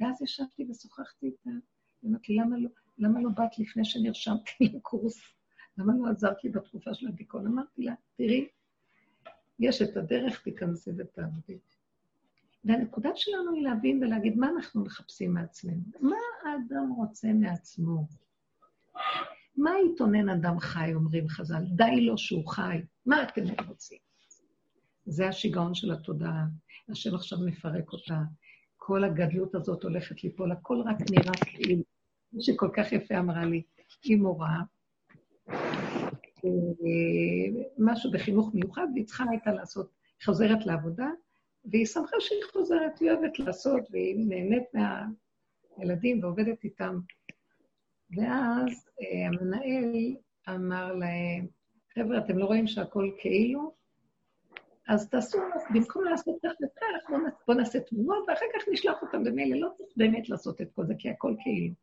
ואז 0.00 0.22
ישבתי 0.22 0.66
ושוחחתי 0.70 1.26
איתה. 1.26 1.50
אמרתי, 2.06 2.34
למה 2.34 2.58
לא, 2.58 2.70
למה 2.98 3.20
לא 3.20 3.30
באת 3.36 3.58
לפני 3.58 3.84
שנרשמתי 3.84 4.64
לקורס? 4.74 5.20
למה 5.78 5.92
לא 5.98 6.10
עזרת 6.10 6.44
לי 6.44 6.50
בתקופה 6.50 6.94
של 6.94 7.08
הדיכאון? 7.08 7.46
אמרתי 7.46 7.82
לה, 7.82 7.94
תראי, 8.16 8.48
יש 9.58 9.82
את 9.82 9.96
הדרך, 9.96 10.42
תיכנסי 10.42 10.90
ותעבדי. 10.98 11.58
והנקודה 12.64 13.10
שלנו 13.14 13.54
היא 13.54 13.62
להבין 13.62 14.04
ולהגיד 14.04 14.36
מה 14.36 14.48
אנחנו 14.48 14.84
מחפשים 14.84 15.34
מעצמנו. 15.34 15.82
מה 16.00 16.16
האדם 16.44 16.92
רוצה 16.96 17.28
מעצמו? 17.32 18.06
מה 19.56 19.70
יתונן 19.92 20.28
אדם 20.28 20.58
חי, 20.58 20.94
אומרים 20.94 21.28
חז"ל? 21.28 21.64
די 21.76 22.00
לו 22.00 22.18
שהוא 22.18 22.48
חי. 22.48 22.78
מה 23.06 23.22
אתם 23.22 23.42
רוצים? 23.68 24.07
זה 25.08 25.28
השיגעון 25.28 25.74
של 25.74 25.92
התודעה. 25.92 26.44
השם 26.88 27.14
עכשיו 27.14 27.38
מפרק 27.46 27.92
אותה. 27.92 28.20
כל 28.76 29.04
הגדלות 29.04 29.54
הזאת 29.54 29.82
הולכת 29.82 30.24
ליפול, 30.24 30.52
הכל 30.52 30.82
רק 30.86 30.96
נראה 31.10 31.32
כאילו. 31.44 31.82
מי 32.32 32.42
שכל 32.42 32.70
כך 32.76 32.92
יפה 32.92 33.18
אמרה 33.18 33.44
לי, 33.44 33.62
היא 34.04 34.16
מורה, 34.16 34.62
אה, 36.44 37.64
משהו 37.78 38.10
בחינוך 38.10 38.54
מיוחד, 38.54 38.86
והיא 38.94 39.06
צריכה 39.06 39.24
הייתה 39.30 39.52
לעשות, 39.52 39.90
חוזרת 40.24 40.66
לעבודה, 40.66 41.08
והיא 41.64 41.86
שמחה 41.86 42.16
שהיא 42.20 42.42
חוזרת, 42.52 42.98
היא 43.00 43.10
אוהבת 43.10 43.38
לעשות, 43.38 43.82
והיא 43.90 44.26
נהנית 44.28 44.64
מהילדים 45.78 46.24
ועובדת 46.24 46.64
איתם. 46.64 46.98
ואז 48.16 48.88
אה, 49.00 49.26
המנהל 49.26 50.16
אמר 50.48 50.94
להם, 50.94 51.46
חבר'ה, 51.94 52.18
אתם 52.18 52.38
לא 52.38 52.44
רואים 52.44 52.66
שהכל 52.66 53.10
כאילו? 53.18 53.77
אז 54.88 55.08
תעשו, 55.08 55.38
במקום 55.74 56.04
לעשות 56.04 56.36
כך 56.44 56.52
וכך, 56.64 57.10
בואו 57.46 57.58
נעשה 57.58 57.80
תמונות, 57.80 58.24
ואחר 58.28 58.46
כך 58.54 58.68
נשלח 58.72 59.02
אותם 59.02 59.24
במילא. 59.24 59.56
לא 59.56 59.68
צריך 59.76 59.88
באמת 59.96 60.28
לעשות 60.28 60.60
את 60.60 60.68
כל 60.74 60.86
זה, 60.86 60.94
כי 60.98 61.10
הכל 61.10 61.34
כאילו. 61.42 61.74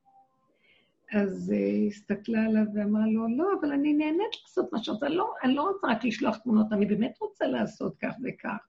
אז 1.13 1.49
היא 1.49 1.89
uh, 1.89 1.93
הסתכלה 1.93 2.45
עליו 2.45 2.63
ואמרה 2.75 3.07
לו, 3.07 3.37
לא, 3.37 3.47
אבל 3.59 3.71
אני 3.71 3.93
נהנית 3.93 4.35
לעשות 4.43 4.73
מה 4.73 4.83
שאתה, 4.83 5.09
לא, 5.09 5.33
אני 5.43 5.55
לא 5.55 5.61
רוצה 5.61 5.87
רק 5.87 6.03
לשלוח 6.03 6.37
תמונות, 6.37 6.67
אני 6.71 6.85
באמת 6.85 7.17
רוצה 7.21 7.47
לעשות 7.47 7.97
כך 7.97 8.13
וכך. 8.23 8.67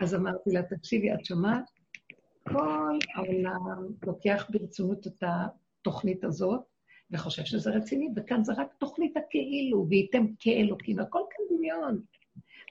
אז 0.00 0.14
אמרתי 0.14 0.50
לה, 0.50 0.62
תקשיבי, 0.62 1.14
את 1.14 1.24
שומעת? 1.24 1.64
כל 2.48 2.98
העולם 3.14 3.86
לוקח 4.06 4.46
ברצינות 4.50 5.06
את 5.06 5.22
התוכנית 5.22 6.24
הזאת, 6.24 6.60
וחושב 7.10 7.44
שזה 7.44 7.70
רציני, 7.70 8.08
וכאן 8.16 8.44
זה 8.44 8.52
רק 8.56 8.74
תוכנית 8.78 9.16
הכאילו, 9.16 9.86
וייתם 9.88 10.26
כאלוקים, 10.38 10.98
הכל 10.98 11.22
כאן 11.30 11.56
דמיון. 11.56 12.02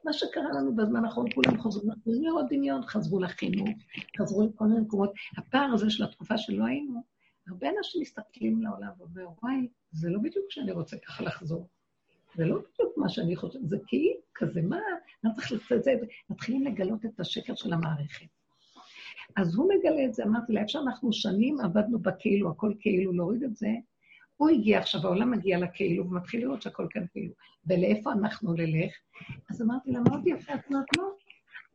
מה 0.06 0.14
שקרה 0.14 0.50
לנו 0.54 0.76
בזמן 0.76 1.06
האחרון, 1.06 1.32
כולם 1.34 1.62
חזרו 1.62 1.92
לעוד 2.06 2.46
דמיון, 2.50 2.82
חזרו 2.86 3.20
לחינוך, 3.20 3.70
חזרו 4.20 4.48
לכל 4.48 4.66
מיני 4.66 4.82
מקומות. 4.82 5.14
הפער 5.38 5.74
הזה 5.74 5.90
של 5.90 6.04
התקופה 6.04 6.38
שלא 6.38 6.66
היינו, 6.66 7.04
הרבה 7.48 7.68
אנשים 7.78 8.02
מסתכלים 8.02 8.62
לעולם 8.62 8.92
ואומרים, 8.98 9.28
וואי, 9.44 9.68
זה 9.92 10.10
לא 10.10 10.20
בדיוק 10.20 10.46
שאני 10.50 10.72
רוצה 10.72 10.98
ככה 10.98 11.24
לחזור. 11.24 11.68
זה 12.36 12.46
לא 12.46 12.56
בדיוק 12.56 12.98
מה 12.98 13.10
שאני 13.10 13.36
חושבת, 13.36 13.62
זה 13.70 13.78
כאילו 13.88 14.14
כזה, 14.36 14.62
מה, 14.62 14.80
אני 15.24 15.34
צריך 15.36 15.52
לעשות 15.52 15.72
את 15.72 15.84
זה? 15.84 15.92
מתחילים 16.30 16.64
לגלות 16.64 17.06
את 17.06 17.20
השקר 17.20 17.56
של 17.56 17.74
המערכת. 17.74 18.26
אז 19.38 19.56
הוא 19.56 19.70
מגלה 19.70 20.06
את 20.06 20.14
זה, 20.14 20.24
אמרתי 20.24 20.54
לה, 20.54 20.60
איפה 20.60 20.72
שאנחנו 20.72 21.14
שנים 21.14 21.60
עבדנו 21.60 22.00
בכאילו, 22.00 22.52
הכל 22.52 22.74
כאילו, 22.80 23.14
להוריד 23.14 23.44
את 23.44 23.56
זה, 23.56 23.68
הוא 24.42 24.50
הגיע 24.50 24.80
עכשיו, 24.80 25.02
העולם 25.04 25.32
מגיע 25.32 25.60
לכאילו, 25.60 26.06
ומתחיל 26.06 26.42
לראות 26.42 26.62
שהכל 26.62 26.88
כאן 26.90 27.06
כאילו. 27.12 27.34
ולאיפה 27.66 28.12
אנחנו 28.12 28.54
נלך? 28.54 28.94
אז 29.50 29.62
אמרתי 29.62 29.92
לה, 29.92 30.00
מאוד 30.00 30.28
יפה, 30.28 30.54
את 30.54 30.60
אומרת, 30.70 30.86
לא, 30.98 31.10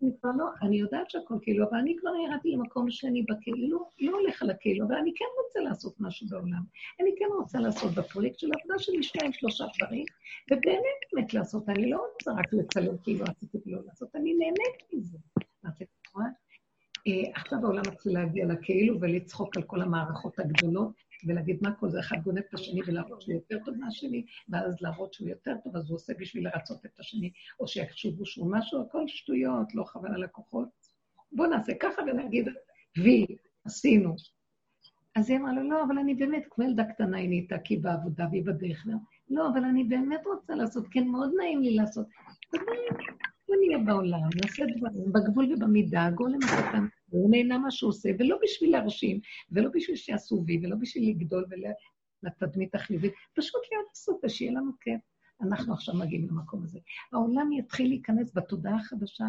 אני 0.02 0.10
כבר 0.20 0.30
לא, 0.38 0.44
אני 0.62 0.76
יודעת 0.76 1.10
שהכל 1.10 1.34
כאילו, 1.42 1.68
אבל 1.68 1.78
אני 1.78 1.96
כבר 2.00 2.10
ירדתי 2.24 2.50
למקום 2.50 2.90
שאני 2.90 3.22
בכאילו, 3.22 3.88
לא 4.00 4.18
הולך 4.18 4.42
על 4.42 4.50
הכאילו, 4.50 4.86
אבל 4.86 4.94
אני 4.94 5.12
כן 5.16 5.24
רוצה 5.44 5.60
לעשות 5.60 5.94
משהו 6.00 6.26
בעולם. 6.28 6.62
אני 7.00 7.10
כן 7.18 7.24
רוצה 7.38 7.58
לעשות 7.58 7.94
בפרויקט 7.94 8.38
של 8.38 8.50
העבודה 8.52 8.78
שלי 8.78 9.02
שניים, 9.02 9.32
שלושה 9.32 9.64
דברים, 9.78 10.04
ובאמת 10.50 11.00
באמת 11.12 11.34
לעשות, 11.34 11.68
אני 11.68 11.90
לא 11.90 12.06
רוצה 12.14 12.32
רק 12.32 12.52
לצלם 12.52 12.98
כאילו 13.02 13.24
עשיתי 13.24 13.58
ולא 13.66 13.80
לעשות, 13.86 14.16
אני 14.16 14.34
נהנית 14.34 14.92
מזה. 14.92 15.18
אה, 17.06 17.30
עכשיו 17.34 17.58
העולם 17.62 17.82
מתחיל 17.92 18.12
להגיע 18.12 18.46
לכאילו 18.46 19.00
ולצחוק 19.00 19.56
על 19.56 19.62
כל 19.62 19.82
המערכות 19.82 20.38
הגדולות, 20.38 21.05
ולהגיד 21.26 21.58
מה 21.62 21.74
כל 21.74 21.90
זה, 21.90 22.00
אחד 22.00 22.16
גונב 22.24 22.38
את 22.38 22.54
השני 22.54 22.80
ולהראות 22.86 23.22
שהוא 23.22 23.34
יותר 23.34 23.58
טוב 23.64 23.74
מהשני, 23.76 24.24
ואז 24.48 24.80
להראות 24.80 25.14
שהוא 25.14 25.28
יותר 25.28 25.54
טוב, 25.64 25.76
אז 25.76 25.90
הוא 25.90 25.96
עושה 25.96 26.12
בשביל 26.18 26.48
לרצות 26.48 26.86
את 26.86 27.00
השני, 27.00 27.30
או 27.60 27.68
שיחשבו 27.68 28.26
שהוא 28.26 28.52
משהו, 28.52 28.82
הכל 28.82 29.08
שטויות, 29.08 29.74
לא 29.74 29.84
חבל 29.84 30.14
על 30.14 30.24
הכוחות. 30.24 30.68
בואו 31.32 31.50
נעשה 31.50 31.72
ככה 31.80 32.02
ונגיד, 32.02 32.48
וי, 32.98 33.26
עשינו. 33.64 34.16
אז 35.16 35.30
היא 35.30 35.38
אמרה 35.38 35.52
לו, 35.52 35.70
לא, 35.70 35.84
אבל 35.84 35.98
אני 35.98 36.14
באמת, 36.14 36.42
כמו 36.50 36.64
ילדה 36.64 36.84
קטנה, 36.84 37.16
היא 37.16 37.28
נהייתה 37.28 37.58
כי 37.58 37.76
בעבודה 37.76 38.26
והיא 38.30 38.44
בדרך. 38.44 38.86
לא, 39.30 39.48
אבל 39.48 39.64
אני 39.64 39.84
באמת 39.84 40.20
רוצה 40.26 40.54
לעשות, 40.54 40.86
כן, 40.90 41.08
מאוד 41.08 41.30
נעים 41.38 41.62
לי 41.62 41.74
לעשות. 41.74 42.06
בוא 43.48 43.56
נהיה 43.60 43.78
בעולם, 43.78 44.28
נעשה 44.42 44.64
דברים 44.76 45.12
בגבול 45.12 45.52
ובמידה, 45.52 46.04
הגולם 46.04 46.38
הקטן, 46.42 46.86
הוא 47.16 47.30
נהנה 47.30 47.58
מה 47.58 47.70
שהוא 47.70 47.88
עושה, 47.88 48.08
ולא 48.18 48.38
בשביל 48.42 48.72
להרשים, 48.72 49.20
ולא 49.50 49.68
בשביל 49.74 49.96
שיעשו 49.96 50.44
וי, 50.46 50.60
ולא 50.62 50.76
בשביל 50.80 51.08
לגדול 51.10 51.44
ולתדמית 52.22 52.74
החיובית, 52.74 53.12
פשוט 53.34 53.62
להיות 53.72 53.86
עסוק 53.92 54.20
ושיהיה 54.24 54.52
לנו 54.52 54.72
כיף. 54.80 55.00
אנחנו 55.40 55.74
עכשיו 55.74 55.94
מגיעים 55.94 56.28
למקום 56.28 56.62
הזה. 56.64 56.78
העולם 57.12 57.52
יתחיל 57.52 57.88
להיכנס 57.88 58.32
בתודעה 58.34 58.76
החדשה, 58.76 59.24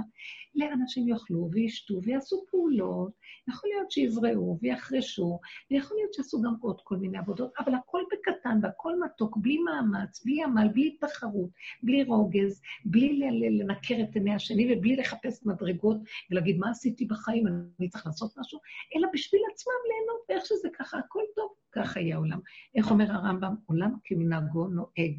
לאנשים 0.55 1.07
יאכלו 1.07 1.49
וישתו 1.51 2.01
ויעשו 2.03 2.43
פעולות, 2.51 3.11
יכול 3.47 3.69
להיות 3.73 3.91
שיזרעו 3.91 4.59
ויחרשו, 4.61 5.39
ויכול 5.71 5.97
להיות 5.97 6.13
שיעשו 6.13 6.41
גם 6.41 6.53
עוד 6.61 6.81
כל 6.83 6.97
מיני 6.97 7.17
עבודות, 7.17 7.51
אבל 7.59 7.75
הכל 7.75 8.01
בקטן 8.11 8.59
והכל 8.61 8.99
מתוק, 8.99 9.37
בלי 9.37 9.57
מאמץ, 9.57 10.25
בלי 10.25 10.43
עמל, 10.43 10.67
בלי 10.73 10.97
תחרות, 10.99 11.49
בלי 11.83 12.03
רוגז, 12.03 12.61
בלי 12.85 13.19
לנקר 13.59 13.95
את 14.03 14.15
עיני 14.15 14.35
השני 14.35 14.73
ובלי 14.73 14.95
לחפש 14.95 15.45
מדרגות 15.45 15.97
ולהגיד, 16.31 16.57
מה 16.57 16.69
עשיתי 16.69 17.05
בחיים, 17.05 17.47
אני 17.47 17.89
צריך 17.89 18.05
לעשות 18.05 18.37
משהו, 18.37 18.59
אלא 18.95 19.07
בשביל 19.13 19.41
עצמם 19.53 19.73
ליהנות, 19.87 20.21
ואיך 20.29 20.45
שזה 20.45 20.69
ככה, 20.79 20.97
הכל 20.97 21.23
טוב, 21.35 21.51
ככה 21.71 21.99
יהיה 21.99 22.15
העולם. 22.15 22.39
איך 22.75 22.91
אומר 22.91 23.11
הרמב"ם? 23.11 23.55
עולם 23.65 23.91
כמנהגו 24.03 24.67
נוהג. 24.67 25.17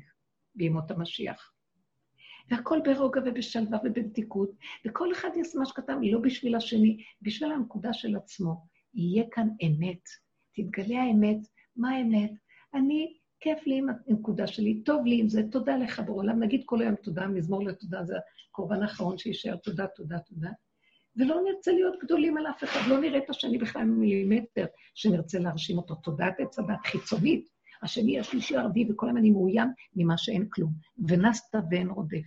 בימות 0.58 0.90
המשיח. 0.90 1.52
והכל 2.50 2.78
ברוגע 2.84 3.20
ובשלווה 3.26 3.78
ובבדיקות, 3.84 4.50
וכל 4.86 5.12
אחד 5.12 5.28
יעשה 5.36 5.58
מה 5.58 5.66
שכתב, 5.66 5.94
לא 6.02 6.18
בשביל 6.18 6.54
השני, 6.56 7.02
בשביל 7.22 7.52
הנקודה 7.52 7.92
של 7.92 8.16
עצמו. 8.16 8.66
יהיה 8.94 9.24
כאן 9.30 9.48
אמת. 9.66 10.08
תתגלה 10.54 11.02
האמת. 11.02 11.38
מה 11.76 11.90
האמת? 11.90 12.30
אני, 12.74 13.18
כיף 13.40 13.66
לי 13.66 13.78
עם 13.78 13.86
הנקודה 14.08 14.46
שלי, 14.46 14.82
טוב 14.82 15.06
לי 15.06 15.20
עם 15.20 15.28
זה, 15.28 15.42
תודה 15.50 15.76
לך 15.76 16.02
בעולם. 16.06 16.42
נגיד 16.42 16.62
כל 16.66 16.80
היום 16.80 16.94
תודה, 16.94 17.26
מזמור 17.26 17.64
לתודה, 17.64 18.04
זה 18.04 18.14
הקורבן 18.50 18.82
האחרון 18.82 19.18
שיישאר, 19.18 19.56
תודה, 19.56 19.86
תודה, 19.86 20.18
תודה. 20.18 20.50
ולא 21.16 21.40
נרצה 21.44 21.72
להיות 21.72 21.94
גדולים 22.04 22.36
על 22.36 22.46
אף 22.46 22.64
אחד, 22.64 22.80
לא 22.88 23.00
נראה 23.00 23.18
את 23.18 23.30
השני 23.30 23.58
בכלל 23.58 23.84
מילימטר, 23.84 24.66
שנרצה 24.94 25.38
להרשים 25.38 25.78
אותו. 25.78 25.94
תודעת 25.94 26.40
עץ 26.40 26.56
חיצונית, 26.86 27.48
השני, 27.82 28.20
השלישי, 28.20 28.56
הרביעי, 28.56 28.92
וכל 28.92 29.06
הזמן 29.06 29.20
אני 29.20 29.30
מאוים 29.30 29.68
ממה 29.96 30.18
שאין 30.18 30.48
כלום. 30.50 30.72
ונסת 31.08 31.54
ואין 31.70 31.88
רודף. 31.88 32.26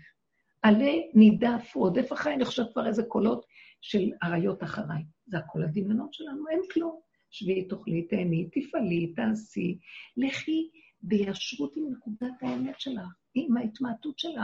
עלה 0.62 0.94
נידף, 1.14 1.76
רודף 1.76 2.14
אחריי, 2.14 2.36
אני 2.36 2.46
חושבת 2.46 2.74
כבר 2.74 2.88
איזה 2.88 3.04
קולות 3.04 3.46
של 3.82 4.10
אריות 4.24 4.64
אחריי. 4.64 5.04
זה 5.26 5.38
הכל 5.38 5.64
הדמיונות 5.64 6.14
שלנו, 6.14 6.48
אין 6.52 6.62
כלום. 6.74 7.00
שבי, 7.30 7.64
תאכלי, 7.64 8.02
תהני, 8.02 8.50
תפעלי, 8.52 9.14
תעשי. 9.16 9.78
לכי 10.18 10.70
בישרות 11.02 11.74
עם 11.76 11.84
נקודת 11.92 12.34
האמת 12.42 12.80
שלך, 12.80 13.08
עם 13.34 13.58
ההתמעטות 13.58 14.20
שלך. 14.20 14.44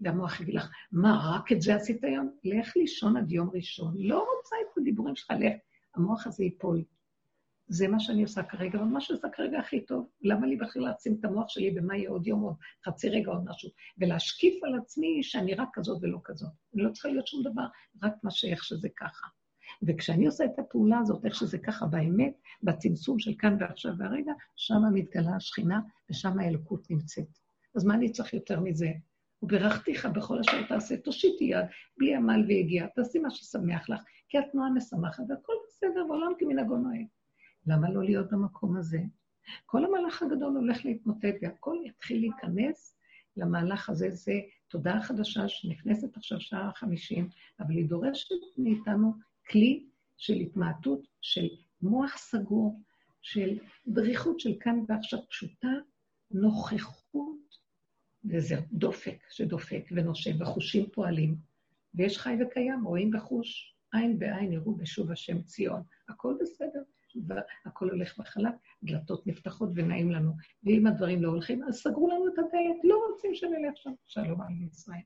והמוח 0.00 0.40
יגיד 0.40 0.54
לך, 0.54 0.70
מה, 0.92 1.34
רק 1.34 1.52
את 1.52 1.62
זה 1.62 1.74
עשית 1.74 2.04
היום? 2.04 2.30
לך 2.44 2.76
לישון 2.76 3.16
עד 3.16 3.32
יום 3.32 3.50
ראשון. 3.54 3.94
לא 3.98 4.18
רוצה 4.18 4.56
את 4.62 4.78
הדיבורים 4.78 5.16
שלך, 5.16 5.30
לך. 5.30 5.52
המוח 5.94 6.26
הזה 6.26 6.44
ייפול. 6.44 6.84
זה 7.68 7.88
מה 7.88 8.00
שאני 8.00 8.22
עושה 8.22 8.42
כרגע, 8.42 8.82
ומה 8.82 9.00
שאני 9.00 9.16
עושה 9.16 9.28
כרגע 9.28 9.58
הכי 9.58 9.80
טוב. 9.80 10.08
למה 10.22 10.46
לי 10.46 10.56
בכלל 10.56 10.82
להעצים 10.82 11.16
את 11.20 11.24
המוח 11.24 11.48
שלי 11.48 11.70
במה 11.70 11.96
יהיה 11.96 12.10
עוד 12.10 12.26
יום, 12.26 12.40
עוד 12.40 12.54
חצי 12.84 13.08
רגע, 13.08 13.30
עוד 13.30 13.44
משהו, 13.44 13.70
ולהשקיף 13.98 14.64
על 14.64 14.78
עצמי 14.78 15.22
שאני 15.22 15.54
רק 15.54 15.68
כזאת 15.72 15.98
ולא 16.02 16.18
כזאת. 16.24 16.50
אני 16.74 16.82
לא 16.82 16.90
צריכה 16.90 17.08
להיות 17.08 17.26
שום 17.26 17.42
דבר, 17.42 17.66
רק 18.02 18.12
מה 18.22 18.30
שאיך 18.30 18.64
שזה 18.64 18.88
ככה. 18.96 19.26
וכשאני 19.82 20.26
עושה 20.26 20.44
את 20.44 20.58
הפעולה 20.58 20.98
הזאת, 20.98 21.24
איך 21.24 21.34
שזה 21.34 21.58
ככה 21.58 21.86
באמת, 21.86 22.34
בצמצום 22.62 23.18
של 23.18 23.32
כאן 23.38 23.56
ועכשיו 23.60 23.92
והרגע, 23.98 24.32
שם 24.56 24.82
מתגלה 24.92 25.36
השכינה 25.36 25.80
ושם 26.10 26.38
האלוקות 26.38 26.90
נמצאת. 26.90 27.38
אז 27.76 27.84
מה 27.84 27.94
אני 27.94 28.12
צריך 28.12 28.34
יותר 28.34 28.60
מזה? 28.60 28.92
וברכתיך 29.42 30.06
בכל 30.06 30.38
אשר 30.40 30.66
תעשה, 30.68 30.96
תושיטי 30.96 31.44
יד, 31.44 31.66
בלי 31.98 32.14
עמל 32.14 32.44
ויגיע, 32.48 32.86
תעשי 32.86 33.18
מה 33.18 33.30
ששמח 33.30 33.88
לך, 33.88 34.02
כי 34.28 34.38
התנועה 34.38 34.70
משמחת 34.70 35.24
והכל 35.28 35.52
בסדר, 35.66 36.06
ועולם 36.08 36.32
כמנהגו 36.38 36.76
נוהג. 36.76 37.06
למה 37.66 37.90
לא 37.90 38.04
להיות 38.04 38.30
במקום 38.30 38.76
הזה? 38.76 38.98
כל 39.66 39.84
המהלך 39.84 40.22
הגדול 40.22 40.56
הולך 40.56 40.84
להתמוטט, 40.84 41.34
והכל 41.42 41.76
יתחיל 41.84 42.20
להיכנס 42.20 42.96
למהלך 43.36 43.90
הזה. 43.90 44.10
זה 44.10 44.32
תודעה 44.68 45.02
חדשה 45.02 45.48
שנכנסת 45.48 46.16
עכשיו 46.16 46.40
שעה 46.40 46.70
חמישים, 46.74 47.28
אבל 47.60 47.74
היא 47.74 47.88
דורשת 47.88 48.34
מאיתנו 48.58 49.12
כלי 49.50 49.86
של 50.16 50.34
התמעטות, 50.34 51.06
של 51.20 51.48
מוח 51.82 52.16
סגור, 52.16 52.80
של 53.22 53.58
דריכות 53.86 54.40
של 54.40 54.54
כאן 54.60 54.84
ועכשיו 54.88 55.18
פשוטה, 55.28 55.72
נוכחות, 56.30 57.58
וזה 58.24 58.54
דופק 58.72 59.16
שדופק 59.30 59.88
ונושם, 59.92 60.42
וחושים 60.42 60.90
פועלים. 60.90 61.36
ויש 61.94 62.18
חי 62.18 62.36
וקיים, 62.42 62.84
רואים 62.84 63.10
בחוש, 63.10 63.74
עין 63.92 64.18
בעין 64.18 64.52
יראו 64.52 64.74
בשוב 64.74 65.10
השם 65.10 65.42
ציון. 65.42 65.82
הכל 66.08 66.34
בסדר. 66.40 66.82
והכל 67.26 67.90
הולך 67.90 68.18
בחלק, 68.18 68.54
דלתות 68.82 69.26
נפתחות 69.26 69.70
ונעים 69.74 70.10
לנו. 70.10 70.32
ואם 70.64 70.86
הדברים 70.86 71.22
לא 71.22 71.28
הולכים, 71.28 71.64
אז 71.64 71.74
סגרו 71.74 72.08
לנו 72.08 72.28
את 72.28 72.38
הדלת, 72.38 72.84
לא 72.84 73.02
רוצים 73.10 73.34
שנלך 73.34 73.76
שם. 73.76 73.92
שלום 74.06 74.40
על 74.40 74.52
ישראל. 74.72 75.00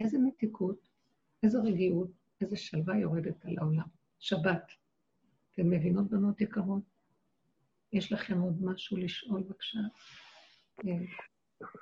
איזה 0.00 0.18
מתיקות, 0.18 0.88
איזו 1.42 1.62
רגיעות, 1.62 2.10
איזו 2.40 2.56
שלווה 2.56 2.98
יורדת 2.98 3.44
על 3.44 3.54
העולם. 3.58 3.86
שבת. 4.18 4.72
אתן 5.52 5.70
מבינות, 5.70 6.10
בנות 6.10 6.40
יקרות? 6.40 6.82
יש 7.92 8.12
לכם 8.12 8.40
עוד 8.40 8.64
משהו 8.64 8.96
לשאול, 8.96 9.42
בבקשה? 9.42 9.78
כן. 10.80 11.02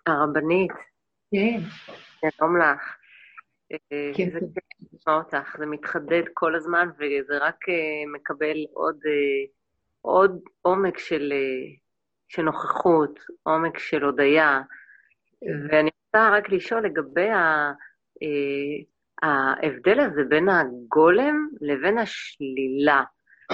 הרבנית. 0.07 0.73
כן. 1.31 1.61
שלום 2.21 2.57
לך. 2.57 2.97
כן, 4.17 4.29
לשמוע 4.81 5.19
אותך, 5.19 5.57
זה 5.59 5.67
מתחדד 5.67 6.23
כל 6.35 6.55
הזמן, 6.55 6.89
וזה 6.95 7.39
רק 7.39 7.69
uh, 7.69 8.15
מקבל 8.15 8.57
עוד, 8.73 8.97
uh, 8.97 9.51
עוד 10.01 10.41
עומק 10.63 10.99
של, 10.99 11.33
uh, 11.33 11.79
של 12.29 12.43
נוכחות, 12.43 13.21
עומק 13.43 13.79
של 13.79 14.05
הודיה. 14.05 14.61
ואני 15.71 15.91
רוצה 16.07 16.31
רק 16.31 16.49
לשאול 16.51 16.85
לגבי 16.85 17.31
ה, 17.31 17.73
ההבדל 19.23 20.01
הזה 20.01 20.25
בין 20.29 20.49
הגולם 20.49 21.49
לבין 21.61 21.99
השלילה, 21.99 23.03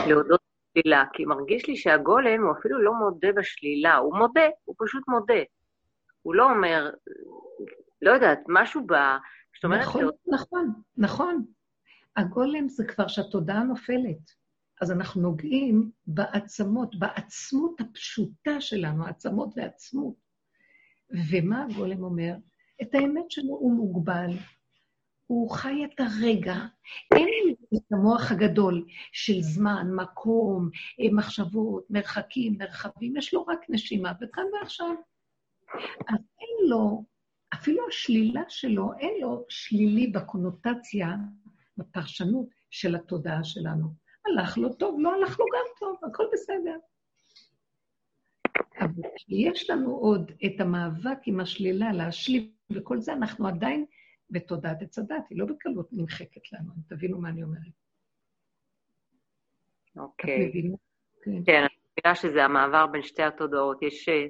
להודות 0.08 0.40
בשלילה, 0.76 1.04
כי 1.12 1.24
מרגיש 1.24 1.66
לי 1.68 1.76
שהגולם 1.76 2.42
הוא 2.42 2.52
אפילו 2.58 2.82
לא 2.82 2.92
מודה 2.92 3.32
בשלילה, 3.32 3.96
הוא 3.96 4.18
מודה, 4.18 4.48
הוא 4.64 4.76
פשוט 4.78 5.08
מודה. 5.08 5.42
הוא 6.22 6.34
לא 6.34 6.50
אומר, 6.50 6.90
לא 8.02 8.10
יודעת, 8.10 8.38
משהו 8.48 8.86
ב... 8.86 8.94
זאת 9.54 9.64
אומרת... 9.64 9.80
נכון, 9.80 10.04
נכון, 10.26 10.72
נכון. 10.96 11.44
הגולם 12.16 12.68
זה 12.68 12.84
כבר 12.84 13.08
שהתודעה 13.08 13.62
נופלת. 13.62 14.42
אז 14.80 14.92
אנחנו 14.92 15.22
נוגעים 15.22 15.90
בעצמות, 16.06 16.98
בעצמות 16.98 17.80
הפשוטה 17.80 18.60
שלנו, 18.60 19.06
העצמות 19.06 19.48
ועצמות. 19.56 20.14
ומה 21.30 21.64
הגולם 21.64 22.02
אומר? 22.02 22.34
את 22.82 22.94
האמת 22.94 23.30
שלו 23.30 23.48
הוא 23.48 23.72
מוגבל, 23.72 24.30
הוא 25.26 25.50
חי 25.50 25.84
את 25.84 26.00
הרגע. 26.00 26.54
אין 27.14 27.28
לי 27.46 27.54
את 27.76 27.92
המוח 27.92 28.32
הגדול 28.32 28.86
של 29.12 29.40
זמן, 29.40 29.86
מקום, 29.94 30.70
מחשבות, 31.12 31.90
מרחקים, 31.90 32.58
מרחבים, 32.58 33.16
יש 33.16 33.34
לו 33.34 33.46
רק 33.46 33.58
נשימה, 33.68 34.12
וכאן 34.20 34.44
ועכשיו. 34.52 34.94
אז 36.08 36.18
אין 36.40 36.68
לו 36.68 37.04
אפילו 37.54 37.88
השלילה 37.88 38.42
שלו, 38.48 38.92
אין 38.98 39.14
לו 39.20 39.44
שלילי 39.48 40.06
בקונוטציה, 40.06 41.08
בפרשנות 41.76 42.46
של 42.70 42.94
התודעה 42.94 43.44
שלנו. 43.44 43.88
הלך 44.26 44.58
לו 44.58 44.74
טוב, 44.74 45.00
לא 45.00 45.14
הלך 45.14 45.40
לו 45.40 45.46
גם 45.46 45.64
טוב, 45.78 45.96
הכל 46.10 46.24
בסדר. 46.32 46.76
אבל 48.80 49.02
כשיש 49.16 49.70
לנו 49.70 49.90
עוד 49.90 50.32
את 50.46 50.60
המאבק 50.60 51.18
עם 51.26 51.40
השלילה, 51.40 51.92
להשליל 51.92 52.52
וכל 52.70 53.00
זה, 53.00 53.12
אנחנו 53.12 53.48
עדיין 53.48 53.84
בתודעת 54.30 54.82
עץ 54.82 54.98
הדת, 54.98 55.28
היא 55.30 55.38
לא 55.38 55.46
בקלות 55.46 55.88
נמחקת 55.92 56.52
לנו, 56.52 56.72
אם 56.76 56.82
תבינו 56.96 57.20
מה 57.20 57.28
אני 57.28 57.42
אומרת. 57.42 57.72
אוקיי. 59.96 60.52
Okay. 60.54 60.76
כן. 61.24 61.44
כן, 61.46 61.58
אני 61.58 61.76
מבינה 61.98 62.14
שזה 62.14 62.44
המעבר 62.44 62.86
בין 62.86 63.02
שתי 63.02 63.22
התודעות. 63.22 63.82
יש 63.82 64.08
אה, 64.08 64.26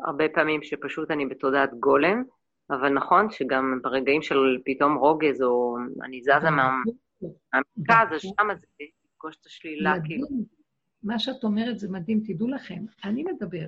הרבה 0.00 0.24
פעמים 0.34 0.62
שפשוט 0.62 1.10
אני 1.10 1.26
בתודעת 1.26 1.70
גולם, 1.80 2.24
אבל 2.70 2.88
נכון 2.88 3.30
שגם 3.30 3.78
ברגעים 3.82 4.22
של 4.22 4.58
פתאום 4.64 4.94
רוגז, 4.94 5.42
או 5.42 5.76
אני 6.02 6.22
זזה 6.22 6.50
מהמרכז, 6.50 8.14
אז 8.14 8.20
שם 8.20 8.48
זה 8.60 8.66
לפגוש 8.80 9.36
את 9.40 9.46
השלילה, 9.46 9.94
כאילו. 10.04 10.26
מה 11.02 11.18
שאת 11.18 11.44
אומרת 11.44 11.78
זה 11.78 11.90
מדהים, 11.90 12.22
תדעו 12.26 12.48
לכם, 12.48 12.84
אני 13.04 13.24
מדבר, 13.24 13.66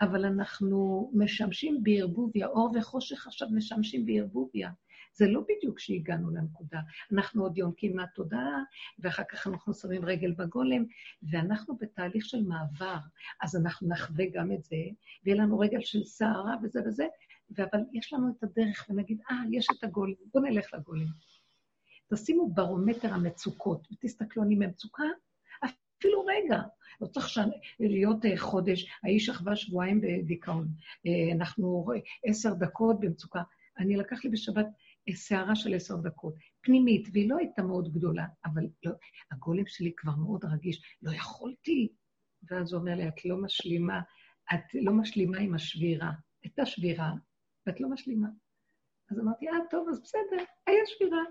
אבל 0.00 0.24
אנחנו 0.24 1.10
משמשים 1.14 1.82
בערבוביה, 1.82 2.46
אור 2.46 2.70
וחושך 2.74 3.26
עכשיו 3.26 3.48
משמשים 3.52 4.06
בערבוביה. 4.06 4.70
זה 5.12 5.26
לא 5.28 5.40
בדיוק 5.40 5.78
שהגענו 5.78 6.30
לנקודה. 6.30 6.80
אנחנו 7.12 7.42
עוד 7.42 7.58
יונקים 7.58 7.96
מהתודעה, 7.96 8.62
ואחר 8.98 9.22
כך 9.30 9.46
אנחנו 9.46 9.74
שמים 9.74 10.04
רגל 10.04 10.32
בגולם, 10.32 10.84
ואנחנו 11.30 11.76
בתהליך 11.76 12.24
של 12.24 12.42
מעבר. 12.42 12.96
אז 13.42 13.56
אנחנו 13.56 13.88
נחווה 13.88 14.24
גם 14.32 14.52
את 14.52 14.64
זה, 14.64 14.76
ויהיה 15.24 15.42
לנו 15.42 15.58
רגל 15.58 15.80
של 15.80 16.04
סערה 16.04 16.54
וזה 16.62 16.80
וזה, 16.86 17.06
אבל 17.58 17.80
יש 17.92 18.12
לנו 18.12 18.28
את 18.30 18.42
הדרך, 18.42 18.86
ונגיד, 18.90 19.20
אה, 19.30 19.36
יש 19.52 19.66
את 19.78 19.84
הגולם, 19.84 20.14
בואו 20.32 20.44
נלך 20.44 20.74
לגולם. 20.74 21.06
תשימו 22.14 22.50
ברומטר 22.50 23.14
המצוקות, 23.14 23.88
ותסתכלו, 23.92 24.42
אני 24.42 24.56
במצוקה, 24.56 25.04
אפילו 25.64 26.24
רגע. 26.24 26.62
לא 27.00 27.06
צריך 27.06 27.28
ש... 27.28 27.38
להיות 27.80 28.24
uh, 28.24 28.28
חודש, 28.36 28.86
האיש 29.02 29.28
אחווה 29.28 29.56
שבועיים 29.56 30.00
בדיכאון. 30.00 30.68
Uh, 30.68 31.34
אנחנו 31.34 31.86
עשר 32.24 32.54
דקות 32.54 33.00
במצוקה. 33.00 33.42
אני 33.78 33.96
לקח 33.96 34.24
לי 34.24 34.30
בשבת 34.30 34.66
סערה 35.14 35.56
של 35.56 35.74
עשר 35.74 35.96
דקות, 35.96 36.34
פנימית, 36.60 37.08
והיא 37.12 37.30
לא 37.30 37.36
הייתה 37.38 37.62
מאוד 37.62 37.92
גדולה, 37.92 38.26
אבל 38.44 38.66
לא, 38.84 38.92
הגולם 39.30 39.66
שלי 39.66 39.92
כבר 39.96 40.16
מאוד 40.16 40.44
רגיש, 40.44 40.82
לא 41.02 41.12
יכולתי. 41.12 41.88
ואז 42.50 42.72
הוא 42.72 42.80
אומר 42.80 42.94
לי, 42.94 43.08
את 43.08 43.24
לא 43.24 43.36
משלימה, 43.36 44.00
את 44.54 44.74
לא 44.74 44.92
משלימה 44.92 45.38
עם 45.38 45.54
השבירה. 45.54 46.12
הייתה 46.42 46.66
שבירה, 46.66 47.12
ואת 47.66 47.80
לא 47.80 47.88
משלימה. 47.88 48.28
אז 49.10 49.20
אמרתי, 49.20 49.48
אה, 49.48 49.54
טוב, 49.70 49.88
אז 49.88 50.00
בסדר, 50.02 50.44
היה 50.66 50.86
שבירה. 50.86 51.22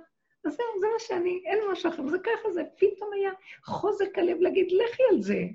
אז 0.46 0.52
זהו, 0.52 0.80
זה 0.80 0.88
מה 0.94 1.00
שאני, 1.00 1.42
אין 1.46 1.60
משהו 1.72 1.90
אחר, 1.90 2.08
זה 2.08 2.18
ככה 2.20 2.52
זה. 2.54 2.64
פתאום 2.76 3.10
היה 3.14 3.32
חוזק 3.66 4.18
הלב 4.18 4.38
להגיד, 4.40 4.68
לכי 4.72 5.04
על 5.12 5.22
זה. 5.22 5.48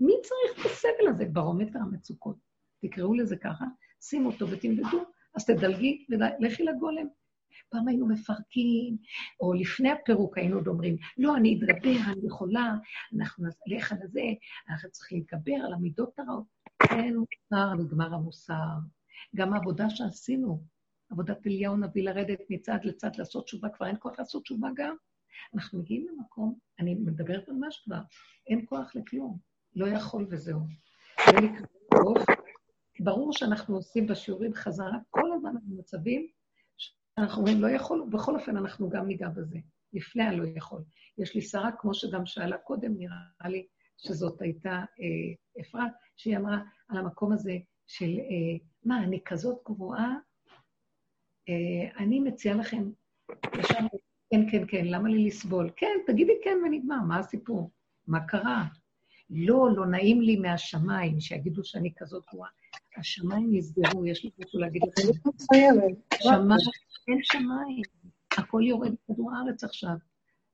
מי 0.00 0.12
צריך 0.22 0.60
את 0.60 0.70
הסבל 0.70 1.08
הזה? 1.08 1.24
ברומטר 1.24 1.78
המצוקות. 1.78 2.36
תקראו 2.80 3.14
לזה 3.14 3.36
ככה, 3.36 3.64
שימו 4.00 4.30
אותו 4.30 4.50
ותמדדו, 4.50 5.04
אז 5.34 5.46
תדלגי 5.46 6.06
ולכי 6.10 6.64
לגולם. 6.64 7.06
פעם 7.68 7.88
היינו 7.88 8.06
מפרקים, 8.06 8.96
או 9.40 9.52
לפני 9.52 9.90
הפירוק 9.90 10.38
היינו 10.38 10.56
עוד 10.56 10.68
אומרים, 10.68 10.96
לא, 11.18 11.36
אני 11.36 11.58
אתגבר, 11.58 11.96
אני 12.12 12.26
יכולה, 12.26 12.74
אנחנו 13.16 13.44
נלך 13.66 13.92
על 13.92 13.98
זה, 14.04 14.22
אנחנו 14.70 14.90
צריכים 14.90 15.18
להתגבר 15.18 15.54
על 15.66 15.72
המידות 15.72 16.18
הרעות. 16.18 16.44
כן, 16.82 17.14
נגמר, 17.52 17.74
נגמר 17.74 18.14
המוסר. 18.14 18.54
גם 19.36 19.52
העבודה 19.52 19.90
שעשינו, 19.90 20.62
עבודת 21.10 21.46
אליהו 21.46 21.76
נביא 21.76 22.02
לרדת 22.02 22.40
מצד 22.50 22.78
לצד 22.84 23.10
לעשות 23.18 23.44
תשובה, 23.44 23.68
כבר 23.68 23.86
אין 23.86 23.96
כוח 23.98 24.18
לעשות 24.18 24.42
תשובה 24.42 24.68
גם. 24.74 24.96
אנחנו 25.54 25.78
מגיעים 25.78 26.06
למקום, 26.08 26.58
אני 26.80 26.94
מדברת 26.94 27.48
ממש 27.48 27.82
כבר, 27.84 28.00
אין 28.46 28.64
כוח 28.68 28.96
לכלום, 28.96 29.38
לא 29.76 29.86
יכול 29.86 30.26
וזהו. 30.30 30.60
ברור 33.00 33.32
שאנחנו 33.32 33.76
עושים 33.76 34.06
בשיעורים 34.06 34.54
חזרה 34.54 34.98
כל 35.10 35.32
הזמן 35.32 35.54
במצבים 35.66 36.28
אנחנו 37.18 37.40
אומרים 37.40 37.62
לא 37.62 37.68
יכול, 37.68 38.00
ובכל 38.00 38.34
אופן 38.34 38.56
אנחנו 38.56 38.88
גם 38.88 39.06
ניגע 39.06 39.28
בזה, 39.28 39.58
לפני 39.92 40.22
הלא 40.22 40.44
יכול. 40.56 40.82
יש 41.18 41.34
לי 41.34 41.42
שרה, 41.42 41.70
כמו 41.78 41.94
שגם 41.94 42.26
שאלה 42.26 42.58
קודם, 42.58 42.94
נראה 42.98 43.48
לי 43.48 43.66
שזאת 43.96 44.42
הייתה 44.42 44.70
אה, 44.70 45.60
אפרת, 45.60 45.92
שהיא 46.16 46.36
אמרה 46.36 46.58
על 46.88 46.98
המקום 46.98 47.32
הזה 47.32 47.56
של, 47.86 48.04
אה, 48.04 48.58
מה, 48.86 49.02
אני 49.02 49.20
כזאת 49.24 49.58
גרועה? 49.64 50.14
אה, 51.48 51.98
אני 51.98 52.20
מציעה 52.20 52.56
לכם, 52.56 52.90
ישר, 53.58 53.78
כן, 54.30 54.50
כן, 54.50 54.62
כן, 54.68 54.84
למה 54.84 55.08
לי 55.08 55.26
לסבול? 55.26 55.70
כן, 55.76 55.96
תגידי 56.06 56.32
כן 56.44 56.58
ונגמר, 56.64 57.00
מה 57.08 57.18
הסיפור? 57.18 57.70
מה 58.06 58.26
קרה? 58.26 58.64
לא, 59.30 59.68
לא 59.76 59.86
נעים 59.86 60.20
לי 60.20 60.36
מהשמיים, 60.36 61.20
שיגידו 61.20 61.64
שאני 61.64 61.92
כזאת 61.96 62.24
גרועה. 62.32 62.50
השמיים 62.96 63.48
נסגרו, 63.52 64.06
יש 64.06 64.24
לי 64.24 64.30
משהו 64.38 64.60
להגיד 64.60 64.82
לכם. 64.82 65.08
שמיים, 65.54 65.96
אין 67.08 67.18
שמיים, 67.22 67.82
הכל 68.38 68.62
יורד 68.64 68.92
בכדור 68.92 69.32
הארץ 69.32 69.64
עכשיו. 69.64 69.96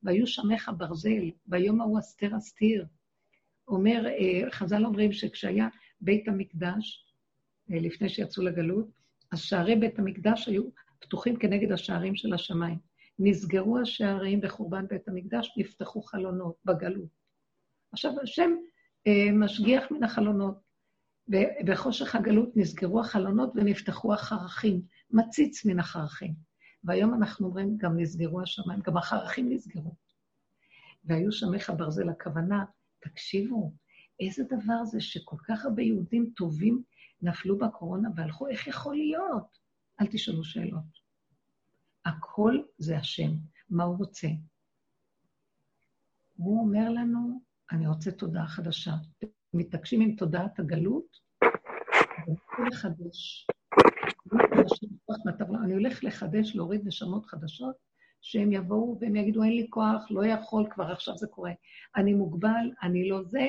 והיו 0.02 0.26
שמך 0.26 0.70
ברזל, 0.76 1.30
ביום 1.46 1.80
ההוא 1.80 1.98
אסתר 1.98 2.36
אסתיר. 2.36 2.86
אומר, 3.68 4.06
אה, 4.06 4.50
חז"ל 4.50 4.84
אומרים 4.84 5.12
שכשהיה 5.12 5.68
בית 6.00 6.28
המקדש, 6.28 7.04
לפני 7.68 8.08
שיצאו 8.08 8.42
לגלות, 8.42 8.88
אז 9.32 9.40
שערי 9.40 9.76
בית 9.76 9.98
המקדש 9.98 10.48
היו 10.48 10.62
פתוחים 11.00 11.36
כנגד 11.36 11.72
השערים 11.72 12.16
של 12.16 12.34
השמיים. 12.34 12.78
נסגרו 13.18 13.78
השערים 13.78 14.40
בחורבן 14.40 14.86
בית 14.88 15.08
המקדש, 15.08 15.54
נפתחו 15.56 16.02
חלונות 16.02 16.56
בגלות. 16.64 17.08
עכשיו, 17.92 18.12
השם 18.22 18.50
אה, 19.06 19.32
משגיח 19.32 19.90
מן 19.90 20.04
החלונות. 20.04 20.72
בחושך 21.66 22.14
הגלות 22.14 22.56
נסגרו 22.56 23.00
החלונות 23.00 23.52
ונפתחו 23.54 24.14
החרכים, 24.14 24.82
מציץ 25.10 25.64
מן 25.64 25.78
החרכים. 25.78 26.34
והיום 26.84 27.14
אנחנו 27.14 27.46
אומרים, 27.46 27.76
גם 27.76 28.00
נסגרו 28.00 28.40
השמיים, 28.40 28.80
גם 28.80 28.96
החרכים 28.96 29.52
נסגרו. 29.52 29.94
והיו 31.04 31.32
שמך 31.32 31.72
ברזל, 31.76 32.08
הכוונה, 32.08 32.64
תקשיבו, 33.00 33.72
איזה 34.20 34.44
דבר 34.44 34.84
זה 34.84 35.00
שכל 35.00 35.36
כך 35.48 35.64
הרבה 35.64 35.82
יהודים 35.82 36.30
טובים 36.36 36.82
נפלו 37.22 37.58
בקורונה 37.58 38.08
והלכו, 38.16 38.48
איך 38.48 38.66
יכול 38.66 38.96
להיות? 38.96 39.58
אל 40.00 40.06
תשאלו 40.06 40.44
שאלות. 40.44 41.02
הכל 42.04 42.58
זה 42.78 42.98
השם, 42.98 43.30
מה 43.70 43.84
הוא 43.84 43.98
רוצה. 43.98 44.28
הוא 46.36 46.60
אומר 46.60 46.90
לנו, 46.90 47.40
אני 47.72 47.86
רוצה 47.86 48.10
תודעה 48.10 48.46
חדשה. 48.46 48.92
מתעקשים 49.54 50.00
עם 50.00 50.16
תודעת 50.16 50.58
הגלות, 50.58 51.16
אני 55.64 55.74
הולך 55.74 56.04
לחדש. 56.04 56.54
להוריד 56.54 56.86
נשמות 56.86 57.26
חדשות, 57.26 57.76
שהם 58.20 58.52
יבואו 58.52 58.98
והם 59.00 59.16
יגידו, 59.16 59.42
אין 59.42 59.52
לי 59.52 59.66
כוח, 59.70 60.10
לא 60.10 60.26
יכול, 60.26 60.66
כבר 60.70 60.92
עכשיו 60.92 61.16
זה 61.16 61.26
קורה. 61.26 61.52
אני 61.96 62.14
מוגבל, 62.14 62.70
אני 62.82 63.08
לא 63.08 63.22
זה, 63.22 63.46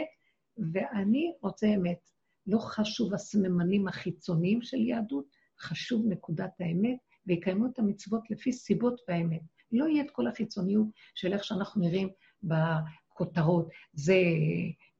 ואני 0.73 1.33
רוצה 1.41 1.67
אמת. 1.67 2.12
לא 2.47 2.59
חשוב 2.59 3.13
הסממנים 3.13 3.87
החיצוניים 3.87 4.61
של 4.61 4.81
יהדות, 4.81 5.25
חשוב 5.59 6.05
נקודת 6.07 6.51
האמת, 6.59 6.97
ויקיימו 7.27 7.65
את 7.65 7.79
המצוות 7.79 8.21
לפי 8.29 8.51
סיבות 8.51 9.01
והאמת. 9.07 9.41
לא 9.71 9.85
יהיה 9.85 10.03
את 10.03 10.11
כל 10.11 10.27
החיצוניות 10.27 10.87
של 11.15 11.33
איך 11.33 11.43
שאנחנו 11.43 11.81
נראים 11.81 12.09
בכותרות. 12.43 13.69
זה 13.93 14.17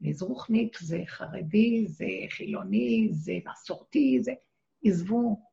מזרוחניק, 0.02 0.80
זה 0.80 1.02
חרדי, 1.06 1.88
זה 1.88 2.06
חילוני, 2.30 3.08
זה 3.12 3.34
מסורתי, 3.52 4.18
זה... 4.22 4.34
עזבו. 4.84 5.44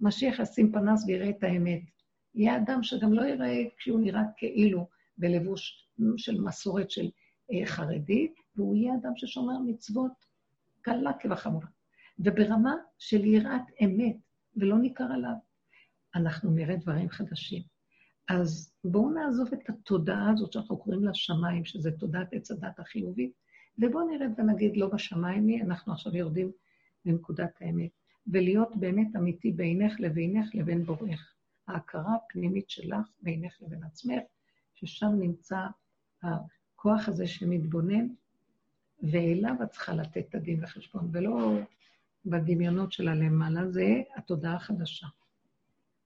משיח 0.00 0.38
ישים 0.38 0.72
פנס 0.72 1.04
ויראה 1.06 1.30
את 1.30 1.42
האמת. 1.42 1.82
יהיה 2.34 2.56
אדם 2.56 2.82
שגם 2.82 3.12
לא 3.12 3.22
יראה 3.22 3.62
כשהוא 3.78 4.00
נראה 4.00 4.22
כאילו 4.36 4.88
בלבוש 5.18 5.88
של 6.16 6.40
מסורת 6.40 6.90
של 6.90 7.10
אה, 7.52 7.66
חרדי, 7.66 8.32
והוא 8.56 8.76
יהיה 8.76 8.94
אדם 8.94 9.12
ששומר 9.16 9.58
מצוות 9.66 10.12
קלה 10.84 11.12
כבחמורה. 11.20 11.66
וברמה 12.18 12.74
של 12.98 13.24
יראת 13.24 13.62
אמת, 13.84 14.16
ולא 14.56 14.78
ניכר 14.78 15.04
עליו, 15.04 15.34
אנחנו 16.14 16.50
נראה 16.50 16.76
דברים 16.76 17.08
חדשים. 17.08 17.62
אז 18.28 18.72
בואו 18.84 19.10
נעזוב 19.10 19.48
את 19.52 19.70
התודעה 19.70 20.30
הזאת 20.30 20.52
שאנחנו 20.52 20.78
קוראים 20.78 21.04
לה 21.04 21.14
שמיים, 21.14 21.64
שזה 21.64 21.90
תודעת 21.92 22.32
עץ 22.32 22.50
הדת 22.50 22.80
החיובית, 22.80 23.32
ובואו 23.78 24.08
נרד 24.10 24.30
ונגיד, 24.38 24.76
לא 24.76 24.88
בשמיים 24.88 25.46
היא, 25.46 25.62
אנחנו 25.62 25.92
עכשיו 25.92 26.16
יורדים 26.16 26.52
לנקודת 27.04 27.50
האמת. 27.60 27.90
ולהיות 28.26 28.76
באמת 28.76 29.16
אמיתי 29.16 29.52
בינך 29.52 30.00
לבינך 30.00 30.54
לבין 30.54 30.84
בורך. 30.84 31.34
ההכרה 31.68 32.14
הפנימית 32.14 32.70
שלך 32.70 33.08
בינך 33.22 33.62
לבין 33.62 33.84
עצמך, 33.84 34.22
ששם 34.74 35.12
נמצא 35.18 35.66
הכוח 36.22 37.08
הזה 37.08 37.26
שמתבונן, 37.26 38.06
ואליו 39.02 39.54
את 39.62 39.70
צריכה 39.70 39.94
לתת 39.94 40.24
את 40.28 40.34
הדין 40.34 40.64
וחשבון, 40.64 41.10
ולא 41.12 41.58
בדמיונות 42.26 42.92
של 42.92 43.08
הלמעלה, 43.08 43.70
זה 43.70 44.02
התודעה 44.16 44.54
החדשה. 44.54 45.06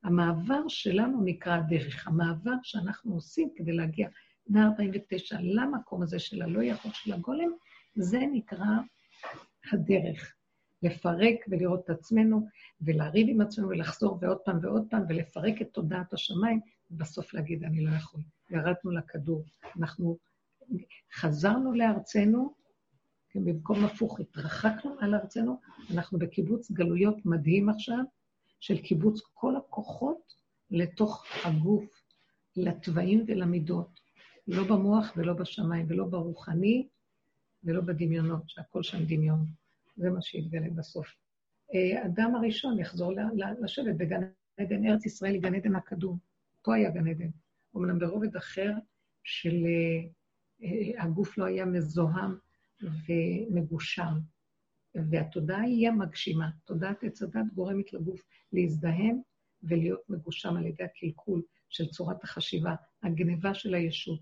המעבר 0.02 0.68
שלנו 0.68 1.24
נקרא 1.24 1.56
הדרך, 1.56 2.08
המעבר 2.08 2.54
שאנחנו 2.62 3.14
עושים 3.14 3.50
כדי 3.56 3.72
להגיע 3.72 4.08
149 4.48 5.36
למקום 5.40 6.02
הזה 6.02 6.18
של 6.18 6.42
הלא 6.42 6.62
יכול 6.62 6.90
של 6.94 7.12
הגולם, 7.12 7.50
זה 7.94 8.18
נקרא 8.32 8.66
הדרך. 9.72 10.34
לפרק 10.82 11.34
ולראות 11.48 11.84
את 11.84 11.90
עצמנו, 11.90 12.46
ולריב 12.80 13.26
עם 13.30 13.40
עצמנו, 13.40 13.68
ולחזור 13.68 14.18
ועוד 14.20 14.38
פעם 14.38 14.58
ועוד 14.62 14.86
פעם, 14.90 15.02
ולפרק 15.08 15.62
את 15.62 15.68
תודעת 15.72 16.12
השמיים, 16.12 16.60
ובסוף 16.90 17.34
להגיד, 17.34 17.64
אני 17.64 17.84
לא 17.84 17.90
יכול. 17.90 18.20
ירדנו 18.50 18.90
לכדור. 18.90 19.44
אנחנו 19.78 20.18
חזרנו 21.14 21.72
לארצנו, 21.72 22.54
כן, 23.30 23.44
במקום 23.44 23.84
הפוך, 23.84 24.20
התרחקנו 24.20 24.96
על 25.00 25.14
ארצנו, 25.14 25.60
אנחנו 25.94 26.18
בקיבוץ 26.18 26.70
גלויות 26.70 27.26
מדהים 27.26 27.68
עכשיו, 27.68 28.04
של 28.60 28.78
קיבוץ 28.78 29.20
כל 29.34 29.56
הכוחות 29.56 30.34
לתוך 30.70 31.24
הגוף, 31.44 32.02
לתוואים 32.56 33.24
ולמידות. 33.26 34.00
לא 34.48 34.64
במוח 34.64 35.12
ולא 35.16 35.32
בשמיים, 35.32 35.86
ולא 35.88 36.04
ברוחני 36.04 36.88
ולא 37.64 37.80
בדמיונות, 37.80 38.42
שהכל 38.46 38.82
שם 38.82 39.04
דמיון. 39.04 39.46
זה 39.96 40.10
מה 40.10 40.22
שיתגלה 40.22 40.70
בסוף. 40.70 41.06
אה, 41.74 42.06
אדם 42.06 42.34
הראשון 42.34 42.78
יחזור 42.78 43.12
לשבת 43.60 43.94
בגן 43.94 44.20
עדן, 44.56 44.86
ארץ 44.86 45.06
ישראל 45.06 45.32
היא 45.32 45.42
גן 45.42 45.54
עדן 45.54 45.74
הקדום. 45.74 46.18
פה 46.62 46.74
היה 46.74 46.90
גן 46.90 47.08
עדן. 47.08 47.28
אמנם 47.76 47.98
ברובד 47.98 48.36
אחר 48.36 48.72
של 49.24 49.64
אה, 50.62 51.02
הגוף 51.02 51.38
לא 51.38 51.44
היה 51.44 51.64
מזוהם 51.64 52.38
ומגושם. 52.80 54.18
והתודעה 54.94 55.60
היא 55.60 55.88
המגשימה. 55.88 56.50
תודעת 56.64 57.04
עץ 57.04 57.22
הדת 57.22 57.52
גורמת 57.54 57.92
לגוף 57.92 58.20
להזדהם 58.52 59.20
ולהיות 59.62 60.00
מגושם 60.08 60.56
על 60.56 60.66
ידי 60.66 60.84
הקלקול 60.84 61.42
של 61.68 61.88
צורת 61.88 62.24
החשיבה, 62.24 62.74
הגניבה 63.02 63.54
של 63.54 63.74
הישות. 63.74 64.20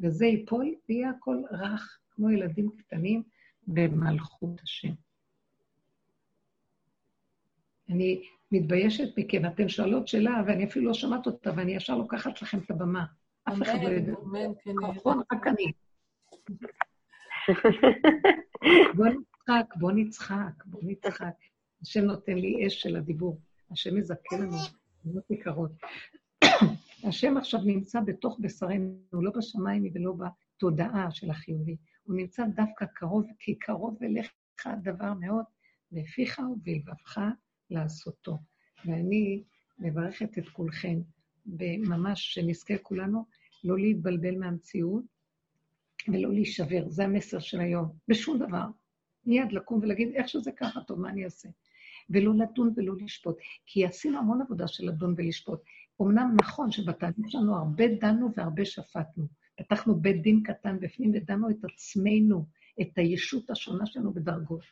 וזה 0.00 0.26
ייפול 0.26 0.74
ויהיה 0.88 1.10
הכל 1.10 1.42
רך, 1.50 1.98
כמו 2.10 2.30
ילדים 2.30 2.70
קטנים 2.78 3.22
במלכות 3.66 4.60
השם. 4.62 4.92
אני 7.88 8.22
מתביישת 8.52 9.18
מכם, 9.18 9.46
אתן 9.46 9.68
שואלות 9.68 10.08
שאלה, 10.08 10.42
ואני 10.46 10.64
אפילו 10.64 10.86
לא 10.86 10.94
שמעת 10.94 11.26
אותה, 11.26 11.50
ואני 11.56 11.72
ישר 11.72 11.96
לוקחת 11.96 12.42
לכם 12.42 12.58
את 12.58 12.70
הבמה. 12.70 13.04
אף 13.44 13.62
אחד 13.62 13.78
לא 13.82 13.88
יודע. 13.88 14.12
אמן, 14.22 14.54
כן. 14.64 14.70
נכון, 14.90 15.22
רק 15.32 15.46
אני. 15.46 15.72
בוא 18.96 19.06
נצחק, 19.06 19.74
בוא 19.76 19.92
נצחק, 19.92 20.64
בוא 20.64 20.80
נצחק. 20.82 21.34
השם 21.82 22.04
נותן 22.04 22.34
לי 22.38 22.66
אש 22.66 22.80
של 22.80 22.96
הדיבור. 22.96 23.40
השם 23.70 23.96
מזכה 23.96 24.36
לנו, 24.38 24.56
בנות 25.04 25.30
יקרות. 25.30 25.70
השם 27.04 27.36
עכשיו 27.36 27.60
נמצא 27.64 28.00
בתוך 28.00 28.38
בשרנו, 28.40 28.98
לא 29.12 29.30
בשמיים 29.36 29.90
ולא 29.94 30.12
בתודעה 30.12 31.10
של 31.10 31.30
החיובי. 31.30 31.76
הוא 32.02 32.16
נמצא 32.16 32.46
דווקא 32.46 32.86
קרוב, 32.94 33.26
כי 33.38 33.54
קרוב 33.54 34.02
אליך 34.02 34.30
הדבר 34.64 35.14
מאוד, 35.14 35.44
לפיך 35.92 36.38
ובלבבך 36.52 37.18
לעשותו. 37.70 38.38
ואני 38.86 39.42
מברכת 39.78 40.38
את 40.38 40.48
כולכם, 40.48 40.98
ממש 41.78 42.34
שנזכה 42.34 42.78
כולנו 42.78 43.24
לא 43.64 43.78
להתבלבל 43.78 44.38
מהמציאות 44.38 45.17
ולא 46.12 46.32
להישבר. 46.32 46.88
זה 46.88 47.04
המסר 47.04 47.38
של 47.38 47.60
היום, 47.60 47.88
בשום 48.08 48.38
דבר. 48.38 48.64
מיד 49.26 49.52
לקום 49.52 49.78
ולהגיד, 49.82 50.08
איך 50.14 50.28
שזה 50.28 50.52
ככה, 50.52 50.80
טוב, 50.80 51.00
מה 51.00 51.10
אני 51.10 51.24
אעשה? 51.24 51.48
ולא 52.10 52.34
לדון 52.34 52.72
ולא 52.76 52.94
לשפוט. 53.00 53.36
כי 53.66 53.84
עשינו 53.84 54.18
המון 54.18 54.42
עבודה 54.42 54.68
של 54.68 54.88
לדון 54.88 55.14
ולשפוט. 55.16 55.60
אמנם 56.02 56.36
נכון 56.40 56.70
שבתהליך 56.70 57.26
שלנו 57.28 57.56
הרבה 57.56 57.84
דנו 58.00 58.28
והרבה 58.36 58.64
שפטנו. 58.64 59.26
פתחנו 59.58 60.00
בית 60.00 60.22
דין 60.22 60.42
קטן 60.42 60.80
בפנים 60.80 61.10
ודנו 61.14 61.50
את 61.50 61.64
עצמנו, 61.64 62.46
את 62.80 62.98
הישות 62.98 63.50
השונה 63.50 63.86
שלנו 63.86 64.14
בדרגות. 64.14 64.62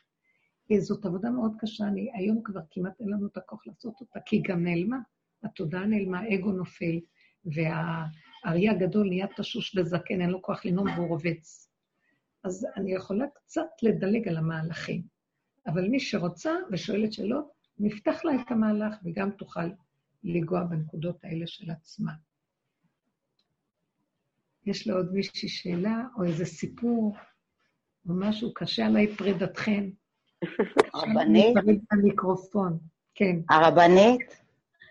זאת 0.79 1.05
עבודה 1.05 1.29
מאוד 1.29 1.51
קשה, 1.59 1.87
אני 1.87 2.09
היום 2.13 2.43
כבר 2.43 2.61
כמעט 2.71 2.99
אין 2.99 3.09
לנו 3.09 3.27
את 3.27 3.37
הכוח 3.37 3.67
לעשות 3.67 4.01
אותה, 4.01 4.19
כי 4.25 4.35
היא 4.35 4.43
גם 4.47 4.63
נעלמה. 4.63 4.97
התודעה 5.43 5.85
נעלמה, 5.85 6.19
האגו 6.19 6.51
נופל, 6.51 6.99
והאריה 8.45 8.71
הגדול 8.71 9.07
נהיה 9.07 9.27
תשוש 9.27 9.75
בזקן, 9.75 10.21
אין 10.21 10.29
לו 10.29 10.41
כוח 10.41 10.65
לנאום 10.65 10.87
והוא 10.87 11.07
רובץ. 11.07 11.69
אז 12.43 12.67
אני 12.75 12.93
יכולה 12.95 13.25
קצת 13.33 13.67
לדלג 13.81 14.27
על 14.27 14.37
המהלכים, 14.37 15.01
אבל 15.67 15.87
מי 15.87 15.99
שרוצה 15.99 16.51
ושואלת 16.71 17.13
שאלות, 17.13 17.51
נפתח 17.79 18.25
לה 18.25 18.31
את 18.35 18.51
המהלך 18.51 18.95
וגם 19.03 19.31
תוכל 19.31 19.69
לנגוע 20.23 20.63
בנקודות 20.63 21.23
האלה 21.23 21.47
של 21.47 21.71
עצמה. 21.71 22.11
יש 24.65 24.87
לעוד 24.87 25.13
מישהי 25.13 25.49
שאלה, 25.49 26.03
או 26.17 26.23
איזה 26.23 26.45
סיפור, 26.45 27.15
או 28.09 28.13
משהו 28.13 28.53
קשה 28.53 28.85
עליי 28.85 29.15
פרידתכן. 29.15 29.89
הרבנית? 30.93 31.57
המיקרופון, 31.91 32.79
כן. 33.15 33.39
הרבנית? 33.49 34.41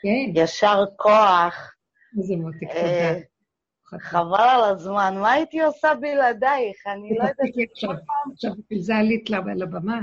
כן. 0.02 0.32
ישר 0.34 0.84
כוח. 0.96 1.74
איזה 2.18 2.36
מותק, 2.36 2.62
אה, 2.62 3.14
תודה. 3.14 3.35
חבל 4.00 4.40
על 4.40 4.64
הזמן, 4.64 5.14
מה 5.20 5.32
הייתי 5.32 5.62
עושה 5.62 5.94
בלעדייך? 5.94 6.86
אני 6.86 7.18
לא 7.18 7.24
יודעת... 7.24 7.36
עכשיו, 8.32 8.50
בשביל 8.58 8.82
זה 8.82 8.96
עלית 8.96 9.30
לבמה. 9.30 10.00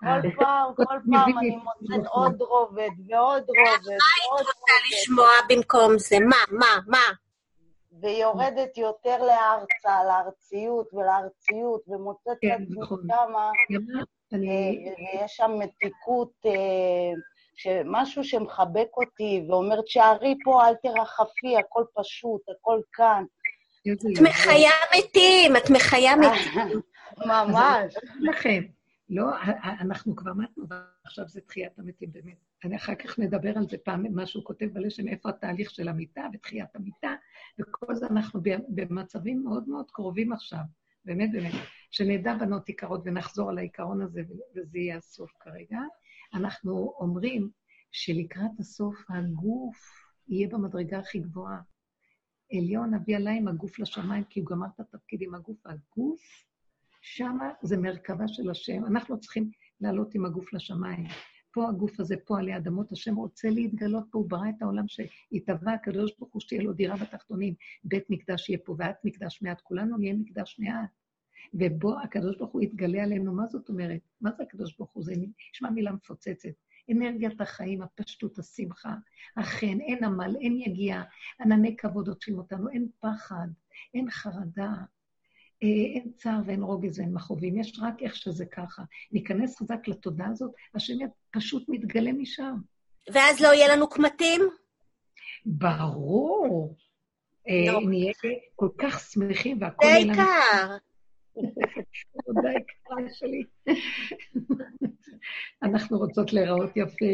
כל 0.00 0.06
אה. 0.06 0.20
פעם, 0.36 0.74
כל 0.74 0.84
פעם 0.84 1.38
אני 1.38 1.56
מוצאת 1.56 2.06
עוד 2.06 2.42
רובד 2.42 2.42
ועוד 2.42 2.42
רובד 2.48 3.10
ועוד 3.10 3.42
רובד. 3.42 3.86
מה 3.86 4.06
היית 4.14 4.46
רוצה 4.46 4.72
לשמוע 4.90 5.28
במקום 5.48 5.98
זה? 5.98 6.16
מה, 6.20 6.58
מה, 6.58 6.78
מה? 6.86 7.12
ויורדת 8.00 8.78
יותר 8.78 9.22
לארצה, 9.22 10.04
לארציות 10.04 10.94
ולארציות, 10.94 11.82
ומוצאת 11.88 12.32
את 12.32 12.38
כן, 12.40 12.62
עצמי 12.62 12.80
נכון. 12.80 13.02
שמה, 13.06 13.50
אה, 14.34 14.38
ויש 14.38 15.36
שם 15.36 15.50
מתיקות, 15.58 16.32
אה, 17.66 17.82
משהו 17.84 18.24
שמחבק 18.24 18.88
אותי, 18.96 19.46
ואומר, 19.48 19.82
תשארי 19.82 20.34
פה, 20.44 20.68
אל 20.68 20.74
תרחפי, 20.74 21.56
הכל 21.56 21.84
פשוט, 21.94 22.40
הכל 22.48 22.80
כאן. 22.92 23.24
את 23.92 24.20
מחיה 24.22 24.70
מתים, 24.98 25.56
את 25.56 25.70
מחיה 25.70 26.16
מתים. 26.16 26.80
ממש. 27.26 27.94
לכם. 28.20 28.62
לא, 29.10 29.24
אנחנו 29.80 30.16
כבר 30.16 30.32
מתנו, 30.32 30.64
ועכשיו 30.68 31.28
זה 31.28 31.40
תחיית 31.40 31.78
המתים 31.78 32.12
באמת. 32.12 32.36
אני 32.64 32.76
אחר 32.76 32.94
כך 32.94 33.18
נדבר 33.18 33.58
על 33.58 33.68
זה 33.68 33.76
פעם, 33.78 34.14
מה 34.14 34.26
שהוא 34.26 34.44
כותב 34.44 34.66
בלשם, 34.72 35.08
איפה 35.08 35.28
התהליך 35.28 35.70
של 35.70 35.88
המיטה 35.88 36.26
ותחיית 36.32 36.76
המיטה, 36.76 37.14
וכל 37.58 37.94
זה 37.94 38.06
אנחנו 38.06 38.40
במצבים 38.68 39.44
מאוד 39.44 39.68
מאוד 39.68 39.90
קרובים 39.90 40.32
עכשיו, 40.32 40.60
באמת 41.04 41.32
באמת, 41.32 41.52
שנדע 41.90 42.34
בנות 42.34 42.68
יקרות 42.68 43.00
ונחזור 43.04 43.50
על 43.50 43.58
העיקרון 43.58 44.02
הזה, 44.02 44.22
וזה 44.56 44.78
יהיה 44.78 44.96
הסוף 44.96 45.30
כרגע. 45.40 45.78
אנחנו 46.34 46.94
אומרים 47.00 47.50
שלקראת 47.92 48.60
הסוף 48.60 48.96
הגוף 49.10 49.76
יהיה 50.28 50.48
במדרגה 50.48 50.98
הכי 50.98 51.18
גבוהה. 51.18 51.60
עליון 52.52 52.94
אבי 52.94 53.14
עליי 53.14 53.36
עם 53.38 53.48
הגוף 53.48 53.78
לשמיים, 53.78 54.24
כי 54.24 54.40
הוא 54.40 54.48
גמר 54.48 54.66
את 54.74 54.80
התפקיד 54.80 55.22
עם 55.22 55.34
הגוף. 55.34 55.66
הגוף 55.66 56.20
שמה 57.02 57.50
זה 57.62 57.76
מרכבה 57.76 58.28
של 58.28 58.50
השם. 58.50 58.84
אנחנו 58.84 59.20
צריכים 59.20 59.50
לעלות 59.80 60.14
עם 60.14 60.24
הגוף 60.24 60.52
לשמיים. 60.52 61.06
פה 61.52 61.68
הגוף 61.68 62.00
הזה, 62.00 62.14
פה 62.26 62.38
עלי 62.38 62.56
אדמות, 62.56 62.92
השם 62.92 63.14
רוצה 63.14 63.48
להתגלות 63.50 64.04
פה, 64.10 64.18
הוא 64.18 64.30
ברא 64.30 64.48
את 64.48 64.62
העולם 64.62 64.84
שהתהווה 64.88 65.74
הקדוש 65.74 66.12
ברוך 66.18 66.32
הוא 66.32 66.40
שתהיה 66.40 66.62
לו 66.62 66.72
דירה 66.72 66.96
בתחתונים, 66.96 67.54
בית 67.84 68.04
מקדש 68.10 68.48
יהיה 68.48 68.58
פה, 68.64 68.74
ואת 68.78 68.96
מקדש 69.04 69.42
מעט, 69.42 69.60
כולנו 69.60 69.96
נהיה 69.96 70.14
מקדש 70.14 70.60
מעט. 70.60 70.90
ובו 71.54 72.00
הקדוש 72.00 72.36
ברוך 72.36 72.52
הוא 72.52 72.62
יתגלה 72.62 73.02
עלינו, 73.02 73.32
מה 73.32 73.46
זאת 73.46 73.68
אומרת? 73.68 74.00
מה 74.20 74.30
זה 74.32 74.42
הקדוש 74.42 74.76
ברוך 74.76 74.90
הוא? 74.92 75.04
זה 75.04 75.14
נשמע 75.52 75.70
מילה 75.70 75.92
מפוצצת. 75.92 76.48
אנרגיית 76.90 77.40
החיים, 77.40 77.82
הפשטות, 77.82 78.38
השמחה, 78.38 78.94
החן, 79.36 79.80
אין 79.80 80.04
עמל, 80.04 80.36
אין 80.40 80.56
יגיעה, 80.56 81.02
ענני 81.40 81.76
כבוד 81.76 82.08
עוטפים 82.08 82.38
אותנו, 82.38 82.68
אין 82.68 82.88
פחד, 83.00 83.48
אין 83.94 84.10
חרדה, 84.10 84.72
אה, 85.62 85.68
אין 85.94 86.12
צער 86.16 86.40
ואין 86.46 86.62
רוגז 86.62 86.98
ואין 86.98 87.14
מכאובים, 87.14 87.56
יש 87.56 87.78
רק 87.82 88.02
איך 88.02 88.16
שזה 88.16 88.46
ככה. 88.46 88.82
ניכנס 89.12 89.58
חזק 89.58 89.88
לתודעה 89.88 90.28
הזאת, 90.28 90.52
השם 90.74 90.94
פשוט 91.30 91.64
מתגלה 91.68 92.12
משם. 92.12 92.54
ואז 93.12 93.40
לא 93.40 93.48
יהיה 93.48 93.76
לנו 93.76 93.88
קמטים? 93.88 94.40
ברור. 95.46 96.76
אה, 97.48 97.72
לא. 97.72 97.80
נהיה 97.88 98.12
כל 98.56 98.68
כך 98.78 99.00
שמחים 99.00 99.58
לנו... 99.60 99.74
זה 99.82 99.94
עיקר. 99.94 100.76
תודה 102.26 102.50
יקרה 102.50 102.96
שלי. 103.12 103.44
אנחנו 105.62 105.98
רוצות 105.98 106.32
להיראות 106.32 106.70
יפה, 106.76 107.06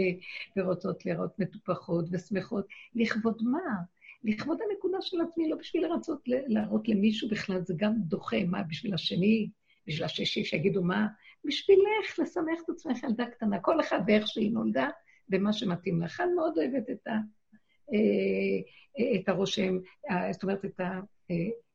ורוצות 0.56 1.06
להיראות 1.06 1.38
מטופחות 1.38 2.04
ושמחות. 2.12 2.66
לכבוד 2.94 3.42
מה? 3.42 3.58
לכבוד 4.24 4.58
הנקודה 4.70 4.98
של 5.00 5.20
עצמי, 5.20 5.48
לא 5.48 5.56
בשביל 5.56 5.86
לרצות 5.86 6.20
להראות 6.26 6.88
למישהו 6.88 7.28
בכלל, 7.28 7.60
זה 7.64 7.74
גם 7.76 7.92
דוחה, 7.96 8.44
מה, 8.46 8.62
בשביל 8.62 8.94
השני, 8.94 9.50
בשביל 9.86 10.04
השישי 10.04 10.44
שיגידו 10.44 10.82
מה, 10.82 11.06
בשבילך 11.44 12.18
לשמח 12.18 12.60
את 12.64 12.70
עצמך 12.70 13.02
ילדה 13.02 13.26
קטנה, 13.26 13.60
כל 13.60 13.80
אחד 13.80 14.00
באיך 14.06 14.26
שהיא 14.26 14.52
נולדה, 14.52 14.88
במה 15.28 15.52
שמתאים 15.52 16.02
לך. 16.02 16.20
אני 16.20 16.32
מאוד 16.32 16.58
אוהבת 16.58 16.90
את, 16.90 17.06
ה, 17.06 17.12
אה, 17.92 19.20
את 19.20 19.28
הרושם, 19.28 19.78
זאת 20.30 20.42
אומרת, 20.42 20.64
את 20.64 20.80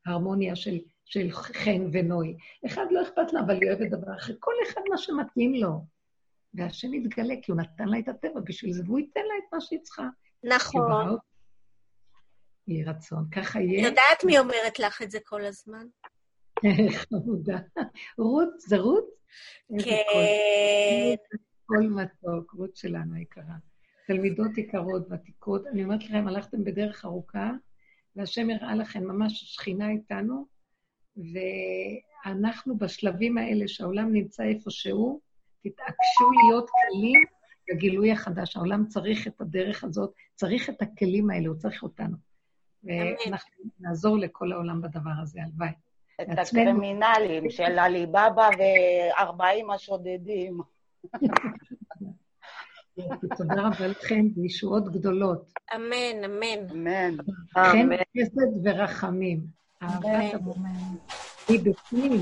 ההרמוניה 0.05 0.55
של, 0.55 0.79
של 1.09 1.31
חן 1.31 1.89
ונוי. 1.93 2.37
אחד 2.65 2.85
לא 2.91 3.01
אכפת 3.01 3.33
לה, 3.33 3.39
אבל 3.39 3.53
היא 3.61 3.69
אוהבת 3.69 3.89
דבר 3.89 4.15
אחר. 4.17 4.33
כל 4.39 4.51
אחד 4.67 4.81
מה 4.89 4.97
שמתאים 4.97 5.53
לו. 5.53 5.85
והשם 6.53 6.93
יתגלה, 6.93 7.33
כי 7.41 7.51
הוא 7.51 7.61
נתן 7.61 7.87
לה 7.87 7.99
את 7.99 8.07
הטבע 8.07 8.39
בשביל 8.43 8.73
זה, 8.73 8.83
והוא 8.85 8.99
ייתן 8.99 9.19
לה 9.19 9.33
את 9.37 9.53
מה 9.53 9.61
שהיא 9.61 9.79
צריכה. 9.79 10.07
נכון. 10.43 11.17
יהי 12.67 12.83
רצון. 12.83 13.29
ככה 13.31 13.61
יהיה. 13.61 13.87
יודעת 13.87 14.23
מי 14.25 14.39
אומרת 14.39 14.79
לך 14.79 15.01
את 15.01 15.11
זה 15.11 15.19
כל 15.25 15.45
הזמן? 15.45 15.87
חמודה. 17.09 17.57
רות, 18.17 18.59
זה 18.59 18.77
רות? 18.77 19.05
כן. 19.83 21.15
קול 21.65 21.87
מתוק, 21.87 22.51
רות 22.51 22.75
שלנו 22.75 23.15
היקרה. 23.15 23.55
תלמידות 24.07 24.57
יקרות, 24.57 25.07
ותיקות. 25.11 25.67
אני 25.67 25.83
אומרת 25.83 26.03
לכם, 26.03 26.27
הלכתם 26.27 26.63
בדרך 26.63 27.05
ארוכה, 27.05 27.51
והשם 28.15 28.49
הראה 28.49 28.75
לכם 28.75 29.03
ממש 29.03 29.43
שכינה 29.55 29.89
איתנו, 29.89 30.58
ואנחנו 32.25 32.77
בשלבים 32.77 33.37
האלה 33.37 33.67
שהעולם 33.67 34.13
נמצא 34.13 34.43
איפה 34.43 34.71
שהוא, 34.71 35.19
תתעקשו 35.61 36.31
להיות 36.31 36.69
כלים 36.69 37.23
לגילוי 37.69 38.11
החדש. 38.11 38.57
העולם 38.57 38.85
צריך 38.87 39.27
את 39.27 39.41
הדרך 39.41 39.83
הזאת, 39.83 40.13
צריך 40.35 40.69
את 40.69 40.81
הכלים 40.81 41.29
האלה, 41.29 41.47
הוא 41.47 41.55
צריך 41.55 41.83
אותנו. 41.83 42.17
ואנחנו 42.83 43.63
נעזור 43.79 44.17
לכל 44.17 44.51
העולם 44.51 44.81
בדבר 44.81 45.11
הזה, 45.21 45.39
הלוואי. 45.43 45.69
את 46.21 46.27
הקרימינלים 46.39 47.49
של 47.49 47.79
עליבאבא 47.79 48.49
וארבעים 48.59 49.71
השודדים. 49.71 50.59
תודה 53.37 53.55
רבה 53.55 53.87
לכם, 53.87 54.25
וישועות 54.35 54.93
גדולות. 54.93 55.53
אמן, 55.75 56.23
אמן. 56.25 56.69
אמן. 56.71 57.17
חן, 57.53 57.89
חסד 58.21 58.67
ורחמים. 58.67 59.39
מבפנים, 61.49 62.21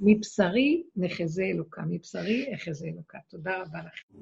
מבשרי 0.00 0.82
נחזה 0.96 1.42
אלוקה, 1.42 1.82
מבשרי 1.88 2.54
אחזה 2.54 2.86
אלוקה. 2.86 3.18
תודה 3.28 3.52
רבה 3.62 3.78
לכם. 3.78 4.14